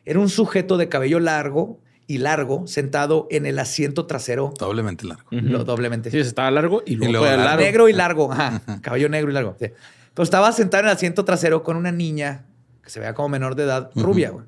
Era 0.05 0.19
un 0.19 0.29
sujeto 0.29 0.77
de 0.77 0.89
cabello 0.89 1.21
largo 1.21 1.81
y 2.07 2.19
largo 2.19 2.67
sentado 2.67 3.29
en 3.31 3.47
el 3.47 3.59
asiento 3.59 4.07
trasero, 4.07 4.53
Doblemente 4.59 5.07
largo. 5.07 5.29
lo- 5.31 5.65
doblemente. 5.65 6.11
Sí, 6.11 6.19
estaba 6.19 6.51
largo 6.51 6.83
y 6.85 6.97
luego, 6.97 7.13
luego 7.13 7.27
fue 7.27 7.37
largo. 7.37 7.45
largo. 7.49 7.63
Negro 7.65 7.89
y 7.89 7.93
largo, 7.93 8.33
ajá, 8.33 8.63
cabello 8.83 9.09
negro 9.09 9.31
y 9.31 9.35
largo. 9.35 9.57
sí. 9.61 9.67
Pero 10.15 10.25
estaba 10.25 10.51
sentado 10.53 10.83
en 10.83 10.89
el 10.89 10.95
asiento 10.97 11.25
trasero 11.25 11.63
con 11.63 11.77
una 11.77 11.93
niña 11.93 12.47
que 12.83 12.91
se 12.91 12.99
veía 12.99 13.15
como 13.15 13.29
menor 13.29 13.55
de 13.55 13.63
edad, 13.65 13.91
rubia. 13.95 14.31
güey. 14.31 14.45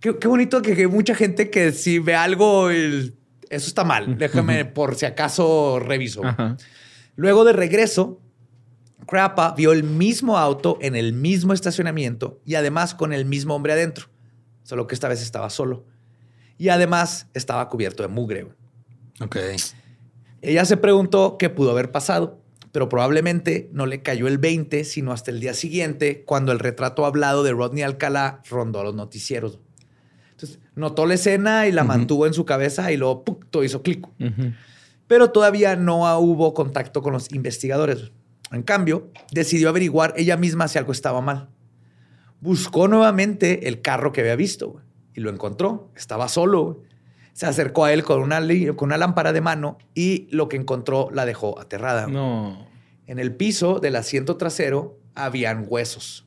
Qué, 0.00 0.18
qué 0.18 0.28
bonito 0.28 0.60
que, 0.60 0.76
que 0.76 0.86
mucha 0.86 1.14
gente 1.14 1.48
que 1.48 1.72
si 1.72 1.98
ve 1.98 2.14
algo, 2.14 2.68
el- 2.70 3.14
eso 3.48 3.68
está 3.68 3.84
mal. 3.84 4.18
Déjame 4.18 4.64
por 4.66 4.96
si 4.96 5.06
acaso 5.06 5.78
reviso. 5.80 6.24
Ajá. 6.24 6.56
Luego 7.16 7.44
de 7.44 7.52
regreso, 7.52 8.20
Crappa 9.06 9.54
vio 9.56 9.72
el 9.72 9.84
mismo 9.84 10.38
auto 10.38 10.78
en 10.80 10.96
el 10.96 11.12
mismo 11.12 11.52
estacionamiento 11.52 12.40
y 12.44 12.54
además 12.54 12.94
con 12.94 13.12
el 13.12 13.24
mismo 13.24 13.54
hombre 13.54 13.72
adentro, 13.72 14.06
solo 14.62 14.86
que 14.86 14.94
esta 14.94 15.08
vez 15.08 15.22
estaba 15.22 15.50
solo. 15.50 15.84
Y 16.56 16.68
además 16.68 17.28
estaba 17.34 17.68
cubierto 17.68 18.02
de 18.02 18.08
mugre. 18.08 18.48
Ok. 19.20 19.36
Ella 20.40 20.64
se 20.64 20.76
preguntó 20.76 21.36
qué 21.38 21.50
pudo 21.50 21.70
haber 21.70 21.90
pasado, 21.90 22.40
pero 22.72 22.88
probablemente 22.88 23.70
no 23.72 23.86
le 23.86 24.02
cayó 24.02 24.26
el 24.26 24.38
20, 24.38 24.84
sino 24.84 25.12
hasta 25.12 25.30
el 25.30 25.40
día 25.40 25.54
siguiente, 25.54 26.24
cuando 26.24 26.52
el 26.52 26.58
retrato 26.58 27.06
hablado 27.06 27.42
de 27.42 27.52
Rodney 27.52 27.82
Alcalá 27.82 28.42
rondó 28.48 28.82
los 28.82 28.94
noticieros. 28.94 29.58
Entonces, 30.32 30.58
notó 30.74 31.06
la 31.06 31.14
escena 31.14 31.66
y 31.66 31.72
la 31.72 31.84
mantuvo 31.84 32.26
en 32.26 32.34
su 32.34 32.44
cabeza 32.44 32.90
y 32.92 32.96
luego 32.96 33.24
¡puc! 33.24 33.46
todo 33.50 33.64
hizo 33.64 33.82
clic. 33.82 34.06
Pero 35.06 35.30
todavía 35.30 35.76
no 35.76 36.18
hubo 36.18 36.54
contacto 36.54 37.02
con 37.02 37.12
los 37.12 37.32
investigadores. 37.32 38.12
En 38.52 38.62
cambio, 38.62 39.10
decidió 39.32 39.68
averiguar 39.68 40.14
ella 40.16 40.36
misma 40.36 40.68
si 40.68 40.78
algo 40.78 40.92
estaba 40.92 41.20
mal. 41.20 41.48
Buscó 42.40 42.88
nuevamente 42.88 43.68
el 43.68 43.80
carro 43.80 44.12
que 44.12 44.20
había 44.20 44.36
visto 44.36 44.80
y 45.14 45.20
lo 45.20 45.30
encontró. 45.30 45.90
Estaba 45.96 46.28
solo. 46.28 46.82
Se 47.32 47.46
acercó 47.46 47.84
a 47.84 47.92
él 47.92 48.04
con 48.04 48.22
una, 48.22 48.40
con 48.76 48.88
una 48.88 48.98
lámpara 48.98 49.32
de 49.32 49.40
mano 49.40 49.78
y 49.94 50.28
lo 50.30 50.48
que 50.48 50.56
encontró 50.56 51.08
la 51.12 51.26
dejó 51.26 51.58
aterrada. 51.58 52.06
No. 52.06 52.66
En 53.06 53.18
el 53.18 53.34
piso 53.34 53.80
del 53.80 53.96
asiento 53.96 54.36
trasero 54.36 54.98
habían 55.14 55.66
huesos. 55.68 56.23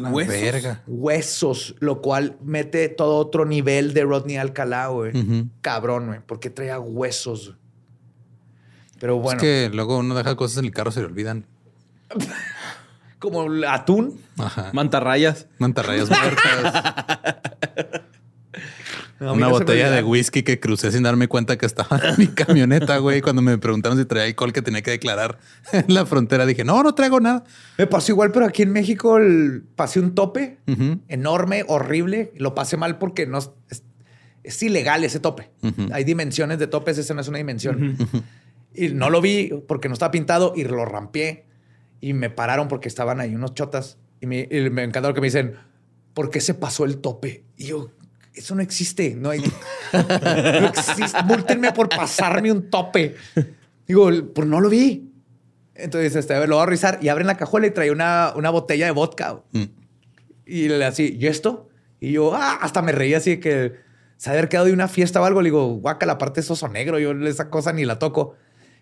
La 0.00 0.10
¿Huesos? 0.10 0.34
verga. 0.34 0.82
Huesos, 0.86 1.74
lo 1.80 2.00
cual 2.02 2.36
mete 2.42 2.88
todo 2.88 3.16
otro 3.16 3.44
nivel 3.44 3.94
de 3.94 4.04
Rodney 4.04 4.36
Alcalá, 4.36 4.88
güey. 4.88 5.16
Ujú. 5.18 5.48
Cabrón, 5.60 6.06
güey. 6.08 6.20
¿Por 6.20 6.40
qué 6.40 6.50
traía 6.50 6.78
huesos? 6.78 7.54
Pero 9.00 9.18
bueno. 9.18 9.38
Es 9.40 9.42
que 9.42 9.70
luego 9.74 9.98
uno 9.98 10.14
deja 10.14 10.36
cosas 10.36 10.58
en 10.58 10.66
el 10.66 10.72
carro, 10.72 10.90
se 10.90 11.00
le 11.00 11.06
olvidan. 11.06 11.46
como 13.18 13.44
el 13.44 13.64
atún. 13.64 14.20
Ajá. 14.38 14.70
Mantarrayas. 14.72 15.46
Mantarrayas 15.58 16.08
muertas. 16.10 16.84
No, 19.20 19.32
Una 19.32 19.48
botella 19.48 19.90
de 19.90 20.02
whisky 20.04 20.44
que 20.44 20.60
crucé 20.60 20.92
sin 20.92 21.02
darme 21.02 21.26
cuenta 21.26 21.58
que 21.58 21.66
estaba 21.66 21.98
en 22.10 22.14
mi 22.18 22.28
camioneta, 22.28 22.98
güey. 22.98 23.20
Cuando 23.20 23.42
me 23.42 23.58
preguntaron 23.58 23.98
si 23.98 24.04
traía 24.04 24.26
alcohol 24.26 24.52
que 24.52 24.62
tenía 24.62 24.80
que 24.82 24.92
declarar 24.92 25.38
en 25.72 25.92
la 25.92 26.06
frontera, 26.06 26.46
dije, 26.46 26.62
no, 26.64 26.82
no 26.84 26.94
traigo 26.94 27.18
nada. 27.18 27.42
Me 27.78 27.86
pasó 27.88 28.12
igual, 28.12 28.30
pero 28.30 28.46
aquí 28.46 28.62
en 28.62 28.70
México 28.72 29.16
el- 29.18 29.64
pasé 29.74 29.98
un 29.98 30.14
tope 30.14 30.58
Ujú. 30.68 31.00
enorme, 31.08 31.64
horrible. 31.66 32.32
Lo 32.36 32.54
pasé 32.54 32.76
mal 32.76 32.98
porque 32.98 33.26
no 33.26 33.38
es, 33.38 33.50
es 34.44 34.62
ilegal 34.62 35.02
ese 35.02 35.18
tope. 35.18 35.50
Ujú. 35.62 35.88
Hay 35.92 36.04
dimensiones 36.04 36.58
de 36.60 36.68
topes, 36.68 36.96
esa 36.98 37.12
no 37.14 37.20
es 37.20 37.26
una 37.28 37.38
dimensión. 37.38 37.96
Y 38.74 38.90
no 38.90 39.10
lo 39.10 39.20
vi 39.20 39.50
porque 39.66 39.88
no 39.88 39.94
estaba 39.94 40.12
pintado 40.12 40.52
y 40.54 40.62
lo 40.62 40.84
rampié. 40.84 41.44
Y 42.00 42.12
me 42.12 42.30
pararon 42.30 42.68
porque 42.68 42.86
estaban 42.86 43.18
ahí 43.20 43.34
unos 43.34 43.54
chotas. 43.54 43.98
Y 44.20 44.26
me, 44.26 44.46
y 44.48 44.70
me 44.70 44.84
encantó 44.84 45.12
que 45.12 45.20
me 45.20 45.26
dicen, 45.26 45.54
¿por 46.14 46.30
qué 46.30 46.40
se 46.40 46.54
pasó 46.54 46.84
el 46.84 46.98
tope? 46.98 47.42
Y 47.56 47.66
yo, 47.66 47.90
eso 48.38 48.54
no 48.54 48.62
existe. 48.62 49.14
No, 49.14 49.30
hay, 49.30 49.40
no 49.92 50.66
existe. 50.66 51.22
Múltenme 51.24 51.72
por 51.72 51.88
pasarme 51.88 52.52
un 52.52 52.70
tope. 52.70 53.16
Digo, 53.86 54.10
pues 54.34 54.46
no 54.48 54.60
lo 54.60 54.68
vi. 54.68 55.12
Entonces, 55.74 56.16
este, 56.16 56.34
a 56.34 56.40
ver, 56.40 56.48
lo 56.48 56.56
voy 56.56 56.62
a 56.62 56.66
revisar. 56.66 56.98
Y 57.02 57.08
abren 57.08 57.26
la 57.26 57.36
cajuela 57.36 57.66
y 57.66 57.70
trae 57.70 57.90
una, 57.90 58.32
una 58.36 58.50
botella 58.50 58.86
de 58.86 58.92
vodka. 58.92 59.40
Mm. 59.52 59.64
Y 60.46 60.68
le 60.68 60.84
así, 60.84 61.16
¿y 61.18 61.26
esto? 61.26 61.68
Y 62.00 62.12
yo, 62.12 62.34
ah, 62.34 62.58
hasta 62.60 62.82
me 62.82 62.92
reí 62.92 63.14
así 63.14 63.30
de 63.30 63.40
que 63.40 63.74
se 64.16 64.30
haber 64.30 64.48
quedado 64.48 64.66
de 64.66 64.72
una 64.72 64.88
fiesta 64.88 65.20
o 65.20 65.24
algo. 65.24 65.42
Le 65.42 65.48
digo, 65.48 65.66
guaca, 65.74 66.06
la 66.06 66.18
parte 66.18 66.40
es 66.40 66.50
oso 66.50 66.68
negro. 66.68 66.98
Yo 66.98 67.12
esa 67.26 67.50
cosa 67.50 67.72
ni 67.72 67.84
la 67.84 67.98
toco. 67.98 68.34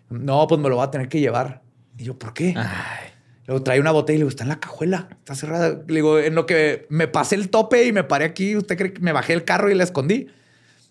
No, 0.09 0.47
pues 0.47 0.59
me 0.59 0.69
lo 0.69 0.75
voy 0.75 0.85
a 0.85 0.91
tener 0.91 1.09
que 1.09 1.19
llevar. 1.19 1.61
Y 1.97 2.05
yo, 2.05 2.17
¿por 2.17 2.33
qué? 2.33 2.53
Ay. 2.55 3.06
Luego 3.47 3.63
trae 3.63 3.79
una 3.79 3.91
botella 3.91 4.15
y 4.15 4.19
le 4.19 4.23
digo, 4.23 4.29
está 4.29 4.43
en 4.43 4.49
la 4.49 4.59
cajuela, 4.59 5.07
está 5.19 5.33
cerrada. 5.33 5.69
Le 5.87 5.95
digo, 5.95 6.19
en 6.19 6.35
lo 6.35 6.45
que 6.45 6.85
me 6.89 7.07
pasé 7.07 7.35
el 7.35 7.49
tope 7.49 7.85
y 7.85 7.93
me 7.93 8.03
paré 8.03 8.25
aquí, 8.25 8.55
¿usted 8.57 8.77
cree 8.77 8.93
que 8.93 9.01
me 9.01 9.13
bajé 9.13 9.33
el 9.33 9.45
carro 9.45 9.71
y 9.71 9.73
la 9.75 9.83
escondí? 9.85 10.27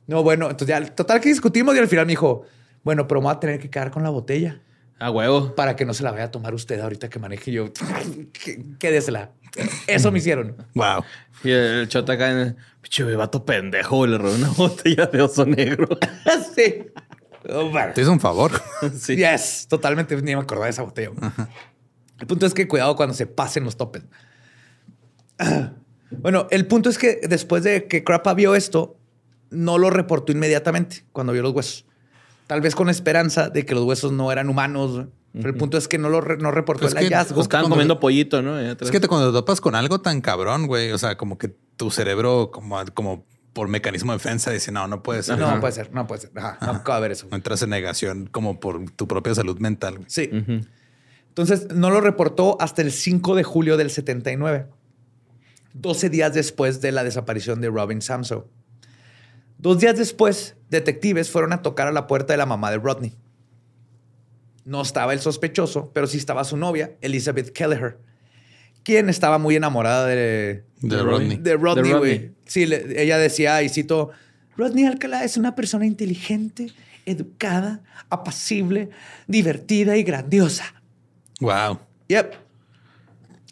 No, 0.06 0.22
bueno, 0.22 0.48
entonces 0.50 0.68
ya, 0.68 0.84
total 0.94 1.20
que 1.20 1.28
discutimos 1.28 1.74
y 1.76 1.78
al 1.78 1.88
final 1.88 2.06
me 2.06 2.12
dijo, 2.12 2.44
bueno, 2.82 3.06
pero 3.06 3.20
me 3.20 3.26
voy 3.26 3.34
a 3.34 3.40
tener 3.40 3.58
que 3.60 3.68
quedar 3.68 3.90
con 3.90 4.02
la 4.04 4.08
botella 4.10 4.60
A 4.98 5.10
huevo. 5.10 5.54
para 5.54 5.76
que 5.76 5.84
no 5.84 5.92
se 5.92 6.02
la 6.02 6.12
vaya 6.12 6.24
a 6.24 6.30
tomar 6.30 6.54
usted 6.54 6.80
ahorita 6.80 7.10
que 7.10 7.18
maneje 7.18 7.50
Y 7.50 7.54
yo. 7.54 7.72
"Qué- 8.32 8.62
Quédesela. 8.78 9.32
Eso 9.86 10.10
me 10.12 10.18
hicieron. 10.18 10.54
Wow. 10.74 11.02
Y 11.44 11.50
el 11.50 11.88
chota 11.88 12.12
acá 12.14 12.30
en 12.30 12.38
el 12.38 12.56
pinche 12.80 13.04
vato 13.16 13.44
pendejo, 13.44 14.06
le 14.06 14.16
robó 14.18 14.34
una 14.34 14.48
botella 14.56 15.06
de 15.06 15.20
oso 15.22 15.44
negro. 15.44 15.88
sí. 16.54 16.86
Oh, 17.48 17.68
bueno. 17.70 17.92
Te 17.94 18.00
hizo 18.02 18.12
un 18.12 18.20
favor. 18.20 18.52
sí. 18.98 19.16
Yes, 19.16 19.66
totalmente. 19.68 20.14
Ni 20.16 20.34
me 20.34 20.40
acordaba 20.40 20.66
de 20.66 20.70
esa 20.72 20.82
botella. 20.82 21.08
güey. 21.10 21.30
El 22.18 22.26
punto 22.26 22.46
es 22.46 22.54
que 22.54 22.66
cuidado 22.68 22.96
cuando 22.96 23.14
se 23.14 23.26
pasen 23.26 23.64
los 23.64 23.76
topes. 23.76 24.02
Bueno, 26.10 26.46
el 26.50 26.66
punto 26.66 26.88
es 26.88 26.98
que 26.98 27.20
después 27.28 27.64
de 27.64 27.88
que 27.88 28.04
Crappa 28.04 28.32
vio 28.32 28.54
esto, 28.54 28.96
no 29.50 29.76
lo 29.76 29.90
reportó 29.90 30.30
inmediatamente 30.30 31.04
cuando 31.12 31.32
vio 31.32 31.42
los 31.42 31.52
huesos. 31.52 31.84
Tal 32.46 32.60
vez 32.60 32.76
con 32.76 32.88
esperanza 32.88 33.48
de 33.50 33.66
que 33.66 33.74
los 33.74 33.82
huesos 33.84 34.12
no 34.12 34.30
eran 34.30 34.48
humanos. 34.48 35.06
Pero 35.32 35.48
el 35.48 35.56
punto 35.56 35.76
es 35.76 35.88
que 35.88 35.98
no 35.98 36.08
lo 36.08 36.20
re- 36.20 36.38
no 36.38 36.52
reportó 36.52 36.82
Pues 36.82 36.92
el 36.94 37.00
que- 37.00 37.04
hallazgo. 37.06 37.42
Estaban 37.42 37.64
Cuando- 37.64 37.74
comiendo 37.74 37.98
pollito, 38.00 38.40
¿no? 38.40 38.56
Es 38.58 38.90
que 38.90 39.00
te- 39.00 39.08
cuando 39.08 39.26
te 39.30 39.32
topas 39.36 39.60
con 39.60 39.74
algo 39.74 40.00
tan 40.00 40.20
cabrón, 40.20 40.66
güey, 40.68 40.92
o 40.92 40.98
sea, 40.98 41.16
como 41.16 41.36
que 41.38 41.48
tu 41.76 41.90
cerebro, 41.90 42.50
como, 42.52 42.78
como 42.94 43.26
por 43.52 43.66
mecanismo 43.68 44.12
de 44.12 44.18
defensa, 44.18 44.50
dice, 44.52 44.70
no, 44.70 44.86
no 44.86 45.02
puede 45.02 45.24
ser. 45.24 45.38
No 45.38 45.58
puede 45.60 45.72
ser, 45.72 45.92
no 45.92 46.06
puede 46.06 46.20
ser. 46.22 46.30
Ajá, 46.36 46.58
no 46.72 46.84
puede 46.84 46.96
haber 46.98 47.10
eso. 47.12 47.26
No 47.30 47.36
entras 47.36 47.60
en 47.62 47.70
negación 47.70 48.28
como 48.30 48.60
por 48.60 48.88
tu 48.92 49.08
propia 49.08 49.34
salud 49.34 49.58
mental. 49.58 49.96
güey. 49.96 50.06
Sí. 50.08 50.30
Entonces 51.36 51.68
no 51.74 51.90
lo 51.90 52.00
reportó 52.00 52.56
hasta 52.60 52.80
el 52.80 52.90
5 52.90 53.34
de 53.34 53.42
julio 53.44 53.76
del 53.76 53.90
79, 53.90 54.66
12 55.74 56.08
días 56.08 56.32
después 56.32 56.80
de 56.80 56.92
la 56.92 57.04
desaparición 57.04 57.60
de 57.60 57.68
Robin 57.68 58.00
Samso. 58.00 58.48
Dos 59.58 59.78
días 59.78 59.96
después, 59.98 60.56
detectives 60.70 61.30
fueron 61.30 61.52
a 61.52 61.60
tocar 61.62 61.88
a 61.88 61.92
la 61.92 62.06
puerta 62.06 62.32
de 62.32 62.38
la 62.38 62.46
mamá 62.46 62.70
de 62.70 62.78
Rodney. 62.78 63.14
No 64.64 64.80
estaba 64.82 65.12
el 65.12 65.20
sospechoso, 65.20 65.90
pero 65.92 66.06
sí 66.06 66.16
estaba 66.18 66.42
su 66.44 66.56
novia, 66.56 66.96
Elizabeth 67.02 67.50
Kelleher, 67.50 67.98
quien 68.82 69.08
estaba 69.08 69.38
muy 69.38 69.56
enamorada 69.56 70.06
de, 70.06 70.64
De 70.80 71.02
Rodney. 71.02 71.36
de 71.36 71.56
Rodney, 71.56 71.92
güey. 71.92 72.32
Sí, 72.46 72.66
le- 72.66 73.00
ella 73.02 73.18
decía, 73.18 73.62
y 73.62 73.68
cito, 73.68 74.10
Rodney 74.56 74.86
Alcalá 74.86 75.22
es 75.24 75.36
una 75.36 75.54
persona 75.54 75.84
inteligente, 75.86 76.72
educada, 77.04 77.82
apacible, 78.08 78.88
divertida 79.28 79.96
y 79.98 80.02
grandiosa. 80.02 80.75
Wow. 81.40 81.78
Yep. 82.08 82.34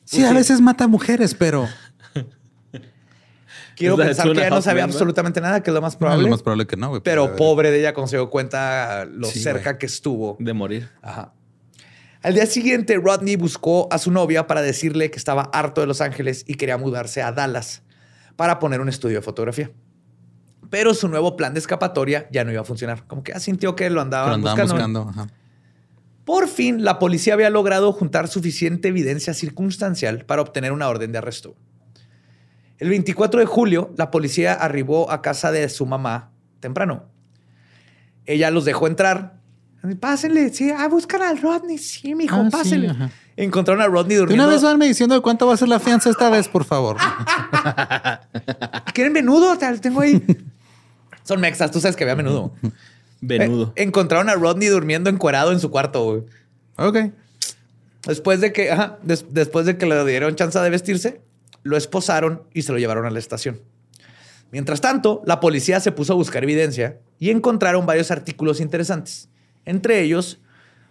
Sí, 0.04 0.24
a 0.24 0.32
veces 0.32 0.60
mata 0.60 0.86
mujeres, 0.86 1.34
pero 1.34 1.68
Quiero 3.76 3.96
pensar 3.96 4.26
que 4.32 4.38
ella 4.38 4.50
no 4.50 4.62
sabía 4.62 4.82
Men, 4.82 4.90
¿no? 4.90 4.94
absolutamente 4.94 5.40
nada, 5.40 5.62
que 5.62 5.70
es 5.70 5.74
lo 5.74 5.80
más 5.82 5.94
no, 5.94 5.98
probable. 5.98 6.22
lo 6.24 6.30
más 6.30 6.42
probable 6.42 6.66
que 6.66 6.76
no, 6.76 6.90
güey. 6.90 7.00
pero 7.02 7.24
a 7.24 7.36
pobre 7.36 7.70
de 7.70 7.80
ella 7.80 7.92
cuando 7.94 8.08
se 8.08 8.16
dio 8.16 8.30
cuenta 8.30 9.04
lo 9.06 9.26
Sí, 9.26 9.40
cerca 9.40 9.78
que 9.78 9.86
estuvo. 9.86 10.36
De 10.38 10.52
morir. 10.52 10.88
Ajá. 11.02 11.32
Al 12.22 12.34
día 12.34 12.46
siguiente, 12.46 12.96
Rodney 12.96 13.36
buscó 13.36 13.88
a 13.90 13.98
su 13.98 14.10
novia 14.10 14.46
para 14.46 14.62
decirle 14.62 15.10
que 15.10 15.18
estaba 15.18 15.42
harto 15.52 15.80
de 15.80 15.86
Los 15.86 16.00
Ángeles 16.00 16.44
y 16.46 16.54
quería 16.54 16.78
mudarse 16.78 17.20
a 17.22 17.32
Dallas 17.32 17.82
para 18.36 18.58
poner 18.60 18.80
un 18.80 18.88
estudio 18.88 19.16
de 19.18 19.22
fotografía. 19.22 19.70
Pero 20.70 20.94
su 20.94 21.08
nuevo 21.08 21.36
plan 21.36 21.52
de 21.52 21.60
escapatoria 21.60 22.26
ya 22.32 22.44
no 22.44 22.52
iba 22.52 22.62
a 22.62 22.64
funcionar. 22.64 23.06
Como 23.06 23.22
que 23.22 23.32
ya 23.32 23.40
sintió 23.40 23.76
que 23.76 23.90
lo 23.90 24.00
andaban 24.00 24.34
andaban 24.34 24.66
buscando. 24.66 25.00
buscando. 25.02 25.22
ajá. 25.22 25.34
Por 26.24 26.48
fin, 26.48 26.84
la 26.84 26.98
policía 26.98 27.34
había 27.34 27.50
logrado 27.50 27.92
juntar 27.92 28.28
suficiente 28.28 28.88
evidencia 28.88 29.34
circunstancial 29.34 30.24
para 30.24 30.42
obtener 30.42 30.72
una 30.72 30.88
orden 30.88 31.12
de 31.12 31.18
arresto. 31.18 31.54
El 32.78 32.88
24 32.88 33.40
de 33.40 33.46
julio, 33.46 33.92
la 33.96 34.10
policía 34.10 34.54
arribó 34.54 35.10
a 35.10 35.22
casa 35.22 35.52
de 35.52 35.68
su 35.68 35.86
mamá 35.86 36.30
temprano. 36.60 37.04
Ella 38.26 38.50
los 38.50 38.64
dejó 38.64 38.86
entrar. 38.86 39.38
Pásenle, 40.00 40.48
sí, 40.52 40.70
ah, 40.70 40.88
buscan 40.88 41.20
al 41.22 41.40
Rodney. 41.42 41.76
Sí, 41.76 42.14
mijo, 42.14 42.36
Ah, 42.36 42.48
pásenle. 42.50 42.90
Encontraron 43.36 43.82
a 43.82 43.86
Rodney 43.86 44.14
De 44.14 44.20
durmiendo. 44.20 44.44
una 44.44 44.52
vez 44.52 44.62
vanme 44.62 44.86
diciendo 44.86 45.14
de 45.14 45.20
cuánto 45.20 45.46
va 45.46 45.54
a 45.54 45.56
ser 45.58 45.68
la 45.68 45.78
fianza 45.78 46.08
esta 46.08 46.30
vez, 46.30 46.48
por 46.48 46.64
favor. 46.64 46.96
¿Quieren 48.94 49.12
menudo? 49.12 49.56
Tengo 49.80 50.00
ahí. 50.00 50.22
Son 51.22 51.40
mexas, 51.40 51.70
tú 51.70 51.80
sabes 51.80 51.96
que 51.96 52.04
había 52.04 52.16
menudo. 52.16 52.52
Venudo. 53.26 53.72
Eh, 53.76 53.82
encontraron 53.82 54.28
a 54.28 54.34
Rodney 54.34 54.68
durmiendo 54.68 55.10
encuerado 55.10 55.52
en 55.52 55.60
su 55.60 55.70
cuarto. 55.70 56.04
güey. 56.04 56.22
ok. 56.76 57.12
Después 58.06 58.40
de 58.40 58.52
que, 58.52 58.70
ajá, 58.70 58.98
des- 59.02 59.26
después 59.32 59.64
de 59.64 59.78
que 59.78 59.86
le 59.86 60.04
dieron 60.04 60.34
chance 60.36 60.58
de 60.58 60.68
vestirse, 60.70 61.22
lo 61.62 61.76
esposaron 61.76 62.42
y 62.52 62.62
se 62.62 62.72
lo 62.72 62.78
llevaron 62.78 63.06
a 63.06 63.10
la 63.10 63.18
estación. 63.18 63.62
Mientras 64.50 64.80
tanto, 64.82 65.22
la 65.24 65.40
policía 65.40 65.80
se 65.80 65.90
puso 65.90 66.12
a 66.12 66.16
buscar 66.16 66.44
evidencia 66.44 66.98
y 67.18 67.30
encontraron 67.30 67.86
varios 67.86 68.10
artículos 68.10 68.60
interesantes. 68.60 69.30
Entre 69.64 70.02
ellos, 70.02 70.38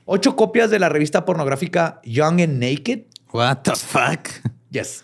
ocho 0.05 0.36
copias 0.36 0.71
de 0.71 0.79
la 0.79 0.89
revista 0.89 1.23
pornográfica 1.23 2.01
Young 2.03 2.41
and 2.41 2.59
Naked. 2.59 3.03
What 3.31 3.57
the 3.63 3.75
fuck? 3.75 4.27
Yes. 4.71 5.03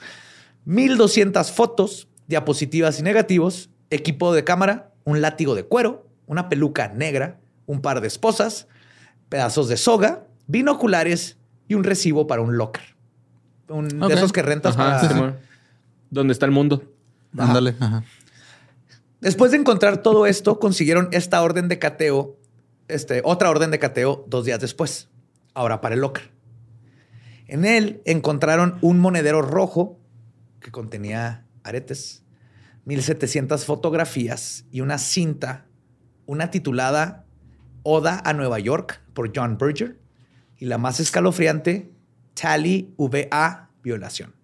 1200 0.66 1.52
fotos, 1.52 2.08
diapositivas 2.28 3.00
y 3.00 3.04
negativos, 3.04 3.70
equipo 3.92 4.34
de 4.34 4.44
cámara, 4.44 4.92
un 5.04 5.22
látigo 5.22 5.54
de 5.56 5.64
cuero, 5.64 6.08
una 6.30 6.48
peluca 6.48 6.88
negra, 6.90 7.40
un 7.66 7.82
par 7.82 8.02
de 8.02 8.08
esposas, 8.08 8.68
pedazos 9.30 9.68
de 9.68 9.78
soga, 9.78 10.28
binoculares 10.48 11.38
y 11.68 11.74
un 11.74 11.84
recibo 11.84 12.28
para 12.28 12.42
un 12.42 12.56
locker. 12.56 12.84
Un-. 13.68 14.00
De 14.00 14.14
esos 14.14 14.32
que 14.32 14.44
rentas 14.44 14.78
Ajá, 14.78 15.02
para... 15.02 15.10
Simón. 15.10 15.36
¿Dónde 16.12 16.34
está 16.34 16.46
el 16.46 16.52
mundo? 16.52 16.84
Ándale. 17.38 17.76
Ajá. 17.80 18.04
Después 19.22 19.52
de 19.52 19.58
encontrar 19.58 20.02
todo 20.04 20.28
esto, 20.28 20.60
consiguieron 20.60 21.10
esta 21.12 21.42
orden 21.42 21.68
de 21.68 21.80
cateo, 21.80 22.38
este, 22.88 23.22
otra 23.26 23.50
orden 23.50 23.72
de 23.72 23.80
cateo 23.80 24.24
dos 24.28 24.46
días 24.46 24.60
después, 24.60 25.10
ahora 25.56 25.82
para 25.82 25.96
el 25.96 26.02
locker. 26.02 26.32
En 27.48 27.66
él 27.66 28.02
encontraron 28.06 28.78
un 28.82 29.00
monedero 29.00 29.42
rojo 29.42 30.00
que 30.62 30.72
contenía 30.72 31.48
aretes, 31.64 32.24
1700 32.86 33.66
fotografías 33.66 34.66
y 34.72 34.82
una 34.82 35.00
cinta, 35.00 35.66
una 36.30 36.52
titulada 36.52 37.26
Oda 37.82 38.22
a 38.24 38.34
Nueva 38.34 38.60
York 38.60 39.02
por 39.16 39.32
John 39.36 39.58
Berger 39.58 40.00
y 40.58 40.66
la 40.66 40.78
más 40.78 41.00
escalofriante, 41.00 41.92
Tally 42.36 42.94
VA 42.98 43.70
Violación. 43.82 44.36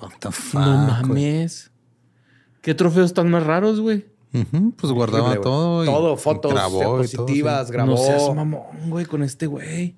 What 0.00 0.12
the 0.20 0.32
fuck. 0.32 0.60
no 0.62 0.76
mames. 0.86 1.70
¿Qué 2.62 2.74
trofeos 2.74 3.06
están 3.06 3.30
más 3.30 3.44
raros, 3.44 3.78
güey? 3.80 4.06
Pues 4.30 4.90
guardaba 4.90 5.24
Horrible, 5.26 5.42
todo. 5.42 5.82
y 5.84 5.86
Todo, 5.86 6.16
fotos, 6.16 6.54
grabó 6.54 6.78
y 6.78 6.82
todo, 6.82 7.02
diapositivas, 7.02 7.66
sí. 7.66 7.72
grabó. 7.74 7.90
No 7.90 7.96
seas 7.98 8.34
mamón, 8.34 8.88
güey, 8.88 9.04
con 9.04 9.22
este 9.22 9.46
güey. 9.46 9.96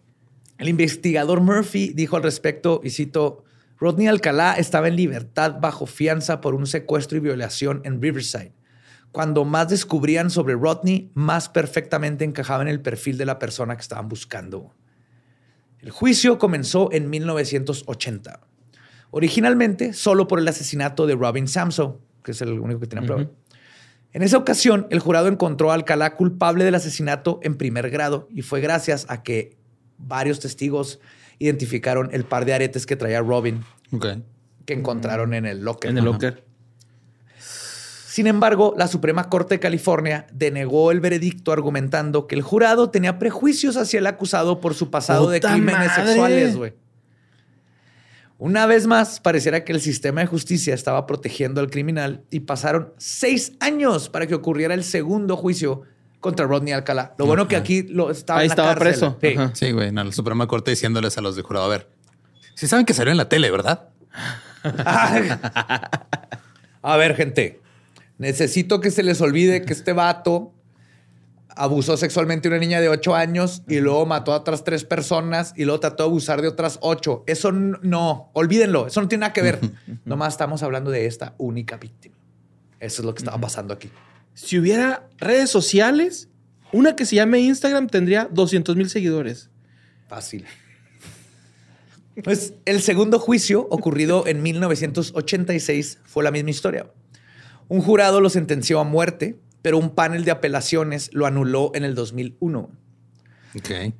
El 0.59 0.69
investigador 0.69 1.41
Murphy 1.41 1.93
dijo 1.95 2.17
al 2.17 2.25
respecto, 2.25 2.81
y 2.83 2.91
cito, 2.91 3.45
Rodney 3.79 4.09
Alcalá 4.09 4.55
estaba 4.55 4.89
en 4.89 4.97
libertad 4.97 5.59
bajo 5.61 5.87
fianza 5.87 6.41
por 6.41 6.57
un 6.57 6.67
secuestro 6.67 7.19
y 7.19 7.21
violación 7.21 7.83
en 7.85 8.03
Riverside. 8.03 8.53
Cuando 9.15 9.45
más 9.45 9.69
descubrían 9.69 10.29
sobre 10.29 10.55
Rodney, 10.55 11.13
más 11.15 11.49
perfectamente 11.49 12.25
encajaba 12.25 12.65
en 12.65 12.69
el 12.69 12.81
perfil 12.81 13.17
de 13.17 13.25
la 13.25 13.39
persona 13.39 13.77
que 13.77 13.81
estaban 13.81 14.09
buscando. 14.09 14.75
El 15.79 15.93
juicio 15.93 16.37
comenzó 16.37 16.91
en 16.91 17.09
1980. 17.09 18.41
Originalmente 19.13 19.93
solo 19.93 20.27
por 20.27 20.41
el 20.41 20.49
asesinato 20.49 21.07
de 21.07 21.15
Robin 21.15 21.47
Samso, 21.47 22.01
que 22.25 22.33
es 22.33 22.43
el 22.43 22.59
único 22.59 22.81
que 22.81 22.89
tenía 22.89 23.07
prueba. 23.07 23.31
En 24.13 24.25
esa 24.25 24.37
ocasión, 24.37 24.89
el 24.91 24.99
jurado 24.99 25.29
encontró 25.29 25.71
a 25.71 25.75
Alcalá 25.75 26.17
culpable 26.17 26.65
del 26.65 26.75
asesinato 26.75 27.39
en 27.45 27.55
primer 27.55 27.91
grado 27.91 28.27
y 28.35 28.43
fue 28.43 28.61
gracias 28.61 29.07
a 29.09 29.23
que 29.23 29.57
varios 29.97 30.41
testigos 30.41 30.99
identificaron 31.39 32.09
el 32.13 32.25
par 32.25 32.47
de 32.47 32.55
aretes 32.55 32.85
que 32.85 32.97
traía 32.97 33.21
Robin 33.21 33.63
que 34.67 34.73
encontraron 34.73 35.35
en 35.35 35.47
el 35.47 35.61
locker. 35.61 35.93
En 35.93 35.99
el 35.99 36.05
locker. 36.05 36.43
Sin 38.15 38.29
embargo, 38.29 38.75
la 38.79 38.87
Suprema 38.87 39.29
Corte 39.29 39.57
de 39.57 39.59
California 39.59 40.29
denegó 40.33 40.93
el 40.93 41.01
veredicto 41.01 41.51
argumentando 41.51 42.29
que 42.29 42.37
el 42.37 42.43
jurado 42.43 42.89
tenía 42.89 43.19
prejuicios 43.19 43.77
hacia 43.77 43.99
el 43.99 44.07
acusado 44.07 44.61
por 44.61 44.75
su 44.75 44.89
pasado 44.89 45.29
de 45.31 45.41
¡Puta 45.41 45.51
crímenes 45.51 45.89
madre! 45.89 46.07
sexuales, 46.07 46.57
güey. 46.57 46.75
Una 48.39 48.67
vez 48.67 48.87
más, 48.87 49.19
pareciera 49.19 49.65
que 49.65 49.73
el 49.73 49.81
sistema 49.81 50.21
de 50.21 50.29
justicia 50.29 50.75
estaba 50.75 51.09
protegiendo 51.09 51.61
al 51.61 51.71
criminal 51.71 52.23
y 52.31 52.39
pasaron 52.39 52.93
seis 52.99 53.55
años 53.59 54.09
para 54.09 54.29
que 54.29 54.37
ocurriera 54.37 54.75
el 54.75 54.85
segundo 54.85 55.37
juicio 55.37 55.83
contra 56.21 56.47
Rodney 56.47 56.73
Alcalá. 56.73 57.17
Lo 57.19 57.27
bueno 57.27 57.49
que 57.49 57.57
aquí 57.57 57.83
lo 57.83 58.13
estaba 58.13 58.39
Ahí 58.39 58.45
en 58.47 58.51
la 58.51 58.53
estaba 58.53 58.75
cárcel. 58.77 58.93
preso. 58.93 59.19
Sí. 59.21 59.37
Ajá. 59.37 59.51
Sí, 59.57 59.73
güey, 59.73 59.89
en 59.89 59.97
la 59.97 60.13
Suprema 60.13 60.47
Corte 60.47 60.71
diciéndoles 60.71 61.19
a 61.19 61.21
los 61.21 61.35
de 61.35 61.43
jurado, 61.43 61.67
a 61.67 61.69
ver, 61.69 61.89
si 62.55 62.69
saben 62.69 62.87
que 62.87 62.95
salió 62.95 63.11
en 63.11 63.17
la 63.19 63.29
tele, 63.29 63.51
¿verdad? 63.51 63.89
A 66.87 66.97
ver, 66.99 67.17
gente, 67.17 67.61
necesito 68.19 68.81
que 68.81 68.91
se 68.91 69.03
les 69.03 69.21
olvide 69.21 69.63
que 69.63 69.73
este 69.73 69.93
vato 69.93 70.53
abusó 71.57 71.97
sexualmente 71.97 72.49
de 72.49 72.55
una 72.55 72.61
niña 72.61 72.81
de 72.81 72.89
8 72.89 73.15
años 73.15 73.63
y 73.69 73.81
luego 73.81 74.07
mató 74.07 74.33
a 74.33 74.39
otras 74.39 74.65
tres 74.65 74.85
personas 74.85 75.53
y 75.57 75.65
luego 75.65 75.81
trató 75.81 76.05
de 76.05 76.09
abusar 76.09 76.43
de 76.43 76.49
otras 76.49 76.79
8. 76.81 77.25
Eso 77.27 77.53
no, 77.53 78.31
olvídenlo, 78.33 78.87
eso 78.87 79.01
no 79.01 79.09
tiene 79.09 79.21
nada 79.21 79.33
que 79.33 79.43
ver. 79.43 79.61
Nomás 80.05 80.35
estamos 80.35 80.63
hablando 80.63 80.91
de 80.91 81.07
esta 81.07 81.35
única 81.39 81.77
víctima. 81.77 82.17
Eso 82.81 83.03
es 83.03 83.07
lo 83.07 83.15
que 83.15 83.21
estaba 83.21 83.41
pasando 83.41 83.73
aquí. 83.73 83.91
Si 84.35 84.59
hubiera 84.59 85.09
redes 85.19 85.51
sociales, 85.51 86.29
una 86.73 86.97
que 86.97 87.07
se 87.07 87.17
llame 87.17 87.41
Instagram 87.41 87.87
tendría 87.87 88.29
200 88.31 88.77
mil 88.77 88.91
seguidores. 88.91 89.49
Fácil. 90.09 90.45
Pues 92.23 92.55
el 92.65 92.81
segundo 92.81 93.19
juicio, 93.19 93.67
ocurrido 93.71 94.27
en 94.27 94.43
1986, 94.43 95.99
fue 96.05 96.23
la 96.23 96.31
misma 96.31 96.51
historia. 96.51 96.87
Un 97.69 97.81
jurado 97.81 98.21
lo 98.21 98.31
sentenció 98.31 98.81
a 98.81 98.85
muerte, 98.85 99.37
pero 99.63 99.79
un 99.79 99.91
panel 99.91 100.25
de 100.25 100.31
apelaciones 100.31 101.11
lo 101.13 101.27
anuló 101.27 101.73
en 101.75 101.85
el 101.85 101.95
2001. 101.95 102.71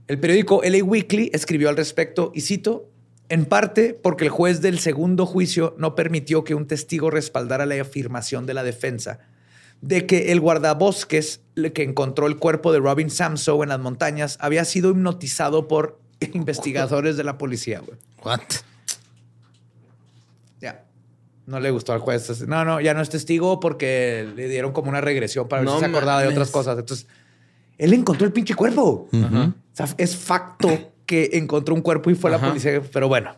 El 0.09 0.19
periódico 0.19 0.63
LA 0.65 0.83
Weekly 0.83 1.31
escribió 1.33 1.69
al 1.69 1.77
respecto 1.77 2.33
y 2.35 2.41
cito, 2.41 2.91
en 3.29 3.47
parte 3.47 3.95
porque 3.95 4.25
el 4.25 4.31
juez 4.31 4.61
del 4.61 4.79
segundo 4.79 5.27
juicio 5.27 5.75
no 5.79 5.95
permitió 5.95 6.45
que 6.45 6.55
un 6.55 6.67
testigo 6.67 7.11
respaldara 7.11 7.65
la 7.65 7.81
afirmación 7.81 8.47
de 8.47 8.55
la 8.55 8.65
defensa 8.65 9.21
de 9.85 10.07
que 10.07 10.33
el 10.33 10.41
guardabosques 10.41 11.43
que 11.75 11.83
encontró 11.83 12.27
el 12.27 12.39
cuerpo 12.39 12.73
de 12.73 12.79
Robin 12.79 13.11
Samso 13.11 13.63
en 13.63 13.69
las 13.69 13.79
montañas 13.79 14.39
había 14.41 14.65
sido 14.65 14.91
hipnotizado 14.91 15.69
por 15.69 16.01
investigadores 16.33 17.17
de 17.17 17.25
la 17.25 17.37
policía. 17.37 17.83
What? 18.25 18.41
Ya. 21.47 21.53
No 21.53 21.61
le 21.61 21.71
gustó 21.71 21.93
al 21.93 22.01
juez. 22.01 22.47
No, 22.47 22.65
no, 22.65 22.81
ya 22.81 22.95
no 22.95 23.01
es 23.01 23.11
testigo 23.11 23.61
porque 23.61 24.29
le 24.35 24.49
dieron 24.49 24.73
como 24.73 24.89
una 24.89 25.01
regresión 25.01 25.49
para 25.49 25.63
ver 25.63 25.71
si 25.71 25.79
se 25.81 25.85
acordaba 25.87 26.23
de 26.23 26.29
otras 26.29 26.51
cosas. 26.51 26.79
Entonces, 26.79 27.07
él 27.79 27.93
encontró 27.93 28.27
el 28.27 28.33
pinche 28.33 28.55
cuerpo. 28.55 29.09
O 29.13 29.53
sea, 29.73 29.87
es 29.99 30.17
facto 30.17 30.93
que 31.07 31.31
encontró 31.35 31.75
un 31.75 31.83
cuerpo 31.83 32.11
y 32.11 32.15
fue 32.15 32.31
la 32.31 32.39
policía. 32.39 32.81
Pero 32.93 33.09
bueno, 33.09 33.37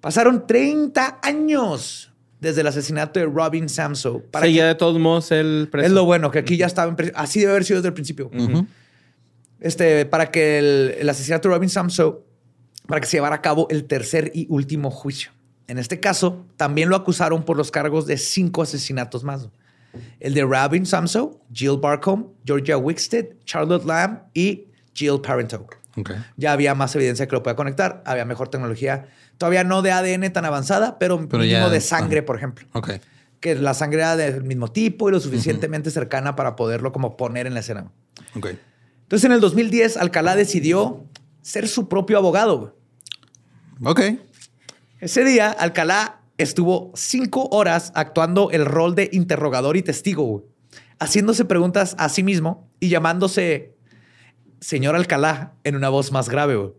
pasaron 0.00 0.46
30 0.46 1.20
años 1.22 2.10
desde 2.40 2.62
el 2.62 2.66
asesinato 2.66 3.20
de 3.20 3.26
Robin 3.26 3.68
Samso. 3.68 4.22
Para 4.30 4.46
Seguía 4.46 4.66
de 4.66 4.74
todos 4.74 4.98
modos 4.98 5.30
el 5.30 5.68
preso. 5.70 5.86
Es 5.86 5.92
lo 5.92 6.04
bueno, 6.04 6.30
que 6.30 6.38
aquí 6.38 6.56
ya 6.56 6.66
estaba 6.66 6.94
en 6.96 7.12
Así 7.14 7.40
debe 7.40 7.52
haber 7.52 7.64
sido 7.64 7.78
desde 7.78 7.88
el 7.88 7.94
principio. 7.94 8.30
Este, 9.60 10.06
para 10.06 10.30
que 10.30 10.58
el, 10.98 11.08
asesinato 11.08 11.48
de 11.48 11.54
Robin 11.54 11.68
Samso, 11.68 12.24
para 12.86 13.00
que 13.00 13.06
se 13.06 13.18
llevara 13.18 13.36
a 13.36 13.42
cabo 13.42 13.66
el 13.70 13.84
tercer 13.84 14.32
y 14.34 14.46
último 14.48 14.90
juicio. 14.90 15.32
En 15.70 15.78
este 15.78 16.00
caso, 16.00 16.44
también 16.56 16.88
lo 16.88 16.96
acusaron 16.96 17.44
por 17.44 17.56
los 17.56 17.70
cargos 17.70 18.04
de 18.04 18.18
cinco 18.18 18.62
asesinatos 18.62 19.22
más. 19.22 19.50
El 20.18 20.34
de 20.34 20.42
Robin 20.42 20.84
Samso, 20.84 21.40
Jill 21.52 21.78
Barcombe, 21.80 22.28
Georgia 22.44 22.76
Wickstead, 22.76 23.26
Charlotte 23.44 23.84
Lamb 23.84 24.18
y 24.34 24.66
Jill 24.94 25.20
Parento. 25.20 25.64
Ya 26.36 26.50
había 26.50 26.74
más 26.74 26.96
evidencia 26.96 27.28
que 27.28 27.36
lo 27.36 27.44
podía 27.44 27.54
conectar, 27.54 28.02
había 28.04 28.24
mejor 28.24 28.48
tecnología. 28.48 29.06
Todavía 29.38 29.62
no 29.62 29.80
de 29.80 29.92
ADN 29.92 30.32
tan 30.32 30.44
avanzada, 30.44 30.98
pero, 30.98 31.18
mínimo 31.20 31.70
de 31.70 31.80
sangre, 31.80 32.24
por 32.24 32.34
ejemplo. 32.34 32.66
Que 33.38 33.54
la 33.54 33.72
sangre 33.74 34.00
era 34.00 34.16
del 34.16 34.42
mismo 34.42 34.72
tipo 34.72 35.08
y 35.08 35.12
lo 35.12 35.20
suficientemente 35.20 35.92
cercana 35.92 36.34
para 36.34 36.56
poderlo 36.56 36.90
como 36.90 37.16
poner 37.16 37.46
en 37.46 37.54
la 37.54 37.60
escena. 37.60 37.92
Entonces, 38.34 39.24
en 39.24 39.30
el 39.30 39.40
2010, 39.40 39.98
Alcalá 39.98 40.34
decidió 40.34 41.04
ser 41.42 41.68
su 41.68 41.88
propio 41.88 42.18
abogado. 42.18 42.76
Ok. 43.84 44.00
Ese 45.00 45.24
día, 45.24 45.50
Alcalá 45.50 46.20
estuvo 46.36 46.92
cinco 46.94 47.48
horas 47.52 47.90
actuando 47.94 48.50
el 48.50 48.66
rol 48.66 48.94
de 48.94 49.08
interrogador 49.12 49.78
y 49.78 49.82
testigo, 49.82 50.44
haciéndose 50.98 51.46
preguntas 51.46 51.94
a 51.98 52.10
sí 52.10 52.22
mismo 52.22 52.68
y 52.80 52.90
llamándose 52.90 53.74
señor 54.60 54.96
Alcalá 54.96 55.54
en 55.64 55.76
una 55.76 55.88
voz 55.88 56.12
más 56.12 56.28
grave. 56.28 56.74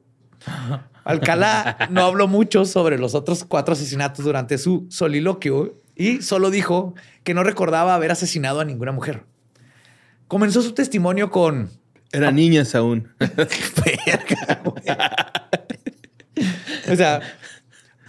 Alcalá 1.03 1.89
no 1.89 2.06
habló 2.06 2.27
mucho 2.27 2.65
sobre 2.65 2.99
los 2.99 3.15
otros 3.15 3.43
cuatro 3.43 3.73
asesinatos 3.73 4.23
durante 4.23 4.60
su 4.60 4.85
soliloquio 4.91 5.81
y 5.95 6.22
solo 6.22 6.52
dijo 6.52 6.93
que 7.23 7.34
no 7.34 7.43
recordaba 7.43 7.95
haber 7.95 8.11
asesinado 8.11 8.60
a 8.60 8.65
ninguna 8.65 8.91
mujer. 8.91 9.23
Comenzó 10.27 10.61
su 10.61 10.73
testimonio 10.73 11.31
con... 11.31 11.72
Eran 12.11 12.35
niñas 12.35 12.76
aún. 12.76 13.07
o 16.91 16.95
sea, 16.95 17.22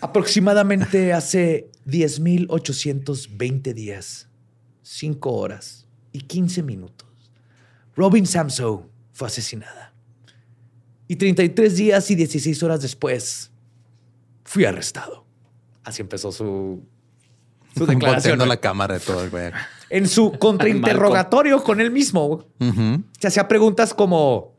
aproximadamente 0.02 1.12
hace 1.12 1.70
10.820 1.86 3.72
días, 3.72 4.28
5 4.82 5.32
horas 5.32 5.86
y 6.10 6.22
15 6.22 6.64
minutos, 6.64 7.08
Robin 7.94 8.26
Samso 8.26 8.90
fue 9.12 9.28
asesinada. 9.28 9.94
Y 11.06 11.14
33 11.16 11.76
días 11.76 12.10
y 12.10 12.16
16 12.16 12.62
horas 12.64 12.82
después, 12.82 13.52
fui 14.44 14.64
arrestado. 14.64 15.24
Así 15.84 16.02
empezó 16.02 16.32
su, 16.32 16.82
su 17.76 17.86
declaración. 17.86 18.40
la 18.48 18.56
cámara 18.56 18.94
de 18.94 19.00
todo 19.00 19.22
el 19.22 19.30
güey. 19.30 19.52
En 19.88 20.08
su 20.08 20.32
contrainterrogatorio 20.38 21.62
con 21.62 21.80
él 21.80 21.92
mismo, 21.92 22.48
se 23.20 23.28
hacía 23.28 23.46
preguntas 23.46 23.94
como: 23.94 24.56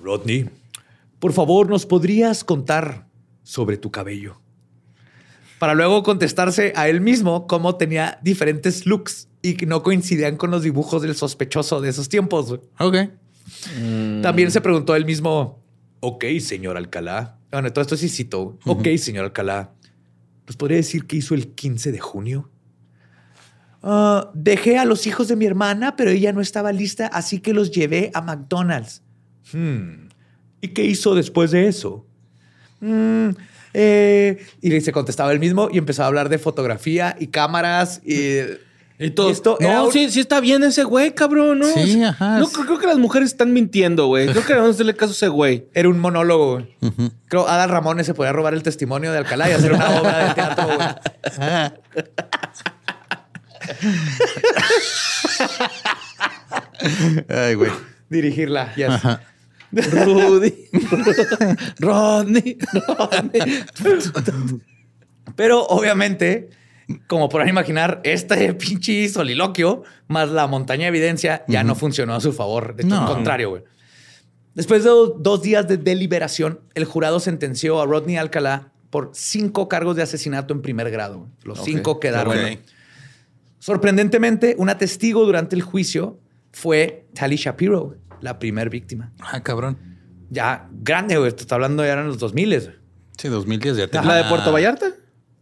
Rodney, 0.00 0.50
por 1.20 1.32
favor, 1.32 1.70
¿nos 1.70 1.86
podrías 1.86 2.44
contar 2.44 3.13
sobre 3.44 3.76
tu 3.76 3.92
cabello? 3.92 4.40
Para 5.60 5.74
luego 5.74 6.02
contestarse 6.02 6.72
a 6.74 6.88
él 6.88 7.00
mismo 7.00 7.46
cómo 7.46 7.76
tenía 7.76 8.18
diferentes 8.22 8.86
looks 8.86 9.28
y 9.40 9.54
que 9.54 9.66
no 9.66 9.82
coincidían 9.82 10.36
con 10.36 10.50
los 10.50 10.62
dibujos 10.62 11.00
del 11.02 11.14
sospechoso 11.14 11.80
de 11.80 11.90
esos 11.90 12.08
tiempos. 12.08 12.58
Ok. 12.80 12.96
También 14.22 14.50
se 14.50 14.60
preguntó 14.60 14.96
él 14.96 15.04
mismo, 15.04 15.62
ok, 16.00 16.24
señor 16.40 16.76
Alcalá. 16.76 17.38
Bueno, 17.52 17.72
todo 17.72 17.82
esto 17.82 17.96
sí 17.96 18.08
citó. 18.08 18.58
Ok, 18.66 18.88
señor 18.98 19.26
Alcalá. 19.26 19.72
¿Nos 20.46 20.56
podría 20.56 20.78
decir 20.78 21.06
qué 21.06 21.16
hizo 21.16 21.34
el 21.34 21.54
15 21.54 21.92
de 21.92 22.00
junio? 22.00 22.50
Ah, 23.82 24.30
dejé 24.34 24.78
a 24.78 24.84
los 24.84 25.06
hijos 25.06 25.28
de 25.28 25.36
mi 25.36 25.44
hermana, 25.44 25.94
pero 25.94 26.10
ella 26.10 26.32
no 26.32 26.40
estaba 26.40 26.72
lista, 26.72 27.06
así 27.06 27.40
que 27.40 27.52
los 27.52 27.70
llevé 27.70 28.10
a 28.14 28.22
McDonald's. 28.22 29.02
Hmm. 29.52 30.08
¿Y 30.60 30.68
qué 30.68 30.84
hizo 30.84 31.14
después 31.14 31.50
de 31.50 31.68
eso? 31.68 32.03
Hmm, 32.84 33.30
eh, 33.72 34.44
y 34.60 34.80
se 34.80 34.92
contestaba 34.92 35.32
él 35.32 35.40
mismo 35.40 35.68
y 35.72 35.78
empezó 35.78 36.04
a 36.04 36.06
hablar 36.06 36.28
de 36.28 36.38
fotografía 36.38 37.16
y 37.18 37.28
cámaras 37.28 38.02
y 38.04 38.40
y 38.98 39.10
todo 39.10 39.28
esto. 39.30 39.58
No, 39.60 39.90
sí, 39.90 40.08
sí 40.10 40.20
está 40.20 40.40
bien 40.40 40.62
ese 40.62 40.84
güey, 40.84 41.12
cabrón, 41.14 41.58
¿no? 41.58 41.66
Sí, 41.66 42.00
ajá. 42.02 42.38
No, 42.38 42.48
creo, 42.48 42.78
que 42.78 42.86
las 42.86 42.98
mujeres 42.98 43.30
están 43.30 43.52
mintiendo, 43.52 44.06
güey. 44.06 44.28
Creo 44.28 44.46
que 44.46 44.54
vamos 44.54 44.68
a 44.68 44.72
hacerle 44.72 44.94
caso 44.94 45.10
a 45.10 45.14
ese 45.14 45.28
güey. 45.28 45.66
Era 45.74 45.88
un 45.88 45.98
monólogo, 45.98 46.52
güey. 46.52 46.76
Creo 47.26 47.48
Adal 47.48 47.70
Ramones 47.70 48.06
se 48.06 48.14
podía 48.14 48.32
robar 48.32 48.54
el 48.54 48.62
testimonio 48.62 49.10
de 49.10 49.18
Alcalá 49.18 49.50
y 49.50 49.52
hacer 49.52 49.72
una 49.72 50.00
obra 50.00 50.28
de 50.28 50.34
teatro, 50.34 50.66
güey. 50.66 50.78
Ay, 57.28 57.54
güey. 57.54 57.72
Dirigirla, 58.08 58.72
yes. 58.76 58.92
Rudy. 59.74 60.68
Rodney. 61.80 62.58
Rodney. 62.98 63.64
Pero 65.36 65.64
obviamente 65.66 66.50
como 67.06 67.28
podrán 67.28 67.48
imaginar, 67.48 68.00
este 68.04 68.54
pinche 68.54 69.08
soliloquio 69.08 69.82
más 70.08 70.30
la 70.30 70.46
montaña 70.46 70.82
de 70.82 70.88
evidencia 70.88 71.44
ya 71.48 71.64
no 71.64 71.74
funcionó 71.74 72.14
a 72.14 72.20
su 72.20 72.32
favor. 72.32 72.76
De 72.76 72.84
hecho, 72.84 72.94
al 72.94 73.06
contrario, 73.06 73.50
güey. 73.50 73.62
Después 74.54 74.84
de 74.84 74.90
dos 74.90 75.42
días 75.42 75.66
de 75.66 75.78
deliberación, 75.78 76.60
el 76.74 76.84
jurado 76.84 77.18
sentenció 77.20 77.80
a 77.80 77.86
Rodney 77.86 78.16
Alcalá 78.16 78.72
por 78.90 79.10
cinco 79.12 79.68
cargos 79.68 79.96
de 79.96 80.02
asesinato 80.02 80.54
en 80.54 80.62
primer 80.62 80.90
grado. 80.90 81.28
Los 81.42 81.64
cinco 81.64 81.98
quedaron. 81.98 82.36
Sorprendentemente, 83.58 84.54
una 84.58 84.78
testigo 84.78 85.24
durante 85.24 85.56
el 85.56 85.62
juicio 85.62 86.20
fue 86.52 87.06
Tali 87.14 87.36
Shapiro, 87.36 87.96
la 88.24 88.38
primer 88.38 88.70
víctima. 88.70 89.12
Ah, 89.20 89.42
cabrón. 89.42 89.78
Ya 90.30 90.68
grande, 90.72 91.18
güey. 91.18 91.28
Está 91.28 91.54
hablando 91.54 91.84
ya 91.84 91.92
en 91.92 92.08
los 92.08 92.18
2000. 92.18 92.80
Sí, 93.16 93.28
2010 93.28 93.76
ya 93.76 94.02
¿La 94.02 94.14
de 94.16 94.24
Puerto 94.24 94.50
Vallarta? 94.50 94.86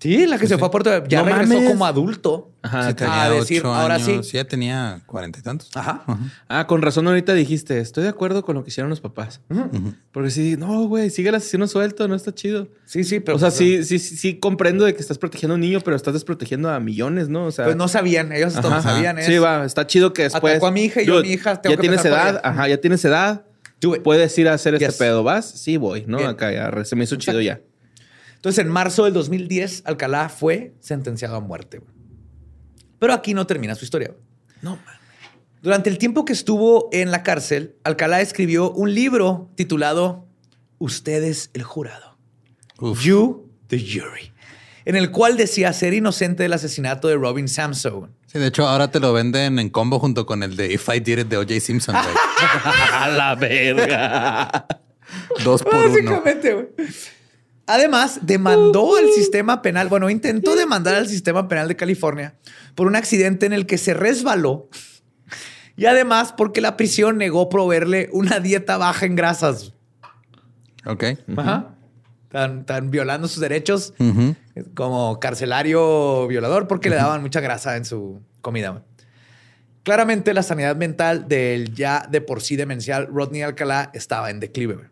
Sí, 0.03 0.27
la 0.27 0.37
que 0.37 0.49
se 0.49 0.59
fue 0.59 0.67
a 0.67 0.71
Puerto 0.73 1.05
ya 1.07 1.23
regresó 1.23 1.65
como 1.65 1.87
adulto. 1.87 2.51
Ajá, 2.61 2.89
a 2.89 3.31
decir, 3.31 3.63
ahora 3.65 4.01
sí. 4.01 4.21
Sí, 4.25 4.33
ya 4.33 4.45
tenía 4.45 5.01
cuarenta 5.07 5.39
y 5.39 5.43
tantos. 5.43 5.71
Ajá. 5.75 6.05
Ah, 6.49 6.67
con 6.67 6.83
razón 6.83 7.07
ahorita 7.07 7.35
dijiste, 7.35 7.79
estoy 7.79 8.03
de 8.03 8.09
acuerdo 8.09 8.45
con 8.45 8.57
lo 8.57 8.65
que 8.65 8.71
hicieron 8.71 8.91
los 8.91 9.01
papás. 9.01 9.41
Porque 10.11 10.31
sí, 10.31 10.57
no, 10.59 10.89
güey, 10.89 11.11
sigue 11.11 11.29
el 11.29 11.37
asesino 11.37 11.69
suelto, 11.69 12.09
no 12.09 12.17
está 12.17 12.35
chido. 12.35 12.67
Sí, 12.85 13.05
sí, 13.05 13.21
pero. 13.21 13.37
O 13.37 13.39
sea, 13.39 13.51
pues, 13.51 13.59
sí, 13.59 13.85
sí, 13.85 13.99
sí, 14.01 14.39
comprendo 14.41 14.85
de 14.85 14.95
que 14.95 15.01
estás 15.01 15.19
protegiendo 15.19 15.55
a 15.55 15.57
un 15.57 15.61
niño, 15.61 15.81
pero 15.83 15.95
estás 15.97 16.15
desprotegiendo 16.15 16.69
a 16.69 16.81
millones, 16.81 17.29
¿no? 17.29 17.47
O 17.47 17.53
sea. 17.53 17.67
Pues 17.67 17.77
no 17.77 17.87
sabían, 17.87 18.33
ellos 18.33 18.57
no 18.57 18.83
sabían. 18.83 19.23
Sí, 19.23 19.39
va, 19.39 19.65
está 19.65 19.87
chido 19.87 20.13
que 20.13 20.25
después. 20.25 20.55
Atacó 20.55 20.67
a 20.67 20.73
mi 20.73 20.83
hija 20.83 21.03
y 21.03 21.07
yo, 21.07 21.23
mi 21.23 21.29
hija 21.29 21.63
tengo 21.63 21.77
Ya 21.77 21.81
tienes 21.81 22.05
edad, 22.05 22.41
ajá, 22.43 22.67
ya 22.67 22.79
tienes 22.79 23.05
edad. 23.05 23.45
Puedes 24.03 24.37
ir 24.39 24.49
a 24.49 24.55
hacer 24.55 24.75
este 24.75 24.93
pedo. 24.93 25.23
¿Vas? 25.23 25.49
Sí, 25.49 25.77
voy, 25.77 26.05
¿no? 26.09 26.19
Acá 26.19 26.53
ya 26.53 26.85
se 26.85 26.97
me 26.97 27.05
hizo 27.05 27.15
chido 27.17 27.41
ya. 27.41 27.61
Entonces, 28.43 28.65
en 28.65 28.73
marzo 28.73 29.05
del 29.05 29.15
2010, 29.15 29.85
Alcalá 29.87 30.29
fue 30.29 30.75
sentenciado 30.81 31.37
a 31.37 31.41
muerte. 31.41 31.81
Pero 32.99 33.13
aquí 33.13 33.35
no 33.35 33.47
termina 33.47 33.77
su 33.77 33.85
historia. 33.85 34.17
No, 34.63 34.81
Durante 35.63 35.89
el 35.89 35.97
tiempo 35.97 36.25
que 36.25 36.33
estuvo 36.33 36.89
en 36.91 37.13
la 37.13 37.23
cárcel, 37.23 37.77
Alcalá 37.85 38.21
escribió 38.21 38.73
un 38.73 38.93
libro 38.95 39.49
titulado 39.55 40.27
Ustedes 40.81 41.51
el 41.55 41.63
jurado. 41.63 42.19
You 42.81 43.49
the 43.69 43.79
jury. 43.79 44.33
en 44.87 44.97
el 44.97 45.13
cual 45.13 45.37
decía 45.37 45.73
ser 45.73 45.95
inocente 45.95 46.43
del 46.43 46.53
asesinato 46.53 47.07
de 47.07 47.15
Robin 47.15 47.47
Samson. 47.47 48.11
Sí, 48.27 48.41
de 48.41 48.49
hecho, 48.49 48.67
ahora 48.67 48.91
te 48.91 48.99
lo 48.99 49.13
venden 49.13 49.61
en 49.61 49.71
combo 49.71 50.01
junto 50.01 50.27
con 50.27 50.43
el 50.43 50.57
de 50.57 50.73
If 50.73 50.89
I 50.89 50.99
Did 50.99 51.19
It 51.21 51.27
de 51.29 51.37
O.J. 51.37 51.61
Simpson. 51.61 51.95
A 52.93 53.09
la 53.09 53.37
verga. 53.37 54.67
Dos 55.45 55.63
por 55.63 55.77
uno. 55.77 55.89
Básicamente, 55.91 56.55
güey. 56.55 56.67
Además, 57.67 58.21
demandó 58.23 58.97
al 58.97 59.09
sistema 59.11 59.63
penal, 59.63 59.89
bueno, 59.89 60.11
intentó 60.11 60.57
demandar 60.57 60.95
al 60.97 61.09
sistema 61.09 61.49
penal 61.49 61.69
de 61.69 61.77
California 61.77 62.35
por 62.75 62.87
un 62.87 62.97
accidente 62.97 63.47
en 63.47 63.53
el 63.53 63.67
que 63.67 63.79
se 63.79 63.95
resbaló 63.95 64.69
y 65.77 65.87
además 65.87 66.35
porque 66.37 66.61
la 66.61 66.77
prisión 66.77 67.19
negó 67.19 67.49
proveerle 67.49 68.09
una 68.13 68.41
dieta 68.41 68.77
baja 68.77 69.07
en 69.07 69.17
grasas. 69.17 69.73
Ok. 70.85 71.05
Ajá. 71.37 71.75
Están, 72.25 72.61
están 72.61 72.91
violando 72.91 73.29
sus 73.29 73.41
derechos 73.41 73.95
como 74.75 75.21
carcelario 75.21 76.27
violador 76.29 76.67
porque 76.67 76.89
le 76.91 76.97
daban 76.97 77.21
mucha 77.21 77.41
grasa 77.41 77.77
en 77.77 77.85
su 77.85 78.23
comida. 78.41 78.83
Claramente 79.83 80.33
la 80.33 80.43
sanidad 80.43 80.77
mental 80.77 81.29
del 81.29 81.75
ya 81.75 82.07
de 82.09 82.21
por 82.21 82.41
sí 82.41 82.57
demencial 82.57 83.09
Rodney 83.09 83.43
Alcalá 83.43 83.91
estaba 83.93 84.31
en 84.31 84.41
declive. 84.41 84.92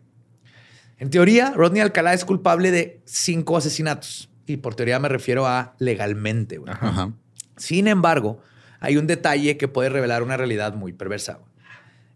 En 1.01 1.09
teoría, 1.09 1.51
Rodney 1.55 1.81
Alcalá 1.81 2.13
es 2.13 2.23
culpable 2.25 2.69
de 2.69 3.01
cinco 3.05 3.57
asesinatos. 3.57 4.29
Y 4.45 4.57
por 4.57 4.75
teoría 4.75 4.99
me 4.99 5.09
refiero 5.09 5.47
a 5.47 5.73
legalmente. 5.79 6.59
güey. 6.59 6.71
Ajá. 6.71 7.11
Sin 7.57 7.87
embargo, 7.87 8.39
hay 8.79 8.97
un 8.97 9.07
detalle 9.07 9.57
que 9.57 9.67
puede 9.67 9.89
revelar 9.89 10.21
una 10.21 10.37
realidad 10.37 10.75
muy 10.75 10.93
perversa. 10.93 11.39
güey. 11.39 11.51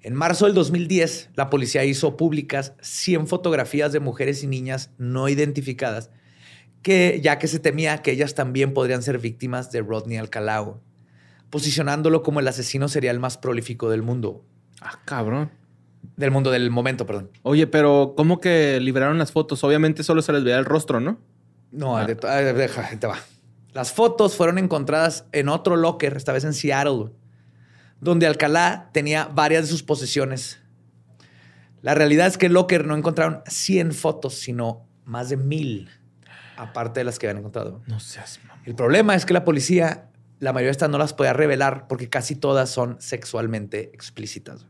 En 0.04 0.14
marzo 0.14 0.46
del 0.46 0.54
2010, 0.54 1.32
la 1.34 1.50
policía 1.50 1.84
hizo 1.84 2.16
públicas 2.16 2.74
100 2.82 3.26
fotografías 3.26 3.92
de 3.92 4.00
mujeres 4.00 4.44
y 4.44 4.48
niñas 4.48 4.92
no 5.00 5.30
identificadas, 5.30 6.12
que, 6.84 7.20
ya 7.24 7.40
que 7.40 7.48
se 7.48 7.58
temía 7.58 8.04
que 8.04 8.12
ellas 8.12 8.36
también 8.36 8.76
podrían 8.76 9.02
ser 9.02 9.18
víctimas 9.18 9.72
de 9.72 9.82
Rodney 9.82 10.18
Alcalá, 10.18 10.60
güey, 10.60 10.78
posicionándolo 11.50 12.22
como 12.22 12.40
el 12.40 12.48
asesino 12.48 12.88
serial 12.88 13.20
más 13.20 13.40
prolífico 13.40 13.90
del 13.90 14.04
mundo. 14.04 14.46
Ah, 14.80 15.02
cabrón. 15.06 15.50
Del 16.16 16.32
mundo 16.32 16.52
del 16.52 16.70
momento, 16.72 17.06
perdón. 17.06 17.32
Oye, 17.44 17.68
pero 17.68 18.14
¿cómo 18.18 18.40
que 18.40 18.80
liberaron 18.80 19.18
las 19.18 19.32
fotos? 19.32 19.64
Obviamente 19.64 20.04
solo 20.04 20.22
se 20.22 20.32
les 20.34 20.44
veía 20.44 20.58
el 20.58 20.66
rostro, 20.66 21.00
¿no? 21.00 21.20
No, 21.72 22.04
de- 22.06 22.18
ah, 22.24 22.36
deja, 22.38 22.90
te 23.00 23.08
va. 23.08 23.18
Las 23.74 23.92
fotos 23.92 24.36
fueron 24.36 24.58
encontradas 24.58 25.26
en 25.34 25.50
otro 25.50 25.76
locker, 25.76 26.16
esta 26.16 26.32
vez 26.32 26.44
en 26.46 26.54
Seattle, 26.54 27.12
donde 28.00 28.28
Alcalá 28.28 28.90
tenía 28.94 29.26
varias 29.26 29.64
de 29.64 29.68
sus 29.70 29.84
posesiones. 29.84 30.60
La 31.82 31.94
realidad 31.94 32.28
es 32.28 32.38
que 32.38 32.46
el 32.48 32.54
locker 32.54 32.86
no 32.86 32.96
encontraron 32.96 33.42
100 33.48 33.92
fotos, 33.94 34.36
sino 34.36 34.88
más 35.04 35.30
de 35.30 35.38
mil, 35.38 35.90
aparte 36.58 37.02
de 37.02 37.04
las 37.04 37.20
que 37.20 37.28
habían 37.28 37.40
encontrado. 37.40 37.82
No 37.88 38.00
seas 38.00 38.40
mamá. 38.48 38.62
El 38.66 38.76
problema 38.76 39.14
es 39.16 39.26
que 39.26 39.34
la 39.34 39.44
policía, 39.44 40.10
la 40.40 40.52
mayoría 40.54 40.70
de 40.70 40.72
estas 40.72 40.90
no 40.90 40.98
las 40.98 41.14
podía 41.14 41.34
revelar 41.34 41.88
porque 41.88 42.10
casi 42.10 42.36
todas 42.36 42.70
son 42.70 42.96
sexualmente 43.00 43.92
explícitas. 43.94 44.66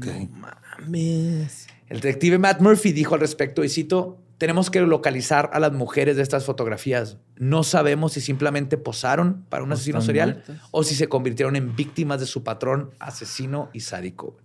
Ok. 0.00 0.30
Mames. 0.30 1.66
El 1.88 2.00
detective 2.00 2.38
Matt 2.38 2.60
Murphy 2.60 2.92
dijo 2.92 3.14
al 3.14 3.20
respecto, 3.20 3.64
y 3.64 3.68
cito, 3.68 4.18
tenemos 4.38 4.70
que 4.70 4.80
localizar 4.80 5.50
a 5.52 5.60
las 5.60 5.72
mujeres 5.72 6.16
de 6.16 6.22
estas 6.22 6.44
fotografías. 6.44 7.18
No 7.36 7.62
sabemos 7.62 8.14
si 8.14 8.20
simplemente 8.20 8.78
posaron 8.78 9.44
para 9.48 9.64
un 9.64 9.72
asesino 9.72 10.00
serial 10.00 10.34
muertas. 10.46 10.68
o 10.70 10.82
si 10.82 10.94
se 10.94 11.08
convirtieron 11.08 11.56
en 11.56 11.76
víctimas 11.76 12.20
de 12.20 12.26
su 12.26 12.42
patrón 12.42 12.90
asesino 12.98 13.68
y 13.72 13.80
sádico. 13.80 14.36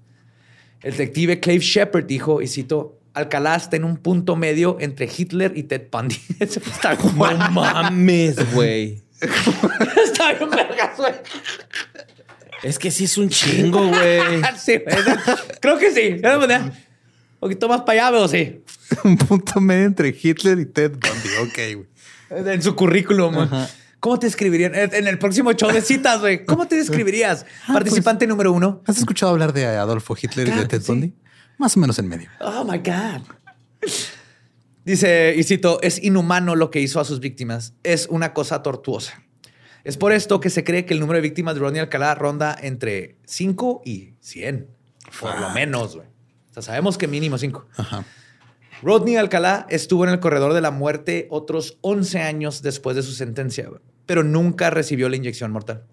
El 0.81 0.91
detective 0.91 1.39
Clave 1.39 1.59
Shepard 1.59 2.05
dijo, 2.05 2.41
y 2.41 2.47
cito, 2.47 2.99
Alcalá 3.13 3.55
está 3.55 3.77
en 3.77 3.85
un 3.85 3.95
punto 3.97 4.35
medio 4.35 4.75
entre 4.81 5.09
Hitler 5.15 5.53
y 5.55 5.63
Ted 5.63 5.87
Bundy. 5.89 6.17
No 7.15 7.51
mames, 7.51 8.53
güey. 8.53 9.01
Está 9.21 10.33
bien 10.33 10.49
vergas, 10.49 10.97
güey. 10.97 11.13
Es 12.65 12.79
que 12.79 12.89
sí 12.89 13.03
es 13.03 13.15
un 13.19 13.29
chingo, 13.29 13.87
güey. 13.89 14.41
Sí, 14.57 14.77
güey. 14.77 14.97
Creo 15.61 15.77
que 15.77 15.91
sí. 15.91 16.19
Un 16.23 16.71
poquito 17.39 17.69
más 17.69 17.81
para 17.81 18.07
allá, 18.07 18.11
veo 18.17 18.27
sí. 18.27 18.63
Un 19.03 19.17
punto 19.17 19.61
medio 19.61 19.85
entre 19.85 20.09
Hitler 20.09 20.59
y 20.59 20.65
Ted 20.65 20.93
Bundy. 20.93 21.29
Ok, 21.43 21.75
güey. 21.75 22.53
En 22.53 22.61
su 22.63 22.75
currículum. 22.75 23.35
güey. 23.35 23.47
¿Cómo 23.99 24.17
te 24.17 24.25
escribirían? 24.25 24.73
En 24.73 25.05
el 25.05 25.19
próximo 25.19 25.53
show 25.53 25.71
de 25.71 25.81
citas, 25.81 26.21
güey. 26.21 26.43
¿Cómo 26.43 26.67
te 26.67 26.75
describirías? 26.75 27.45
Participante 27.67 28.25
número 28.25 28.51
uno. 28.51 28.81
¿Has 28.87 28.97
escuchado 28.97 29.31
hablar 29.31 29.53
de 29.53 29.67
Adolfo 29.67 30.15
Hitler 30.19 30.47
y 30.47 30.51
de 30.51 30.65
Ted 30.65 30.81
sí. 30.81 30.87
Bundy? 30.87 31.13
Más 31.59 31.77
o 31.77 31.79
menos 31.79 31.99
en 31.99 32.07
medio. 32.07 32.29
Oh 32.39 32.63
my 32.63 32.79
God. 32.79 33.21
Dice, 34.83 35.35
y 35.37 35.43
cito, 35.43 35.79
es 35.83 36.03
inhumano 36.03 36.55
lo 36.55 36.71
que 36.71 36.79
hizo 36.79 36.99
a 36.99 37.05
sus 37.05 37.19
víctimas. 37.19 37.75
Es 37.83 38.07
una 38.09 38.33
cosa 38.33 38.63
tortuosa. 38.63 39.21
Es 39.85 39.97
por 39.97 40.11
esto 40.11 40.39
que 40.39 40.49
se 40.49 40.63
cree 40.63 40.83
que 40.83 40.95
el 40.95 40.99
número 40.99 41.17
de 41.17 41.21
víctimas 41.21 41.53
de 41.53 41.61
Rodney 41.61 41.79
Alcalá 41.79 42.15
ronda 42.15 42.57
entre 42.59 43.17
5 43.25 43.83
y 43.85 44.15
100. 44.19 44.67
Por 45.21 45.39
lo 45.39 45.51
menos, 45.51 45.95
güey. 45.95 46.07
O 46.49 46.53
sea, 46.55 46.63
sabemos 46.63 46.97
que 46.97 47.07
mínimo 47.07 47.37
5. 47.37 47.67
Ajá. 47.77 48.03
Rodney 48.81 49.15
Alcalá 49.15 49.67
estuvo 49.69 50.03
en 50.03 50.09
el 50.09 50.19
corredor 50.19 50.53
de 50.53 50.61
la 50.61 50.71
muerte 50.71 51.27
otros 51.29 51.77
11 51.81 52.19
años 52.19 52.63
después 52.63 52.95
de 52.95 53.03
su 53.03 53.11
sentencia, 53.11 53.69
pero 54.07 54.23
nunca 54.23 54.71
recibió 54.71 55.07
la 55.07 55.17
inyección 55.17 55.51
mortal. 55.51 55.83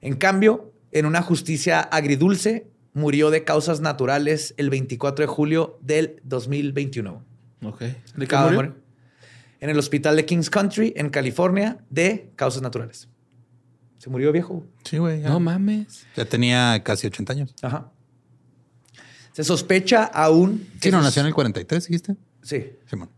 En 0.00 0.16
cambio, 0.16 0.72
en 0.90 1.04
una 1.04 1.20
justicia 1.20 1.80
agridulce, 1.80 2.68
murió 2.94 3.30
de 3.30 3.44
causas 3.44 3.82
naturales 3.82 4.54
el 4.56 4.70
24 4.70 5.24
de 5.24 5.28
julio 5.28 5.78
del 5.82 6.20
2021. 6.24 7.22
Ok. 7.64 7.80
¿De 8.16 8.26
qué 8.26 8.36
murió? 8.36 8.76
En 9.60 9.68
el 9.68 9.78
hospital 9.78 10.16
de 10.16 10.24
Kings 10.24 10.48
Country, 10.48 10.94
en 10.96 11.10
California, 11.10 11.84
de 11.90 12.30
causas 12.34 12.62
naturales. 12.62 13.09
Se 14.00 14.08
murió 14.10 14.32
viejo. 14.32 14.64
Sí, 14.84 14.96
güey. 14.98 15.20
ya. 15.20 15.28
No 15.28 15.38
mames. 15.40 16.06
Ya 16.16 16.24
tenía 16.24 16.82
casi 16.82 17.06
80 17.06 17.32
años. 17.34 17.54
Ajá. 17.62 17.92
Se 19.32 19.44
sospecha 19.44 20.04
aún... 20.04 20.66
que 20.80 20.88
Sí, 20.88 20.90
no, 20.90 20.98
sus- 20.98 21.04
nació 21.04 21.20
en 21.20 21.26
el 21.28 21.34
43, 21.34 21.86
dijiste. 21.86 22.16
Sí. 22.42 22.72
Simón. 22.88 23.10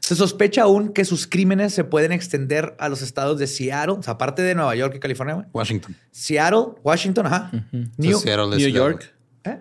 Se 0.00 0.14
sospecha 0.14 0.62
aún 0.62 0.92
que 0.94 1.04
sus 1.04 1.26
crímenes 1.26 1.74
se 1.74 1.84
pueden 1.84 2.12
extender 2.12 2.74
a 2.78 2.88
los 2.88 3.02
estados 3.02 3.38
de 3.38 3.46
Seattle, 3.46 3.96
o 3.98 4.02
sea, 4.02 4.14
aparte 4.14 4.40
de 4.42 4.54
Nueva 4.54 4.74
York 4.74 4.94
y 4.96 5.00
California, 5.00 5.34
güey. 5.34 5.46
Washington. 5.52 5.94
Seattle, 6.12 6.74
Washington, 6.82 7.26
ajá. 7.26 7.50
New, 7.96 8.12
So, 8.12 8.20
Seattle 8.20 8.44
es 8.44 8.50
New 8.50 8.58
ciudad, 8.70 8.72
York. 8.74 9.14
¿Eh? 9.44 9.58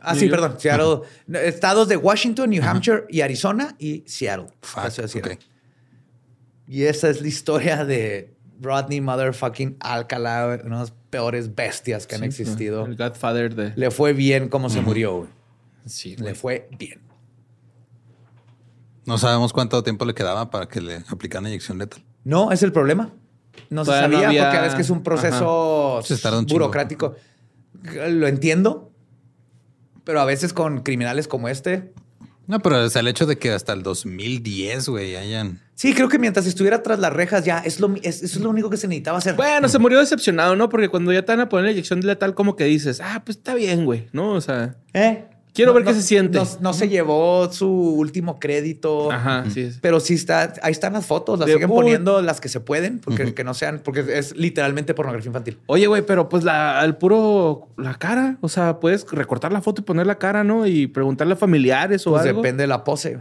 Ah, 0.00 0.12
New 0.12 0.20
sí, 0.20 0.28
York. 0.28 0.40
perdón. 0.40 0.60
Seattle. 0.60 1.48
Estados 1.48 1.88
de 1.88 1.96
Washington, 1.96 2.50
New 2.50 2.62
Hampshire 2.62 3.04
y 3.08 3.22
Arizona 3.22 3.74
y 3.78 4.04
Seattle. 4.06 4.46
Fuck, 4.62 4.90
Seattle. 4.90 5.38
Y 6.68 6.84
esa 6.84 7.08
es 7.10 7.20
la 7.22 7.28
historia 7.28 7.84
de 7.84 8.34
Rodney 8.60 9.00
Motherfucking 9.00 9.76
Alcalá, 9.80 10.60
una 10.64 10.76
de 10.76 10.80
las 10.82 10.92
peores 11.10 11.54
bestias 11.54 12.06
que 12.06 12.14
han 12.16 12.20
Sí, 12.20 12.26
existido. 12.26 12.84
El 12.86 12.96
Godfather 12.96 13.54
de. 13.54 13.72
Le 13.76 13.90
fue 13.90 14.12
bien 14.12 14.48
como 14.48 14.68
se 14.70 14.80
murió, 14.82 15.16
güey. 15.18 15.28
Sí, 15.86 16.14
Le 16.16 16.34
fue 16.34 16.68
bien. 16.78 17.00
No 19.06 19.18
sabemos 19.18 19.52
cuánto 19.52 19.82
tiempo 19.82 20.04
le 20.04 20.14
quedaba 20.14 20.50
para 20.50 20.68
que 20.68 20.80
le 20.80 21.02
aplicaran 21.08 21.46
inyección 21.46 21.78
letal. 21.78 22.04
No, 22.24 22.52
es 22.52 22.62
el 22.62 22.70
problema. 22.72 23.10
No 23.70 23.84
se 23.84 23.90
no 23.92 23.96
sabía 23.96 24.28
había- 24.28 24.42
porque 24.44 24.56
a 24.58 24.60
veces 24.62 24.76
que 24.76 24.82
es 24.82 24.90
un 24.90 25.02
proceso 25.02 26.00
Se 26.04 26.16
burocrático. 26.48 27.14
Lo 28.08 28.26
entiendo, 28.28 28.92
pero 30.04 30.20
a 30.20 30.24
veces 30.24 30.52
con 30.52 30.82
criminales 30.82 31.28
como 31.28 31.48
este. 31.48 31.92
No, 32.50 32.58
pero 32.58 32.90
sea, 32.90 32.98
el 33.00 33.06
hecho 33.06 33.26
de 33.26 33.38
que 33.38 33.52
hasta 33.52 33.72
el 33.72 33.84
2010, 33.84 34.88
güey, 34.88 35.14
hayan... 35.14 35.60
Sí, 35.76 35.94
creo 35.94 36.08
que 36.08 36.18
mientras 36.18 36.46
estuviera 36.46 36.82
tras 36.82 36.98
las 36.98 37.12
rejas 37.12 37.44
ya 37.44 37.60
es 37.60 37.78
lo, 37.78 37.94
es, 38.02 38.24
eso 38.24 38.38
es 38.38 38.40
lo 38.40 38.50
único 38.50 38.68
que 38.68 38.76
se 38.76 38.88
necesitaba 38.88 39.18
hacer. 39.18 39.36
Bueno, 39.36 39.68
se 39.68 39.78
murió 39.78 40.00
decepcionado, 40.00 40.56
¿no? 40.56 40.68
Porque 40.68 40.88
cuando 40.88 41.12
ya 41.12 41.22
te 41.22 41.30
van 41.30 41.40
a 41.40 41.48
poner 41.48 41.66
la 41.66 41.70
inyección 41.70 42.00
letal, 42.00 42.34
como 42.34 42.56
que 42.56 42.64
dices, 42.64 43.00
ah, 43.00 43.22
pues 43.24 43.36
está 43.36 43.54
bien, 43.54 43.84
güey, 43.84 44.08
¿no? 44.12 44.32
O 44.32 44.40
sea, 44.40 44.74
¿Eh? 44.92 45.26
Quiero 45.52 45.74
ver 45.74 45.84
qué 45.84 45.94
se 45.94 46.02
siente. 46.02 46.38
No, 46.38 46.46
no 46.60 46.72
se 46.72 46.88
llevó 46.88 47.50
su 47.52 47.68
último 47.68 48.38
crédito. 48.38 49.10
ajá, 49.10 49.44
sí. 49.50 49.62
es- 49.62 49.78
Pero 49.80 50.00
sí 50.00 50.14
está, 50.14 50.52
ahí 50.62 50.72
están 50.72 50.92
las 50.92 51.06
fotos, 51.06 51.38
las 51.38 51.46
De- 51.46 51.54
siguen 51.54 51.68
poniendo 51.68 52.22
las 52.22 52.40
que 52.40 52.48
se 52.48 52.60
pueden, 52.60 52.98
porque 53.00 53.34
que 53.34 53.44
no 53.44 53.54
sean, 53.54 53.80
porque 53.84 54.04
es 54.18 54.36
literalmente 54.36 54.94
pornografía 54.94 55.28
infantil. 55.28 55.58
Oye, 55.66 55.86
güey, 55.86 56.02
pero 56.06 56.28
pues 56.28 56.44
la, 56.44 56.78
al 56.80 56.96
puro 56.98 57.68
la 57.76 57.94
cara, 57.94 58.36
o 58.40 58.48
sea, 58.48 58.80
puedes 58.80 59.06
recortar 59.10 59.52
la 59.52 59.60
foto 59.60 59.80
y 59.82 59.84
poner 59.84 60.06
la 60.06 60.16
cara, 60.18 60.44
¿no? 60.44 60.66
Y 60.66 60.86
preguntarle 60.86 61.34
a 61.34 61.36
familiares 61.36 62.06
o 62.06 62.10
Pues 62.10 62.22
algo. 62.26 62.42
depende 62.42 62.62
de 62.62 62.66
la 62.68 62.84
pose. 62.84 63.18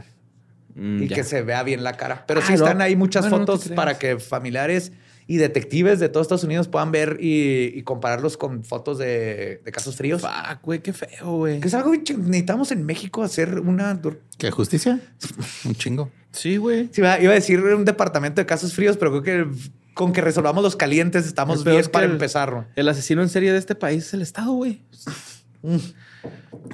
Mm, 0.75 1.03
y 1.03 1.07
ya. 1.07 1.15
que 1.17 1.23
se 1.23 1.41
vea 1.41 1.63
bien 1.63 1.83
la 1.83 1.93
cara. 1.93 2.23
Pero 2.27 2.39
Ah, 2.41 2.43
sí 2.45 2.53
están 2.53 2.79
ahí 2.81 2.95
muchas 2.95 3.25
te 3.25 3.29
fotos 3.31 3.67
para 3.69 3.97
que 3.97 4.17
familiares 4.19 4.91
y 5.31 5.37
detectives 5.37 5.99
de 5.99 6.09
todos 6.09 6.25
Estados 6.25 6.43
Unidos 6.43 6.67
puedan 6.67 6.91
ver 6.91 7.17
y, 7.21 7.71
y 7.75 7.83
compararlos 7.83 8.35
con 8.35 8.63
fotos 8.63 8.97
de, 8.97 9.61
de 9.63 9.71
casos 9.71 9.95
fríos. 9.95 10.23
Fuck, 10.23 10.63
güey, 10.63 10.79
qué 10.79 10.91
feo, 10.91 11.37
güey. 11.37 11.59
Que 11.59 11.67
es 11.67 11.73
algo 11.75 11.91
que 12.03 12.15
necesitamos 12.15 12.71
en 12.71 12.83
México 12.83 13.21
hacer 13.21 13.59
una... 13.59 14.01
¿Qué 14.39 14.49
justicia? 14.49 14.99
Un 15.65 15.75
chingo. 15.75 16.09
Sí, 16.31 16.57
güey. 16.57 16.89
Sí, 16.91 17.01
iba 17.01 17.19
iba 17.19 17.31
a 17.31 17.35
decir 17.35 17.59
un 17.61 17.85
departamento 17.85 18.41
de 18.41 18.47
casos 18.47 18.73
fríos, 18.73 18.97
pero 18.97 19.21
creo 19.21 19.45
que 19.45 19.57
con 19.93 20.13
que 20.13 20.21
resolvamos 20.21 20.63
los 20.63 20.75
calientes 20.75 21.27
estamos 21.27 21.63
bien 21.63 21.77
es 21.77 21.89
para 21.89 22.05
el- 22.05 22.11
empezar. 22.13 22.67
El 22.75 22.87
asesino 22.89 23.21
en 23.21 23.29
serie 23.29 23.51
de 23.51 23.59
este 23.59 23.75
país 23.75 24.07
es 24.07 24.13
el 24.15 24.23
Estado, 24.23 24.51
güey. 24.53 24.81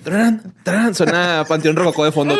Tarán, 0.03 0.53
tarán. 0.63 0.95
Suena 0.95 1.43
Panteón 1.47 1.75
Rococó 1.75 2.05
de 2.05 2.11
fondo. 2.13 2.35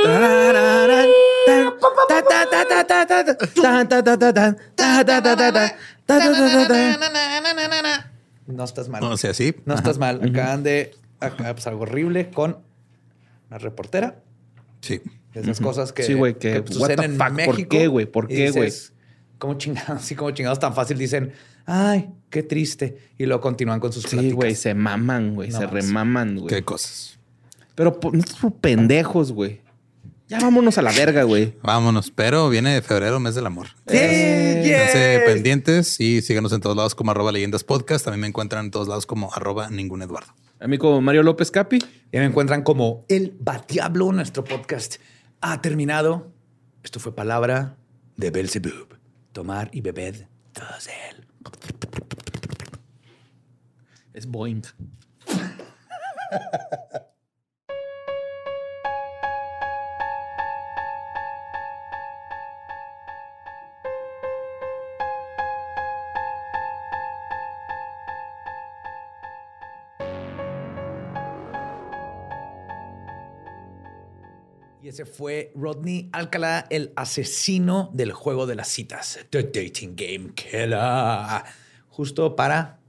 No 8.48 8.64
estás 8.64 8.90
mal. 8.90 9.02
No, 9.02 9.12
así. 9.12 9.56
No 9.66 9.76
estás 9.76 9.98
mal. 9.98 10.22
Acaban 10.24 10.64
de. 10.64 10.94
Acá, 11.20 11.50
ah, 11.50 11.54
pues, 11.54 11.66
algo 11.68 11.84
horrible 11.84 12.30
con 12.30 12.60
una 13.50 13.58
reportera. 13.58 14.22
Sí. 14.82 15.02
Esas 15.34 15.60
cosas 15.60 15.92
que, 15.92 16.04
sí, 16.04 16.14
suceden 16.14 17.04
en? 17.04 17.18
México. 17.18 17.52
¿Por 17.52 17.68
qué, 17.68 17.88
güey? 17.88 18.06
¿Por 18.06 18.28
qué, 18.28 18.52
güey? 18.52 18.72
Como 19.38 19.56
chingados, 19.56 19.90
así 20.04 20.16
como 20.16 20.32
chingados 20.32 20.60
tan 20.60 20.74
fácil 20.74 20.98
dicen, 20.98 21.34
ay, 21.66 22.10
qué 22.30 22.44
triste. 22.44 22.98
Y 23.18 23.26
luego 23.26 23.42
continúan 23.42 23.80
con 23.80 23.92
sus 23.92 24.04
pláticas. 24.04 24.30
Sí, 24.30 24.32
güey, 24.32 24.56
se 24.56 24.74
maman, 24.74 25.36
güey, 25.36 25.50
no 25.50 25.60
se 25.60 25.68
remaman, 25.68 26.38
güey. 26.38 26.48
Qué 26.48 26.64
cosas. 26.64 27.20
Pero 27.76 28.00
pues, 28.00 28.14
no 28.14 28.20
estás 28.20 28.38
por 28.38 28.54
pendejos, 28.54 29.32
güey. 29.32 29.62
Ya 30.28 30.40
vámonos 30.40 30.78
a 30.80 30.82
la 30.82 30.92
verga, 30.92 31.22
güey. 31.24 31.54
Vámonos. 31.62 32.10
Pero 32.10 32.50
viene 32.50 32.82
febrero, 32.82 33.20
mes 33.20 33.36
del 33.36 33.46
amor. 33.46 33.68
Sí, 33.88 33.98
yes. 33.98 35.22
pendientes 35.24 36.00
y 36.00 36.24
síganos 36.24 36.52
en 36.52 36.62
todos 36.62 36.76
lados 36.76 36.96
como 36.96 37.12
arroba 37.12 37.32
leyendas 37.32 37.64
podcast. 37.64 38.06
También 38.06 38.22
me 38.22 38.28
encuentran 38.28 38.66
en 38.66 38.72
todos 38.72 38.88
lados 38.88 39.06
como 39.06 39.32
arroba 39.34 39.70
ningún 39.70 40.02
Eduardo. 40.02 40.34
A 40.60 40.68
mí 40.68 40.80
como 40.80 41.00
Mario 41.00 41.22
López 41.22 41.52
Capi. 41.52 41.78
Ya 42.12 42.22
me 42.22 42.26
encuentran 42.26 42.64
como 42.64 43.06
El 43.08 43.36
Batiablo. 43.40 44.12
Nuestro 44.14 44.44
podcast 44.44 44.96
ha 45.42 45.62
terminado. 45.62 46.32
Esto 46.84 47.00
fue 47.00 47.14
palabra 47.14 47.78
de 48.18 48.32
Belzebub. 48.32 48.98
Tomar 49.32 49.70
y 49.74 49.82
beber 49.82 50.28
todos 50.54 50.88
él. 50.88 51.28
Es 54.14 54.26
Boeing. 54.26 54.64
ese 74.96 75.06
fue 75.06 75.52
Rodney 75.56 76.08
Alcalá, 76.14 76.68
el 76.70 76.94
asesino 76.96 77.90
del 77.94 78.14
juego 78.14 78.48
de 78.48 78.56
las 78.56 78.70
citas. 78.70 79.20
The 79.30 79.44
Dating 79.44 79.94
Game 79.98 80.30
Killer. 80.34 81.44
Justo 81.90 82.38
para 82.38 82.80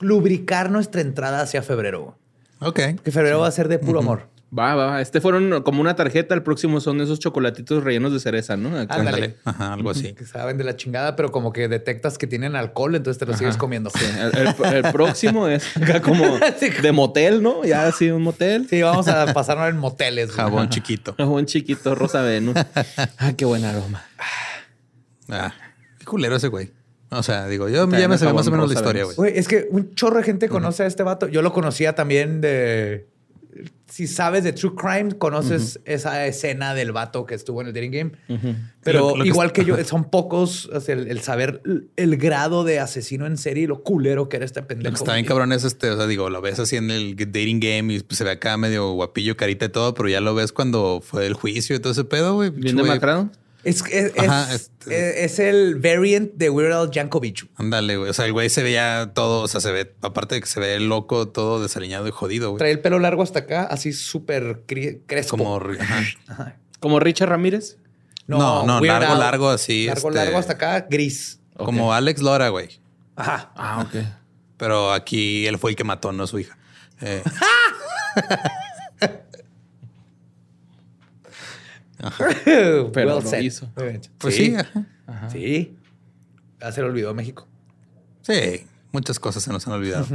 lubricar 0.00 0.72
nuestra 0.72 1.00
entrada 1.00 1.40
hacia 1.40 1.62
febrero. 1.62 2.18
Ok. 2.58 2.80
Que 3.04 3.12
febrero 3.12 3.38
va 3.38 3.46
a 3.46 3.52
ser 3.52 3.68
de 3.68 3.78
puro 3.78 4.00
amor. 4.00 4.28
Va, 4.56 4.74
va, 4.74 4.86
va. 4.86 5.00
Este 5.02 5.20
fueron 5.20 5.62
como 5.62 5.82
una 5.82 5.94
tarjeta. 5.94 6.34
El 6.34 6.42
próximo 6.42 6.80
son 6.80 7.00
esos 7.02 7.18
chocolatitos 7.18 7.84
rellenos 7.84 8.14
de 8.14 8.18
cereza, 8.20 8.56
¿no? 8.56 8.68
Ándale. 8.70 8.88
Ándale. 8.88 9.36
Ajá, 9.44 9.74
algo 9.74 9.90
así. 9.90 10.14
Que 10.18 10.24
saben 10.24 10.56
de 10.56 10.64
la 10.64 10.74
chingada, 10.74 11.16
pero 11.16 11.30
como 11.30 11.52
que 11.52 11.68
detectas 11.68 12.16
que 12.16 12.26
tienen 12.26 12.56
alcohol, 12.56 12.94
entonces 12.94 13.18
te 13.18 13.26
lo 13.26 13.36
sigues 13.36 13.58
comiendo. 13.58 13.90
Sí, 13.90 14.04
el, 14.06 14.46
el- 14.64 14.74
el 14.86 14.92
próximo 14.92 15.48
es 15.48 15.76
acá 15.76 16.00
como 16.02 16.24
de 16.82 16.92
motel, 16.92 17.42
¿no? 17.42 17.62
Ya 17.64 17.86
así 17.86 18.10
un 18.10 18.22
motel. 18.22 18.66
Sí, 18.70 18.80
vamos 18.80 19.06
a 19.08 19.34
pasarnos 19.34 19.68
en 19.68 19.76
moteles. 19.76 20.28
güey. 20.28 20.36
Jabón 20.38 20.70
chiquito. 20.70 21.14
Un 21.18 21.44
chiquito 21.44 21.94
rosa 21.94 22.22
Venus. 22.22 22.56
Ah, 23.18 23.32
qué 23.36 23.44
buen 23.44 23.64
aroma. 23.66 24.02
Ah, 25.28 25.52
qué 25.98 26.04
culero 26.06 26.36
ese 26.36 26.48
güey. 26.48 26.72
O 27.10 27.22
sea, 27.22 27.46
digo, 27.48 27.68
yo 27.68 27.88
ya 27.90 28.08
me 28.08 28.16
sabía 28.18 28.32
más 28.34 28.46
o 28.46 28.50
jabón 28.50 28.52
menos 28.52 28.68
la 28.68 28.74
historia, 28.74 29.04
güey. 29.04 29.16
Güey, 29.16 29.38
es 29.38 29.48
que 29.48 29.66
un 29.70 29.94
chorro 29.94 30.18
de 30.18 30.22
gente 30.24 30.48
conoce 30.48 30.82
a 30.82 30.86
este 30.86 31.02
vato. 31.02 31.26
Yo 31.28 31.42
lo 31.42 31.52
conocía 31.52 31.94
también 31.94 32.40
de. 32.40 33.08
Si 33.90 34.06
sabes 34.06 34.44
de 34.44 34.52
True 34.52 34.74
Crime, 34.76 35.16
conoces 35.16 35.80
esa 35.86 36.26
escena 36.26 36.74
del 36.74 36.92
vato 36.92 37.24
que 37.24 37.34
estuvo 37.34 37.62
en 37.62 37.68
el 37.68 37.72
Dating 37.72 37.90
Game. 37.90 38.12
Pero 38.82 39.00
Lo- 39.10 39.16
lo 39.16 39.22
que 39.24 39.28
igual 39.28 39.46
es- 39.48 39.52
que 39.54 39.64
yo, 39.64 39.82
son 39.84 40.04
pocos 40.10 40.66
o 40.66 40.80
sea, 40.80 40.94
el, 40.94 41.08
el 41.10 41.20
saber 41.20 41.62
el 41.96 42.16
grado 42.18 42.64
de 42.64 42.80
asesino 42.80 43.26
en 43.26 43.36
serie 43.38 43.64
y 43.64 43.66
lo 43.66 43.82
culero 43.82 44.28
que 44.28 44.36
era 44.36 44.44
este 44.44 44.60
Lo 44.60 44.66
pendejo. 44.66 44.94
que 44.94 44.98
está 44.98 45.14
bien 45.14 45.24
cabrón 45.24 45.52
es 45.52 45.64
este, 45.64 45.90
o 45.90 45.96
sea, 45.96 46.06
digo, 46.06 46.28
lo 46.30 46.40
ves 46.42 46.58
así 46.58 46.76
en 46.76 46.90
el 46.90 47.16
dating 47.16 47.60
game 47.60 47.94
y 47.94 48.02
se 48.10 48.24
ve 48.24 48.30
acá 48.32 48.56
medio 48.58 48.92
guapillo, 48.92 49.36
carita 49.36 49.64
y 49.64 49.68
todo, 49.70 49.94
pero 49.94 50.08
ya 50.08 50.20
lo 50.20 50.34
ves 50.34 50.52
cuando 50.52 51.00
fue 51.02 51.26
el 51.26 51.32
juicio 51.34 51.74
y 51.74 51.80
todo 51.80 51.92
ese 51.92 52.04
pedo, 52.04 52.34
güey. 52.34 52.50
Bien 52.50 52.76
demacrado. 52.76 53.30
Es, 53.68 53.82
es, 53.90 54.18
Ajá, 54.18 54.52
es- 54.54 54.70
este- 54.80 55.24
es 55.24 55.38
el 55.38 55.76
variant 55.76 56.32
de 56.34 56.50
Weird 56.50 56.72
Al 56.72 56.90
Yankovic. 56.90 57.48
Ándale, 57.56 57.96
güey. 57.96 58.10
O 58.10 58.12
sea, 58.14 58.24
el 58.26 58.32
güey 58.32 58.48
se 58.50 58.62
veía 58.62 59.10
todo, 59.14 59.42
o 59.42 59.48
sea, 59.48 59.60
se 59.60 59.70
ve, 59.72 59.92
aparte 60.02 60.36
de 60.36 60.40
que 60.40 60.46
se 60.46 60.60
ve 60.60 60.78
loco, 60.80 61.28
todo 61.28 61.62
desaliñado 61.62 62.06
y 62.08 62.10
jodido, 62.10 62.50
güey. 62.50 62.58
Trae 62.58 62.70
el 62.70 62.80
pelo 62.80 62.98
largo 62.98 63.22
hasta 63.22 63.40
acá, 63.40 63.64
así 63.64 63.92
súper 63.92 64.62
crespo. 65.06 65.36
Como, 65.36 65.56
ajá. 65.80 66.02
Ajá. 66.28 66.56
Como 66.80 67.00
Richard 67.00 67.28
Ramírez. 67.28 67.76
No, 68.26 68.64
no, 68.66 68.80
largo, 68.80 69.12
Al. 69.12 69.18
largo, 69.20 69.48
así, 69.48 69.86
Largo, 69.86 70.08
este- 70.08 70.20
largo 70.24 70.38
hasta 70.38 70.52
acá, 70.54 70.86
gris. 70.90 71.40
como 71.56 71.92
Alex 71.92 72.20
Lora, 72.22 72.48
güey. 72.50 72.68
Ajá. 73.16 73.50
Ah, 73.56 73.86
ok. 73.88 74.04
Pero 74.58 74.92
aquí 74.92 75.46
él 75.46 75.58
fue 75.58 75.70
el 75.70 75.76
que 75.76 75.84
mató, 75.84 76.12
no 76.12 76.26
su 76.26 76.38
hija. 76.38 76.56
Eh, 77.00 77.22
Pero 82.44 82.90
Well 82.92 83.06
lo 83.08 83.20
said. 83.22 83.42
hizo. 83.42 83.70
pues 84.18 84.34
sí. 84.34 84.54
ajá. 85.06 85.30
Sí. 85.30 85.76
Ya 86.60 86.72
se 86.72 86.80
le 86.80 86.88
olvidó 86.88 87.14
México. 87.14 87.46
Sí, 88.22 88.66
muchas 88.92 89.18
cosas 89.18 89.42
se 89.42 89.52
nos 89.52 89.66
han 89.66 89.74
olvidado. 89.74 90.06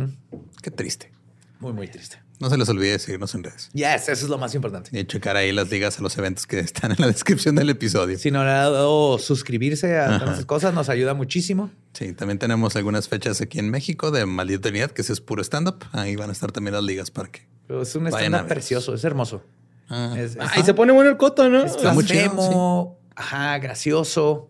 Qué 0.61 0.71
triste. 0.71 1.11
Muy, 1.59 1.73
muy 1.73 1.87
triste. 1.87 2.21
No 2.39 2.49
se 2.49 2.57
les 2.57 2.67
olvide 2.67 2.99
seguirnos 2.99 3.33
en 3.35 3.43
redes. 3.43 3.69
Yes, 3.73 4.09
eso 4.09 4.25
es 4.25 4.29
lo 4.29 4.37
más 4.37 4.53
importante. 4.53 4.89
Y 4.99 5.05
checar 5.05 5.37
ahí 5.37 5.53
las 5.53 5.69
ligas 5.69 5.97
a 5.99 6.01
los 6.01 6.17
eventos 6.17 6.45
que 6.45 6.59
están 6.59 6.91
en 6.91 6.97
la 6.99 7.07
descripción 7.13 7.55
del 7.55 7.69
episodio. 7.69 8.17
Si 8.19 8.31
no 8.31 8.43
le 8.43 8.49
ha 8.49 8.69
dado 8.69 9.17
suscribirse 9.17 9.97
a 9.97 10.19
todas 10.19 10.33
esas 10.33 10.45
cosas, 10.45 10.73
nos 10.73 10.89
ayuda 10.89 11.13
muchísimo. 11.13 11.71
Sí, 11.93 12.11
también 12.11 12.39
tenemos 12.39 12.75
algunas 12.75 13.07
fechas 13.07 13.39
aquí 13.39 13.59
en 13.59 13.69
México 13.69 14.11
de 14.11 14.25
Maldita 14.25 14.69
Unidad, 14.69 14.91
que 14.91 15.03
ese 15.03 15.13
es 15.13 15.21
puro 15.21 15.41
stand-up. 15.41 15.85
Ahí 15.93 16.17
van 16.17 16.29
a 16.29 16.33
estar 16.33 16.51
también 16.51 16.73
las 16.73 16.83
ligas 16.83 17.11
para 17.11 17.29
que. 17.31 17.47
Pero 17.67 17.81
es 17.81 17.95
un 17.95 18.03
Vayan 18.05 18.15
a 18.15 18.19
stand 18.19 18.33
verlos. 18.33 18.49
precioso, 18.49 18.93
es 18.93 19.03
hermoso. 19.05 19.41
Ah, 19.89 20.13
Es, 20.17 20.31
es 20.35 20.37
Ay, 20.39 20.63
se 20.63 20.73
pone 20.73 20.91
bueno 20.93 21.09
el 21.09 21.17
coto, 21.17 21.47
¿no? 21.49 21.63
Está 21.63 21.93
muy 21.93 22.03
chido, 22.05 22.21
blasfemo, 22.33 22.99
ajá, 23.15 23.57
gracioso. 23.59 24.49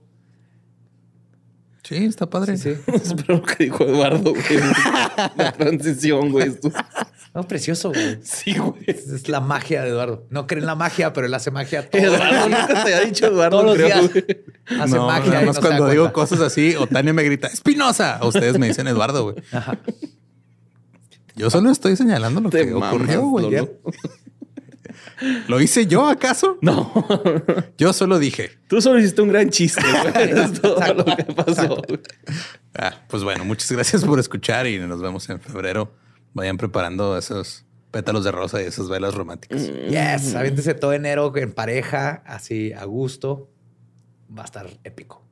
sí, 1.84 2.06
está 2.06 2.30
padre. 2.30 2.58
Sí, 2.58 2.76
sí. 2.76 2.82
Espero 2.94 3.36
lo 3.38 3.44
que 3.44 3.66
dijo 3.66 3.84
Eduardo, 3.84 4.32
güey. 4.32 4.44
La 5.36 5.52
transición, 5.52 6.32
güey. 6.32 6.50
Esto- 6.50 6.72
No, 7.34 7.44
precioso, 7.48 7.90
güey. 7.90 8.20
Sí, 8.24 8.56
güey. 8.58 8.84
Es, 8.88 9.08
es 9.10 9.28
la 9.28 9.42
magia 9.42 9.82
de 9.82 9.90
Eduardo. 9.90 10.26
No 10.30 10.46
cree 10.48 10.60
en 10.62 10.68
la 10.68 10.76
magia, 10.76 11.12
pero 11.14 11.26
él 11.28 11.34
hace 11.34 11.50
magia 11.52 11.90
todo. 11.90 12.00
Eduardo 12.02 12.48
nunca 12.50 12.84
te 12.86 12.94
ha 12.94 13.00
dicho 13.02 13.26
Eduardo, 13.34 13.60
Todos 13.62 13.66
los 13.66 13.76
creo, 13.76 13.88
días. 13.88 14.12
güey. 14.12 14.82
Hace 14.82 14.96
no, 14.96 15.08
magia. 15.08 15.32
nada 15.32 15.44
y 15.44 15.46
más 15.48 15.56
no 15.56 15.62
cuando 15.62 15.90
digo 15.90 16.04
cuenta. 16.04 16.14
cosas 16.14 16.40
así, 16.42 16.76
o 16.76 16.86
Tania 16.88 17.12
me 17.12 17.24
grita, 17.24 17.48
¡Espinosa! 17.48 18.16
A 18.18 18.26
ustedes 18.28 18.58
me 18.60 18.68
dicen 18.68 18.88
Eduardo, 18.88 19.24
güey. 19.24 19.36
Yo 21.36 21.50
solo 21.50 21.72
estoy 21.72 21.96
señalando 21.96 22.40
lo 22.40 22.50
Te 22.52 22.66
que 22.68 22.72
mamas, 22.74 22.94
ocurrió, 22.94 23.22
güey. 23.26 23.68
¿Lo 25.48 25.60
hice 25.62 25.88
yo 25.88 26.08
acaso? 26.08 26.58
No, 26.62 26.92
Yo 27.78 27.94
solo 27.94 28.20
dije. 28.20 28.52
tú 28.68 28.82
solo 28.82 29.00
hiciste 29.00 29.22
un 29.22 29.30
gran 29.30 29.50
chiste, 29.50 29.82
güey. 29.82 30.32
Es 30.40 30.62
todo 30.62 30.94
lo 30.94 31.06
que 31.06 31.24
pasó. 31.24 31.68
güey. 31.88 32.00
Ah, 32.76 32.94
pues 33.08 33.24
bueno, 33.24 33.46
muchas 33.46 33.72
gracias 33.72 34.04
por 34.04 34.20
escuchar 34.20 34.68
y 34.68 34.80
nos 34.80 35.02
vemos 35.02 35.30
en 35.30 35.40
febrero. 35.40 35.94
Vayan 36.34 36.58
preparando 36.58 37.18
esos 37.18 37.66
pétalos 37.92 38.24
de 38.24 38.32
rosa 38.32 38.62
y 38.62 38.66
esas 38.66 38.90
velas 38.90 39.14
románticas. 39.14 39.68
Yes, 39.88 40.34
aviéntese 40.34 40.74
todo 40.74 40.94
enero 40.94 41.32
en 41.38 41.54
pareja, 41.54 42.24
así 42.26 42.74
a 42.74 42.86
gusto. 42.86 43.52
Va 44.36 44.42
a 44.42 44.46
estar 44.46 44.68
épico. 44.84 45.24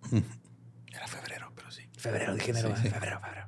Era 0.94 1.08
febrero, 1.08 1.52
pero 1.56 1.72
sí. 1.72 1.82
Febrero, 1.98 2.36
dije 2.36 2.52
enero, 2.52 2.76
febrero, 2.76 3.20
febrero. 3.20 3.41